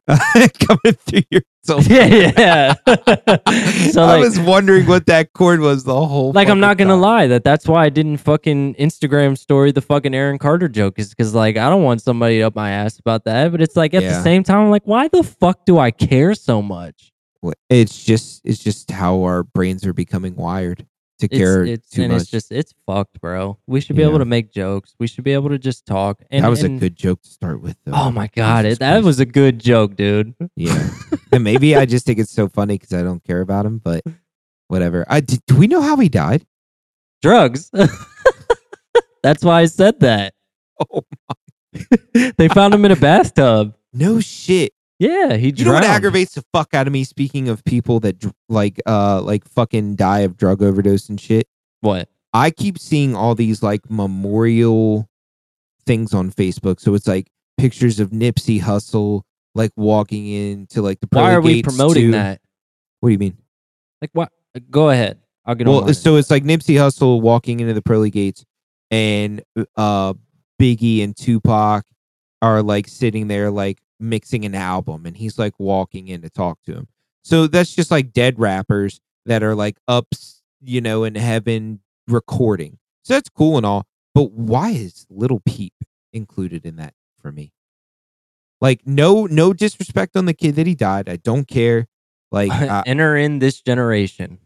coming 0.60 0.94
through 0.94 1.22
your 1.30 1.42
soul. 1.64 1.82
yeah, 1.82 2.32
yeah. 2.38 2.74
so 3.90 4.02
I 4.02 4.18
was 4.18 4.38
wondering 4.38 4.86
what 4.86 5.06
that 5.06 5.32
cord 5.32 5.60
was 5.60 5.84
the 5.84 5.94
whole. 5.94 6.32
like 6.32 6.48
I'm 6.48 6.60
not 6.60 6.76
gonna 6.78 6.92
time. 6.92 7.00
lie 7.00 7.26
that 7.26 7.42
that's 7.44 7.66
why 7.66 7.84
I 7.84 7.88
didn't 7.88 8.18
fucking 8.18 8.74
Instagram 8.74 9.36
story 9.36 9.72
the 9.72 9.80
fucking 9.80 10.14
Aaron 10.14 10.38
Carter 10.38 10.68
joke 10.68 10.98
is 10.98 11.10
because 11.10 11.34
like 11.34 11.56
I 11.56 11.68
don't 11.68 11.82
want 11.82 12.02
somebody 12.02 12.42
up 12.42 12.54
my 12.54 12.70
ass 12.70 12.98
about 12.98 13.24
that. 13.24 13.50
But 13.50 13.60
it's 13.60 13.76
like 13.76 13.94
at 13.94 14.02
the 14.02 14.22
same 14.22 14.44
time, 14.44 14.60
I'm 14.60 14.70
like, 14.70 14.86
why 14.86 15.08
the 15.08 15.22
fuck 15.22 15.64
do 15.66 15.78
I 15.78 15.90
care 15.90 16.34
so 16.34 16.62
much? 16.62 17.12
It's 17.68 18.04
just 18.04 18.42
it's 18.44 18.62
just 18.62 18.90
how 18.90 19.22
our 19.22 19.42
brains 19.42 19.84
are 19.86 19.92
becoming 19.92 20.36
wired 20.36 20.86
to 21.18 21.26
It's, 21.26 21.36
care 21.38 21.64
it's 21.64 21.88
too 21.90 22.02
and 22.02 22.12
much. 22.12 22.22
it's 22.22 22.30
just 22.30 22.52
it's 22.52 22.74
fucked, 22.86 23.20
bro. 23.20 23.58
We 23.66 23.80
should 23.80 23.96
be 23.96 24.02
Yeah. 24.02 24.08
able 24.08 24.18
to 24.18 24.24
make 24.24 24.52
jokes. 24.52 24.94
We 24.98 25.06
should 25.06 25.24
be 25.24 25.32
able 25.32 25.48
to 25.50 25.58
just 25.58 25.86
talk. 25.86 26.22
And 26.30 26.44
that 26.44 26.48
was 26.48 26.62
and- 26.62 26.76
a 26.76 26.80
good 26.80 26.96
joke 26.96 27.22
to 27.22 27.28
start 27.28 27.60
with. 27.62 27.76
Though. 27.84 27.92
Oh 27.94 28.10
my 28.10 28.28
god, 28.34 28.64
it, 28.66 28.78
that 28.80 29.02
was 29.02 29.18
a 29.20 29.26
good 29.26 29.58
joke, 29.58 29.96
dude. 29.96 30.34
Yeah. 30.56 30.90
and 31.32 31.42
maybe 31.44 31.74
I 31.76 31.86
just 31.86 32.04
think 32.06 32.18
it's 32.18 32.32
so 32.32 32.48
funny 32.48 32.74
because 32.78 32.92
I 32.92 33.02
don't 33.02 33.22
care 33.24 33.40
about 33.40 33.64
him, 33.66 33.78
but 33.78 34.04
whatever. 34.68 35.04
I 35.08 35.20
did, 35.20 35.40
do 35.46 35.56
we 35.56 35.66
know 35.66 35.80
how 35.82 35.96
he 35.96 36.08
died? 36.08 36.44
Drugs. 37.22 37.70
That's 39.22 39.42
why 39.44 39.62
I 39.62 39.66
said 39.66 40.00
that. 40.00 40.34
Oh, 40.92 41.02
my 41.28 42.30
They 42.36 42.48
found 42.48 42.74
him 42.74 42.84
in 42.84 42.90
a 42.92 42.96
bathtub. 42.96 43.74
no 43.94 44.20
shit. 44.20 44.72
Yeah, 44.98 45.36
he 45.36 45.52
You 45.54 45.66
know 45.66 45.74
what 45.74 45.84
aggravates 45.84 46.34
the 46.34 46.44
fuck 46.52 46.72
out 46.72 46.86
of 46.86 46.92
me? 46.92 47.04
Speaking 47.04 47.48
of 47.48 47.64
people 47.64 48.00
that 48.00 48.18
dr- 48.18 48.34
like, 48.48 48.80
uh, 48.86 49.20
like 49.20 49.46
fucking 49.46 49.96
die 49.96 50.20
of 50.20 50.36
drug 50.36 50.62
overdose 50.62 51.08
and 51.08 51.20
shit. 51.20 51.46
What? 51.82 52.08
I 52.32 52.50
keep 52.50 52.78
seeing 52.78 53.14
all 53.14 53.34
these 53.34 53.62
like 53.62 53.90
memorial 53.90 55.08
things 55.84 56.14
on 56.14 56.30
Facebook. 56.30 56.80
So 56.80 56.94
it's 56.94 57.06
like 57.06 57.28
pictures 57.58 58.00
of 58.00 58.10
Nipsey 58.10 58.60
Hussle 58.60 59.22
like 59.54 59.70
walking 59.76 60.26
into 60.26 60.82
like 60.82 61.00
the 61.00 61.08
Why 61.10 61.32
are 61.34 61.40
we 61.40 61.62
promoting 61.62 62.06
to- 62.06 62.12
that? 62.12 62.40
What 63.00 63.10
do 63.10 63.12
you 63.12 63.18
mean? 63.18 63.36
Like 64.00 64.10
what? 64.12 64.30
Go 64.70 64.90
ahead. 64.90 65.18
I'll 65.44 65.54
get 65.54 65.68
on. 65.68 65.84
Well, 65.84 65.94
so 65.94 66.16
it's 66.16 66.30
like 66.30 66.42
Nipsey 66.42 66.74
Hussle 66.76 67.20
walking 67.20 67.60
into 67.60 67.72
the 67.72 67.82
pearly 67.82 68.10
gates, 68.10 68.44
and 68.90 69.42
uh, 69.76 70.14
Biggie 70.60 71.04
and 71.04 71.16
Tupac 71.16 71.84
are 72.42 72.62
like 72.62 72.88
sitting 72.88 73.28
there 73.28 73.50
like 73.50 73.78
mixing 73.98 74.44
an 74.44 74.54
album, 74.54 75.06
and 75.06 75.16
he's 75.16 75.38
like 75.38 75.54
walking 75.58 76.08
in 76.08 76.22
to 76.22 76.30
talk 76.30 76.62
to 76.64 76.72
him. 76.72 76.88
So 77.24 77.46
that's 77.46 77.74
just 77.74 77.90
like 77.90 78.12
dead 78.12 78.38
rappers 78.38 79.00
that 79.26 79.42
are 79.42 79.54
like 79.54 79.78
up, 79.88 80.06
you 80.60 80.80
know, 80.80 81.04
in 81.04 81.14
heaven 81.14 81.80
recording. 82.06 82.78
So 83.02 83.14
that's 83.14 83.28
cool 83.28 83.56
and 83.56 83.66
all, 83.66 83.86
but 84.14 84.32
why 84.32 84.70
is 84.70 85.06
Lil 85.10 85.40
Peep 85.44 85.74
included 86.12 86.64
in 86.64 86.76
that 86.76 86.94
for 87.20 87.32
me? 87.32 87.52
Like, 88.60 88.80
no, 88.86 89.26
no 89.26 89.52
disrespect 89.52 90.16
on 90.16 90.24
the 90.24 90.34
kid 90.34 90.56
that 90.56 90.66
he 90.66 90.74
died. 90.74 91.08
I 91.08 91.16
don't 91.16 91.46
care. 91.46 91.86
Like, 92.30 92.50
uh, 92.50 92.82
I, 92.86 92.88
enter 92.88 93.16
in 93.16 93.38
this 93.38 93.60
generation. 93.60 94.38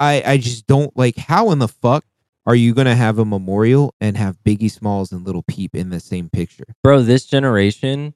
I 0.00 0.22
I 0.24 0.36
just 0.36 0.66
don't 0.66 0.96
like 0.96 1.16
how 1.16 1.50
in 1.50 1.58
the 1.58 1.68
fuck 1.68 2.04
are 2.44 2.56
you 2.56 2.74
gonna 2.74 2.96
have 2.96 3.18
a 3.18 3.24
memorial 3.24 3.94
and 4.00 4.16
have 4.16 4.42
Biggie 4.44 4.70
Smalls 4.70 5.12
and 5.12 5.24
Lil 5.24 5.42
Peep 5.42 5.76
in 5.76 5.90
the 5.90 6.00
same 6.00 6.28
picture? 6.28 6.64
Bro, 6.82 7.02
this 7.02 7.26
generation, 7.26 8.14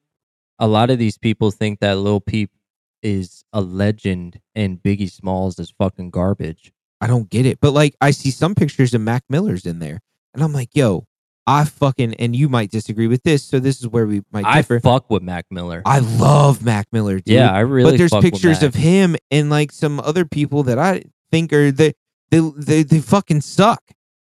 a 0.58 0.66
lot 0.66 0.90
of 0.90 0.98
these 0.98 1.18
people 1.18 1.50
think 1.50 1.80
that 1.80 1.98
Lil 1.98 2.20
Peep 2.20 2.50
is 3.02 3.44
a 3.52 3.60
legend 3.60 4.40
and 4.54 4.82
Biggie 4.82 5.10
Smalls 5.10 5.58
is 5.58 5.70
fucking 5.70 6.10
garbage. 6.10 6.72
I 7.00 7.06
don't 7.06 7.28
get 7.28 7.46
it. 7.46 7.60
But 7.60 7.72
like 7.72 7.94
I 8.00 8.10
see 8.10 8.30
some 8.30 8.54
pictures 8.54 8.94
of 8.94 9.00
Mac 9.00 9.24
Miller's 9.28 9.66
in 9.66 9.78
there, 9.78 10.00
and 10.34 10.42
I'm 10.42 10.52
like, 10.52 10.70
yo, 10.74 11.06
I 11.46 11.64
fucking 11.64 12.14
and 12.14 12.34
you 12.34 12.48
might 12.48 12.70
disagree 12.70 13.06
with 13.06 13.22
this, 13.22 13.44
so 13.44 13.60
this 13.60 13.80
is 13.80 13.86
where 13.86 14.06
we 14.06 14.22
might 14.32 14.44
I 14.46 14.56
differ. 14.56 14.80
fuck 14.80 15.10
with 15.10 15.22
Mac 15.22 15.46
Miller. 15.50 15.82
I 15.84 16.00
love 16.00 16.64
Mac 16.64 16.86
Miller, 16.92 17.16
dude. 17.16 17.34
yeah, 17.34 17.52
I 17.52 17.60
really. 17.60 17.92
but 17.92 17.98
there's 17.98 18.12
pictures 18.24 18.62
of 18.62 18.74
him 18.74 19.16
and 19.30 19.50
like 19.50 19.72
some 19.72 20.00
other 20.00 20.24
people 20.24 20.64
that 20.64 20.78
I 20.78 21.04
think 21.30 21.52
are 21.52 21.70
they 21.70 21.92
they 22.30 22.40
they, 22.56 22.82
they 22.82 23.00
fucking 23.00 23.42
suck. 23.42 23.82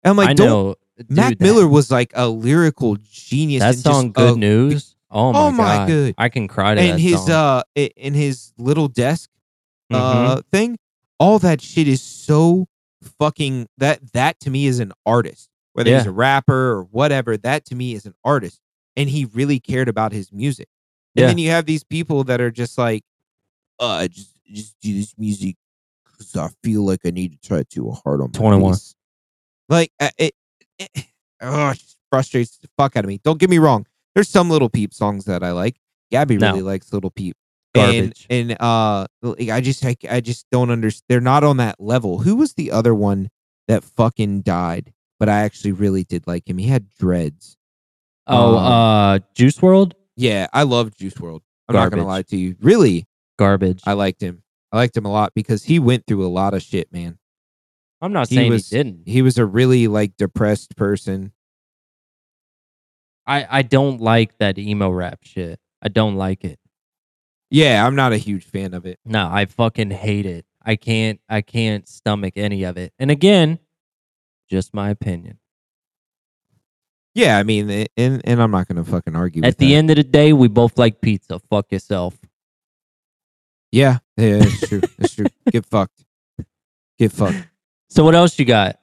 And 0.02 0.10
I'm 0.10 0.16
like, 0.16 0.30
I 0.30 0.34
don't 0.34 0.46
know. 0.46 0.74
Dude, 0.96 1.10
Mac 1.10 1.30
that- 1.38 1.40
Miller 1.40 1.68
was 1.68 1.90
like 1.90 2.12
a 2.14 2.28
lyrical 2.28 2.96
genius. 3.02 3.62
That 3.62 3.76
song, 3.76 4.12
"Good 4.12 4.36
a- 4.36 4.38
News." 4.38 4.93
Oh 5.14 5.32
my, 5.32 5.38
Oh 5.40 5.50
my 5.52 5.64
god, 5.76 5.86
good. 5.88 6.14
I 6.18 6.28
can 6.28 6.48
cry 6.48 6.74
to 6.74 6.80
and 6.80 6.98
that 6.98 7.00
his 7.00 7.20
song. 7.24 7.30
uh 7.30 7.62
in 7.96 8.14
his 8.14 8.52
little 8.58 8.88
desk 8.88 9.30
Mhm. 9.92 9.96
uh 9.96 10.42
thing 10.50 10.78
all 11.20 11.38
that 11.38 11.60
shit 11.60 11.86
is 11.88 12.02
so 12.02 12.66
fucking 13.18 13.68
that 13.78 14.12
that 14.12 14.40
to 14.40 14.50
me 14.50 14.66
is 14.66 14.80
an 14.80 14.92
artist 15.06 15.48
whether 15.74 15.90
he's 15.98 16.06
a 16.06 16.10
rapper 16.12 16.72
or 16.72 16.82
whatever 16.84 17.36
that 17.36 17.64
to 17.66 17.74
me 17.74 17.92
is 17.94 18.06
an 18.06 18.14
artist 18.24 18.60
and 18.96 19.08
he 19.10 19.26
really 19.26 19.60
cared 19.60 19.88
about 19.88 20.10
his 20.12 20.32
music 20.32 20.68
and 21.14 21.22
Yeah. 21.22 21.26
then 21.28 21.38
you 21.38 21.50
have 21.50 21.66
these 21.66 21.84
people 21.84 22.24
that 22.24 22.40
are 22.40 22.50
just 22.50 22.76
like 22.78 23.04
uh 23.78 24.08
just 24.08 24.30
just 24.46 24.74
do 24.80 24.94
this 24.94 25.14
music 25.18 25.56
because 26.04 26.34
i 26.36 26.48
feel 26.62 26.82
like 26.84 27.00
i 27.04 27.10
need 27.10 27.32
to 27.40 27.46
try 27.48 27.62
to 27.62 27.90
hard 27.90 28.20
on 28.20 28.28
my 28.34 28.38
21. 28.38 28.72
face." 28.72 28.94
Like 29.68 29.92
uh, 30.00 30.10
it, 30.18 30.34
it, 30.78 30.90
oh, 31.40 31.70
it 31.70 31.82
frustrates 32.10 32.58
the 32.58 32.68
fuck 32.76 32.96
out 32.96 33.04
of 33.04 33.08
me. 33.08 33.18
Don't 33.24 33.38
get 33.38 33.48
me 33.50 33.58
wrong. 33.58 33.86
There's 34.14 34.28
some 34.28 34.48
Lil 34.50 34.68
Peep 34.68 34.94
songs 34.94 35.24
that 35.26 35.42
I 35.42 35.52
like. 35.52 35.76
Gabby 36.10 36.36
No. 36.36 36.50
really 36.50 36.62
likes 36.62 36.92
Lil 36.92 37.10
Peep. 37.10 37.36
Garbage. 37.74 38.26
And, 38.30 38.52
and 38.52 38.62
uh, 38.62 39.06
I 39.50 39.60
just 39.60 39.84
I, 39.84 39.96
I 40.08 40.20
just 40.20 40.46
don't 40.52 40.70
understand. 40.70 41.04
They're 41.08 41.20
not 41.20 41.42
on 41.42 41.56
that 41.56 41.80
level. 41.80 42.18
Who 42.20 42.36
was 42.36 42.54
the 42.54 42.70
other 42.70 42.94
one 42.94 43.30
that 43.66 43.82
fucking 43.82 44.42
died? 44.42 44.92
But 45.18 45.28
I 45.28 45.40
actually 45.42 45.72
really 45.72 46.04
did 46.04 46.26
like 46.26 46.48
him. 46.48 46.58
He 46.58 46.68
had 46.68 46.88
dreads. 46.98 47.56
Oh, 48.26 48.56
Um, 48.56 48.64
uh, 48.64 49.18
Juice 49.34 49.58
WRLD, 49.58 49.92
Yeah, 50.16 50.46
I 50.52 50.62
love 50.62 50.94
Juice 50.96 51.14
WRLD. 51.14 51.40
I'm 51.68 51.74
not 51.74 51.90
gonna 51.90 52.06
lie 52.06 52.22
to 52.22 52.36
you. 52.36 52.56
Really, 52.60 53.06
garbage. 53.38 53.80
I 53.86 53.94
liked 53.94 54.20
him. 54.22 54.42
I 54.70 54.76
liked 54.76 54.96
him 54.96 55.04
a 55.06 55.10
lot 55.10 55.32
because 55.34 55.64
he 55.64 55.78
went 55.78 56.04
through 56.06 56.24
a 56.26 56.28
lot 56.28 56.52
of 56.54 56.62
shit, 56.62 56.92
man. 56.92 57.18
I'm 58.00 58.12
not 58.12 58.28
he 58.28 58.36
saying 58.36 58.50
was- 58.52 58.68
he 58.70 58.76
didn't. 58.76 59.02
He 59.06 59.22
was 59.22 59.38
a 59.38 59.46
really 59.46 59.88
like 59.88 60.16
depressed 60.16 60.76
person. 60.76 61.32
I 63.26 63.46
I 63.50 63.62
don't 63.62 64.00
like 64.00 64.38
that 64.38 64.58
emo 64.58 64.90
rap 64.90 65.20
shit. 65.22 65.60
I 65.82 65.88
don't 65.88 66.16
like 66.16 66.44
it. 66.44 66.58
Yeah, 67.50 67.86
I'm 67.86 67.94
not 67.94 68.12
a 68.12 68.16
huge 68.16 68.44
fan 68.44 68.74
of 68.74 68.86
it. 68.86 68.98
No, 69.04 69.28
I 69.30 69.44
fucking 69.46 69.90
hate 69.90 70.26
it. 70.26 70.44
I 70.62 70.76
can't 70.76 71.20
I 71.28 71.40
can't 71.42 71.86
stomach 71.88 72.34
any 72.36 72.64
of 72.64 72.76
it. 72.76 72.92
And 72.98 73.10
again, 73.10 73.58
just 74.50 74.74
my 74.74 74.90
opinion. 74.90 75.38
Yeah, 77.14 77.38
I 77.38 77.44
mean, 77.44 77.86
and 77.96 78.20
and 78.24 78.42
I'm 78.42 78.50
not 78.50 78.66
gonna 78.66 78.84
fucking 78.84 79.14
argue. 79.14 79.44
At 79.44 79.58
the 79.58 79.68
that. 79.68 79.74
end 79.74 79.90
of 79.90 79.96
the 79.96 80.04
day, 80.04 80.32
we 80.32 80.48
both 80.48 80.76
like 80.78 81.00
pizza. 81.00 81.38
Fuck 81.38 81.70
yourself. 81.70 82.18
yeah, 83.70 83.98
yeah, 84.16 84.42
it's 84.42 84.68
true. 84.68 84.80
it's 84.98 85.14
true. 85.14 85.26
Get 85.52 85.64
fucked. 85.66 86.04
Get 86.98 87.12
fucked. 87.12 87.46
So 87.88 88.02
what 88.04 88.14
else 88.16 88.36
you 88.38 88.44
got? 88.44 88.80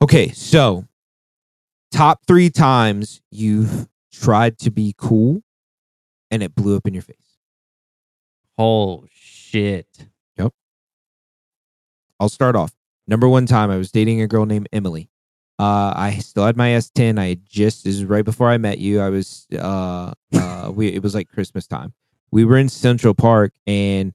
Okay, 0.00 0.30
so 0.30 0.86
top 1.96 2.20
three 2.26 2.50
times 2.50 3.22
you've 3.30 3.88
tried 4.12 4.58
to 4.58 4.70
be 4.70 4.94
cool, 4.98 5.42
and 6.30 6.42
it 6.42 6.54
blew 6.54 6.76
up 6.76 6.86
in 6.86 6.94
your 6.94 7.02
face. 7.02 7.16
Oh 8.58 9.04
shit. 9.10 9.86
Yep. 10.36 10.52
I'll 12.20 12.28
start 12.28 12.54
off. 12.54 12.72
Number 13.06 13.28
one 13.28 13.46
time, 13.46 13.70
I 13.70 13.76
was 13.76 13.90
dating 13.90 14.20
a 14.20 14.26
girl 14.26 14.44
named 14.44 14.68
Emily. 14.72 15.08
Uh, 15.58 15.92
I 15.96 16.18
still 16.18 16.44
had 16.44 16.56
my 16.56 16.70
S10. 16.70 17.18
I 17.18 17.38
just 17.48 17.86
is 17.86 18.04
right 18.04 18.24
before 18.24 18.50
I 18.50 18.58
met 18.58 18.78
you. 18.78 19.00
I 19.00 19.08
was 19.08 19.46
uh 19.58 20.12
uh 20.34 20.70
we 20.74 20.88
it 20.88 21.02
was 21.02 21.14
like 21.14 21.28
Christmas 21.28 21.66
time. 21.66 21.94
We 22.30 22.44
were 22.44 22.58
in 22.58 22.68
Central 22.68 23.14
Park 23.14 23.54
and 23.66 24.12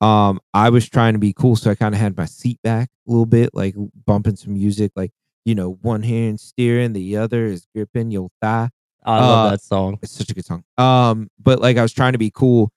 um 0.00 0.40
I 0.52 0.70
was 0.70 0.88
trying 0.88 1.14
to 1.14 1.18
be 1.18 1.32
cool, 1.32 1.56
so 1.56 1.70
I 1.70 1.74
kind 1.74 1.94
of 1.94 2.00
had 2.00 2.16
my 2.16 2.26
seat 2.26 2.60
back 2.62 2.90
a 3.08 3.10
little 3.10 3.26
bit, 3.26 3.50
like 3.54 3.74
bumping 4.06 4.36
some 4.36 4.54
music, 4.54 4.92
like 4.94 5.10
you 5.44 5.54
know, 5.54 5.78
one 5.82 6.02
hand 6.02 6.40
steering, 6.40 6.92
the 6.92 7.16
other 7.16 7.44
is 7.46 7.66
gripping 7.74 8.10
your 8.10 8.28
thigh. 8.40 8.70
I 9.04 9.18
love 9.20 9.46
Uh, 9.46 9.50
that 9.50 9.60
song. 9.62 9.98
It's 10.02 10.12
such 10.12 10.30
a 10.30 10.34
good 10.34 10.44
song. 10.46 10.64
Um, 10.78 11.28
but 11.42 11.60
like 11.60 11.76
I 11.76 11.82
was 11.82 11.92
trying 11.92 12.12
to 12.12 12.18
be 12.18 12.30
cool, 12.34 12.70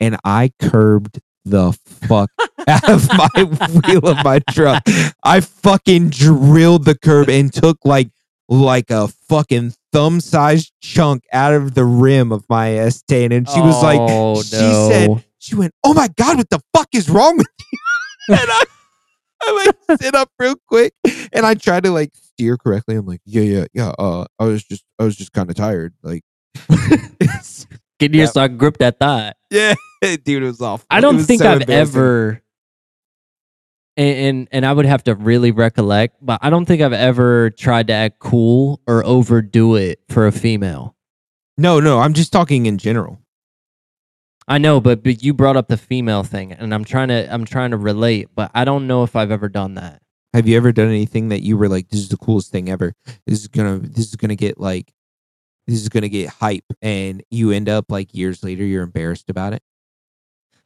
and 0.00 0.16
I 0.24 0.50
curbed 0.60 1.20
the 1.44 1.72
fuck 1.84 2.30
out 2.66 2.88
of 2.88 3.06
my 3.08 3.44
wheel 3.86 4.08
of 4.08 4.24
my 4.24 4.40
truck. 4.50 4.82
I 5.22 5.40
fucking 5.40 6.08
drilled 6.10 6.86
the 6.86 6.96
curb 6.96 7.28
and 7.28 7.52
took 7.52 7.78
like 7.84 8.08
like 8.48 8.90
a 8.90 9.08
fucking 9.08 9.74
thumb 9.92 10.20
sized 10.20 10.72
chunk 10.80 11.24
out 11.32 11.52
of 11.54 11.74
the 11.74 11.84
rim 11.84 12.32
of 12.32 12.44
my 12.48 12.68
S10. 12.70 13.32
And 13.36 13.48
she 13.48 13.60
was 13.60 13.82
like, 13.82 13.98
oh, 14.00 14.42
she 14.42 14.56
no. 14.56 14.88
said, 14.90 15.24
she 15.38 15.54
went, 15.54 15.72
"Oh 15.84 15.92
my 15.92 16.08
god, 16.16 16.38
what 16.38 16.48
the 16.48 16.60
fuck 16.74 16.88
is 16.94 17.10
wrong 17.10 17.36
with 17.36 17.46
you?" 17.72 17.78
and 18.36 18.40
I, 18.40 18.62
I 19.46 19.74
like 19.88 20.00
sit 20.00 20.14
up 20.14 20.30
real 20.38 20.56
quick, 20.68 20.92
and 21.32 21.44
I 21.46 21.54
try 21.54 21.80
to 21.80 21.90
like 21.90 22.10
steer 22.14 22.56
correctly. 22.56 22.96
I'm 22.96 23.06
like, 23.06 23.20
"Yeah, 23.24 23.42
yeah, 23.42 23.64
yeah." 23.72 23.92
Uh, 23.98 24.24
I 24.38 24.44
was 24.44 24.64
just, 24.64 24.84
I 24.98 25.04
was 25.04 25.16
just 25.16 25.32
kind 25.32 25.50
of 25.50 25.56
tired. 25.56 25.94
Like, 26.02 26.22
Get 28.00 28.12
your 28.12 28.24
Yep. 28.24 28.32
so 28.32 28.40
I 28.40 28.48
grip 28.48 28.78
that 28.78 28.98
thought? 28.98 29.36
yeah, 29.50 29.74
dude, 30.02 30.42
it 30.42 30.46
was 30.46 30.60
awful. 30.60 30.86
I 30.90 31.00
don't 31.00 31.18
think 31.20 31.42
so 31.42 31.50
I've 31.52 31.70
ever 31.70 32.42
and, 33.96 34.16
and 34.18 34.48
and 34.50 34.66
I 34.66 34.72
would 34.72 34.86
have 34.86 35.04
to 35.04 35.14
really 35.14 35.52
recollect, 35.52 36.16
but 36.20 36.40
I 36.42 36.50
don't 36.50 36.64
think 36.66 36.82
I've 36.82 36.92
ever 36.92 37.50
tried 37.50 37.86
to 37.88 37.92
act 37.92 38.18
cool 38.18 38.80
or 38.86 39.04
overdo 39.04 39.76
it 39.76 40.00
for 40.08 40.26
a 40.26 40.32
female. 40.32 40.96
No, 41.56 41.78
no, 41.78 42.00
I'm 42.00 42.14
just 42.14 42.32
talking 42.32 42.66
in 42.66 42.78
general. 42.78 43.20
I 44.46 44.58
know, 44.58 44.80
but, 44.80 45.02
but 45.02 45.22
you 45.22 45.32
brought 45.32 45.56
up 45.56 45.68
the 45.68 45.76
female 45.76 46.22
thing, 46.22 46.52
and 46.52 46.74
I'm 46.74 46.84
trying 46.84 47.08
to 47.08 47.32
I'm 47.32 47.44
trying 47.44 47.70
to 47.70 47.76
relate, 47.78 48.28
but 48.34 48.50
I 48.54 48.64
don't 48.64 48.86
know 48.86 49.02
if 49.02 49.16
I've 49.16 49.30
ever 49.30 49.48
done 49.48 49.74
that. 49.74 50.02
Have 50.34 50.48
you 50.48 50.56
ever 50.56 50.72
done 50.72 50.88
anything 50.88 51.28
that 51.28 51.42
you 51.42 51.56
were 51.56 51.68
like, 51.68 51.88
"This 51.88 52.00
is 52.00 52.08
the 52.08 52.16
coolest 52.16 52.50
thing 52.50 52.68
ever. 52.68 52.94
This 53.26 53.40
is 53.40 53.48
gonna, 53.48 53.78
this 53.78 54.08
is 54.08 54.16
gonna 54.16 54.36
get 54.36 54.58
like, 54.60 54.92
this 55.66 55.80
is 55.80 55.88
gonna 55.88 56.10
get 56.10 56.28
hype," 56.28 56.64
and 56.82 57.22
you 57.30 57.52
end 57.52 57.68
up 57.68 57.90
like 57.90 58.14
years 58.14 58.42
later, 58.42 58.64
you're 58.64 58.82
embarrassed 58.82 59.30
about 59.30 59.54
it. 59.54 59.62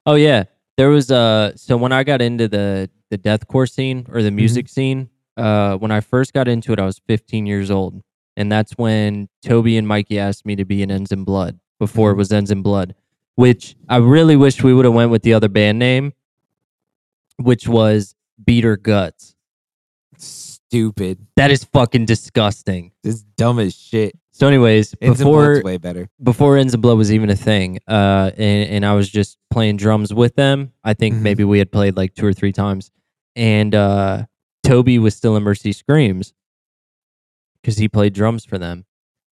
Oh 0.06 0.14
yeah, 0.16 0.44
there 0.76 0.88
was 0.88 1.10
uh 1.10 1.54
so 1.54 1.76
when 1.76 1.92
I 1.92 2.02
got 2.02 2.20
into 2.20 2.48
the 2.48 2.90
the 3.10 3.18
deathcore 3.18 3.70
scene 3.70 4.06
or 4.10 4.22
the 4.22 4.30
music 4.32 4.68
scene, 4.68 5.08
uh 5.36 5.76
when 5.76 5.92
I 5.92 6.00
first 6.00 6.32
got 6.32 6.48
into 6.48 6.72
it, 6.72 6.80
I 6.80 6.84
was 6.84 6.98
15 7.06 7.46
years 7.46 7.70
old, 7.70 8.02
and 8.36 8.50
that's 8.50 8.72
when 8.72 9.28
Toby 9.44 9.76
and 9.76 9.86
Mikey 9.86 10.18
asked 10.18 10.46
me 10.46 10.56
to 10.56 10.64
be 10.64 10.82
in 10.82 10.90
Ends 10.90 11.12
in 11.12 11.22
Blood 11.22 11.60
before 11.78 12.10
it 12.10 12.16
was 12.16 12.32
Ends 12.32 12.50
in 12.50 12.62
Blood, 12.62 12.94
which 13.38 13.76
I 13.88 13.98
really 13.98 14.34
wish 14.34 14.64
we 14.64 14.74
would 14.74 14.84
have 14.84 14.94
went 14.94 15.12
with 15.12 15.22
the 15.22 15.32
other 15.32 15.48
band 15.48 15.78
name, 15.78 16.12
which 17.36 17.68
was 17.68 18.16
Beater 18.44 18.76
Guts. 18.76 19.36
Stupid. 20.16 21.24
That 21.36 21.52
is 21.52 21.62
fucking 21.62 22.06
disgusting. 22.06 22.90
This 23.04 23.22
dumb 23.36 23.60
as 23.60 23.76
shit. 23.76 24.18
So, 24.32 24.48
anyways, 24.48 24.92
Ends 25.00 25.18
before 25.20 25.52
Blood's 25.52 25.64
way 25.64 25.76
better. 25.78 26.08
before 26.20 26.56
Ends 26.56 26.74
in 26.74 26.80
Blood 26.80 26.98
was 26.98 27.12
even 27.12 27.30
a 27.30 27.36
thing, 27.36 27.78
uh, 27.86 28.32
and, 28.36 28.68
and 28.70 28.84
I 28.84 28.94
was 28.94 29.08
just 29.08 29.38
playing 29.52 29.76
drums 29.76 30.12
with 30.12 30.34
them. 30.34 30.72
I 30.82 30.94
think 30.94 31.14
Mhm. 31.14 31.20
maybe 31.22 31.44
we 31.44 31.58
had 31.60 31.70
played 31.70 31.96
like 31.96 32.14
two 32.14 32.26
or 32.26 32.32
three 32.32 32.52
times, 32.52 32.90
and 33.36 33.72
uh, 33.72 34.24
Toby 34.64 34.98
was 34.98 35.14
still 35.14 35.36
in 35.36 35.44
Mercy 35.44 35.72
Screams 35.72 36.34
because 37.62 37.78
he 37.78 37.86
played 37.88 38.14
drums 38.14 38.44
for 38.44 38.58
them, 38.58 38.84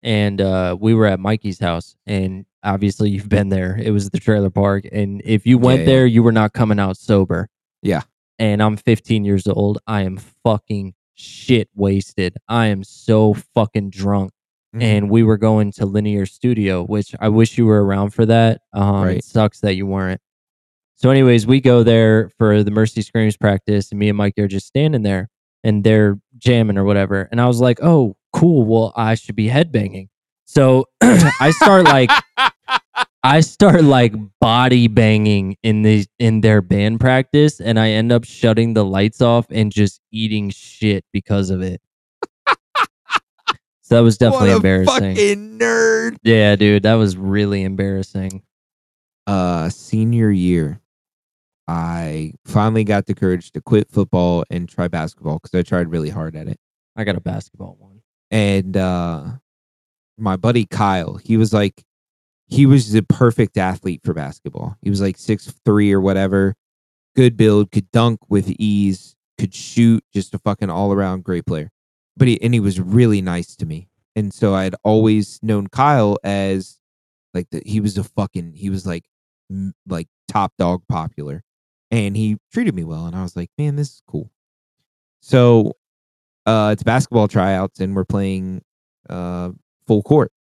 and 0.03 0.41
uh, 0.41 0.77
we 0.81 0.95
were 0.95 1.07
at 1.07 1.20
Mikey's 1.20 1.59
house, 1.61 1.97
and 2.07 2.45
obviously 2.65 3.11
you've 3.11 3.29
been 3.29 3.49
there. 3.49 3.77
It 3.81 3.91
was 3.91 4.11
the 4.11 4.19
trailer 4.19 4.51
park, 4.51 4.85
and 4.91 5.23
if 5.24 5.47
you 5.47 5.59
went 5.59 5.81
Yeah, 5.81 5.87
yeah. 5.87 5.93
there, 5.93 6.07
you 6.07 6.23
were 6.23 6.33
not 6.33 6.53
coming 6.53 6.79
out 6.79 6.97
sober. 6.97 7.49
Yeah. 7.83 8.03
and 8.39 8.62
I'm 8.62 8.77
15 8.77 9.24
years 9.24 9.47
old. 9.47 9.79
I 9.87 10.03
am 10.03 10.16
fucking 10.16 10.95
shit 11.15 11.69
wasted. 11.77 12.37
I 12.49 12.66
am 12.69 12.83
so 12.83 13.35
fucking 13.35 13.91
drunk 13.91 14.33
Mhm. 14.74 14.83
and 14.83 15.11
we 15.11 15.23
were 15.23 15.37
going 15.37 15.70
to 15.73 15.87
Linear 15.87 16.27
Studio, 16.27 16.83
which 16.85 17.15
I 17.20 17.29
wish 17.29 17.57
you 17.59 17.66
were 17.66 17.85
around 17.85 18.11
for 18.11 18.24
that. 18.27 18.62
Um, 18.73 19.05
Right. 19.05 19.16
It 19.19 19.24
sucks 19.24 19.61
that 19.61 19.74
you 19.77 19.87
weren't. 19.87 20.20
So, 20.97 21.11
anyways, 21.11 21.47
we 21.47 21.61
go 21.61 21.83
there 21.83 22.31
for 22.39 22.62
the 22.65 22.70
Mercy 22.70 23.03
Screams 23.03 23.37
practice, 23.37 23.91
and 23.93 23.99
me 24.01 24.09
and 24.09 24.16
Mike 24.16 24.35
are 24.39 24.49
just 24.49 24.66
standing 24.66 25.03
there, 25.03 25.29
and 25.62 25.85
they're 25.85 26.19
jamming 26.39 26.79
or 26.79 26.85
whatever. 26.85 27.29
And 27.31 27.41
I 27.41 27.47
was 27.47 27.61
like, 27.61 27.79
"Oh, 27.83 28.16
cool. 28.33 28.65
Well, 28.65 28.93
I 28.97 29.15
should 29.15 29.37
be 29.37 29.49
headbanging." 29.49 30.09
So 30.45 30.87
I 31.01 31.51
start 31.63 31.85
like, 31.85 32.11
I 33.23 33.41
start 33.41 33.85
like 33.85 34.13
body 34.41 34.89
banging 34.89 35.57
in 35.63 35.83
the 35.83 36.07
in 36.19 36.43
their 36.43 36.61
band 36.61 37.01
practice, 37.01 37.61
and 37.61 37.79
I 37.79 37.91
end 37.91 38.13
up 38.13 38.25
shutting 38.25 38.75
the 38.75 38.85
lights 38.85 39.23
off 39.23 39.47
and 39.51 39.73
just 39.73 40.01
eating 40.11 40.51
shit 40.51 41.07
because 41.11 41.49
of 41.49 41.63
it. 41.63 41.81
so 43.83 43.95
that 43.97 44.01
was 44.01 44.19
definitely 44.19 44.49
what 44.49 44.53
a 44.53 44.57
embarrassing. 44.57 45.15
Fucking 45.15 45.59
nerd. 45.59 46.17
Yeah, 46.23 46.57
dude, 46.57 46.83
that 46.83 46.95
was 46.95 47.17
really 47.17 47.63
embarrassing. 47.63 48.43
Uh, 49.27 49.71
senior 49.71 50.31
year, 50.31 50.81
I 51.67 52.35
finally 52.45 52.85
got 52.85 53.07
the 53.07 53.15
courage 53.15 53.53
to 53.53 53.63
quit 53.63 53.89
football 53.91 54.45
and 54.51 54.69
try 54.69 54.89
basketball 54.89 55.39
because 55.39 55.59
I 55.59 55.63
tried 55.63 55.89
really 55.91 56.11
hard 56.11 56.37
at 56.37 56.49
it. 56.49 56.59
I 56.97 57.05
got 57.05 57.17
a 57.17 57.21
basketball 57.21 57.77
one. 57.79 58.02
And 58.33 58.77
uh 58.77 59.25
my 60.19 60.37
buddy 60.37 60.67
Kyle, 60.67 61.17
he 61.17 61.37
was 61.37 61.53
like 61.53 61.85
he 62.49 62.67
was 62.67 62.93
the 62.93 63.03
perfect 63.03 63.57
athlete 63.57 64.01
for 64.05 64.13
basketball. 64.13 64.77
He 64.83 64.91
was 64.91 65.01
like 65.01 65.17
six 65.17 65.53
three 65.65 65.93
or 65.93 66.01
whatever, 66.01 66.55
good 67.15 67.37
build, 67.37 67.71
could 67.71 67.91
dunk 67.93 68.21
with 68.29 68.51
ease, 68.59 69.15
could 69.39 69.55
shoot, 69.55 70.05
just 70.13 70.35
a 70.35 70.39
fucking 70.39 70.71
all 70.71 70.93
around 70.93 71.25
great 71.25 71.47
player. 71.47 71.71
But 72.17 72.29
he 72.29 72.43
and 72.43 72.55
he 72.55 72.61
was 72.61 72.81
really 72.81 73.23
nice 73.23 73.55
to 73.57 73.67
me. 73.67 73.89
And 74.17 74.33
so 74.35 74.55
I'd 74.55 74.75
always 74.85 75.39
known 75.43 75.69
Kyle 75.69 76.19
as 76.25 76.79
like 77.33 77.49
the, 77.51 77.63
he 77.65 77.81
was 77.81 77.97
a 77.97 78.05
fucking 78.05 78.55
he 78.55 78.71
was 78.71 78.87
like 78.87 79.05
like 79.87 80.09
top 80.29 80.53
dog 80.59 80.83
popular. 80.89 81.43
And 81.91 82.17
he 82.17 82.39
treated 82.53 82.75
me 82.75 82.85
well 82.85 83.07
and 83.07 83.15
I 83.15 83.23
was 83.23 83.37
like, 83.37 83.51
"Man, 83.59 83.77
this 83.77 83.89
is 83.89 84.03
cool." 84.07 84.31
So 85.21 85.75
uh 86.47 86.70
it's 86.73 86.82
basketball 86.82 87.28
tryouts 87.28 87.81
and 87.81 87.94
we're 87.94 88.05
playing 88.05 88.62
uh 89.09 89.51
full 89.86 90.02
court 90.02 90.32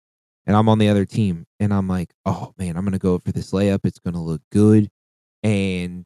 and 0.46 0.56
I'm 0.56 0.68
on 0.68 0.78
the 0.78 0.88
other 0.88 1.04
team 1.04 1.46
and 1.60 1.72
I'm 1.72 1.86
like, 1.86 2.12
"Oh 2.26 2.52
man, 2.58 2.76
I'm 2.76 2.82
going 2.84 2.92
to 2.92 2.98
go 2.98 3.14
up 3.14 3.22
for 3.24 3.30
this 3.30 3.52
layup. 3.52 3.80
It's 3.84 4.00
going 4.00 4.14
to 4.14 4.20
look 4.20 4.42
good." 4.50 4.88
And 5.44 6.04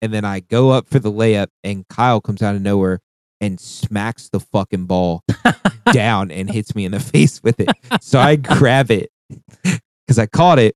and 0.00 0.12
then 0.12 0.24
I 0.24 0.40
go 0.40 0.70
up 0.70 0.88
for 0.88 0.98
the 0.98 1.12
layup 1.12 1.46
and 1.62 1.86
Kyle 1.86 2.20
comes 2.20 2.42
out 2.42 2.56
of 2.56 2.62
nowhere 2.62 2.98
and 3.40 3.60
smacks 3.60 4.28
the 4.28 4.40
fucking 4.40 4.86
ball 4.86 5.22
down 5.92 6.32
and 6.32 6.50
hits 6.50 6.74
me 6.74 6.84
in 6.84 6.90
the 6.90 7.00
face 7.14 7.40
with 7.42 7.60
it. 7.60 7.70
So 8.00 8.18
I 8.18 8.36
grab 8.36 8.90
it 8.90 9.10
because 9.62 10.18
I 10.18 10.26
caught 10.26 10.58
it 10.58 10.74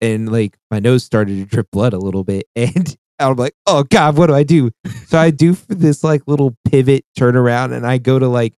and 0.00 0.30
like 0.30 0.56
my 0.70 0.78
nose 0.78 1.02
started 1.02 1.36
to 1.36 1.44
drip 1.44 1.68
blood 1.72 1.92
a 1.92 1.98
little 1.98 2.22
bit. 2.22 2.46
And 2.54 2.96
I'm 3.18 3.36
like, 3.36 3.54
oh 3.66 3.82
God, 3.84 4.16
what 4.16 4.26
do 4.26 4.34
I 4.34 4.42
do? 4.42 4.70
So 5.06 5.18
I 5.18 5.30
do 5.30 5.52
this 5.68 6.04
like 6.04 6.22
little 6.26 6.56
pivot 6.68 7.04
turnaround 7.18 7.74
and 7.74 7.86
I 7.86 7.98
go 7.98 8.18
to 8.18 8.28
like 8.28 8.54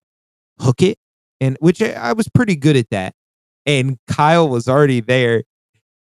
hook 0.59 0.81
it. 0.81 0.97
And 1.39 1.55
which 1.59 1.81
I, 1.81 1.91
I 1.91 2.13
was 2.13 2.27
pretty 2.27 2.55
good 2.55 2.75
at 2.75 2.89
that. 2.89 3.13
And 3.65 3.97
Kyle 4.07 4.49
was 4.49 4.67
already 4.67 5.01
there 5.01 5.43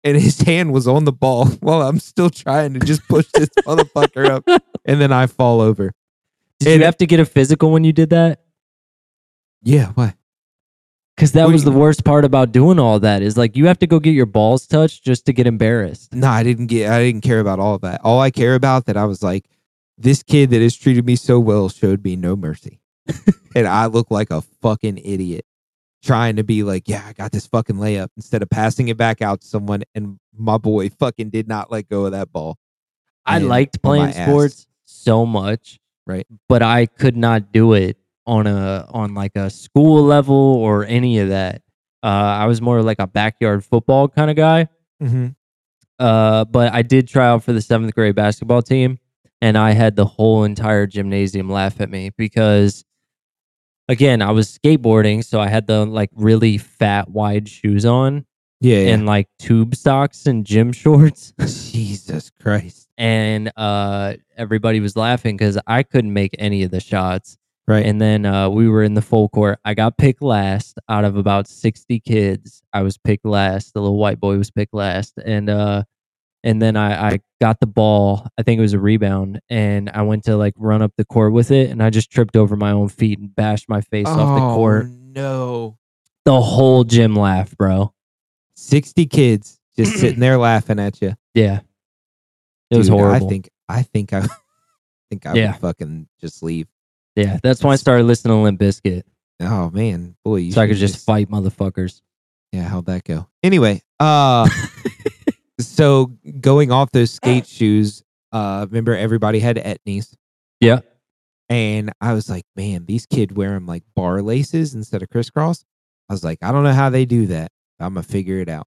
and 0.02 0.16
his 0.16 0.40
hand 0.40 0.72
was 0.72 0.88
on 0.88 1.04
the 1.04 1.12
ball 1.12 1.46
while 1.60 1.82
I'm 1.82 1.98
still 1.98 2.30
trying 2.30 2.72
to 2.74 2.80
just 2.80 3.06
push 3.08 3.26
this 3.34 3.50
motherfucker 3.66 4.26
up. 4.30 4.62
And 4.86 5.00
then 5.00 5.12
I 5.12 5.26
fall 5.26 5.60
over. 5.60 5.92
Did 6.60 6.68
And- 6.68 6.78
you 6.80 6.84
have 6.86 6.96
to 6.98 7.06
get 7.06 7.20
a 7.20 7.26
physical 7.26 7.70
when 7.70 7.84
you 7.84 7.92
did 7.92 8.10
that? 8.10 8.40
Yeah, 9.62 9.88
what? 9.92 10.14
Because 11.20 11.32
that 11.32 11.42
What 11.44 11.48
do 11.50 11.52
was 11.52 11.64
you- 11.66 11.70
the 11.70 11.78
worst 11.78 12.02
part 12.02 12.24
about 12.24 12.50
doing 12.50 12.78
all 12.78 12.98
that 13.00 13.20
is 13.20 13.36
like 13.36 13.54
you 13.54 13.66
have 13.66 13.78
to 13.80 13.86
go 13.86 14.00
get 14.00 14.12
your 14.14 14.24
balls 14.24 14.66
touched 14.66 15.04
just 15.04 15.26
to 15.26 15.34
get 15.34 15.46
embarrassed. 15.46 16.14
No, 16.14 16.26
I 16.28 16.42
didn't 16.42 16.68
get 16.68 16.90
I 16.90 16.98
didn't 17.04 17.20
care 17.20 17.40
about 17.40 17.58
all 17.60 17.74
of 17.74 17.82
that. 17.82 18.00
All 18.02 18.20
I 18.20 18.30
care 18.30 18.54
about 18.54 18.86
that 18.86 18.96
I 18.96 19.04
was 19.04 19.22
like, 19.22 19.44
this 19.98 20.22
kid 20.22 20.48
that 20.48 20.62
has 20.62 20.74
treated 20.74 21.04
me 21.04 21.16
so 21.16 21.38
well 21.38 21.68
showed 21.68 22.02
me 22.02 22.16
no 22.16 22.36
mercy. 22.36 22.80
and 23.54 23.66
I 23.66 23.84
look 23.84 24.10
like 24.10 24.30
a 24.30 24.40
fucking 24.62 24.96
idiot 25.04 25.44
trying 26.02 26.36
to 26.36 26.42
be 26.42 26.62
like, 26.62 26.88
yeah, 26.88 27.04
I 27.06 27.12
got 27.12 27.32
this 27.32 27.46
fucking 27.46 27.76
layup 27.76 28.08
instead 28.16 28.40
of 28.40 28.48
passing 28.48 28.88
it 28.88 28.96
back 28.96 29.20
out 29.20 29.42
to 29.42 29.46
someone. 29.46 29.82
And 29.94 30.18
my 30.34 30.56
boy 30.56 30.88
fucking 30.88 31.28
did 31.28 31.46
not 31.46 31.70
let 31.70 31.86
go 31.90 32.06
of 32.06 32.12
that 32.12 32.32
ball. 32.32 32.56
I 33.26 33.36
And 33.36 33.48
liked 33.48 33.78
on 33.84 33.90
my 33.90 33.98
playing 34.06 34.16
ass. 34.16 34.26
sports 34.28 34.66
so 34.86 35.26
much, 35.26 35.78
Right. 36.06 36.26
But 36.48 36.62
I 36.62 36.86
could 36.86 37.16
not 37.18 37.52
do 37.52 37.74
it 37.74 37.98
on 38.30 38.46
a 38.46 38.86
on 38.90 39.14
like 39.14 39.32
a 39.36 39.50
school 39.50 40.02
level 40.04 40.34
or 40.36 40.84
any 40.84 41.18
of 41.18 41.28
that. 41.30 41.62
Uh, 42.02 42.06
I 42.06 42.46
was 42.46 42.62
more 42.62 42.82
like 42.82 42.98
a 43.00 43.06
backyard 43.06 43.64
football 43.64 44.08
kind 44.08 44.30
of 44.30 44.36
guy. 44.36 44.68
Mm-hmm. 45.02 45.28
Uh, 45.98 46.44
but 46.46 46.72
I 46.72 46.82
did 46.82 47.08
try 47.08 47.26
out 47.26 47.42
for 47.44 47.52
the 47.52 47.60
seventh 47.60 47.94
grade 47.94 48.14
basketball 48.14 48.62
team, 48.62 48.98
and 49.42 49.58
I 49.58 49.72
had 49.72 49.96
the 49.96 50.06
whole 50.06 50.44
entire 50.44 50.86
gymnasium 50.86 51.50
laugh 51.50 51.80
at 51.80 51.90
me 51.90 52.10
because, 52.16 52.84
again, 53.88 54.22
I 54.22 54.30
was 54.30 54.56
skateboarding, 54.58 55.24
so 55.24 55.40
I 55.40 55.48
had 55.48 55.66
the 55.66 55.84
like 55.84 56.10
really 56.14 56.56
fat, 56.56 57.10
wide 57.10 57.48
shoes 57.48 57.84
on 57.84 58.24
Yeah. 58.60 58.78
yeah. 58.78 58.94
and 58.94 59.04
like 59.06 59.28
tube 59.38 59.74
socks 59.74 60.24
and 60.26 60.46
gym 60.46 60.72
shorts, 60.82 61.34
Jesus 61.70 62.30
Christ. 62.40 62.88
and 62.96 63.52
uh, 63.56 64.14
everybody 64.38 64.80
was 64.80 64.96
laughing 64.96 65.36
because 65.36 65.58
I 65.66 65.82
couldn't 65.82 66.12
make 66.14 66.34
any 66.38 66.62
of 66.62 66.70
the 66.70 66.80
shots. 66.80 67.36
Right. 67.68 67.86
And 67.86 68.00
then 68.00 68.26
uh, 68.26 68.48
we 68.48 68.68
were 68.68 68.82
in 68.82 68.94
the 68.94 69.02
full 69.02 69.28
court. 69.28 69.60
I 69.64 69.74
got 69.74 69.96
picked 69.96 70.22
last 70.22 70.78
out 70.88 71.04
of 71.04 71.16
about 71.16 71.46
60 71.46 72.00
kids. 72.00 72.62
I 72.72 72.82
was 72.82 72.98
picked 72.98 73.24
last. 73.24 73.74
The 73.74 73.80
little 73.80 73.98
white 73.98 74.18
boy 74.18 74.36
was 74.38 74.50
picked 74.50 74.74
last. 74.74 75.18
And 75.24 75.48
uh 75.48 75.84
and 76.42 76.60
then 76.60 76.74
I, 76.74 77.08
I 77.10 77.20
got 77.40 77.60
the 77.60 77.66
ball. 77.66 78.26
I 78.38 78.42
think 78.42 78.58
it 78.58 78.62
was 78.62 78.72
a 78.72 78.78
rebound. 78.80 79.40
And 79.50 79.90
I 79.90 80.02
went 80.02 80.24
to 80.24 80.36
like 80.36 80.54
run 80.56 80.80
up 80.82 80.92
the 80.96 81.04
court 81.04 81.32
with 81.34 81.50
it. 81.50 81.68
And 81.70 81.82
I 81.82 81.90
just 81.90 82.10
tripped 82.10 82.34
over 82.34 82.56
my 82.56 82.70
own 82.72 82.88
feet 82.88 83.18
and 83.18 83.32
bashed 83.34 83.68
my 83.68 83.82
face 83.82 84.06
off 84.08 84.40
the 84.40 84.54
court. 84.54 84.86
Oh, 84.88 84.96
no. 85.12 85.78
The 86.24 86.40
whole 86.40 86.82
gym 86.84 87.14
laughed, 87.14 87.56
bro. 87.58 87.92
60 88.56 89.06
kids 89.06 89.60
just 89.76 89.98
sitting 89.98 90.18
there 90.20 90.38
laughing 90.38 90.78
at 90.80 91.00
you. 91.02 91.14
Yeah. 91.34 91.60
It 92.70 92.78
was 92.78 92.88
horrible. 92.88 93.26
I 93.26 93.28
think 93.28 93.50
I 93.68 93.82
think 93.82 94.12
I 94.14 94.26
think 95.10 95.26
I 95.26 95.34
Yeah. 95.34 95.52
would 95.52 95.60
fucking 95.60 96.08
just 96.20 96.42
leave. 96.42 96.66
Yeah. 97.16 97.38
That's 97.42 97.62
why 97.62 97.72
I 97.72 97.76
started 97.76 98.04
listening 98.04 98.36
to 98.36 98.42
Limp 98.42 98.60
Bizkit. 98.60 99.02
Oh 99.40 99.70
man, 99.70 100.16
boy, 100.24 100.36
you 100.36 100.52
So 100.52 100.60
I 100.60 100.66
could 100.66 100.76
should 100.76 100.88
just 100.88 101.04
fight 101.04 101.30
motherfuckers. 101.30 102.02
Yeah, 102.52 102.64
how'd 102.64 102.86
that 102.86 103.04
go? 103.04 103.28
Anyway, 103.42 103.82
uh 103.98 104.48
so 105.60 106.12
going 106.40 106.72
off 106.72 106.90
those 106.92 107.10
skate 107.10 107.46
shoes, 107.46 108.02
uh 108.32 108.66
remember 108.68 108.94
everybody 108.96 109.40
had 109.40 109.56
etnies. 109.56 110.14
Yeah. 110.60 110.80
And 111.48 111.92
I 112.00 112.12
was 112.12 112.30
like, 112.30 112.44
man, 112.54 112.86
these 112.86 113.06
kids 113.06 113.34
wear 113.34 113.50
them 113.50 113.66
like 113.66 113.82
bar 113.96 114.22
laces 114.22 114.74
instead 114.74 115.02
of 115.02 115.08
crisscross. 115.08 115.64
I 116.08 116.12
was 116.12 116.22
like, 116.22 116.38
I 116.42 116.52
don't 116.52 116.62
know 116.62 116.72
how 116.72 116.90
they 116.90 117.04
do 117.04 117.26
that. 117.28 117.50
I'm 117.80 117.94
gonna 117.94 118.02
figure 118.04 118.38
it 118.38 118.48
out. 118.48 118.66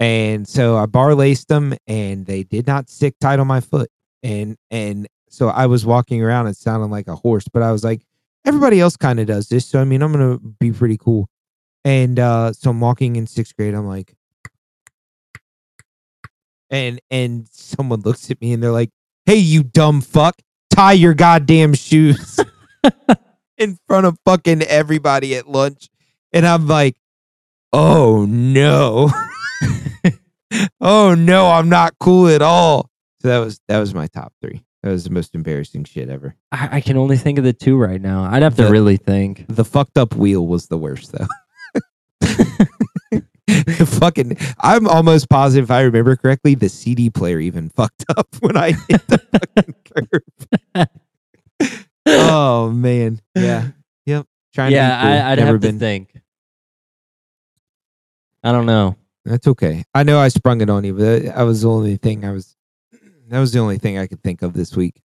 And 0.00 0.46
so 0.46 0.76
I 0.76 0.86
bar 0.86 1.14
laced 1.14 1.48
them 1.48 1.74
and 1.86 2.24
they 2.24 2.44
did 2.44 2.66
not 2.66 2.88
stick 2.88 3.14
tight 3.20 3.40
on 3.40 3.46
my 3.46 3.60
foot. 3.60 3.90
And 4.22 4.56
and 4.70 5.08
so 5.28 5.48
I 5.48 5.66
was 5.66 5.86
walking 5.86 6.22
around 6.22 6.46
and 6.46 6.56
sounding 6.56 6.90
like 6.90 7.08
a 7.08 7.16
horse, 7.16 7.46
but 7.48 7.62
I 7.62 7.72
was 7.72 7.84
like, 7.84 8.02
everybody 8.44 8.80
else 8.80 8.96
kind 8.96 9.20
of 9.20 9.26
does 9.26 9.48
this. 9.48 9.66
So 9.66 9.80
I 9.80 9.84
mean, 9.84 10.02
I'm 10.02 10.12
gonna 10.12 10.38
be 10.38 10.72
pretty 10.72 10.96
cool. 10.96 11.28
And 11.84 12.18
uh 12.18 12.52
so 12.52 12.70
I'm 12.70 12.80
walking 12.80 13.16
in 13.16 13.26
sixth 13.26 13.56
grade, 13.56 13.74
I'm 13.74 13.86
like, 13.86 14.14
and 16.70 17.00
and 17.10 17.48
someone 17.50 18.00
looks 18.04 18.30
at 18.30 18.40
me 18.40 18.52
and 18.52 18.62
they're 18.62 18.72
like, 18.72 18.90
Hey, 19.26 19.36
you 19.36 19.62
dumb 19.62 20.00
fuck, 20.00 20.36
tie 20.70 20.92
your 20.92 21.14
goddamn 21.14 21.74
shoes 21.74 22.40
in 23.58 23.78
front 23.86 24.06
of 24.06 24.18
fucking 24.24 24.62
everybody 24.62 25.36
at 25.36 25.48
lunch. 25.48 25.88
And 26.32 26.46
I'm 26.46 26.66
like, 26.66 26.96
oh 27.72 28.24
no. 28.26 29.10
oh 30.80 31.14
no, 31.14 31.50
I'm 31.50 31.68
not 31.68 31.94
cool 31.98 32.28
at 32.28 32.42
all. 32.42 32.90
So 33.20 33.28
that 33.28 33.38
was 33.38 33.60
that 33.68 33.78
was 33.78 33.94
my 33.94 34.06
top 34.06 34.32
three. 34.40 34.64
That 34.88 34.92
was 34.92 35.04
the 35.04 35.10
most 35.10 35.34
embarrassing 35.34 35.84
shit 35.84 36.08
ever. 36.08 36.34
I, 36.50 36.78
I 36.78 36.80
can 36.80 36.96
only 36.96 37.18
think 37.18 37.36
of 37.36 37.44
the 37.44 37.52
two 37.52 37.76
right 37.76 38.00
now. 38.00 38.24
I'd 38.24 38.42
have 38.42 38.56
to 38.56 38.62
The- 38.64 38.70
really 38.70 38.96
think. 38.96 39.44
The 39.46 39.62
fucked 39.66 39.98
up 39.98 40.14
wheel 40.14 40.46
was 40.46 40.68
the 40.68 40.78
worst 40.78 41.12
though. 41.12 41.26
The 43.46 43.86
fucking 44.00 44.36
I'm 44.60 44.86
almost 44.88 45.28
positive 45.28 45.64
if 45.64 45.70
I 45.70 45.80
remember 45.82 46.16
correctly, 46.16 46.54
the 46.54 46.68
CD 46.70 47.10
player 47.10 47.38
even 47.38 47.68
fucked 47.70 48.04
up 48.16 48.28
when 48.40 48.56
I 48.56 48.72
hit 48.72 49.06
the 49.08 49.18
fucking 49.18 49.74
curve. 50.76 50.88
oh 52.06 52.70
man. 52.70 53.20
Yeah. 53.34 53.68
Yep. 54.06 54.26
Trying 54.54 54.72
yeah, 54.72 54.88
to 54.88 54.96
be 54.96 55.02
cool. 55.02 55.12
I, 55.26 55.30
I'd 55.32 55.38
Never 55.38 55.52
have 55.52 55.60
been. 55.60 55.74
to 55.74 55.78
think. 55.78 56.20
I 58.42 58.52
don't 58.52 58.66
know. 58.66 58.96
That's 59.24 59.46
okay. 59.46 59.84
I 59.94 60.02
know 60.02 60.18
I 60.18 60.28
sprung 60.28 60.60
it 60.62 60.70
on 60.70 60.84
you, 60.84 60.94
but 60.94 61.00
that, 61.02 61.34
that 61.36 61.42
was 61.42 61.62
the 61.62 61.70
only 61.70 61.96
thing 61.98 62.24
I 62.24 62.32
was. 62.32 62.54
That 63.28 63.40
was 63.40 63.52
the 63.52 63.58
only 63.58 63.78
thing 63.78 63.98
I 63.98 64.06
could 64.06 64.22
think 64.22 64.42
of 64.42 64.54
this 64.54 64.74
week. 64.74 65.02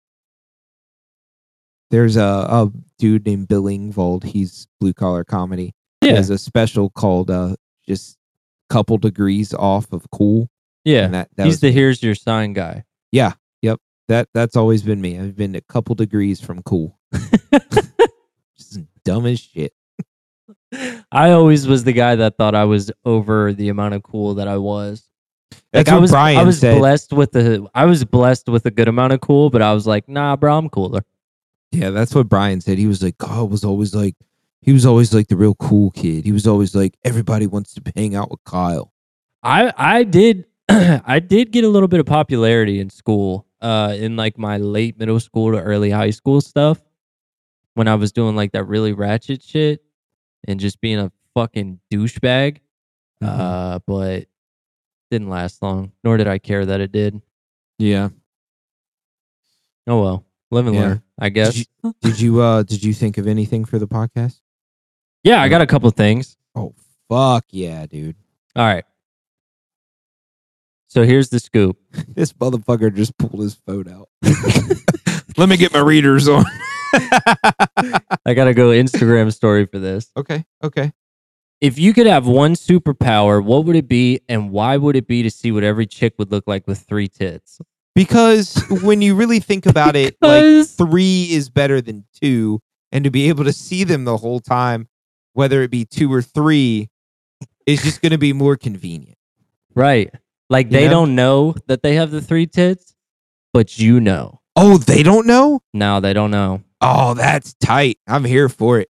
There's 1.89 2.17
a, 2.17 2.21
a 2.21 2.71
dude 2.99 3.25
named 3.25 3.47
Bill 3.47 3.63
Engvall. 3.63 4.23
He's 4.23 4.67
blue 4.79 4.93
collar 4.93 5.23
comedy. 5.23 5.73
He 6.01 6.09
has 6.09 6.29
a 6.29 6.37
special 6.37 6.89
called 6.89 7.29
uh, 7.31 7.55
just 7.87 8.17
couple 8.69 8.97
degrees 8.97 9.53
off 9.53 9.91
of 9.91 10.09
cool. 10.11 10.49
yeah. 10.83 11.05
And 11.05 11.13
that, 11.13 11.29
that 11.35 11.45
He's 11.45 11.53
was 11.53 11.59
the 11.61 11.71
here's 11.71 12.03
your 12.03 12.15
sign 12.15 12.53
guy. 12.53 12.83
Yeah. 13.11 13.33
Yep. 13.61 13.79
That 14.07 14.29
that's 14.33 14.55
always 14.55 14.83
been 14.83 15.01
me. 15.01 15.19
I've 15.19 15.35
been 15.35 15.55
a 15.55 15.61
couple 15.61 15.95
degrees 15.95 16.41
from 16.41 16.61
cool. 16.63 16.97
just 18.57 18.79
dumb 19.03 19.25
as 19.25 19.39
shit. 19.39 19.73
I 21.11 21.31
always 21.31 21.67
was 21.67 21.83
the 21.83 21.93
guy 21.93 22.15
that 22.15 22.37
thought 22.37 22.55
I 22.55 22.65
was 22.65 22.91
over 23.05 23.53
the 23.53 23.69
amount 23.69 23.93
of 23.93 24.03
cool 24.03 24.35
that 24.35 24.47
I 24.47 24.57
was. 24.57 25.07
That's 25.71 25.89
I 25.89 25.93
what 25.93 26.01
was 26.01 26.11
Brian 26.11 26.37
I 26.37 26.43
was 26.43 26.59
said. 26.59 26.77
blessed 26.77 27.13
with 27.13 27.31
the 27.31 27.67
I 27.75 27.85
was 27.85 28.03
blessed 28.05 28.47
with 28.49 28.65
a 28.65 28.71
good 28.71 28.87
amount 28.87 29.13
of 29.13 29.21
cool, 29.21 29.49
but 29.49 29.61
I 29.61 29.73
was 29.73 29.85
like, 29.85 30.07
nah, 30.07 30.35
bro, 30.35 30.57
I'm 30.57 30.69
cooler. 30.69 31.01
Yeah, 31.71 31.89
that's 31.89 32.15
what 32.15 32.29
Brian 32.29 32.61
said. 32.61 32.77
He 32.77 32.87
was 32.87 33.03
like, 33.03 33.17
God 33.17 33.51
was 33.51 33.63
always 33.63 33.93
like, 33.93 34.15
he 34.61 34.71
was 34.71 34.85
always 34.85 35.13
like 35.13 35.27
the 35.27 35.35
real 35.35 35.55
cool 35.55 35.91
kid. 35.91 36.23
He 36.25 36.31
was 36.31 36.47
always 36.47 36.73
like, 36.73 36.95
everybody 37.03 37.47
wants 37.47 37.73
to 37.73 37.81
hang 37.95 38.15
out 38.15 38.31
with 38.31 38.43
Kyle. 38.45 38.91
I 39.43 39.71
I 39.77 40.03
did 40.03 40.45
I 40.69 41.19
did 41.19 41.51
get 41.51 41.63
a 41.63 41.69
little 41.69 41.87
bit 41.87 41.99
of 41.99 42.05
popularity 42.05 42.79
in 42.79 42.89
school. 42.89 43.45
Uh 43.61 43.95
in 43.97 44.15
like 44.15 44.37
my 44.37 44.57
late 44.57 44.97
middle 44.99 45.19
school 45.19 45.51
to 45.51 45.61
early 45.61 45.89
high 45.89 46.11
school 46.11 46.41
stuff. 46.41 46.79
When 47.73 47.87
I 47.87 47.95
was 47.95 48.11
doing 48.11 48.35
like 48.35 48.53
that 48.53 48.63
really 48.63 48.93
ratchet 48.93 49.43
shit 49.43 49.83
and 50.47 50.59
just 50.59 50.81
being 50.81 50.99
a 50.99 51.11
fucking 51.35 51.79
douchebag. 51.91 52.57
Mm-hmm. 53.21 53.25
Uh 53.27 53.79
but 53.85 54.25
didn't 55.09 55.29
last 55.29 55.61
long, 55.61 55.91
nor 56.03 56.17
did 56.17 56.27
I 56.27 56.37
care 56.37 56.65
that 56.65 56.79
it 56.81 56.91
did. 56.91 57.21
yeah. 57.77 58.09
Oh 59.87 60.01
well. 60.01 60.25
Live 60.51 60.67
and 60.67 60.75
Yeah. 60.75 60.81
learn, 60.81 61.03
I 61.19 61.29
guess. 61.29 61.57
you- 61.57 61.93
Did 62.01 62.19
you 62.19 62.41
uh 62.41 62.63
did 62.63 62.83
you 62.83 62.93
think 62.93 63.17
of 63.17 63.27
anything 63.27 63.63
for 63.65 63.79
the 63.79 63.87
podcast? 63.87 64.39
yeah, 65.23 65.41
I 65.41 65.49
got 65.49 65.61
a 65.61 65.67
couple 65.67 65.89
things. 65.91 66.35
Oh 66.55 66.73
fuck 67.09 67.45
yeah, 67.51 67.85
dude. 67.85 68.15
All 68.55 68.65
right. 68.65 68.83
So 70.87 71.03
here's 71.03 71.29
the 71.29 71.39
scoop. 71.39 71.77
This 72.07 72.33
motherfucker 72.33 72.93
just 72.95 73.17
pulled 73.17 73.41
his 73.41 73.55
phone 73.55 73.87
out. 73.89 74.09
Let 75.37 75.49
me 75.49 75.57
get 75.57 75.73
my 75.73 75.79
readers 75.81 76.27
on. 76.27 76.45
I 76.93 78.33
gotta 78.33 78.53
go 78.53 78.69
Instagram 78.69 79.31
story 79.33 79.65
for 79.67 79.77
this. 79.79 80.09
okay, 80.17 80.43
okay. 80.63 80.91
If 81.59 81.79
you 81.79 81.93
could 81.93 82.05
have 82.07 82.27
one 82.27 82.53
superpower, 82.53 83.43
what 83.43 83.65
would 83.65 83.75
it 83.75 83.87
be 83.87 84.21
and 84.29 84.51
why 84.51 84.77
would 84.77 84.95
it 84.95 85.07
be 85.07 85.23
to 85.23 85.31
see 85.31 85.51
what 85.51 85.63
every 85.63 85.87
chick 85.87 86.13
would 86.19 86.31
look 86.31 86.43
like 86.47 86.67
with 86.67 86.79
three 86.79 87.07
tits? 87.07 87.59
because 87.95 88.63
when 88.83 89.01
you 89.01 89.15
really 89.15 89.39
think 89.39 89.65
about 89.73 89.95
it, 89.95 90.15
like 90.21 90.43
Because- 90.43 90.71
three 90.73 91.29
is 91.31 91.49
better 91.49 91.81
than 91.81 92.05
two, 92.21 92.61
and 92.91 93.03
to 93.03 93.09
be 93.09 93.27
able 93.27 93.43
to 93.43 93.51
see 93.51 93.83
them 93.83 94.05
the 94.05 94.17
whole 94.17 94.39
time, 94.39 94.87
whether 95.33 95.63
it 95.63 95.71
be 95.71 95.83
two 95.83 96.13
or 96.13 96.21
three, 96.21 96.89
is 97.65 97.81
just 97.81 98.01
going 98.03 98.11
to 98.11 98.17
be 98.19 98.33
more 98.33 98.55
convenient. 98.55 99.17
Right. 99.73 100.13
Like 100.49 100.69
they 100.69 100.87
don't 100.87 101.15
know 101.15 101.55
that 101.65 101.81
they 101.81 101.95
have 101.95 102.11
the 102.11 102.21
three 102.21 102.45
tits, 102.45 102.93
but 103.51 103.79
you 103.79 103.99
know. 103.99 104.41
Oh, 104.55 104.77
they 104.77 105.01
don't 105.01 105.25
know. 105.25 105.61
No, 105.73 105.99
they 105.99 106.13
don't 106.13 106.31
know. 106.31 106.61
Oh, 106.79 107.15
that's 107.15 107.55
tight. 107.55 107.97
I'm 108.07 108.23
here 108.25 108.47
for 108.47 108.79
it. 108.79 108.89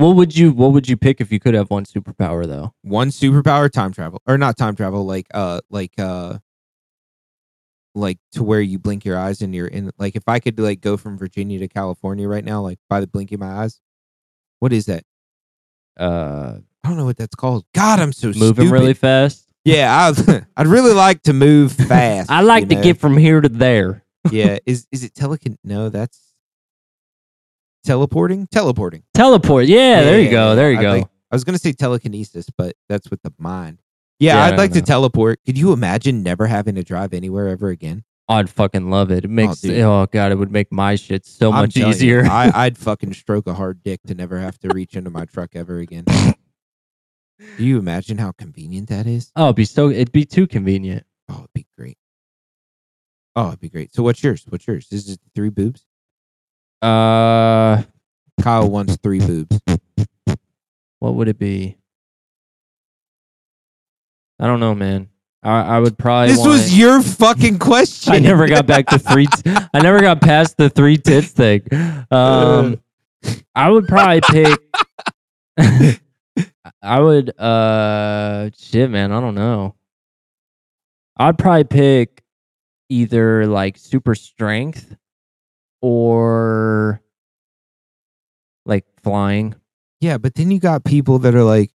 What 0.00 0.16
would 0.16 0.36
you 0.36 0.52
what 0.52 0.72
would 0.72 0.88
you 0.88 0.96
pick 0.96 1.20
if 1.20 1.30
you 1.30 1.38
could 1.38 1.52
have 1.52 1.68
one 1.70 1.84
superpower 1.84 2.46
though? 2.46 2.72
One 2.80 3.10
superpower, 3.10 3.70
time 3.70 3.92
travel, 3.92 4.22
or 4.26 4.38
not 4.38 4.56
time 4.56 4.74
travel, 4.74 5.04
like 5.04 5.26
uh, 5.34 5.60
like 5.68 5.92
uh, 5.98 6.38
like 7.94 8.18
to 8.32 8.42
where 8.42 8.62
you 8.62 8.78
blink 8.78 9.04
your 9.04 9.18
eyes 9.18 9.42
and 9.42 9.54
you're 9.54 9.66
in. 9.66 9.90
Like 9.98 10.16
if 10.16 10.22
I 10.26 10.38
could 10.40 10.58
like 10.58 10.80
go 10.80 10.96
from 10.96 11.18
Virginia 11.18 11.58
to 11.58 11.68
California 11.68 12.26
right 12.28 12.44
now, 12.44 12.62
like 12.62 12.78
by 12.88 13.00
the 13.00 13.06
blinking 13.06 13.36
of 13.36 13.40
my 13.40 13.62
eyes. 13.62 13.78
What 14.60 14.72
is 14.72 14.86
that? 14.86 15.04
Uh 15.98 16.58
I 16.82 16.88
don't 16.88 16.96
know 16.96 17.04
what 17.04 17.18
that's 17.18 17.34
called. 17.34 17.66
God, 17.74 18.00
I'm 18.00 18.12
so 18.14 18.28
moving 18.28 18.66
stupid. 18.68 18.70
really 18.70 18.94
fast. 18.94 19.46
Yeah, 19.66 20.12
I, 20.16 20.42
I'd 20.56 20.66
really 20.66 20.94
like 20.94 21.22
to 21.24 21.34
move 21.34 21.72
fast. 21.88 22.30
I 22.30 22.40
like 22.40 22.62
you 22.64 22.68
to 22.70 22.74
know? 22.76 22.82
get 22.82 22.98
from 22.98 23.18
here 23.18 23.40
to 23.42 23.48
there. 23.50 24.02
yeah, 24.30 24.58
is 24.66 24.86
is 24.90 25.04
it 25.04 25.12
telekin? 25.12 25.56
No, 25.62 25.90
that's 25.90 26.29
teleporting. 27.84 28.46
Teleporting. 28.48 29.02
Teleport. 29.14 29.66
Yeah, 29.66 30.02
there 30.02 30.20
you 30.20 30.30
go. 30.30 30.54
There 30.54 30.70
you 30.70 30.78
I 30.78 30.82
go. 30.82 30.92
think- 30.94 31.08
I 31.32 31.36
was 31.36 31.44
gonna 31.44 31.58
say 31.58 31.72
telekinesis, 31.72 32.46
but 32.56 32.74
that's 32.88 33.08
with 33.08 33.22
the 33.22 33.32
mind. 33.38 33.80
Yeah, 34.18 34.34
Yeah, 34.34 34.44
I'd 34.46 34.58
like 34.58 34.72
to 34.72 34.82
teleport. 34.82 35.38
Could 35.46 35.56
you 35.56 35.72
imagine 35.72 36.22
never 36.22 36.46
having 36.46 36.74
to 36.74 36.82
drive 36.82 37.14
anywhere 37.14 37.48
ever 37.48 37.68
again? 37.68 38.02
I'd 38.28 38.50
fucking 38.50 38.90
love 38.90 39.10
it. 39.10 39.24
It 39.24 39.28
oh, 39.28 39.32
makes 39.32 39.60
dude. 39.60 39.80
oh, 39.80 40.06
god, 40.10 40.30
it 40.30 40.36
would 40.36 40.52
make 40.52 40.70
my 40.70 40.94
shit 40.94 41.26
so 41.26 41.50
I'm 41.50 41.62
much 41.62 41.74
telling 41.74 41.88
you, 41.88 41.94
easier. 41.94 42.24
I, 42.26 42.50
I'd 42.66 42.78
fucking 42.78 43.12
stroke 43.14 43.46
a 43.48 43.54
hard 43.54 43.82
dick 43.82 44.00
to 44.06 44.14
never 44.14 44.38
have 44.38 44.58
to 44.60 44.68
reach 44.68 44.94
into 44.94 45.10
my 45.10 45.24
truck 45.24 45.50
ever 45.54 45.78
again. 45.78 46.04
Do 47.56 47.64
you 47.64 47.78
imagine 47.78 48.18
how 48.18 48.32
convenient 48.32 48.88
that 48.88 49.06
is? 49.06 49.32
oh, 49.34 49.46
it'd 49.46 49.56
be 49.56 49.64
so 49.64 49.88
it'd 49.88 50.12
be 50.12 50.24
too 50.24 50.46
convenient. 50.46 51.06
Oh, 51.28 51.38
it'd 51.38 51.52
be 51.54 51.66
great. 51.76 51.96
Oh, 53.34 53.48
it'd 53.48 53.60
be 53.60 53.70
great. 53.70 53.94
So, 53.94 54.02
what's 54.02 54.22
yours? 54.22 54.44
What's 54.48 54.66
yours? 54.66 54.88
Is 54.90 55.08
it 55.08 55.20
three 55.34 55.48
boobs? 55.48 55.86
Uh 56.82 57.82
Kyle 58.40 58.70
wants 58.70 58.96
three 58.96 59.18
boobs. 59.18 59.60
what 60.98 61.14
would 61.14 61.28
it 61.28 61.38
be? 61.38 61.76
I 64.38 64.46
don't 64.46 64.60
know, 64.60 64.74
man. 64.74 65.08
I, 65.42 65.76
I 65.76 65.78
would 65.80 65.98
probably 65.98 66.28
This 66.28 66.38
want 66.38 66.50
was 66.52 66.78
your 66.78 67.02
fucking 67.02 67.58
question. 67.58 68.12
I 68.14 68.18
never 68.18 68.46
got 68.46 68.66
back 68.66 68.86
to 68.86 68.98
three. 68.98 69.26
T- 69.26 69.42
I 69.74 69.80
never 69.80 70.00
got 70.00 70.20
past 70.20 70.56
the 70.56 70.68
three 70.70 70.96
tits 70.96 71.28
thing. 71.28 71.62
Um, 72.10 72.80
I 73.54 73.70
would 73.70 73.86
probably 73.86 74.20
pick. 74.22 74.58
I 76.82 77.00
would. 77.00 77.38
Uh, 77.38 78.50
shit, 78.56 78.90
man. 78.90 79.12
I 79.12 79.20
don't 79.20 79.34
know. 79.34 79.74
I'd 81.16 81.38
probably 81.38 81.64
pick 81.64 82.22
either 82.88 83.46
like 83.46 83.76
super 83.78 84.14
strength 84.14 84.96
or 85.80 87.02
like 88.64 88.84
flying. 89.02 89.54
Yeah, 90.00 90.18
but 90.18 90.34
then 90.34 90.50
you 90.50 90.58
got 90.58 90.84
people 90.84 91.18
that 91.20 91.34
are 91.34 91.44
like, 91.44 91.72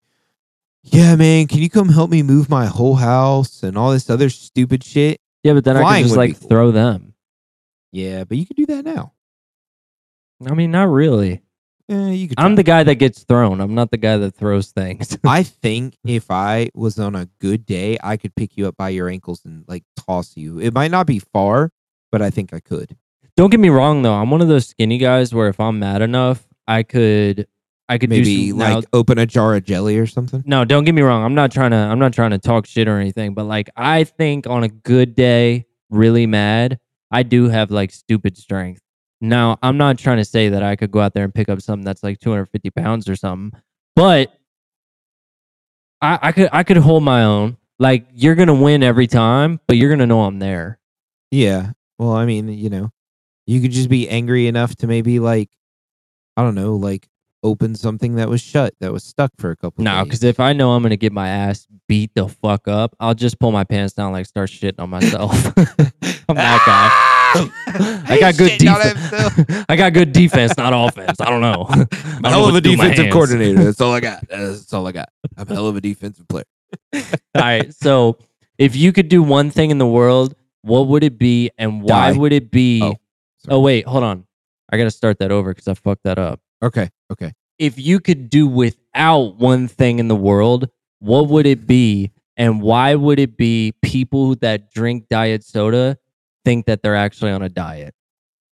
"Yeah, 0.84 1.15
man, 1.15 1.48
can 1.48 1.60
you 1.60 1.69
come 1.69 1.90
help 1.90 2.10
me 2.10 2.23
move 2.23 2.49
my 2.49 2.65
whole 2.65 2.95
house 2.95 3.64
and 3.64 3.77
all 3.77 3.91
this 3.91 4.10
other 4.10 4.30
stupid 4.30 4.84
shit?" 4.84 5.19
Yeah, 5.44 5.53
but 5.53 5.64
then 5.64 5.77
I 5.77 5.99
can 5.99 6.03
just 6.03 6.18
like 6.18 6.40
cool. 6.40 6.49
throw 6.49 6.72
them. 6.72 7.14
Yeah, 7.91 8.23
but 8.23 8.38
you 8.38 8.45
could 8.45 8.57
do 8.57 8.65
that 8.68 8.84
now. 8.84 9.14
I 10.45 10.53
mean, 10.53 10.72
not 10.72 10.90
really. 10.90 11.44
Eh, 11.88 12.10
you 12.10 12.27
could. 12.30 12.40
I'm 12.40 12.56
the 12.56 12.64
guy 12.64 12.84
that 12.84 12.95
gets 12.95 13.23
thrown. 13.23 13.61
I'm 13.61 13.76
not 13.76 13.91
the 13.91 13.98
guy 13.98 14.18
that 14.18 14.32
throws 14.32 14.72
things. 14.72 15.18
I 15.23 15.44
think 15.44 15.98
if 16.03 16.32
I 16.32 16.69
was 16.73 16.98
on 16.99 17.15
a 17.15 17.27
good 17.40 17.65
day, 17.65 17.98
I 18.03 18.18
could 18.18 18.36
pick 18.36 18.57
you 18.57 18.68
up 18.68 18.76
by 18.76 18.90
your 18.90 19.07
ankles 19.07 19.45
and 19.45 19.65
like 19.68 19.84
toss 19.95 20.36
you. 20.36 20.60
It 20.60 20.73
might 20.73 20.91
not 20.91 21.06
be 21.06 21.19
far, 21.19 21.72
but 22.11 22.22
I 22.22 22.32
think 22.32 22.53
I 22.53 22.60
could. 22.60 22.98
Don't 23.38 23.49
get 23.49 23.60
me 23.60 23.70
wrong 23.70 24.02
though. 24.02 24.14
I'm 24.14 24.32
one 24.32 24.41
of 24.41 24.48
those 24.48 24.68
skinny 24.68 24.98
guys 24.98 25.34
where 25.34 25.48
if 25.49 25.60
I'm 25.60 25.80
mad 25.80 26.02
enough, 26.02 26.48
I 26.68 26.84
could 26.84 27.48
I 27.88 27.98
could 27.98 28.10
Maybe 28.10 28.24
do 28.24 28.49
some, 28.49 28.60
like 28.60 28.70
now, 28.70 28.82
open 28.94 29.18
a 29.20 29.26
jar 29.26 29.56
of 29.56 29.64
jelly 29.64 29.98
or 29.98 30.07
something. 30.07 30.44
no, 30.45 30.66
don't 30.66 30.86
get 30.86 30.95
me 30.95 31.02
wrong. 31.02 31.24
I'm 31.24 31.36
not 31.36 31.52
trying 31.52 31.72
to 31.72 31.78
I'm 31.78 31.99
not 31.99 32.14
trying 32.14 32.32
to 32.32 32.40
talk 32.40 32.66
shit 32.66 32.88
or 32.88 32.98
anything, 32.98 33.34
but 33.34 33.44
like 33.44 33.70
I 33.76 34.06
think 34.06 34.48
on 34.48 34.64
a 34.64 34.70
good 34.70 35.16
day, 35.16 35.66
really 35.90 36.26
mad, 36.26 36.80
I 37.12 37.24
do 37.24 37.49
have 37.49 37.72
like 37.72 37.91
stupid 37.91 38.38
strength. 38.38 38.82
Now, 39.22 39.57
I'm 39.64 39.78
not 39.78 39.98
trying 39.98 40.18
to 40.18 40.26
say 40.26 40.49
that 40.49 40.62
I 40.64 40.76
could 40.76 40.91
go 40.91 40.99
out 40.99 41.14
there 41.14 41.24
and 41.24 41.34
pick 41.34 41.48
up 41.49 41.62
something 41.62 41.86
that's 41.86 42.03
like 42.03 42.20
250 42.20 42.70
pounds 42.72 43.07
or 43.10 43.16
something, 43.16 43.60
but 43.95 44.34
I, 46.02 46.20
I 46.22 46.32
could 46.32 46.49
I 46.52 46.64
could 46.64 46.78
hold 46.78 47.03
my 47.03 47.24
own. 47.24 47.57
Like 47.80 48.07
you're 48.14 48.36
gonna 48.36 48.56
win 48.56 48.82
every 48.84 49.07
time, 49.07 49.60
but 49.68 49.78
you're 49.78 49.90
gonna 49.90 50.06
know 50.07 50.22
I'm 50.24 50.40
there. 50.40 50.80
Yeah. 51.32 51.72
Well, 51.99 52.12
I 52.12 52.26
mean, 52.26 52.48
you 52.49 52.70
know, 52.70 52.91
you 53.46 53.62
could 53.62 53.72
just 53.72 53.90
be 53.90 54.10
angry 54.10 54.48
enough 54.48 54.76
to 54.78 54.88
maybe 54.88 55.20
like, 55.20 55.50
I 56.38 56.44
don't 56.44 56.56
know, 56.56 56.76
like 56.76 57.08
open 57.44 57.76
something 57.76 58.16
that 58.16 58.28
was 58.28 58.42
shut 58.42 58.74
that 58.80 58.92
was 58.92 59.04
stuck 59.04 59.32
for 59.38 59.52
a 59.52 59.56
couple. 59.56 59.84
No, 59.84 59.98
days. 59.98 60.04
because 60.06 60.24
if 60.24 60.40
I 60.40 60.54
know 60.54 60.72
I'm 60.72 60.82
gonna 60.82 60.98
get 60.98 61.14
my 61.14 61.30
ass 61.30 61.68
beat 61.88 62.12
the 62.16 62.28
fuck 62.28 62.68
up, 62.68 62.96
I'll 63.00 63.14
just 63.14 63.40
pull 63.40 63.52
my 63.52 63.64
pants 63.64 63.94
down, 63.94 64.12
like 64.12 64.26
start 64.26 64.50
shitting 64.50 64.80
on 64.80 64.90
myself. 64.90 65.32
I'm 66.28 66.36
that 66.36 66.64
guy. 66.66 67.12
I 68.08 68.18
got 68.20 68.38
good 68.38 68.58
defense. 68.58 69.66
I 69.68 69.76
got 69.76 69.94
good 69.94 70.14
defense, 70.14 70.58
not 70.58 70.72
offense. 70.74 71.20
I 71.20 71.30
don't 71.30 71.42
know. 71.42 71.66
I 71.70 71.76
don't 71.76 72.22
know 72.24 72.30
hell 72.30 72.48
of 72.48 72.56
a 72.56 72.62
to 72.62 72.62
do 72.62 72.70
with 72.72 72.78
my 72.80 72.88
defensive 72.90 73.12
coordinator. 73.12 73.64
That's 73.66 73.82
all 73.82 73.92
I 73.92 74.00
got. 74.00 74.28
That's 74.30 74.74
all 74.74 74.88
I 74.88 74.94
got. 74.94 75.10
I'm 75.38 75.50
a 75.50 75.54
hell 75.54 75.68
of 75.68 75.76
a 75.76 75.82
defensive 75.82 76.28
player. 76.30 76.46
All 76.94 77.02
right. 77.36 77.74
So 77.74 78.18
if 78.58 78.76
you 78.76 78.94
could 78.94 79.10
do 79.10 79.22
one 79.22 79.52
thing 79.52 79.70
in 79.70 79.78
the 79.80 79.88
world, 79.88 80.34
what 80.62 80.88
would 80.88 81.04
it 81.04 81.18
be, 81.18 81.52
and 81.58 81.82
why 81.82 82.14
Die. 82.14 82.18
would 82.18 82.32
it 82.32 82.52
be? 82.52 82.82
Oh, 82.82 82.96
Oh, 83.50 83.60
wait, 83.60 83.86
hold 83.86 84.04
on. 84.04 84.26
I 84.72 84.78
gotta 84.78 84.92
start 84.92 85.20
that 85.20 85.32
over 85.32 85.52
because 85.52 85.68
I 85.68 85.74
fucked 85.74 86.04
that 86.04 86.18
up. 86.18 86.40
Okay. 86.64 86.90
Okay. 87.12 87.34
If 87.60 87.78
you 87.78 88.00
could 88.00 88.30
do 88.30 88.48
without 88.48 89.38
one 89.38 89.68
thing 89.68 90.00
in 90.00 90.08
the 90.08 90.16
world, 90.16 90.70
what 91.00 91.28
would 91.28 91.46
it 91.46 91.68
be? 91.68 92.12
And 92.38 92.62
why 92.62 92.96
would 92.96 93.20
it 93.20 93.38
be 93.38 93.74
people 93.82 94.36
that 94.38 94.72
drink 94.72 95.08
diet 95.10 95.44
soda 95.44 95.98
think 96.44 96.66
that 96.66 96.82
they're 96.82 96.96
actually 96.96 97.32
on 97.32 97.42
a 97.42 97.50
diet? 97.50 97.94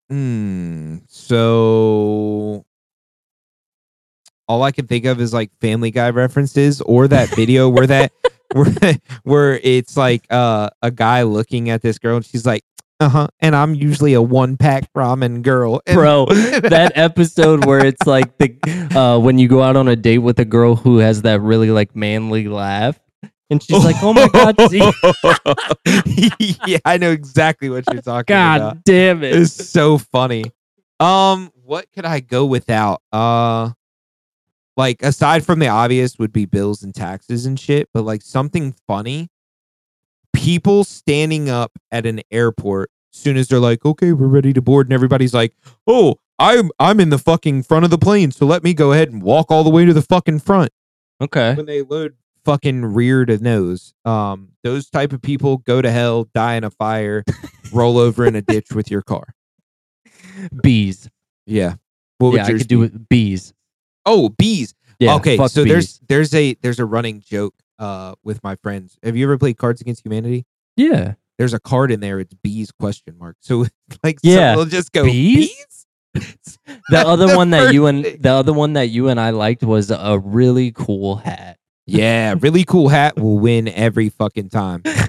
Hmm. 0.10 1.00
So 1.08 2.66
all 4.48 4.64
I 4.64 4.72
can 4.72 4.88
think 4.88 5.06
of 5.06 5.20
is 5.20 5.34
like 5.34 5.52
Family 5.60 5.92
Guy 5.92 6.12
references 6.12 6.82
or 6.82 7.08
that 7.08 7.30
video 7.30 7.70
where 7.70 7.88
that 7.88 8.12
where 8.54 8.98
where 9.24 9.60
it's 9.64 9.98
like 9.98 10.26
uh 10.30 10.70
a 10.82 10.92
guy 10.92 11.24
looking 11.24 11.70
at 11.70 11.82
this 11.82 11.98
girl 11.98 12.18
and 12.18 12.26
she's 12.26 12.46
like, 12.46 12.64
uh 13.04 13.10
huh, 13.10 13.28
and 13.40 13.56
I'm 13.56 13.76
usually 13.76 14.14
a 14.14 14.22
one 14.22 14.58
pack 14.58 14.92
ramen 14.94 15.42
girl, 15.42 15.82
And- 15.86 15.96
Bro, 15.96 16.26
that 16.28 16.94
episode 16.96 17.66
where 17.66 17.86
it's 17.86 18.06
like 18.08 18.38
the 18.38 18.56
uh 18.96 19.20
when 19.20 19.38
you 19.38 19.48
go 19.48 19.62
out 19.62 19.76
on 19.76 19.88
a 19.88 19.96
date 19.96 20.20
with 20.20 20.40
a 20.40 20.46
girl 20.46 20.76
who 20.76 21.00
has 21.00 21.24
that 21.24 21.42
really 21.42 21.72
like 21.72 21.96
manly 21.96 22.48
laugh 22.48 23.00
and 23.50 23.62
she's 23.62 23.84
like 23.84 23.98
oh 24.02 24.14
my 24.14 24.28
god 24.30 24.56
yeah, 26.66 26.78
I 26.86 26.98
know 26.98 27.12
exactly 27.12 27.70
what 27.70 27.84
you're 27.92 28.02
talking 28.02 28.34
god 28.34 28.62
about. 28.62 28.74
God 28.76 28.84
damn 28.86 29.24
it 29.24 29.36
It's 29.36 29.70
so 29.70 29.98
funny. 29.98 30.46
Um, 31.00 31.52
what 31.64 31.88
could 31.94 32.06
I 32.06 32.22
go 32.22 32.46
without? 32.46 33.02
Uh, 33.12 33.72
like 34.78 35.04
aside 35.04 35.46
from 35.46 35.60
the 35.60 35.68
obvious 35.68 36.18
would 36.18 36.32
be 36.32 36.46
bills 36.46 36.84
and 36.84 36.96
taxes 36.96 37.46
and 37.46 37.60
shit, 37.60 37.90
but 37.94 38.04
like 38.04 38.22
something 38.22 38.74
funny. 38.88 39.30
People 40.34 40.84
standing 40.84 41.50
up 41.50 41.72
at 41.92 42.06
an 42.06 42.22
airport 42.32 42.90
soon 43.14 43.38
as 43.38 43.48
they're 43.48 43.60
like, 43.60 43.86
"Okay, 43.86 44.12
we're 44.12 44.28
ready 44.28 44.52
to 44.54 44.62
board," 44.62 44.88
and 44.88 44.94
everybody's 44.94 45.34
like, 45.34 45.56
"Oh, 45.88 46.16
I'm 46.40 46.70
I'm 46.80 47.00
in 47.00 47.10
the 47.10 47.18
fucking 47.20 47.64
front 47.64 47.86
of 47.86 47.92
the 47.92 47.98
plane, 47.98 48.32
so 48.32 48.46
let 48.46 48.64
me 48.64 48.74
go 48.74 48.92
ahead 48.92 49.12
and 49.12 49.22
walk 49.24 49.52
all 49.52 49.64
the 49.64 49.70
way 49.70 49.86
to 49.86 49.94
the 49.94 50.02
fucking 50.02 50.40
front." 50.40 50.72
okay 51.22 51.54
when 51.56 51.66
they 51.68 51.82
load 51.84 52.16
fucking 52.44 52.84
rear 52.84 53.24
to 53.26 53.38
nose. 53.38 53.94
Um, 54.04 54.50
those 54.64 54.90
type 54.90 55.14
of 55.14 55.22
people 55.22 55.58
go 55.60 55.82
to 55.82 55.90
hell, 55.90 56.28
die 56.34 56.56
in 56.56 56.64
a 56.66 56.70
fire, 56.72 57.24
roll 57.72 57.98
over 57.98 58.26
in 58.26 58.36
a 58.36 58.42
ditch 58.42 58.72
with 58.74 58.92
your 58.92 59.02
car. 59.02 59.34
bees 60.62 61.10
Yeah. 61.46 61.76
What 62.18 62.30
would 62.32 62.38
yeah 62.38 62.46
i 62.46 62.52
could 62.54 62.68
do 62.68 62.80
with 62.80 63.08
bees 63.10 63.54
Oh, 64.06 64.30
bees. 64.30 64.74
yeah 65.00 65.16
okay, 65.16 65.38
so 65.48 65.64
bees. 65.64 65.72
there's 65.72 66.00
there's 66.10 66.34
a 66.34 66.54
there's 66.62 66.80
a 66.80 66.86
running 66.86 67.22
joke 67.22 67.54
uh 67.80 68.16
with 68.24 68.44
my 68.44 68.56
friends. 68.58 68.98
Have 69.04 69.16
you 69.16 69.26
ever 69.26 69.38
played 69.38 69.58
Cards 69.58 69.82
Against 69.82 70.04
Humanity? 70.06 70.46
yeah 70.76 71.14
There's 71.44 71.54
a 71.54 71.60
card 71.60 71.92
in 71.92 72.00
there. 72.00 72.20
It's 72.22 72.34
bees 72.34 72.72
question 72.72 73.18
mark. 73.20 73.36
So 73.42 73.66
like 74.04 74.18
Yeah. 74.24 74.56
they'll 74.56 74.64
just 74.66 74.94
go 74.94 75.04
Bees? 75.04 75.54
bees. 76.16 76.58
the 76.90 77.00
other 77.06 77.36
one 77.36 77.50
that 77.50 77.74
you 77.74 77.88
and 77.88 78.06
the 78.20 78.32
other 78.32 78.54
one 78.54 78.74
that 78.74 78.90
you 78.90 79.10
and 79.10 79.20
i 79.20 79.32
liked 79.32 79.64
was 79.64 79.90
a 79.92 80.20
really 80.24 80.72
cool 80.72 81.16
hat 81.18 81.58
Yeah, 81.88 82.36
really 82.40 82.64
cool 82.64 82.88
hat 82.88 83.20
will 83.20 83.40
win 83.40 83.68
every 83.68 84.10
fucking 84.10 84.50
time. 84.50 84.84
Yeah, 84.86 85.08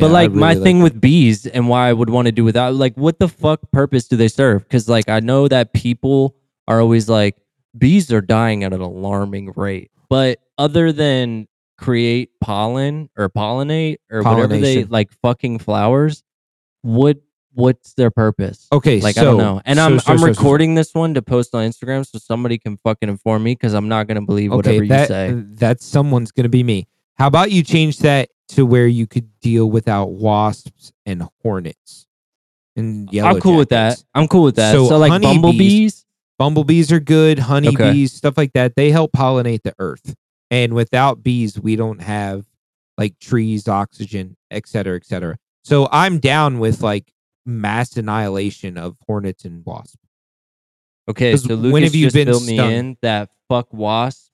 but 0.00 0.10
like 0.10 0.30
my 0.32 0.52
really 0.52 0.62
thing 0.64 0.78
like 0.82 0.92
with 0.92 1.00
bees 1.00 1.46
and 1.46 1.68
why 1.68 1.88
I 1.88 1.92
would 1.92 2.08
want 2.08 2.26
to 2.26 2.32
do 2.32 2.44
without, 2.44 2.74
like, 2.74 2.94
what 2.94 3.18
the 3.18 3.26
fuck 3.28 3.60
purpose 3.72 4.06
do 4.06 4.16
they 4.16 4.28
serve? 4.28 4.62
Because 4.62 4.88
like 4.88 5.08
I 5.08 5.20
know 5.20 5.48
that 5.48 5.72
people 5.72 6.36
are 6.68 6.80
always 6.80 7.08
like 7.08 7.36
bees 7.76 8.12
are 8.12 8.20
dying 8.20 8.62
at 8.64 8.72
an 8.72 8.80
alarming 8.80 9.52
rate, 9.56 9.90
but 10.08 10.38
other 10.56 10.92
than 10.92 11.48
create 11.78 12.30
pollen 12.40 13.08
or 13.16 13.28
pollinate 13.30 13.98
or 14.10 14.22
whatever 14.22 14.48
they 14.48 14.60
Pollination. 14.60 14.88
like 14.90 15.10
fucking 15.22 15.58
flowers, 15.60 16.22
what 16.82 17.18
what's 17.54 17.94
their 17.94 18.10
purpose? 18.10 18.68
Okay, 18.72 19.00
Like 19.00 19.16
so, 19.16 19.20
I 19.20 19.24
don't 19.24 19.38
know, 19.38 19.60
and 19.64 19.78
so- 19.78 19.84
I'm 19.84 19.98
so- 19.98 20.12
I'm 20.12 20.18
so- 20.18 20.24
so- 20.26 20.28
recording 20.30 20.74
this 20.76 20.94
one 20.94 21.14
to 21.14 21.22
post 21.22 21.54
on 21.56 21.68
Instagram 21.68 22.06
so 22.06 22.18
somebody 22.18 22.56
can 22.58 22.76
fucking 22.84 23.08
inform 23.08 23.42
me 23.42 23.52
because 23.52 23.74
I'm 23.74 23.88
not 23.88 24.06
gonna 24.06 24.22
believe 24.22 24.52
whatever 24.52 24.86
that, 24.86 25.00
you 25.02 25.06
say. 25.06 25.34
That's 25.54 25.84
someone's 25.84 26.30
gonna 26.30 26.48
be 26.48 26.62
me. 26.62 26.86
How 27.14 27.26
about 27.26 27.50
you 27.50 27.62
change 27.64 27.98
that 27.98 28.28
to 28.50 28.64
where 28.64 28.86
you 28.86 29.06
could 29.08 29.28
deal 29.40 29.68
without 29.70 30.10
wasps 30.12 30.92
and 31.04 31.24
hornets 31.42 32.06
and 32.76 33.12
yellow. 33.12 33.30
I'm 33.30 33.40
cool 33.40 33.56
with 33.56 33.70
that. 33.70 33.90
jackets? 33.90 34.04
I'm 34.14 34.28
cool 34.28 34.44
with 34.44 34.56
that. 34.56 34.72
So 34.72 34.86
So, 34.88 34.98
like 34.98 35.10
honeybees- 35.10 35.34
bumblebees, 35.34 36.04
Bumblebees 36.38 36.92
are 36.92 37.00
good. 37.00 37.40
Honeybees, 37.40 38.12
stuff 38.12 38.36
like 38.38 38.52
that. 38.52 38.76
They 38.76 38.92
help 38.92 39.10
pollinate 39.10 39.64
the 39.64 39.74
earth. 39.80 40.14
And 40.50 40.74
without 40.74 41.22
bees, 41.22 41.58
we 41.60 41.76
don't 41.76 42.00
have 42.00 42.44
like 42.96 43.18
trees, 43.20 43.68
oxygen, 43.68 44.36
et 44.50 44.66
cetera, 44.66 44.96
et 44.96 45.04
cetera. 45.04 45.36
So 45.62 45.88
I'm 45.92 46.18
down 46.18 46.58
with 46.58 46.82
like 46.82 47.12
mass 47.44 47.96
annihilation 47.96 48.78
of 48.78 48.96
hornets 49.06 49.44
and 49.44 49.64
wasps. 49.64 49.96
Okay, 51.08 51.36
so 51.36 51.48
when 51.56 51.62
Lucas 51.62 51.82
have 51.84 51.94
you 51.94 52.06
just 52.06 52.14
been 52.14 52.26
filled 52.28 52.46
me 52.46 52.56
stung? 52.56 52.70
in 52.72 52.96
that 53.02 53.30
fuck 53.48 53.72
wasps 53.72 54.30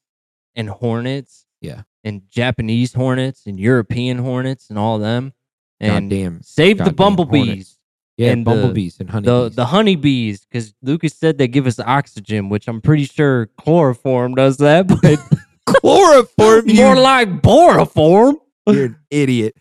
and 0.56 0.68
hornets. 0.68 1.46
Yeah. 1.60 1.82
And 2.04 2.22
Japanese 2.30 2.92
hornets 2.92 3.42
and 3.46 3.58
European 3.58 4.18
hornets 4.18 4.70
and 4.70 4.78
all 4.78 4.96
of 4.96 5.02
them. 5.02 5.32
And 5.80 6.10
Goddamn. 6.10 6.40
save 6.42 6.78
the 6.78 6.92
bumblebees. 6.92 7.46
hornets. 7.46 7.78
Yeah, 8.16 8.30
and 8.30 8.46
the- 8.46 8.50
bumblebees 8.52 9.00
and 9.00 9.08
The 9.08 9.48
the 9.52 9.66
honeybees, 9.66 10.44
because 10.44 10.72
Lucas 10.82 11.14
said 11.14 11.36
they 11.36 11.48
give 11.48 11.66
us 11.66 11.80
oxygen, 11.80 12.48
which 12.48 12.68
I'm 12.68 12.80
pretty 12.80 13.04
sure 13.06 13.46
chloroform 13.58 14.36
does 14.36 14.58
that, 14.58 14.86
but 15.02 15.18
chloroform. 15.66 16.68
You, 16.68 16.82
more 16.82 16.96
like 16.96 17.42
boroform. 17.42 18.36
you're 18.66 18.86
an 18.86 18.96
idiot. 19.10 19.54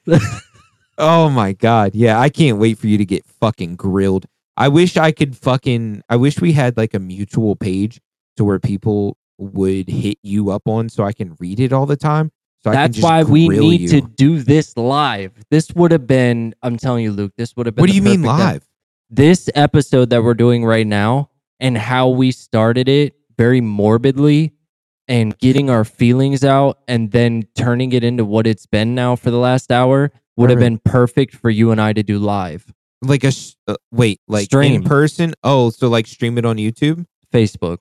oh 0.98 1.30
my 1.30 1.54
god. 1.54 1.96
Yeah, 1.96 2.20
I 2.20 2.30
can't 2.30 2.58
wait 2.58 2.78
for 2.78 2.88
you 2.88 2.98
to 2.98 3.06
get 3.06 3.26
fucking 3.26 3.76
grilled. 3.76 4.26
I 4.56 4.68
wish 4.68 4.98
I 4.98 5.12
could 5.12 5.36
fucking. 5.36 6.04
I 6.10 6.16
wish 6.16 6.40
we 6.40 6.54
had 6.54 6.78
like 6.78 6.94
a 6.94 7.00
mutual 7.00 7.56
page 7.56 8.00
to 8.38 8.44
where 8.44 8.60
people 8.60 9.18
would 9.38 9.90
hit 9.90 10.18
you 10.22 10.52
up 10.52 10.68
on, 10.68 10.90
so 10.90 11.04
I 11.04 11.14
can 11.14 11.36
read 11.40 11.60
it 11.60 11.74
all 11.74 11.86
the 11.86 11.98
time. 11.98 12.32
So 12.64 12.72
That's 12.72 13.02
why 13.02 13.24
we 13.24 13.50
need 13.50 13.82
you. 13.82 13.88
to 13.90 14.02
do 14.02 14.42
this 14.42 14.78
live. 14.78 15.34
This 15.52 15.70
would 15.74 15.92
have 15.92 16.08
been, 16.08 16.56
I'm 16.64 16.78
telling 16.78 17.04
you, 17.04 17.12
Luke, 17.12 17.34
this 17.36 17.58
would 17.58 17.66
have 17.66 17.76
been. 17.76 17.82
What 17.82 17.90
do 17.90 17.96
you 17.96 18.02
mean 18.02 18.22
ep- 18.22 18.28
live? 18.28 18.70
this 19.10 19.50
episode 19.54 20.10
that 20.10 20.24
we're 20.24 20.34
doing 20.34 20.66
right 20.66 20.88
now 20.88 21.30
and 21.60 21.78
how 21.78 22.10
we 22.10 22.32
started 22.32 22.88
it 22.88 23.16
very 23.38 23.62
morbidly 23.62 24.54
and 25.08 25.38
getting 25.40 25.70
our 25.70 25.84
feelings 25.84 26.44
out 26.44 26.80
and 26.88 27.12
then 27.12 27.44
turning 27.56 27.92
it 27.94 28.04
into 28.04 28.24
what 28.26 28.48
it's 28.48 28.66
been 28.66 28.96
now 28.96 29.16
for 29.16 29.32
the 29.32 29.38
last 29.38 29.72
hour 29.72 30.12
would 30.38 30.50
have 30.50 30.60
been 30.60 30.80
Perfect. 30.80 31.36
for 31.36 31.50
you 31.50 31.72
and 31.72 31.80
I 31.82 31.94
to 31.94 32.04
do 32.04 32.18
live. 32.20 32.74
Like 33.02 33.24
a 33.24 33.32
sh- 33.32 33.56
uh, 33.68 33.76
wait, 33.92 34.22
like 34.28 34.46
Stream. 34.46 34.76
in 34.76 34.84
person? 34.84 35.34
Oh, 35.44 35.70
so 35.70 35.90
like 35.90 36.08
stream 36.08 36.38
it 36.38 36.46
on 36.46 36.56
YouTube? 36.58 37.06
Facebook. 37.34 37.80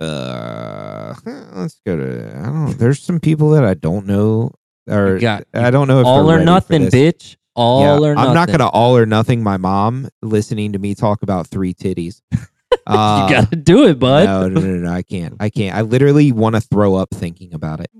Uh, 0.00 1.14
let's 1.54 1.80
go 1.86 1.96
to. 1.96 2.38
I 2.38 2.42
don't 2.44 2.64
know. 2.66 2.72
There's 2.72 3.02
some 3.02 3.20
people 3.20 3.50
that 3.50 3.64
I 3.64 3.74
don't 3.74 4.06
know, 4.06 4.52
or 4.88 5.14
You 5.14 5.20
got- 5.20 5.44
I 5.54 5.70
don't 5.70 5.88
know 5.88 6.00
if 6.00 6.06
all 6.06 6.24
they're 6.26 6.36
or 6.36 6.38
ready 6.38 6.42
for 6.42 6.44
nothing, 6.52 6.84
this. 6.88 6.94
bitch. 6.94 7.36
All 7.56 7.82
Yeah, 7.82 7.94
or 8.10 8.14
nothing. 8.14 8.28
I'm 8.28 8.34
not 8.34 8.48
gonna 8.48 8.68
all 8.68 8.96
or 8.96 9.06
nothing 9.06 9.42
my 9.42 9.56
mom 9.56 10.08
listening 10.22 10.72
to 10.72 10.78
me 10.78 10.94
talk 10.94 11.22
about 11.22 11.48
three 11.48 11.74
titties. 11.74 12.22
Uh, 12.86 13.26
you 13.28 13.34
gotta 13.34 13.56
do 13.56 13.86
it, 13.86 13.98
bud. 13.98 14.24
No, 14.26 14.48
no, 14.48 14.60
no, 14.60 14.76
no, 14.76 14.90
I 14.90 15.02
can't. 15.02 15.36
I 15.38 15.48
can't. 15.48 15.76
I 15.76 15.82
literally 15.82 16.32
want 16.32 16.56
to 16.56 16.60
throw 16.60 16.96
up 16.96 17.10
thinking 17.12 17.54
about 17.54 17.80
it. 17.80 17.90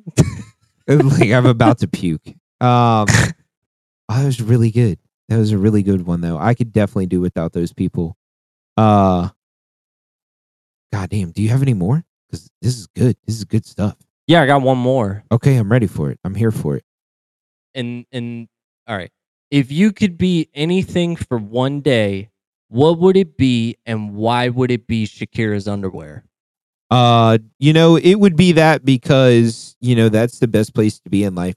like 0.88 1.30
I'm 1.30 1.46
about 1.46 1.78
to 1.80 1.88
puke. 1.88 2.26
Um, 2.26 2.36
oh, 2.60 3.06
that 4.08 4.24
was 4.24 4.40
really 4.40 4.70
good. 4.70 4.98
That 5.28 5.38
was 5.38 5.52
a 5.52 5.58
really 5.58 5.82
good 5.82 6.06
one, 6.06 6.20
though. 6.20 6.38
I 6.38 6.54
could 6.54 6.72
definitely 6.72 7.06
do 7.06 7.20
without 7.20 7.52
those 7.52 7.72
people. 7.72 8.16
Uh, 8.76 9.28
God 10.92 11.08
damn. 11.10 11.30
Do 11.30 11.42
you 11.42 11.50
have 11.50 11.62
any 11.62 11.74
more? 11.74 12.04
Because 12.28 12.50
this 12.60 12.76
is 12.76 12.86
good. 12.88 13.16
This 13.26 13.36
is 13.36 13.44
good 13.44 13.64
stuff. 13.64 13.96
Yeah, 14.26 14.42
I 14.42 14.46
got 14.46 14.62
one 14.62 14.78
more. 14.78 15.24
Okay, 15.30 15.56
I'm 15.56 15.70
ready 15.70 15.86
for 15.86 16.10
it. 16.10 16.18
I'm 16.24 16.34
here 16.34 16.50
for 16.50 16.76
it. 16.76 16.84
And 17.74 18.06
and 18.12 18.48
all 18.86 18.96
right. 18.96 19.10
If 19.50 19.72
you 19.72 19.92
could 19.92 20.16
be 20.16 20.48
anything 20.54 21.16
for 21.16 21.38
one 21.38 21.80
day, 21.80 22.30
what 22.70 22.98
would 22.98 23.16
it 23.16 23.36
be 23.36 23.76
and 23.84 24.14
why 24.14 24.48
would 24.48 24.70
it 24.70 24.86
be 24.86 25.06
Shakira's 25.06 25.68
underwear? 25.68 26.24
Uh, 26.90 27.38
you 27.58 27.72
know, 27.72 27.96
it 27.96 28.14
would 28.14 28.36
be 28.36 28.52
that 28.52 28.84
because 28.84 29.76
you 29.80 29.94
know 29.94 30.08
that's 30.08 30.38
the 30.38 30.48
best 30.48 30.74
place 30.74 30.98
to 31.00 31.10
be 31.10 31.22
in 31.24 31.34
life. 31.34 31.54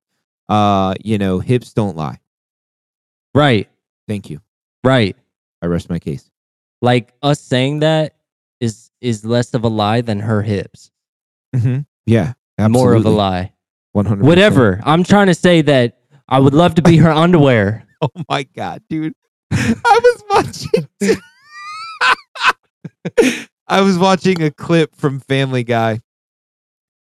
Uh, 0.50 0.94
you 1.04 1.18
know, 1.18 1.40
hips 1.40 1.74
don't 1.74 1.96
lie. 1.96 2.20
Right. 3.34 3.68
Thank 4.08 4.30
you. 4.30 4.42
Right. 4.84 5.16
I 5.62 5.68
rest 5.68 5.90
my 5.90 5.98
case. 6.00 6.30
like 6.82 7.14
us 7.24 7.40
saying 7.40 7.80
that 7.80 8.16
is 8.60 8.92
is 9.02 9.24
less 9.26 9.54
of 9.54 9.64
a 9.64 9.70
lie 9.70 10.02
than 10.02 10.20
her 10.20 10.42
hips. 10.42 10.92
Mm-hmm. 11.56 11.80
Yeah, 12.06 12.34
More 12.60 12.94
of 12.94 13.06
a 13.06 13.10
lie. 13.10 13.54
One 13.94 14.06
hundred. 14.06 14.26
Whatever. 14.26 14.82
I'm 14.84 15.04
trying 15.04 15.28
to 15.28 15.34
say 15.36 15.62
that 15.62 16.00
I 16.28 16.40
would 16.40 16.54
love 16.54 16.76
to 16.76 16.82
be 16.82 16.98
her 16.98 17.12
underwear. 17.12 17.86
Oh 18.04 18.10
my 18.28 18.44
god, 18.44 18.82
dude! 18.90 19.14
I 19.54 20.00
was 20.04 20.24
watching. 20.30 20.88
I 23.68 23.82
was 23.82 23.98
watching 23.98 24.42
a 24.42 24.52
clip 24.52 24.96
from 24.96 25.20
Family 25.20 25.64
Guy, 25.64 26.00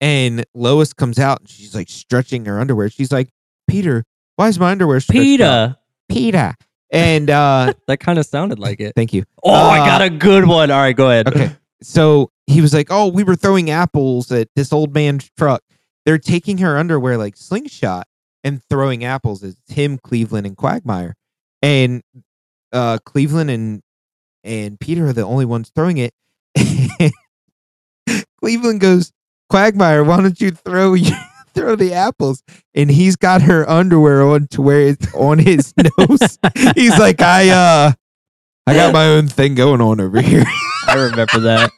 and 0.00 0.44
Lois 0.54 0.92
comes 0.92 1.18
out 1.18 1.40
and 1.40 1.48
she's 1.48 1.74
like 1.74 1.88
stretching 1.88 2.44
her 2.46 2.60
underwear. 2.60 2.88
She's 2.90 3.12
like, 3.12 3.28
"Peter, 3.68 4.04
why 4.36 4.48
is 4.48 4.58
my 4.58 4.70
underwear 4.72 5.00
stretched 5.00 5.40
out?" 5.40 5.76
Peter, 6.08 6.54
and 6.90 7.30
uh, 7.30 7.72
That 7.86 8.00
kind 8.00 8.18
of 8.18 8.26
sounded 8.26 8.58
like 8.58 8.80
it. 8.80 8.94
thank 8.94 9.12
you. 9.12 9.24
Oh, 9.42 9.52
I 9.52 9.80
Uh, 9.80 9.86
got 9.86 10.02
a 10.02 10.10
good 10.10 10.46
one. 10.46 10.70
All 10.70 10.80
right, 10.80 10.96
go 10.96 11.08
ahead. 11.08 11.28
Okay. 11.28 11.52
So 11.82 12.30
he 12.46 12.60
was 12.60 12.74
like, 12.74 12.88
Oh, 12.90 13.08
we 13.08 13.22
were 13.24 13.36
throwing 13.36 13.70
apples 13.70 14.30
at 14.32 14.48
this 14.56 14.72
old 14.72 14.92
man's 14.92 15.30
truck. 15.38 15.62
They're 16.04 16.18
taking 16.18 16.58
her 16.58 16.76
underwear 16.76 17.16
like 17.16 17.36
slingshot 17.36 18.06
and 18.44 18.62
throwing 18.68 19.04
apples. 19.04 19.42
It's 19.42 19.56
him, 19.68 19.96
Cleveland, 19.98 20.46
and 20.46 20.56
Quagmire. 20.56 21.14
And 21.62 22.02
uh 22.72 22.98
Cleveland 23.04 23.50
and 23.50 23.82
and 24.44 24.78
Peter 24.80 25.06
are 25.06 25.12
the 25.12 25.22
only 25.24 25.44
ones 25.44 25.70
throwing 25.74 25.98
it. 25.98 26.12
Cleveland 28.40 28.80
goes, 28.80 29.12
Quagmire, 29.50 30.02
why 30.04 30.20
don't 30.20 30.40
you 30.40 30.50
throw 30.50 30.94
you 30.94 31.12
throw 31.54 31.76
the 31.76 31.92
apples? 31.92 32.42
And 32.74 32.90
he's 32.90 33.16
got 33.16 33.42
her 33.42 33.68
underwear 33.68 34.22
on 34.22 34.46
to 34.48 34.62
where 34.62 34.80
it's 34.80 35.12
on 35.14 35.38
his 35.38 35.74
nose. 35.98 36.38
he's 36.74 36.98
like, 36.98 37.20
I 37.20 37.48
uh 37.50 37.92
I 38.66 38.74
got 38.74 38.92
my 38.92 39.06
own 39.06 39.26
thing 39.28 39.54
going 39.54 39.80
on 39.80 40.00
over 40.00 40.20
here. 40.20 40.44
I 40.86 40.94
remember 40.94 41.40
that. 41.40 41.70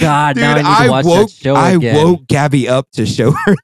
God, 0.00 0.34
Dude, 0.34 0.40
now 0.42 0.52
I 0.52 0.56
need 0.56 0.62
to 0.62 0.68
I 0.68 0.88
watch 0.88 1.04
woke 1.04 1.28
that 1.28 1.34
show 1.34 1.56
again. 1.56 1.96
I 1.96 2.04
woke 2.04 2.26
Gabby 2.26 2.68
up 2.68 2.90
to 2.92 3.06
show 3.06 3.32
her. 3.32 3.56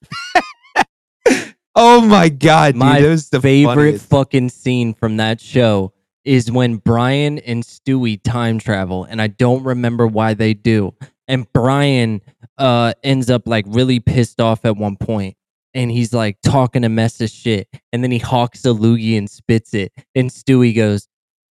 that. 0.75 1.55
oh 1.77 2.01
my 2.01 2.29
god, 2.29 2.75
dude, 2.75 2.83
that 2.83 3.03
was 3.09 3.29
the 3.31 3.41
favorite 3.41 3.75
funniest. 3.75 4.09
fucking 4.11 4.49
scene 4.49 4.93
from 4.95 5.19
that 5.19 5.41
show 5.41 5.93
is 6.25 6.51
when 6.51 6.77
Brian 6.77 7.39
and 7.41 7.63
Stewie 7.63 8.23
time 8.23 8.59
travel, 8.59 9.05
and 9.05 9.21
I 9.21 9.27
don't 9.27 9.65
remember 9.65 10.07
why 10.07 10.35
they 10.35 10.55
do. 10.55 10.95
And 11.29 11.51
Brian 11.53 12.21
uh 12.59 12.93
ends 13.03 13.31
up 13.31 13.47
like 13.47 13.65
really 13.69 14.01
pissed 14.01 14.41
off 14.41 14.65
at 14.65 14.77
one 14.77 14.97
point, 14.97 15.37
and 15.75 15.91
he's 15.91 16.13
like 16.13 16.39
talking 16.43 16.85
a 16.85 16.89
mess 16.89 17.21
of 17.21 17.31
shit, 17.31 17.69
and 17.93 18.03
then 18.03 18.11
he 18.11 18.19
hawks 18.19 18.65
a 18.65 18.69
loogie 18.69 19.17
and 19.17 19.29
spits 19.29 19.75
it, 19.75 19.93
and 20.15 20.31
Stewie 20.31 20.75
goes, 20.75 21.09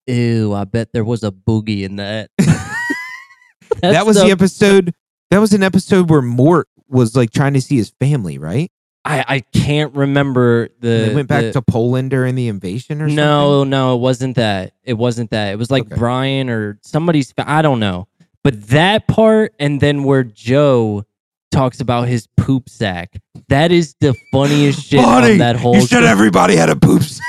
"Ew, 0.07 0.53
I 0.53 0.65
bet 0.65 0.93
there 0.93 1.05
was 1.05 1.23
a 1.23 1.31
boogie 1.31 1.83
in 1.83 1.97
that." 1.97 2.29
that 3.81 4.05
was 4.05 4.21
the, 4.21 4.29
episode. 4.29 4.93
That 5.31 5.39
was 5.39 5.53
an 5.53 5.63
episode 5.63 6.09
where 6.09 6.21
Mort 6.21 6.67
was 6.87 7.15
like 7.15 7.31
trying 7.31 7.53
to 7.53 7.61
see 7.61 7.77
his 7.77 7.93
family, 7.99 8.37
right? 8.37 8.71
I 9.03 9.25
I 9.27 9.39
can't 9.39 9.93
remember 9.95 10.69
the. 10.79 11.05
they 11.09 11.15
went 11.15 11.27
back 11.27 11.43
the- 11.45 11.51
to 11.53 11.61
Poland 11.61 12.11
during 12.11 12.35
the 12.35 12.47
invasion 12.47 13.01
or 13.01 13.05
something. 13.09 13.15
No, 13.15 13.63
no, 13.63 13.95
it 13.95 13.99
wasn't 13.99 14.35
that. 14.35 14.73
It 14.83 14.93
wasn't 14.93 15.31
that. 15.31 15.53
It 15.53 15.57
was 15.57 15.71
like 15.71 15.85
Okay. 15.87 15.95
Brian 15.95 16.49
or 16.49 16.77
somebody's. 16.83 17.33
I 17.37 17.61
don't 17.61 17.79
know. 17.79 18.07
But 18.43 18.67
that 18.69 19.07
part, 19.07 19.53
and 19.59 19.79
then 19.81 20.03
where 20.03 20.23
Joe 20.23 21.05
talks 21.51 21.79
about 21.81 22.07
his 22.07 22.27
poop 22.37 22.69
sack. 22.69 23.19
That 23.49 23.71
is 23.71 23.95
the 23.99 24.15
funniest 24.31 24.85
shit 24.87 25.01
Buddy, 25.01 25.33
on 25.33 25.37
that 25.39 25.55
whole. 25.57 25.75
you 25.75 25.81
said 25.81 26.03
everybody 26.03 26.55
had 26.55 26.69
a 26.69 26.75
poop 26.75 27.01
sack. 27.03 27.25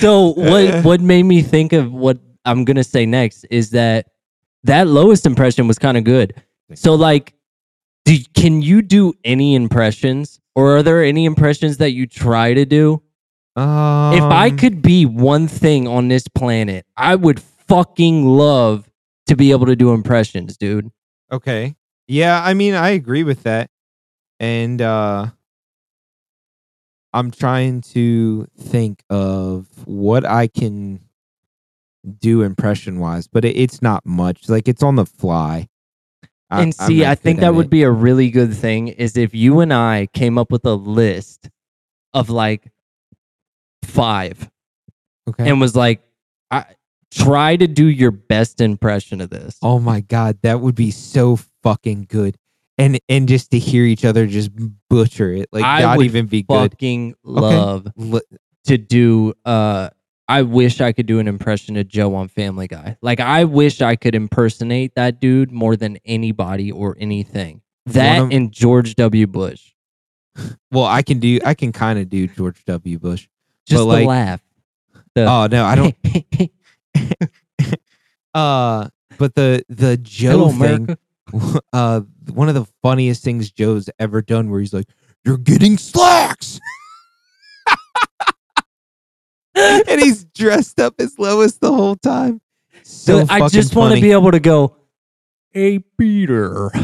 so 0.00 0.28
what? 0.36 0.84
What 0.84 1.00
made 1.00 1.22
me 1.24 1.42
think 1.42 1.72
of 1.72 1.92
what 1.92 2.18
I'm 2.44 2.64
gonna 2.64 2.84
say 2.84 3.06
next 3.06 3.44
is 3.50 3.70
that 3.70 4.06
that 4.64 4.86
Lois 4.88 5.24
impression 5.26 5.68
was 5.68 5.78
kind 5.78 5.96
of 5.96 6.04
good. 6.04 6.34
So 6.74 6.94
like, 6.94 7.34
do, 8.06 8.16
can 8.34 8.62
you 8.62 8.80
do 8.82 9.12
any 9.24 9.54
impressions 9.54 10.40
Or 10.54 10.78
are 10.78 10.82
there 10.82 11.04
any 11.04 11.26
impressions 11.26 11.76
that 11.78 11.90
you 11.90 12.06
try 12.06 12.54
to 12.54 12.64
do? 12.64 13.02
Um, 13.56 14.14
if 14.14 14.22
I 14.22 14.50
could 14.50 14.80
be 14.80 15.04
one 15.04 15.48
thing 15.48 15.86
on 15.86 16.08
this 16.08 16.26
planet, 16.28 16.86
I 16.96 17.14
would 17.14 17.40
fucking 17.40 18.24
love 18.24 18.88
to 19.26 19.36
be 19.36 19.50
able 19.50 19.66
to 19.66 19.76
do 19.76 19.92
impressions, 19.92 20.56
dude. 20.56 20.90
Okay. 21.30 21.76
Yeah, 22.08 22.40
I 22.42 22.54
mean, 22.54 22.74
I 22.74 22.90
agree 22.90 23.22
with 23.22 23.42
that. 23.42 23.70
And 24.40 24.80
uh 24.80 25.26
I'm 27.12 27.30
trying 27.30 27.80
to 27.92 28.46
think 28.58 29.02
of 29.08 29.66
what 29.86 30.24
I 30.26 30.48
can 30.48 31.00
do 32.20 32.42
impression 32.42 32.98
wise, 33.00 33.26
but 33.26 33.44
it, 33.44 33.56
it's 33.56 33.80
not 33.80 34.04
much. 34.06 34.48
Like 34.48 34.68
it's 34.68 34.82
on 34.82 34.96
the 34.96 35.06
fly. 35.06 35.68
I- 36.50 36.62
and 36.62 36.74
see, 36.74 37.04
I 37.04 37.14
think 37.14 37.40
that 37.40 37.54
would 37.54 37.66
it. 37.66 37.70
be 37.70 37.82
a 37.82 37.90
really 37.90 38.30
good 38.30 38.54
thing 38.54 38.88
is 38.88 39.16
if 39.16 39.34
you 39.34 39.60
and 39.60 39.72
I 39.72 40.06
came 40.12 40.38
up 40.38 40.52
with 40.52 40.64
a 40.64 40.74
list 40.74 41.50
of 42.14 42.30
like 42.30 42.70
five 43.82 44.48
okay. 45.28 45.48
and 45.48 45.60
was 45.60 45.74
like, 45.74 46.02
I 46.50 46.64
try 47.10 47.56
to 47.56 47.66
do 47.66 47.86
your 47.86 48.10
best 48.10 48.60
impression 48.60 49.20
of 49.20 49.30
this. 49.30 49.58
oh 49.62 49.78
my 49.80 50.00
god, 50.00 50.38
that 50.42 50.60
would 50.60 50.74
be 50.74 50.90
so 50.90 51.38
fucking 51.62 52.06
good. 52.08 52.36
And 52.78 53.00
and 53.08 53.26
just 53.26 53.50
to 53.52 53.58
hear 53.58 53.84
each 53.84 54.04
other 54.04 54.26
just 54.26 54.50
butcher 54.90 55.32
it, 55.32 55.48
like 55.50 55.64
I 55.64 55.80
not 55.80 55.96
would 55.96 56.06
even 56.06 56.26
be 56.26 56.42
good. 56.42 56.72
Fucking 56.72 57.14
love 57.24 57.88
L- 57.98 58.20
to 58.64 58.78
do 58.78 59.32
uh 59.44 59.88
I 60.28 60.42
wish 60.42 60.80
I 60.80 60.92
could 60.92 61.06
do 61.06 61.18
an 61.20 61.28
impression 61.28 61.76
of 61.76 61.86
Joe 61.86 62.14
on 62.14 62.28
Family 62.28 62.66
Guy. 62.66 62.96
Like 63.00 63.20
I 63.20 63.44
wish 63.44 63.80
I 63.80 63.94
could 63.96 64.14
impersonate 64.14 64.94
that 64.96 65.20
dude 65.20 65.52
more 65.52 65.76
than 65.76 65.98
anybody 66.04 66.72
or 66.72 66.96
anything. 66.98 67.62
That 67.86 68.22
of- 68.22 68.32
and 68.32 68.50
George 68.50 68.96
W. 68.96 69.26
Bush. 69.26 69.72
well, 70.72 70.84
I 70.84 71.02
can 71.02 71.20
do 71.20 71.38
I 71.44 71.54
can 71.54 71.72
kind 71.72 71.98
of 71.98 72.08
do 72.08 72.26
George 72.26 72.64
W. 72.64 72.98
Bush. 72.98 73.28
Just 73.66 73.78
the 73.80 73.84
like- 73.84 74.06
laugh. 74.06 74.40
The, 75.14 75.24
Oh 75.24 75.46
no, 75.46 75.64
I 75.64 75.74
don't 75.76 75.94
uh 78.34 78.88
but 79.18 79.34
the 79.34 79.64
the 79.68 79.96
Joe 79.96 80.48
Hello, 80.48 80.84
thing 80.84 80.96
uh 81.72 82.00
one 82.32 82.48
of 82.48 82.54
the 82.54 82.66
funniest 82.82 83.24
things 83.24 83.50
Joe's 83.50 83.88
ever 83.98 84.20
done 84.20 84.50
where 84.50 84.60
he's 84.60 84.74
like, 84.74 84.88
You're 85.24 85.38
getting 85.38 85.78
slacks. 85.78 86.60
and 89.88 90.00
he's 90.00 90.24
dressed 90.24 90.80
up 90.80 90.94
as 90.98 91.18
Lois 91.18 91.54
the 91.58 91.72
whole 91.72 91.96
time. 91.96 92.40
So 92.82 93.24
But 93.26 93.30
I 93.42 93.48
just 93.48 93.74
want 93.74 93.94
to 93.94 94.00
be 94.00 94.12
able 94.12 94.30
to 94.30 94.40
go, 94.40 94.76
hey 95.52 95.80
Peter. 95.98 96.70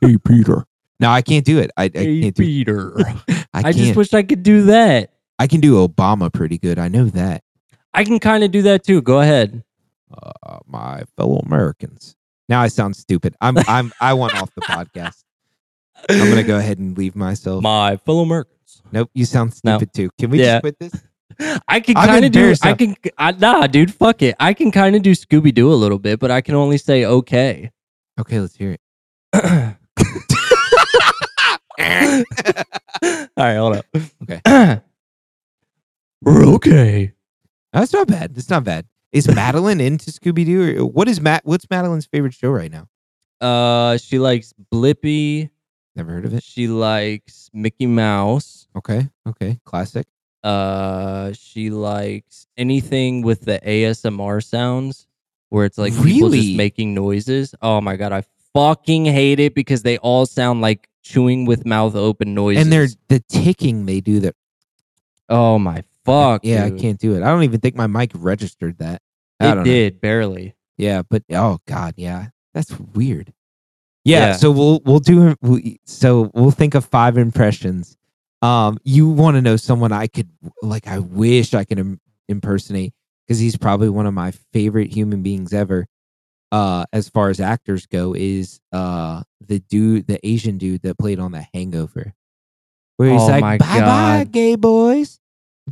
Hey 0.00 0.16
Peter. 0.18 0.64
No, 0.98 1.10
I 1.10 1.22
can't 1.22 1.44
do 1.44 1.60
it. 1.60 1.70
I, 1.76 1.84
I 1.84 1.90
hey 1.94 2.22
can't 2.22 2.34
do 2.34 2.42
Peter. 2.42 2.92
I 3.28 3.44
I, 3.54 3.62
can't. 3.62 3.76
just 3.76 3.94
wish 3.96 4.12
I 4.14 4.24
could 4.24 4.42
do 4.42 4.62
that. 4.64 5.12
I 5.38 5.46
can 5.46 5.60
do 5.60 5.86
Obama 5.86 6.32
pretty 6.32 6.58
good. 6.58 6.76
I 6.78 6.88
know 6.88 7.04
that. 7.10 7.44
I 7.94 8.02
can 8.02 8.18
kind 8.18 8.42
of 8.42 8.50
do 8.50 8.62
that 8.62 8.82
too. 8.82 9.00
Go 9.00 9.20
ahead. 9.20 9.62
Uh, 10.12 10.58
my 10.66 11.04
fellow 11.16 11.36
Americans. 11.38 12.16
Now 12.48 12.60
I 12.62 12.66
sound 12.68 12.96
stupid. 12.96 13.36
I'm 13.40 13.58
I'm 13.68 13.92
I 14.00 14.14
want 14.14 14.34
off 14.34 14.52
the 14.56 14.62
podcast. 14.62 15.22
I'm 16.10 16.28
gonna 16.28 16.42
go 16.42 16.58
ahead 16.58 16.78
and 16.78 16.98
leave 16.98 17.14
myself. 17.14 17.62
My 17.62 17.96
fellow 17.98 18.22
Americans. 18.22 18.82
Nope, 18.90 19.08
you 19.14 19.24
sound 19.24 19.52
No. 19.62 19.76
stupid 19.78 19.94
too. 19.94 20.10
Can 20.18 20.30
we 20.30 20.40
Yeah. 20.40 20.54
just 20.54 20.62
quit 20.62 20.78
this? 20.80 20.92
I 21.68 21.80
can 21.80 21.94
kind 21.94 22.24
of 22.24 22.32
do. 22.32 22.54
I 22.62 22.74
can. 22.74 22.96
I, 23.18 23.32
nah, 23.32 23.66
dude. 23.66 23.94
Fuck 23.94 24.22
it. 24.22 24.34
I 24.40 24.54
can 24.54 24.70
kind 24.70 24.96
of 24.96 25.02
do 25.02 25.12
Scooby 25.12 25.54
Doo 25.54 25.72
a 25.72 25.74
little 25.74 25.98
bit, 25.98 26.20
but 26.20 26.30
I 26.30 26.40
can 26.40 26.54
only 26.54 26.78
say 26.78 27.04
okay. 27.04 27.70
Okay, 28.20 28.40
let's 28.40 28.56
hear 28.56 28.72
it. 28.72 28.80
All 33.36 33.44
right, 33.46 33.56
hold 33.56 33.76
up. 33.76 33.86
Okay. 34.22 34.80
We're 36.22 36.46
okay. 36.54 37.12
That's 37.72 37.92
not 37.92 38.06
bad. 38.06 38.34
That's 38.34 38.50
not 38.50 38.64
bad. 38.64 38.86
Is 39.12 39.28
Madeline 39.28 39.80
into 39.80 40.10
Scooby 40.10 40.44
Doo? 40.44 40.86
What 40.86 41.08
is 41.08 41.20
Matt? 41.20 41.44
What's 41.44 41.68
Madeline's 41.70 42.06
favorite 42.06 42.34
show 42.34 42.50
right 42.50 42.70
now? 42.70 42.88
Uh, 43.40 43.98
she 43.98 44.18
likes 44.18 44.54
Blippi. 44.72 45.50
Never 45.96 46.12
heard 46.12 46.24
of 46.24 46.32
it. 46.34 46.42
She 46.42 46.68
likes 46.68 47.50
Mickey 47.52 47.86
Mouse. 47.86 48.68
Okay, 48.76 49.08
okay, 49.28 49.58
classic. 49.64 50.06
Uh, 50.44 51.32
she 51.32 51.70
likes 51.70 52.46
anything 52.56 53.22
with 53.22 53.42
the 53.42 53.60
ASMR 53.64 54.42
sounds, 54.42 55.06
where 55.50 55.64
it's 55.64 55.78
like 55.78 55.92
people 55.94 56.28
Really? 56.30 56.40
just 56.40 56.56
making 56.56 56.94
noises. 56.94 57.54
Oh 57.62 57.80
my 57.80 57.96
god, 57.96 58.12
I 58.12 58.24
fucking 58.54 59.04
hate 59.06 59.40
it 59.40 59.54
because 59.54 59.82
they 59.82 59.98
all 59.98 60.26
sound 60.26 60.60
like 60.60 60.88
chewing 61.02 61.44
with 61.46 61.64
mouth 61.64 61.94
open 61.94 62.34
noises. 62.34 62.62
And 62.62 62.72
they're 62.72 62.88
the 63.08 63.20
ticking 63.28 63.86
they 63.86 64.00
do 64.00 64.20
that. 64.20 64.34
oh 65.28 65.58
my 65.58 65.82
fuck. 66.04 66.42
Yeah, 66.44 66.68
dude. 66.68 66.78
I 66.78 66.82
can't 66.82 66.98
do 67.00 67.14
it. 67.14 67.22
I 67.22 67.26
don't 67.28 67.44
even 67.44 67.60
think 67.60 67.76
my 67.76 67.86
mic 67.86 68.10
registered 68.14 68.78
that. 68.78 69.00
I 69.40 69.44
It 69.44 69.48
don't 69.48 69.56
know. 69.58 69.64
did 69.64 70.00
barely. 70.00 70.54
Yeah, 70.76 71.02
but 71.08 71.22
oh 71.32 71.58
god, 71.66 71.94
yeah, 71.96 72.28
that's 72.54 72.78
weird. 72.78 73.32
Yeah, 74.04 74.18
Yeah. 74.30 74.32
so 74.36 74.50
we'll 74.50 74.80
we'll 74.84 74.98
do 74.98 75.36
we, 75.40 75.78
so 75.84 76.30
we'll 76.34 76.50
think 76.50 76.74
of 76.74 76.84
five 76.84 77.16
impressions. 77.16 77.96
Um, 78.42 78.78
you 78.82 79.08
want 79.08 79.36
to 79.36 79.42
know 79.42 79.56
someone 79.56 79.92
I 79.92 80.08
could 80.08 80.28
like? 80.62 80.86
I 80.88 80.98
wish 80.98 81.54
I 81.54 81.64
could 81.64 81.78
Im- 81.78 82.00
impersonate 82.28 82.92
because 83.26 83.38
he's 83.38 83.56
probably 83.56 83.88
one 83.88 84.06
of 84.06 84.14
my 84.14 84.32
favorite 84.52 84.92
human 84.92 85.22
beings 85.22 85.52
ever. 85.52 85.86
Uh, 86.50 86.84
as 86.92 87.08
far 87.08 87.30
as 87.30 87.40
actors 87.40 87.86
go, 87.86 88.14
is 88.14 88.60
uh 88.72 89.22
the 89.40 89.60
dude, 89.60 90.06
the 90.06 90.18
Asian 90.26 90.58
dude 90.58 90.82
that 90.82 90.98
played 90.98 91.18
on 91.18 91.32
The 91.32 91.46
Hangover, 91.54 92.12
where 92.98 93.10
he's 93.10 93.22
Oh 93.22 93.26
like, 93.26 93.60
"Bye 93.60 93.80
bye, 93.80 94.26
gay 94.30 94.56
boys." 94.56 95.18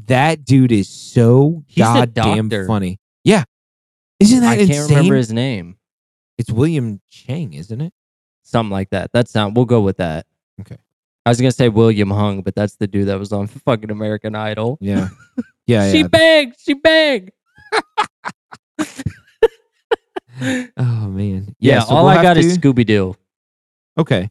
That 0.07 0.45
dude 0.45 0.73
is 0.73 0.89
so 0.89 1.65
He's 1.67 1.85
goddamn 1.85 2.49
funny. 2.67 2.99
Yeah, 3.25 3.45
isn't 4.21 4.41
that 4.41 4.59
I 4.59 4.67
can't 4.67 4.89
remember 4.89 5.17
his 5.17 5.33
name. 5.33 5.77
It's 6.39 6.51
William 6.51 7.01
Chang, 7.11 7.53
isn't 7.53 7.81
it? 7.81 7.93
Something 8.43 8.71
like 8.71 8.91
that. 8.91 9.13
That 9.13 9.29
sound. 9.29 9.57
We'll 9.57 9.67
go 9.67 9.83
with 9.83 9.99
that. 9.99 10.25
Okay. 10.61 10.79
I 11.27 11.31
was 11.31 11.41
gonna 11.41 11.53
say 11.53 11.69
William 11.69 12.11
Hung, 12.11 12.43
but 12.43 12.55
that's 12.55 12.77
the 12.77 12.87
dude 12.87 13.09
that 13.09 13.19
was 13.19 13.33
on 13.33 13.47
fucking 13.47 13.91
American 13.91 14.35
Idol. 14.35 14.79
Yeah. 14.81 15.09
Yeah. 15.67 15.93
she 15.93 15.99
yeah. 16.01 16.09
begged. 16.09 16.57
She 16.59 16.75
begged. 16.75 17.31
Oh 20.77 21.07
man. 21.09 21.55
Yeah. 21.61 21.81
so 21.81 21.95
all 21.95 22.05
we'll 22.07 22.19
I 22.19 22.23
got 22.23 22.39
is 22.39 22.57
Scooby 22.57 22.87
Doo. 22.87 23.15
Okay. 23.99 24.31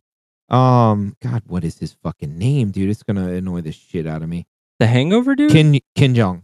Um. 0.49 1.15
God, 1.21 1.43
what 1.45 1.63
is 1.63 1.77
his 1.77 1.93
fucking 2.01 2.35
name, 2.37 2.71
dude? 2.71 2.89
It's 2.89 3.03
gonna 3.03 3.27
annoy 3.33 3.61
the 3.61 3.71
shit 3.71 4.07
out 4.07 4.23
of 4.23 4.29
me. 4.29 4.47
The 4.79 4.87
Hangover 4.87 5.35
dude. 5.35 5.51
Kim 5.51 5.75
Kim 5.95 6.15
Jong. 6.15 6.41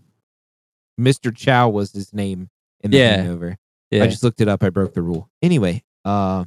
Mr. 1.00 1.36
Chow 1.36 1.70
was 1.70 1.92
his 1.92 2.14
name 2.14 2.50
in 2.82 2.92
the 2.92 2.98
Yeah. 2.98 3.18
Hangover. 3.18 3.58
yeah. 3.90 4.04
I 4.04 4.08
just 4.08 4.24
looked 4.24 4.40
it 4.42 4.48
up. 4.48 4.62
I 4.64 4.70
broke 4.70 4.94
the 4.94 5.02
rule. 5.02 5.30
Anyway. 5.42 5.84
Uh. 6.04 6.46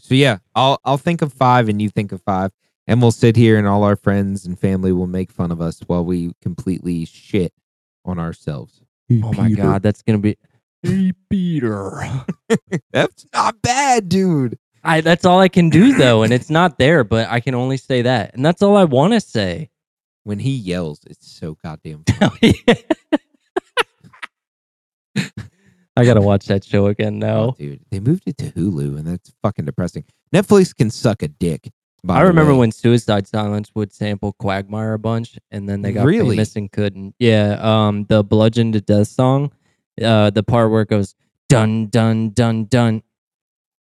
So 0.00 0.14
yeah, 0.16 0.38
I'll 0.56 0.80
I'll 0.84 0.98
think 0.98 1.22
of 1.22 1.32
five, 1.32 1.68
and 1.68 1.80
you 1.80 1.88
think 1.88 2.10
of 2.10 2.20
five, 2.22 2.50
and 2.86 3.00
we'll 3.02 3.10
sit 3.12 3.36
here, 3.36 3.58
and 3.58 3.66
all 3.66 3.84
our 3.84 3.96
friends 3.96 4.44
and 4.46 4.58
family 4.58 4.92
will 4.92 5.06
make 5.06 5.30
fun 5.30 5.50
of 5.52 5.60
us 5.60 5.80
while 5.86 6.04
we 6.04 6.32
completely 6.42 7.04
shit 7.04 7.52
on 8.04 8.18
ourselves. 8.18 8.80
oh 9.10 9.32
my 9.32 9.50
god, 9.50 9.82
that's 9.82 10.02
gonna 10.02 10.18
be. 10.18 10.36
Hey 10.82 11.12
Peter. 11.30 12.02
That's 12.92 13.24
not 13.32 13.62
bad, 13.62 14.08
dude. 14.08 14.58
I 14.82 15.00
that's 15.00 15.24
all 15.24 15.38
I 15.38 15.48
can 15.48 15.70
do 15.70 15.92
though, 15.96 16.24
and 16.24 16.32
it's 16.32 16.50
not 16.50 16.76
there, 16.76 17.04
but 17.04 17.28
I 17.30 17.38
can 17.38 17.54
only 17.54 17.76
say 17.76 18.02
that, 18.02 18.34
and 18.34 18.44
that's 18.44 18.62
all 18.62 18.76
I 18.76 18.82
want 18.84 19.12
to 19.12 19.20
say. 19.20 19.70
When 20.24 20.40
he 20.40 20.50
yells, 20.50 21.00
it's 21.08 21.30
so 21.30 21.56
goddamn. 21.62 22.02
funny. 22.18 22.54
Oh, 25.16 25.22
I 25.96 26.04
gotta 26.04 26.20
watch 26.20 26.46
that 26.46 26.64
show 26.64 26.86
again 26.86 27.22
Oh, 27.22 27.26
now. 27.26 27.50
dude, 27.52 27.80
they 27.90 28.00
moved 28.00 28.24
it 28.26 28.38
to 28.38 28.50
Hulu, 28.50 28.98
and 28.98 29.06
that's 29.06 29.32
fucking 29.42 29.66
depressing. 29.66 30.04
Netflix 30.34 30.74
can 30.76 30.90
suck 30.90 31.22
a 31.22 31.28
dick. 31.28 31.70
I 32.08 32.22
remember 32.22 32.54
when 32.54 32.72
Suicide 32.72 33.26
Silence 33.28 33.70
would 33.74 33.92
sample 33.92 34.32
Quagmire 34.32 34.94
a 34.94 34.98
bunch, 34.98 35.38
and 35.50 35.68
then 35.68 35.82
they 35.82 35.92
got 35.92 36.04
Really? 36.04 36.36
famous 36.36 36.56
and 36.56 36.70
couldn't. 36.70 37.14
Yeah, 37.18 37.58
um, 37.60 38.06
the 38.08 38.24
Bludgeon 38.24 38.72
to 38.72 38.80
Death 38.80 39.08
song, 39.08 39.52
uh, 40.02 40.30
the 40.30 40.42
part 40.42 40.70
where 40.72 40.82
it 40.82 40.88
goes 40.88 41.14
dun 41.48 41.86
dun 41.88 42.30
dun 42.30 42.64
dun. 42.64 43.02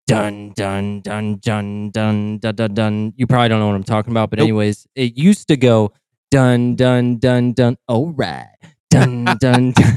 Dun 0.07 0.53
dun 0.55 1.01
dun 1.01 1.37
dun 1.37 1.91
dun 1.91 2.39
dun 2.39 2.55
dun 2.55 2.73
dun. 2.73 3.13
You 3.15 3.27
probably 3.27 3.47
don't 3.49 3.59
know 3.59 3.67
what 3.67 3.75
I'm 3.75 3.83
talking 3.83 4.11
about, 4.11 4.31
but 4.31 4.39
Nope. 4.39 4.45
anyways, 4.45 4.87
it 4.95 5.15
used 5.15 5.47
to 5.49 5.55
go 5.55 5.93
dun 6.31 6.75
dun 6.75 7.17
dun 7.19 7.53
dun. 7.53 7.77
All 7.87 8.07
right, 8.13 8.47
dun 8.89 9.25
dun. 9.39 9.71
dun. 9.73 9.95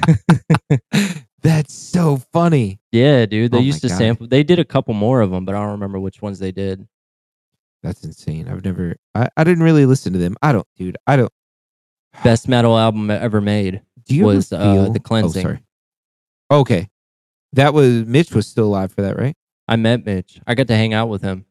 that's 1.42 1.72
so 1.72 2.18
funny. 2.32 2.78
yeah, 2.92 3.24
dude, 3.26 3.52
they 3.52 3.58
Oh 3.58 3.60
used 3.62 3.80
to 3.82 3.88
God. 3.88 3.96
sample. 3.98 4.26
They 4.28 4.42
did 4.42 4.58
a 4.58 4.66
couple 4.66 4.92
more 4.94 5.22
of 5.22 5.30
them, 5.30 5.44
but 5.46 5.54
I 5.54 5.58
don't 5.62 5.70
remember 5.72 5.98
which 5.98 6.20
ones 6.20 6.38
they 6.38 6.52
did. 6.52 6.86
That's 7.82 8.04
insane. 8.04 8.48
I've 8.48 8.64
never. 8.64 8.96
I, 9.14 9.28
I 9.36 9.44
didn't 9.44 9.64
really 9.64 9.86
listen 9.86 10.12
to 10.12 10.18
them. 10.18 10.36
I 10.42 10.52
don't, 10.52 10.66
dude. 10.76 10.96
I 11.06 11.16
don't. 11.16 11.32
Best 12.24 12.48
metal 12.48 12.78
album 12.78 13.10
ever 13.10 13.40
made. 13.40 13.82
Do 14.04 14.14
you 14.14 14.24
was, 14.24 14.52
uh, 14.52 14.58
feel- 14.58 14.92
The 14.92 15.00
Cleansing. 15.00 15.40
Oh, 15.40 15.48
sorry. 15.50 15.64
Okay, 16.50 16.88
that 17.54 17.72
was 17.72 18.04
Mitch 18.04 18.32
was 18.34 18.46
still 18.46 18.66
alive 18.66 18.92
for 18.92 19.02
that, 19.02 19.18
right? 19.18 19.34
I 19.68 19.76
met 19.76 20.04
Mitch. 20.04 20.38
I 20.46 20.54
got 20.54 20.66
to 20.68 20.76
hang 20.76 20.92
out 20.92 21.08
with 21.08 21.22
him. 21.22 21.46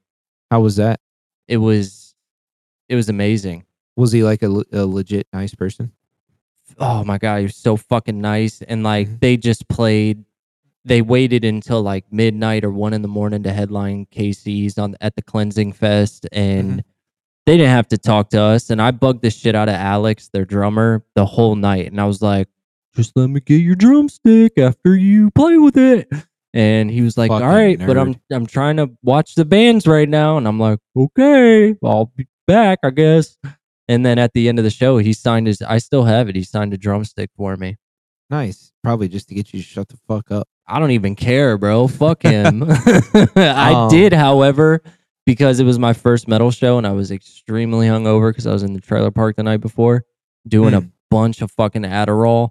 How 0.52 0.60
was 0.62 0.76
that? 0.76 0.99
It 1.48 1.58
was 1.58 2.14
it 2.88 2.95
was 2.95 3.10
amazing. 3.10 3.66
Was 3.95 4.12
he 4.12 4.24
like 4.24 4.44
a, 4.44 4.48
a 4.72 4.86
legit 4.86 5.28
nice 5.34 5.56
person? 5.56 5.91
oh 6.80 7.03
my 7.03 7.18
god, 7.18 7.38
he 7.40 7.44
was 7.45 7.56
so 7.56 7.76
fucking 7.78 8.22
nice. 8.22 8.62
And 8.62 8.84
like 8.84 9.08
Mhm. 9.08 9.20
they 9.20 9.38
just 9.38 9.68
played. 9.68 10.24
They 10.84 11.02
waited 11.02 11.44
until 11.45 11.82
like 11.82 12.06
midnight 12.12 12.64
or 12.64 12.72
one 12.72 12.94
in 12.94 13.02
the 13.03 13.08
morning 13.08 13.44
to 13.44 13.53
headline 13.53 14.08
KC's 14.12 14.78
on 14.78 14.95
at 15.02 15.16
the 15.16 15.22
Cleansing 15.22 15.74
Fest, 15.74 16.28
and 16.32 16.80
Mhm. 16.80 16.84
they 17.45 17.58
didn't 17.58 17.70
have 17.70 17.88
to 17.90 17.98
talk 17.98 18.30
to 18.32 18.41
us. 18.41 18.70
And 18.70 18.82
I 18.82 18.91
bugged 18.91 19.22
the 19.22 19.30
shit 19.30 19.53
out 19.56 19.70
of 19.70 19.76
Alex, 19.76 20.30
their 20.34 20.45
drummer, 20.45 21.03
the 21.16 21.26
whole 21.26 21.56
night. 21.56 21.91
And 21.91 22.02
I 22.02 22.06
was 22.06 22.22
like, 22.22 22.48
"Just 22.95 23.16
let 23.16 23.30
me 23.30 23.40
get 23.41 23.62
your 23.62 23.76
drumstick 23.76 24.58
after 24.58 24.95
you 24.95 25.30
play 25.32 25.58
with 25.60 25.78
it." 25.78 26.10
And 26.53 26.90
he 26.91 27.02
was 27.02 27.18
like, 27.18 27.30
Fucking 27.32 27.45
"All 27.48 27.53
right, 27.53 27.80
but 27.80 27.98
I'm. 27.98 28.16
I'm 28.32 28.45
trying 28.45 28.76
to 28.78 28.90
watch 29.03 29.36
the 29.36 29.45
bands 29.45 29.88
right 29.88 30.10
now." 30.10 30.38
And 30.38 30.48
I'm 30.48 30.60
like, 30.60 30.80
"Okay, 30.98 31.76
I'll 31.84 32.12
be 32.16 32.28
back, 32.48 32.80
I 32.84 32.90
guess." 32.90 33.38
And 33.88 34.06
then 34.06 34.18
at 34.20 34.34
the 34.34 34.49
end 34.49 34.58
of 34.60 34.64
the 34.66 34.70
show, 34.72 34.98
he 34.98 35.14
signed 35.14 35.48
his. 35.48 35.62
I 35.62 35.78
still 35.78 36.03
have 36.06 36.28
it. 36.28 36.36
He 36.36 36.44
signed 36.44 36.74
a 36.74 36.78
drumstick 36.78 37.30
for 37.38 37.56
me. 37.56 37.78
Nice. 38.30 38.72
Probably 38.84 39.08
just 39.10 39.30
to 39.30 39.36
get 39.36 39.53
you 39.53 39.60
to 39.60 39.66
shut 39.66 39.88
the 39.90 39.98
fuck 40.08 40.32
up. 40.32 40.48
I 40.67 40.79
don't 40.79 40.91
even 40.91 41.15
care, 41.15 41.57
bro. 41.57 41.88
Fuck 41.88 42.23
him. 42.23 42.63
I 43.35 43.73
Um, 43.75 43.89
did, 43.89 44.13
however, 44.13 44.81
because 45.25 45.59
it 45.59 45.65
was 45.65 45.77
my 45.79 45.93
first 45.93 46.27
metal 46.27 46.51
show 46.51 46.77
and 46.77 46.88
I 46.88 46.91
was 46.91 47.11
extremely 47.11 47.88
hungover 47.88 48.29
because 48.31 48.47
I 48.47 48.53
was 48.53 48.63
in 48.63 48.73
the 48.73 48.79
trailer 48.81 49.11
park 49.11 49.35
the 49.35 49.43
night 49.43 49.57
before 49.61 50.05
doing 50.47 50.73
a 50.73 50.81
Hmm. 50.81 50.88
bunch 51.09 51.41
of 51.41 51.51
fucking 51.51 51.83
Adderall. 51.83 52.49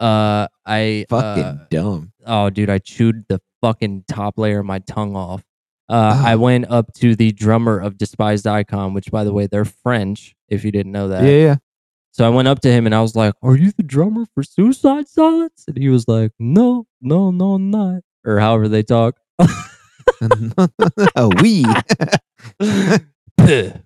Uh, 0.00 0.48
I 0.64 1.06
Fucking 1.08 1.42
uh, 1.44 1.66
dumb. 1.70 2.12
oh, 2.26 2.50
dude, 2.50 2.70
I 2.70 2.78
chewed 2.78 3.24
the 3.28 3.40
fucking 3.60 4.04
top 4.08 4.38
layer 4.38 4.60
of 4.60 4.66
my 4.66 4.78
tongue 4.80 5.16
off. 5.16 5.42
Uh, 5.90 6.22
I 6.24 6.34
Oh. 6.34 6.38
went 6.38 6.70
up 6.70 6.92
to 6.94 7.16
the 7.16 7.32
drummer 7.32 7.78
of 7.78 7.98
Despised 7.98 8.46
Icon, 8.46 8.94
which, 8.94 9.10
by 9.10 9.24
the 9.24 9.32
way, 9.32 9.46
they're 9.46 9.64
French. 9.64 10.36
If 10.48 10.64
you 10.64 10.70
didn't 10.70 10.92
know 10.92 11.08
that, 11.08 11.24
Yeah, 11.24 11.30
yeah. 11.30 11.56
So 12.18 12.26
I 12.26 12.28
went 12.28 12.48
up 12.48 12.60
to 12.60 12.70
him 12.70 12.84
and 12.84 12.94
I 12.94 13.00
was 13.00 13.14
like, 13.16 13.32
"Are 13.42 13.56
you 13.56 13.70
the 13.72 13.82
drummer 13.84 14.26
for 14.34 14.42
Suicide 14.42 15.08
Silence?" 15.08 15.64
And 15.68 15.78
he 15.78 15.88
was 15.88 16.06
like, 16.08 16.32
"No, 16.38 16.86
no, 17.00 17.30
no, 17.30 17.52
I'm 17.54 17.70
not." 17.70 18.02
Or 18.26 18.38
however 18.40 18.68
they 18.68 18.82
talk. 18.82 19.16
we. 21.40 21.64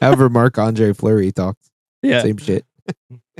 However, 0.00 0.28
Marc 0.28 0.58
Andre 0.58 0.92
Fleury 0.92 1.30
talks. 1.32 1.70
yeah, 2.02 2.22
Same 2.22 2.36
shit. 2.36 2.64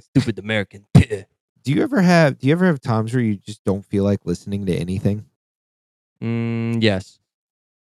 stupid 0.00 0.38
American. 0.38 0.86
Do 0.94 1.72
you 1.72 1.82
ever 1.82 2.00
have 2.02 2.38
do 2.38 2.46
you 2.46 2.52
ever 2.52 2.66
have 2.66 2.78
times 2.80 3.14
where 3.14 3.22
you 3.22 3.36
just 3.36 3.64
don't 3.64 3.84
feel 3.86 4.04
like 4.04 4.26
listening 4.26 4.66
to 4.66 4.74
anything? 4.74 5.24
mm, 6.22 6.76
yes, 6.82 7.18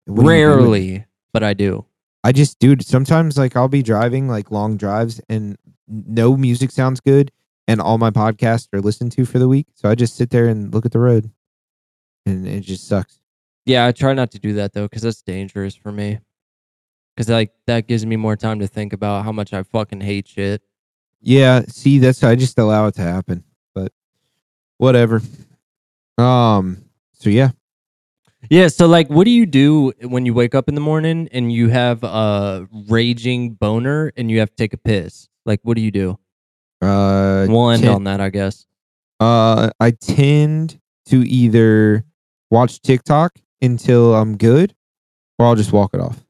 What 0.07 0.23
do 0.25 0.31
you 0.33 0.39
do 0.39 0.49
with- 0.49 0.59
rarely, 0.59 1.05
but 1.35 1.43
I 1.45 1.53
do. 1.53 1.85
I 2.25 2.33
just 2.33 2.59
dude, 2.59 2.85
sometimes 2.85 3.39
like 3.39 3.57
I'll 3.57 3.69
be 3.69 3.83
driving 3.83 4.29
like 4.29 4.51
long 4.51 4.77
drives 4.77 5.21
and 5.29 5.57
no 5.87 6.37
music 6.37 6.71
sounds 6.71 7.01
good 7.01 7.31
and 7.69 7.81
all 7.83 7.99
my 7.99 8.11
podcasts 8.11 8.67
are 8.73 8.81
listened 8.81 9.13
to 9.13 9.27
for 9.27 9.39
the 9.39 9.47
week. 9.47 9.67
So 9.75 9.89
I 9.89 9.95
just 9.95 10.17
sit 10.17 10.31
there 10.31 10.49
and 10.49 10.73
look 10.73 10.87
at 10.87 10.93
the 10.93 10.99
road. 10.99 11.31
And 12.27 12.49
it 12.49 12.61
just 12.61 12.89
sucks. 12.89 13.21
Yeah, 13.67 13.87
I 13.87 13.93
try 13.93 14.15
not 14.15 14.31
to 14.33 14.39
do 14.39 14.55
that 14.55 14.73
though, 14.73 14.87
because 14.87 15.03
that's 15.03 15.21
dangerous 15.21 15.75
for 15.75 15.93
me. 15.93 16.19
Because 17.15 17.29
like 17.29 17.53
that 17.67 17.87
gives 17.87 18.07
me 18.07 18.17
more 18.17 18.37
time 18.37 18.59
to 18.61 18.67
think 18.67 18.95
about 18.95 19.25
how 19.25 19.33
much 19.33 19.53
I 19.53 19.63
fucking 19.63 20.01
hate 20.01 20.29
shit. 20.29 20.63
Yeah, 21.21 21.63
see, 21.69 21.99
that's 21.99 22.25
I 22.25 22.37
just 22.37 22.59
allow 22.59 22.87
it 22.87 22.95
to 22.95 23.03
happen. 23.03 23.45
But 23.75 23.93
whatever. 24.79 25.21
Um 26.17 26.85
so 27.13 27.29
yeah. 27.29 27.51
Yeah, 28.51 28.69
so 28.69 28.87
like, 28.87 29.09
what 29.09 29.25
do 29.25 29.31
you 29.31 29.47
do 29.47 29.93
when 30.03 30.25
you 30.27 30.33
wake 30.35 30.55
up 30.55 30.69
in 30.69 30.75
the 30.75 30.81
morning 30.81 31.29
and 31.33 31.53
you 31.53 31.69
have 31.69 32.03
a 32.03 32.67
raging 32.89 33.51
boner 33.55 34.13
and 34.17 34.31
you 34.31 34.39
have 34.41 34.51
to 34.51 34.57
take 34.57 34.73
a 34.73 34.79
piss? 34.79 35.29
Like, 35.45 35.61
what 35.63 35.77
do 35.77 35.83
you 35.83 35.91
do? 35.91 36.19
Uh 36.81 37.47
We'll 37.49 37.71
end 37.71 37.83
ten- 37.83 37.95
on 37.95 38.05
that, 38.05 38.21
I 38.21 38.31
guess. 38.31 38.67
Uh, 39.21 39.71
I 39.81 39.91
tend 39.91 40.79
to 41.07 41.29
either 41.29 42.05
watch 42.51 42.81
TikTok 42.83 43.35
until 43.61 44.15
I'm 44.15 44.37
good, 44.37 44.75
or 45.39 45.47
I'll 45.47 45.57
just 45.57 45.73
walk 45.73 45.93
it 45.93 46.01
off. 46.01 46.25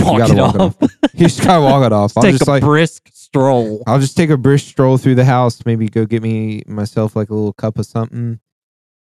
Walk 0.00 0.18
gotta 0.18 0.34
it 0.34 0.36
walk 0.38 0.54
it 0.54 0.60
off. 0.60 0.76
You 1.14 1.20
just 1.28 1.42
gotta 1.42 1.62
walk 1.62 1.84
it 1.86 1.92
off. 1.92 2.12
I'll 2.16 2.22
Take 2.24 2.32
just 2.34 2.46
a 2.46 2.50
like 2.50 2.62
brisk 2.62 3.08
stroll. 3.14 3.82
I'll 3.86 4.00
just 4.00 4.16
take 4.16 4.28
a 4.30 4.36
brisk 4.36 4.66
stroll 4.66 4.98
through 4.98 5.14
the 5.14 5.24
house. 5.24 5.64
Maybe 5.64 5.88
go 5.88 6.04
get 6.04 6.22
me 6.22 6.62
myself 6.66 7.16
like 7.16 7.30
a 7.30 7.34
little 7.34 7.52
cup 7.54 7.78
of 7.78 7.86
something, 7.86 8.38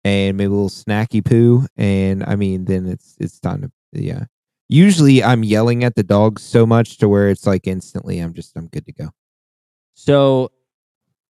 and 0.04 0.36
maybe 0.36 0.46
a 0.46 0.50
little 0.50 0.68
snacky 0.68 1.24
poo. 1.24 1.66
And 1.76 2.24
I 2.24 2.36
mean, 2.36 2.64
then 2.64 2.86
it's 2.86 3.16
it's 3.18 3.38
time 3.40 3.62
to 3.62 3.70
yeah. 3.92 4.24
Usually, 4.68 5.22
I'm 5.22 5.44
yelling 5.44 5.84
at 5.84 5.96
the 5.96 6.02
dogs 6.02 6.42
so 6.42 6.64
much 6.64 6.96
to 6.98 7.08
where 7.08 7.28
it's 7.28 7.46
like 7.46 7.66
instantly 7.66 8.18
I'm 8.20 8.32
just 8.32 8.56
I'm 8.56 8.68
good 8.68 8.86
to 8.86 8.92
go. 8.92 9.10
So, 9.94 10.50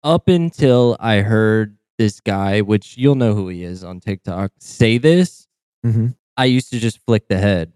up 0.05 0.29
until 0.29 0.97
I 1.01 1.17
heard 1.17 1.77
this 1.99 2.21
guy, 2.21 2.61
which 2.61 2.97
you'll 2.97 3.17
know 3.17 3.35
who 3.35 3.49
he 3.49 3.65
is 3.65 3.83
on 3.83 4.01
TikTok, 4.01 4.53
say 4.59 4.99
this, 4.99 5.49
Mm-hmm. 5.85 6.09
I 6.37 6.47
used 6.47 6.71
to 6.71 6.79
just 6.79 7.05
flick 7.05 7.29
the 7.29 7.39
head. 7.39 7.73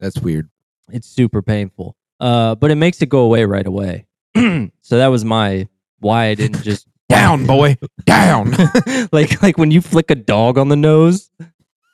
That's 0.00 0.18
weird. 0.20 0.48
It's 0.90 1.08
super 1.08 1.42
painful. 1.42 1.96
Uh, 2.20 2.54
but 2.54 2.70
it 2.70 2.76
makes 2.76 3.02
it 3.02 3.08
go 3.08 3.20
away 3.20 3.44
right 3.44 3.66
away. 3.66 4.06
so 4.36 4.70
that 4.96 5.08
was 5.08 5.24
my 5.24 5.68
why 6.00 6.26
I 6.26 6.34
didn't 6.34 6.62
just 6.62 6.86
Down, 7.08 7.46
boy, 7.46 7.76
down. 8.04 8.54
like 9.12 9.42
like 9.42 9.58
when 9.58 9.70
you 9.70 9.80
flick 9.80 10.10
a 10.10 10.14
dog 10.14 10.58
on 10.58 10.68
the 10.68 10.76
nose, 10.76 11.30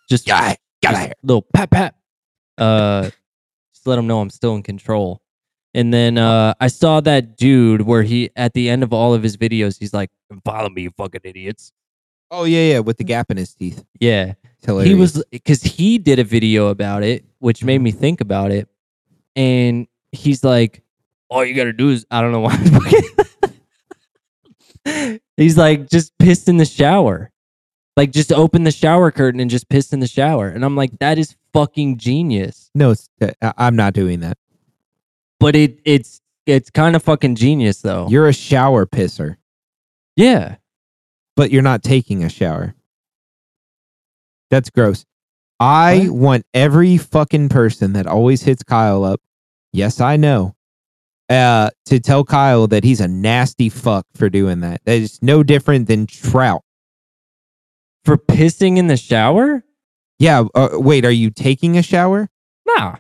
just 0.09 0.27
Guy, 0.27 0.57
get 0.83 0.91
just 0.91 0.95
out 0.95 1.05
here. 1.07 1.13
little 1.23 1.43
pat 1.55 1.71
pat. 1.71 1.95
Uh, 2.59 3.11
just 3.73 3.87
let 3.87 3.99
him 3.99 4.07
know 4.07 4.21
I'm 4.21 4.31
still 4.31 4.55
in 4.55 4.63
control. 4.63 5.21
And 5.73 5.93
then 5.93 6.19
uh, 6.19 6.55
I 6.61 6.69
saw 6.69 7.01
that 7.01 7.37
dude 7.37 7.83
where 7.83 8.03
he 8.03 8.31
at 8.37 8.55
the 8.55 8.69
end 8.69 8.83
of 8.83 8.93
all 8.93 9.13
of 9.13 9.23
his 9.23 9.37
videos, 9.37 9.79
he's 9.79 9.93
like, 9.93 10.11
"Follow 10.45 10.69
me, 10.69 10.83
you 10.83 10.91
fucking 10.91 11.23
idiots." 11.25 11.73
Oh 12.31 12.45
yeah, 12.45 12.73
yeah, 12.73 12.79
with 12.81 12.97
the 12.99 13.05
gap 13.05 13.31
in 13.31 13.37
his 13.37 13.55
teeth. 13.55 13.85
Yeah, 14.01 14.35
he 14.67 14.95
was 14.95 15.23
because 15.31 15.63
he 15.63 15.99
did 15.99 16.19
a 16.19 16.25
video 16.25 16.69
about 16.69 17.03
it, 17.03 17.25
which 17.39 17.65
made 17.65 17.81
me 17.81 17.91
think 17.91 18.21
about 18.21 18.51
it. 18.51 18.69
And 19.37 19.89
he's 20.13 20.45
like, 20.45 20.83
"All 21.29 21.45
you 21.45 21.55
gotta 21.55 21.73
do 21.73 21.91
is 21.91 22.07
I 22.11 22.21
don't 22.21 22.33
know 22.33 22.41
why." 22.41 22.57
he's 25.37 25.57
like, 25.57 25.89
just 25.89 26.17
piss 26.19 26.49
in 26.49 26.57
the 26.59 26.65
shower, 26.65 27.31
like 27.97 28.11
just 28.13 28.33
open 28.33 28.65
the 28.65 28.71
shower 28.71 29.11
curtain 29.11 29.41
and 29.41 29.51
just 29.51 29.69
piss 29.69 29.93
in 29.93 30.01
the 30.01 30.07
shower. 30.07 30.49
And 30.49 30.65
I'm 30.65 30.77
like, 30.77 30.99
that 31.01 31.19
is 31.19 31.37
fucking 31.53 31.99
genius. 31.99 32.71
No, 32.75 32.91
it's 32.91 33.09
uh, 33.21 33.53
I'm 33.57 33.77
not 33.77 33.95
doing 33.95 34.21
that. 34.21 34.39
But 35.41 35.57
it 35.57 35.81
it's 35.85 36.21
it's 36.47 36.71
kind 36.71 36.97
of 36.97 37.03
fucking 37.03 37.35
genius 37.37 37.81
though. 37.83 38.09
You're 38.09 38.29
a 38.29 38.33
shower 38.33 38.87
pisser, 38.87 39.37
yeah. 40.17 40.57
but 41.37 41.51
you're 41.51 41.63
not 41.63 41.83
taking 41.83 42.23
a 42.25 42.29
shower. 42.29 42.75
That's 44.51 44.71
gross. 44.71 45.05
I 45.61 46.07
What? 46.09 46.11
want 46.19 46.47
every 46.55 46.97
fucking 46.99 47.49
person 47.49 47.95
that 47.95 48.07
always 48.07 48.43
hits 48.43 48.63
Kyle 48.63 49.05
up. 49.05 49.21
Yes, 49.73 50.01
I 50.01 50.17
know. 50.17 50.55
Uh, 51.31 51.71
to 51.87 51.99
tell 52.01 52.23
Kyle 52.25 52.67
that 52.67 52.85
he's 52.85 53.01
a 53.01 53.09
nasty 53.09 53.69
fuck 53.71 54.07
for 54.15 54.29
doing 54.29 54.61
that. 54.61 54.83
That 54.85 54.97
is 54.97 55.23
no 55.23 55.43
different 55.43 55.89
than 55.89 56.07
Trout. 56.07 56.63
For 58.05 58.19
pissing 58.19 58.77
in 58.77 58.89
the 58.89 58.97
shower? 58.99 59.65
Yeah. 60.19 60.45
Uh, 60.55 60.69
wait, 60.75 61.05
are 61.07 61.11
you 61.11 61.31
taking 61.31 61.79
a 61.79 61.83
shower? 61.83 62.29
Nah. 62.67 62.97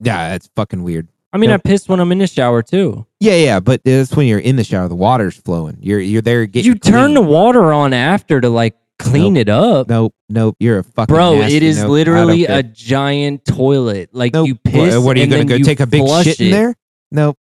Yeah, 0.00 0.30
that's 0.30 0.50
fucking 0.54 0.82
weird. 0.82 1.08
I 1.32 1.38
mean, 1.38 1.48
Nope. 1.48 1.62
I 1.64 1.68
piss 1.70 1.88
when 1.88 1.98
I'm 2.00 2.12
in 2.12 2.18
the 2.18 2.26
shower 2.26 2.62
too. 2.62 3.06
Yeah, 3.20 3.36
yeah, 3.36 3.60
but 3.60 3.82
that's 3.84 4.14
when 4.14 4.26
you're 4.26 4.38
in 4.38 4.56
the 4.56 4.64
shower. 4.64 4.86
The 4.88 4.94
water's 4.94 5.34
flowing. 5.36 5.78
You're 5.80 6.00
you're 6.00 6.20
there 6.20 6.44
getting. 6.44 6.70
you 6.70 6.78
turn 6.78 7.14
the 7.14 7.22
water 7.22 7.72
on 7.72 7.94
after 7.94 8.38
to 8.42 8.50
like 8.50 8.76
clean 8.98 9.32
Nope. 9.34 9.40
it 9.40 9.48
up. 9.48 9.88
Nope, 9.88 10.14
nope. 10.28 10.56
You're 10.60 10.80
a 10.80 10.84
fucking 10.84 11.14
Bro, 11.14 11.36
nasty, 11.38 11.56
it 11.56 11.62
is 11.62 11.78
nope, 11.78 11.88
literally 11.90 12.44
a 12.44 12.62
giant 12.62 13.46
toilet. 13.46 14.10
Like 14.12 14.34
Nope. 14.34 14.48
you 14.48 14.54
What- 14.54 14.72
piss. 14.74 14.98
What, 14.98 15.16
are 15.16 15.20
you 15.20 15.26
gonna 15.26 15.46
go 15.46 15.54
you 15.54 15.64
take 15.64 15.80
a 15.80 15.86
big 15.86 16.06
shit 16.22 16.38
in 16.38 16.50
there? 16.50 16.74
Nope. 17.10 17.38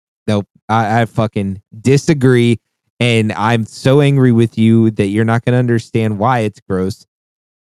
I, 0.71 1.03
I 1.03 1.05
fucking 1.07 1.63
disagree, 1.81 2.61
and 2.99 3.33
I'm 3.33 3.65
so 3.67 4.01
angry 4.01 4.33
with 4.33 4.57
you 4.57 4.91
that 4.93 5.07
you're 5.09 5.25
not 5.25 5.45
gonna 5.45 5.59
understand 5.59 6.19
why 6.19 6.41
it's 6.41 6.61
gross. 6.61 7.07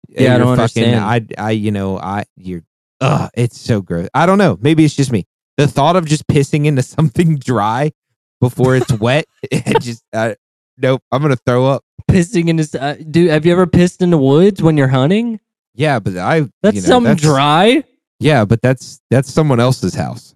Yeah, 0.09 0.35
I 0.35 0.39
don't 0.39 0.57
fucking, 0.57 0.85
understand. 0.85 1.35
I, 1.39 1.47
I, 1.49 1.51
you 1.53 1.71
know, 1.71 1.99
I, 1.99 2.25
you're, 2.37 2.63
ugh, 3.01 3.31
it's 3.35 3.61
so 3.61 3.81
gross. 3.83 4.09
I 4.15 4.27
don't 4.27 4.39
know. 4.39 4.59
Maybe 4.61 4.85
it's 4.85 4.97
just 4.97 5.13
me. 5.13 5.27
The 5.57 5.69
thought 5.69 5.97
of 5.97 6.07
just 6.07 6.27
pissing 6.27 6.65
into 6.67 6.83
something 6.97 7.37
dry 7.39 7.93
before 8.41 8.77
it's 8.77 8.93
wet, 9.01 9.27
it 9.43 9.81
just, 9.83 10.03
uh, 10.13 10.35
nope. 10.79 11.03
I'm 11.13 11.21
gonna 11.23 11.37
throw 11.37 11.67
up. 11.67 11.85
Pissing 12.11 12.49
in 12.49 12.59
his. 12.59 12.75
Uh, 12.75 12.97
dude, 13.11 13.31
have 13.31 13.45
you 13.47 13.53
ever 13.53 13.67
pissed 13.67 14.03
in 14.03 14.11
the 14.11 14.19
woods 14.19 14.63
when 14.63 14.77
you're 14.77 14.89
hunting? 14.89 15.39
Yeah, 15.75 16.01
but 16.01 16.17
I, 16.17 16.49
That's 16.63 16.77
you 16.77 16.83
know, 16.83 16.89
something 16.89 17.15
that's- 17.17 17.21
dry. 17.23 17.85
Yeah, 18.19 18.45
but 18.45 18.61
that's 18.61 19.01
that's 19.11 19.33
someone 19.33 19.61
else's 19.61 19.95
house. 19.95 20.35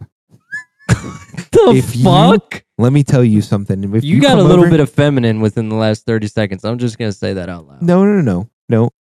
The 1.54 1.72
If 1.76 1.96
you 1.96 2.04
fuck? 2.04 2.64
Let 2.78 2.92
me 2.92 3.04
tell 3.04 3.24
you 3.24 3.40
something. 3.40 3.82
If 3.94 4.04
You, 4.04 4.16
you, 4.16 4.20
got 4.20 4.38
a 4.38 4.42
little 4.42 4.62
over- 4.64 4.70
bit 4.70 4.80
of 4.80 4.90
feminine 4.90 5.40
within 5.40 5.68
the 5.68 5.76
last 5.76 6.04
30 6.06 6.26
seconds. 6.26 6.64
I'm 6.64 6.78
just 6.78 6.98
going 6.98 7.10
to 7.10 7.16
say 7.16 7.32
that 7.34 7.48
out 7.48 7.66
loud. 7.66 7.82
No, 7.82 8.04
no, 8.04 8.12
no, 8.14 8.20
no, 8.22 8.50
no. 8.68 8.90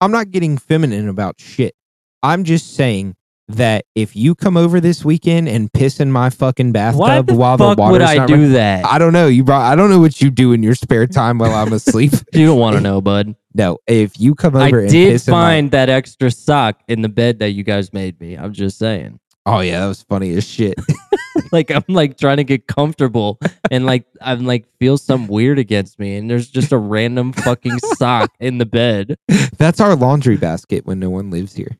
I'm 0.00 0.10
not 0.12 0.30
getting 0.30 0.56
feminine 0.58 1.08
about 1.08 1.36
shit. 1.38 1.74
I'm 2.22 2.44
just 2.44 2.74
saying 2.74 3.14
that 3.48 3.84
if 3.94 4.16
you 4.16 4.34
come 4.34 4.56
over 4.56 4.80
this 4.80 5.04
weekend 5.04 5.48
and 5.48 5.72
piss 5.72 6.00
in 6.00 6.10
my 6.10 6.30
fucking 6.30 6.72
bathtub 6.72 6.98
Why 7.00 7.22
the 7.22 7.34
while 7.34 7.56
fuck 7.56 7.76
the 7.76 7.80
water's 7.82 7.92
would 7.92 8.02
I 8.02 8.14
not 8.16 8.28
do 8.28 8.34
running- 8.34 8.52
that? 8.54 8.84
I 8.84 8.98
don't 8.98 9.12
know. 9.12 9.26
You 9.28 9.44
brought. 9.44 9.70
I 9.70 9.76
don't 9.76 9.88
know 9.90 10.00
what 10.00 10.20
you 10.20 10.30
do 10.30 10.52
in 10.52 10.62
your 10.62 10.74
spare 10.74 11.06
time 11.06 11.38
while 11.38 11.54
I'm 11.54 11.72
asleep. 11.72 12.12
you 12.32 12.46
don't 12.46 12.58
want 12.58 12.74
to 12.76 12.80
know, 12.82 13.00
bud. 13.00 13.36
no, 13.54 13.78
if 13.86 14.18
you 14.18 14.34
come 14.34 14.56
I 14.56 14.66
over 14.68 14.80
and 14.80 14.90
did 14.90 15.12
piss 15.12 15.28
in 15.28 15.32
my- 15.32 15.42
find 15.44 15.70
that 15.70 15.88
extra 15.88 16.30
sock 16.30 16.80
in 16.88 17.02
the 17.02 17.08
bed 17.08 17.38
that 17.38 17.50
you 17.50 17.62
guys 17.62 17.92
made 17.92 18.18
me. 18.20 18.34
I'm 18.34 18.52
just 18.52 18.78
saying. 18.78 19.20
Oh 19.46 19.60
yeah, 19.60 19.80
that 19.80 19.86
was 19.86 20.02
funny 20.02 20.32
as 20.34 20.46
shit. 20.46 20.74
like 21.52 21.70
I'm 21.70 21.84
like 21.88 22.16
trying 22.18 22.38
to 22.38 22.44
get 22.44 22.66
comfortable 22.66 23.38
and 23.70 23.86
like 23.86 24.06
I'm 24.20 24.46
like 24.46 24.66
feel 24.78 24.98
some 24.98 25.26
weird 25.26 25.58
against 25.58 25.98
me 25.98 26.16
and 26.16 26.30
there's 26.30 26.48
just 26.48 26.72
a 26.72 26.78
random 26.78 27.32
fucking 27.32 27.78
sock 27.96 28.32
in 28.40 28.58
the 28.58 28.66
bed. 28.66 29.16
That's 29.58 29.80
our 29.80 29.94
laundry 29.94 30.36
basket 30.36 30.86
when 30.86 30.98
no 30.98 31.10
one 31.10 31.30
lives 31.30 31.54
here. 31.54 31.78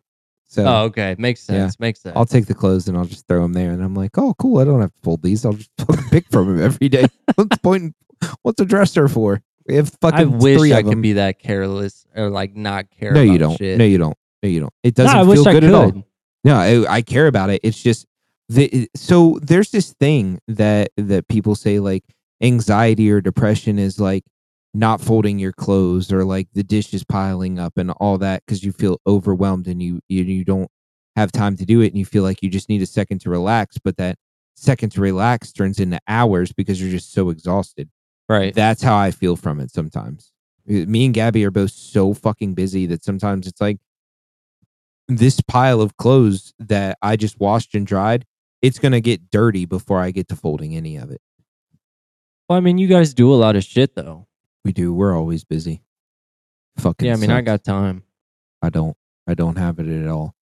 So 0.49 0.65
Oh, 0.67 0.85
okay. 0.85 1.17
Makes 1.19 1.43
sense. 1.43 1.79
Makes 1.81 2.01
sense. 2.01 2.17
I'll 2.17 2.27
take 2.27 2.47
the 2.47 2.55
clothes 2.55 2.89
and 2.89 2.97
I'll 2.97 3.05
just 3.05 3.27
throw 3.27 3.43
them 3.43 3.53
there, 3.53 3.73
and 3.73 3.83
I'm 3.83 3.95
like, 3.95 4.17
oh, 4.17 4.33
cool. 4.39 4.59
I 4.59 4.65
don't 4.65 4.81
have 4.81 4.93
to 4.93 5.01
fold 5.03 5.23
these. 5.23 5.45
I'll 5.45 5.53
just 5.53 5.71
fucking 5.79 6.09
pick 6.09 6.27
from 6.31 6.47
them 6.47 6.65
every 6.65 6.89
day. 6.89 7.07
What's 7.35 7.59
point? 7.59 7.95
What's 8.43 8.61
a 8.61 8.65
dresser 8.65 9.09
for? 9.09 9.43
We 9.67 9.75
have 9.75 9.91
fucking 10.01 10.19
I 10.19 10.25
wish 10.25 10.59
three 10.59 10.73
I 10.73 10.83
could 10.83 10.93
them. 10.93 11.03
be 11.03 11.15
that 11.15 11.41
careless 11.41 12.07
or 12.15 12.31
like 12.31 12.55
not 12.55 12.91
care 12.91 13.13
no, 13.13 13.21
you 13.21 13.37
don't. 13.37 13.57
shit. 13.57 13.77
No, 13.77 13.85
you 13.85 13.99
don't. 13.99 14.17
No, 14.43 14.49
you 14.49 14.61
don't. 14.61 14.73
It 14.83 14.95
doesn't 14.95 15.15
I 15.15 15.21
feel 15.23 15.29
wish 15.29 15.47
I 15.47 15.53
good 15.53 15.65
at 15.65 15.75
all. 15.75 15.93
could. 15.93 16.05
No, 16.47 16.55
I, 16.55 16.97
I 16.99 17.03
care 17.03 17.27
about 17.27 17.51
it. 17.51 17.61
It's 17.65 17.83
just 17.83 18.07
the 18.49 18.89
so 18.95 19.41
there's 19.43 19.73
this 19.73 19.93
thing 19.95 20.39
that 20.47 20.93
that 20.97 21.27
people 21.27 21.57
say 21.57 21.81
like 21.81 22.05
anxiety 22.41 23.11
or 23.11 23.21
depression 23.21 23.81
is 23.81 23.99
like 23.99 24.23
not 24.73 25.01
folding 25.01 25.41
your 25.41 25.53
clothes 25.53 26.13
or 26.13 26.25
like 26.25 26.47
the 26.53 26.63
dishes 26.63 27.03
piling 27.03 27.59
up 27.59 27.77
and 27.77 27.91
all 27.93 28.17
that 28.19 28.45
because 28.47 28.63
you 28.63 28.71
feel 28.71 29.01
overwhelmed 29.09 29.67
and 29.67 29.83
you, 29.83 30.01
you 30.09 30.23
you 30.23 30.45
don't 30.45 30.71
have 31.17 31.33
time 31.33 31.57
to 31.57 31.67
do 31.67 31.81
it 31.81 31.89
and 31.89 31.99
you 31.99 32.05
feel 32.05 32.23
like 32.23 32.41
you 32.43 32.49
just 32.49 32.69
need 32.69 32.83
a 32.83 32.87
second 32.87 33.21
to 33.23 33.31
relax, 33.31 33.77
but 33.83 33.97
that 33.97 34.17
second 34.55 34.91
to 34.91 35.01
relax 35.01 35.51
turns 35.51 35.81
into 35.81 35.99
hours 36.07 36.53
because 36.53 36.81
you're 36.81 36.91
just 36.91 37.13
so 37.13 37.31
exhausted. 37.31 37.91
Right. 38.29 38.55
That's 38.55 38.83
how 38.83 38.97
I 38.97 39.11
feel 39.11 39.35
from 39.35 39.59
it 39.59 39.73
sometimes. 39.73 40.31
Me 40.67 41.07
and 41.07 41.15
Gabby 41.15 41.45
are 41.45 41.51
both 41.51 41.73
so 41.73 42.15
fucking 42.15 42.55
busy 42.55 42.87
that 42.87 43.03
sometimes 43.03 43.49
it's 43.49 43.61
like 43.61 43.79
this 45.09 45.41
pile 45.41 45.81
of 45.81 45.97
clothes 45.97 46.53
that 46.59 46.99
I 47.03 47.17
just 47.17 47.39
washed 47.39 47.75
and 47.75 47.87
dried, 47.87 48.25
it's 48.63 48.79
going 48.79 48.93
to 48.93 49.01
get 49.01 49.31
dirty 49.31 49.65
before 49.65 50.01
I 50.01 50.11
get 50.11 50.29
to 50.29 50.37
folding 50.37 50.75
any 50.75 50.97
of 50.97 51.11
it. 51.11 51.21
Well, 52.49 52.57
I 52.57 52.61
mean, 52.61 52.79
you 52.79 52.89
guys 52.89 53.15
do 53.15 53.33
a 53.33 53.37
lot 53.37 53.57
of 53.57 53.65
shit 53.65 53.95
though. 53.95 54.27
We 54.65 54.73
do. 54.73 54.93
We're 54.93 55.17
always 55.17 55.45
busy. 55.45 55.83
Fucking 56.79 57.07
Yeah, 57.07 57.15
I 57.15 57.17
mean, 57.17 57.31
I 57.31 57.41
got 57.41 57.65
time. 57.65 58.03
I 58.63 58.71
don't. 58.71 58.97
I 59.27 59.35
don't 59.35 59.59
have 59.59 59.79
it 59.79 59.89
at 59.89 60.09
all. 60.09 60.35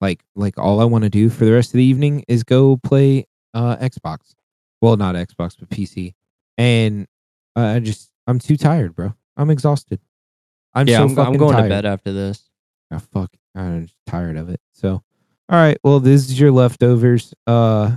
Like 0.00 0.22
like 0.34 0.58
all 0.58 0.80
I 0.80 0.84
want 0.84 1.04
to 1.04 1.10
do 1.10 1.28
for 1.28 1.44
the 1.44 1.52
rest 1.52 1.70
of 1.70 1.74
the 1.74 1.84
evening 1.84 2.24
is 2.26 2.42
go 2.42 2.76
play 2.76 3.26
uh 3.54 3.76
Xbox. 3.76 4.34
Well, 4.80 4.96
not 4.96 5.14
Xbox, 5.14 5.56
but 5.58 5.68
PC. 5.70 6.14
And 6.58 7.06
uh, 7.56 7.60
I 7.60 7.78
just 7.80 8.10
I'm 8.26 8.38
too 8.38 8.56
tired, 8.56 8.94
bro. 8.94 9.14
I'm 9.36 9.50
exhausted. 9.50 10.00
I'm 10.74 10.88
yeah, 10.88 10.98
so 10.98 11.04
I'm, 11.04 11.18
I'm 11.18 11.36
going 11.36 11.52
tired. 11.52 11.64
to 11.64 11.68
bed 11.68 11.86
after 11.86 12.12
this. 12.12 12.48
Oh, 12.92 12.98
fuck. 12.98 13.30
I'm 13.54 13.88
tired 14.06 14.36
of 14.36 14.48
it. 14.48 14.60
So, 14.72 14.90
all 15.48 15.58
right. 15.58 15.78
Well, 15.82 16.00
this 16.00 16.28
is 16.28 16.38
your 16.38 16.50
leftovers. 16.52 17.34
Uh, 17.46 17.96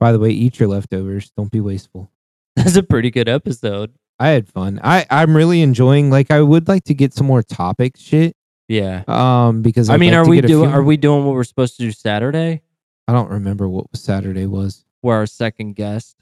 by 0.00 0.12
the 0.12 0.18
way, 0.18 0.30
eat 0.30 0.58
your 0.58 0.68
leftovers. 0.68 1.30
Don't 1.36 1.50
be 1.50 1.60
wasteful. 1.60 2.10
That's 2.56 2.76
a 2.76 2.82
pretty 2.82 3.10
good 3.10 3.28
episode. 3.28 3.92
I 4.18 4.28
had 4.28 4.48
fun. 4.48 4.80
I 4.82 5.06
I'm 5.10 5.36
really 5.36 5.60
enjoying. 5.60 6.10
Like, 6.10 6.30
I 6.30 6.40
would 6.40 6.68
like 6.68 6.84
to 6.84 6.94
get 6.94 7.12
some 7.12 7.26
more 7.26 7.42
topic 7.42 7.96
shit. 7.98 8.36
Yeah. 8.68 9.02
Um, 9.08 9.62
because 9.62 9.90
I 9.90 9.94
I'd 9.94 10.00
mean, 10.00 10.12
like 10.12 10.26
are 10.26 10.28
we 10.28 10.40
doing 10.40 10.70
are 10.70 10.82
we 10.82 10.96
doing 10.96 11.24
what 11.24 11.34
we're 11.34 11.44
supposed 11.44 11.76
to 11.76 11.82
do 11.82 11.92
Saturday? 11.92 12.62
I 13.06 13.12
don't 13.12 13.30
remember 13.30 13.68
what 13.68 13.86
Saturday 13.94 14.46
was. 14.46 14.84
We're 15.02 15.16
our 15.16 15.26
second 15.26 15.74
guest. 15.76 16.16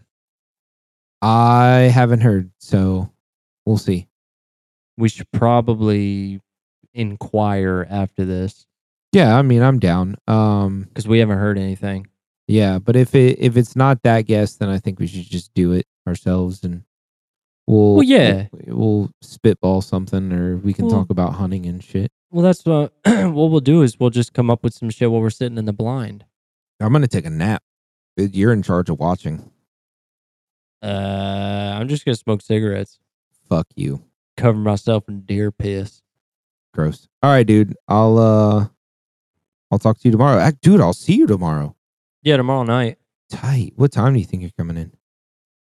I 1.20 1.90
haven't 1.94 2.20
heard, 2.20 2.51
so 2.59 3.12
we'll 3.65 3.78
see. 3.78 4.09
We 4.97 5.09
should 5.09 5.31
probably 5.31 6.40
inquire 6.94 7.86
after 7.89 8.24
this 8.24 8.66
Yeah, 9.12 9.36
I 9.36 9.43
mean, 9.43 9.62
I'm 9.62 9.78
down. 9.78 10.16
Um, 10.27 10.82
because 10.89 11.06
we 11.09 11.19
haven't 11.19 11.39
heard 11.39 11.59
anything. 11.59 12.06
yeah, 12.48 12.78
but 12.78 12.97
if 12.97 13.14
it 13.14 13.39
if 13.40 13.56
it's 13.56 13.74
not 13.77 14.02
that 14.02 14.23
guest, 14.23 14.59
then 14.59 14.69
I 14.69 14.78
think 14.78 14.98
we 15.01 15.06
should 15.06 15.23
just 15.28 15.52
do 15.55 15.73
it 15.73 15.86
ourselves 16.06 16.64
and 16.64 16.82
we'll 17.66 17.94
Well, 17.94 18.02
yeah. 18.02 18.48
we'll, 18.52 18.77
we'll 18.77 19.10
spitball 19.23 19.81
something 19.82 20.32
or 20.32 20.56
we 20.56 20.73
can 20.73 20.86
Well- 20.86 20.94
talk 21.01 21.10
about 21.10 21.35
hunting 21.35 21.66
and 21.66 21.82
shit. 21.82 22.10
Well, 22.31 22.43
that's 22.43 22.64
what 22.64 22.93
what 23.05 23.51
we'll 23.51 23.60
do 23.60 23.82
is 23.82 24.01
we'll 24.01 24.09
just 24.10 24.32
come 24.32 24.51
up 24.51 24.64
with 24.64 24.73
some 24.74 24.89
shit 24.90 25.10
while 25.10 25.20
we're 25.20 25.28
sitting 25.31 25.59
in 25.59 25.66
the 25.66 25.73
blind. 25.73 26.24
I'm 26.81 26.90
gonna 26.93 27.06
take 27.06 27.27
a 27.27 27.31
nap. 27.31 27.62
You're 28.16 28.52
in 28.52 28.62
charge 28.62 28.89
of 28.90 28.98
watching. 28.98 29.51
Uh, 30.82 31.77
I'm 31.78 31.89
just 31.89 32.05
gonna 32.05 32.16
smoke 32.16 32.43
cigarettes, 32.43 32.98
Fuck 33.48 33.69
you. 33.77 34.02
cover 34.36 34.59
myself 34.59 35.09
in 35.09 35.20
deer 35.20 35.52
piss. 35.52 36.02
Gross. 36.73 37.09
All 37.23 37.31
right, 37.31 37.47
dude. 37.47 37.77
I'll 37.89 38.19
uh 38.19 38.66
I'll 39.70 39.78
talk 39.78 39.99
to 39.99 40.03
you 40.09 40.12
tomorrow. 40.12 40.43
Ac- 40.43 40.57
Dude, 40.62 40.81
I'll 40.81 40.93
see 40.93 41.15
you 41.15 41.27
tomorrow. 41.27 41.74
Yeah, 42.23 42.36
tomorrow 42.36 42.62
night. 42.62 42.99
Tight. 43.31 43.73
What 43.77 43.90
time 43.93 44.12
do 44.15 44.19
you 44.19 44.24
think 44.27 44.43
you're 44.43 44.51
coming 44.59 44.77
in? 44.77 44.93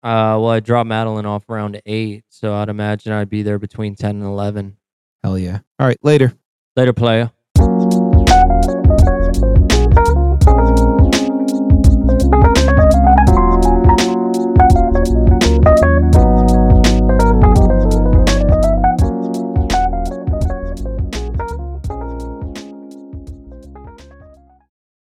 Uh, 0.01 0.37
well, 0.39 0.49
I 0.49 0.59
dropped 0.61 0.87
Madeline 0.87 1.25
off 1.25 1.47
around 1.49 1.81
eight, 1.85 2.23
so 2.29 2.53
I'd 2.55 2.69
imagine 2.69 3.11
I'd 3.11 3.29
be 3.29 3.43
there 3.43 3.59
between 3.59 3.95
ten 3.95 4.15
and 4.15 4.23
eleven. 4.25 4.77
Hell 5.23 5.37
yeah. 5.37 5.59
All 5.79 5.85
right, 5.87 5.97
later. 6.03 6.33
Later, 6.75 6.93
player. 6.93 7.31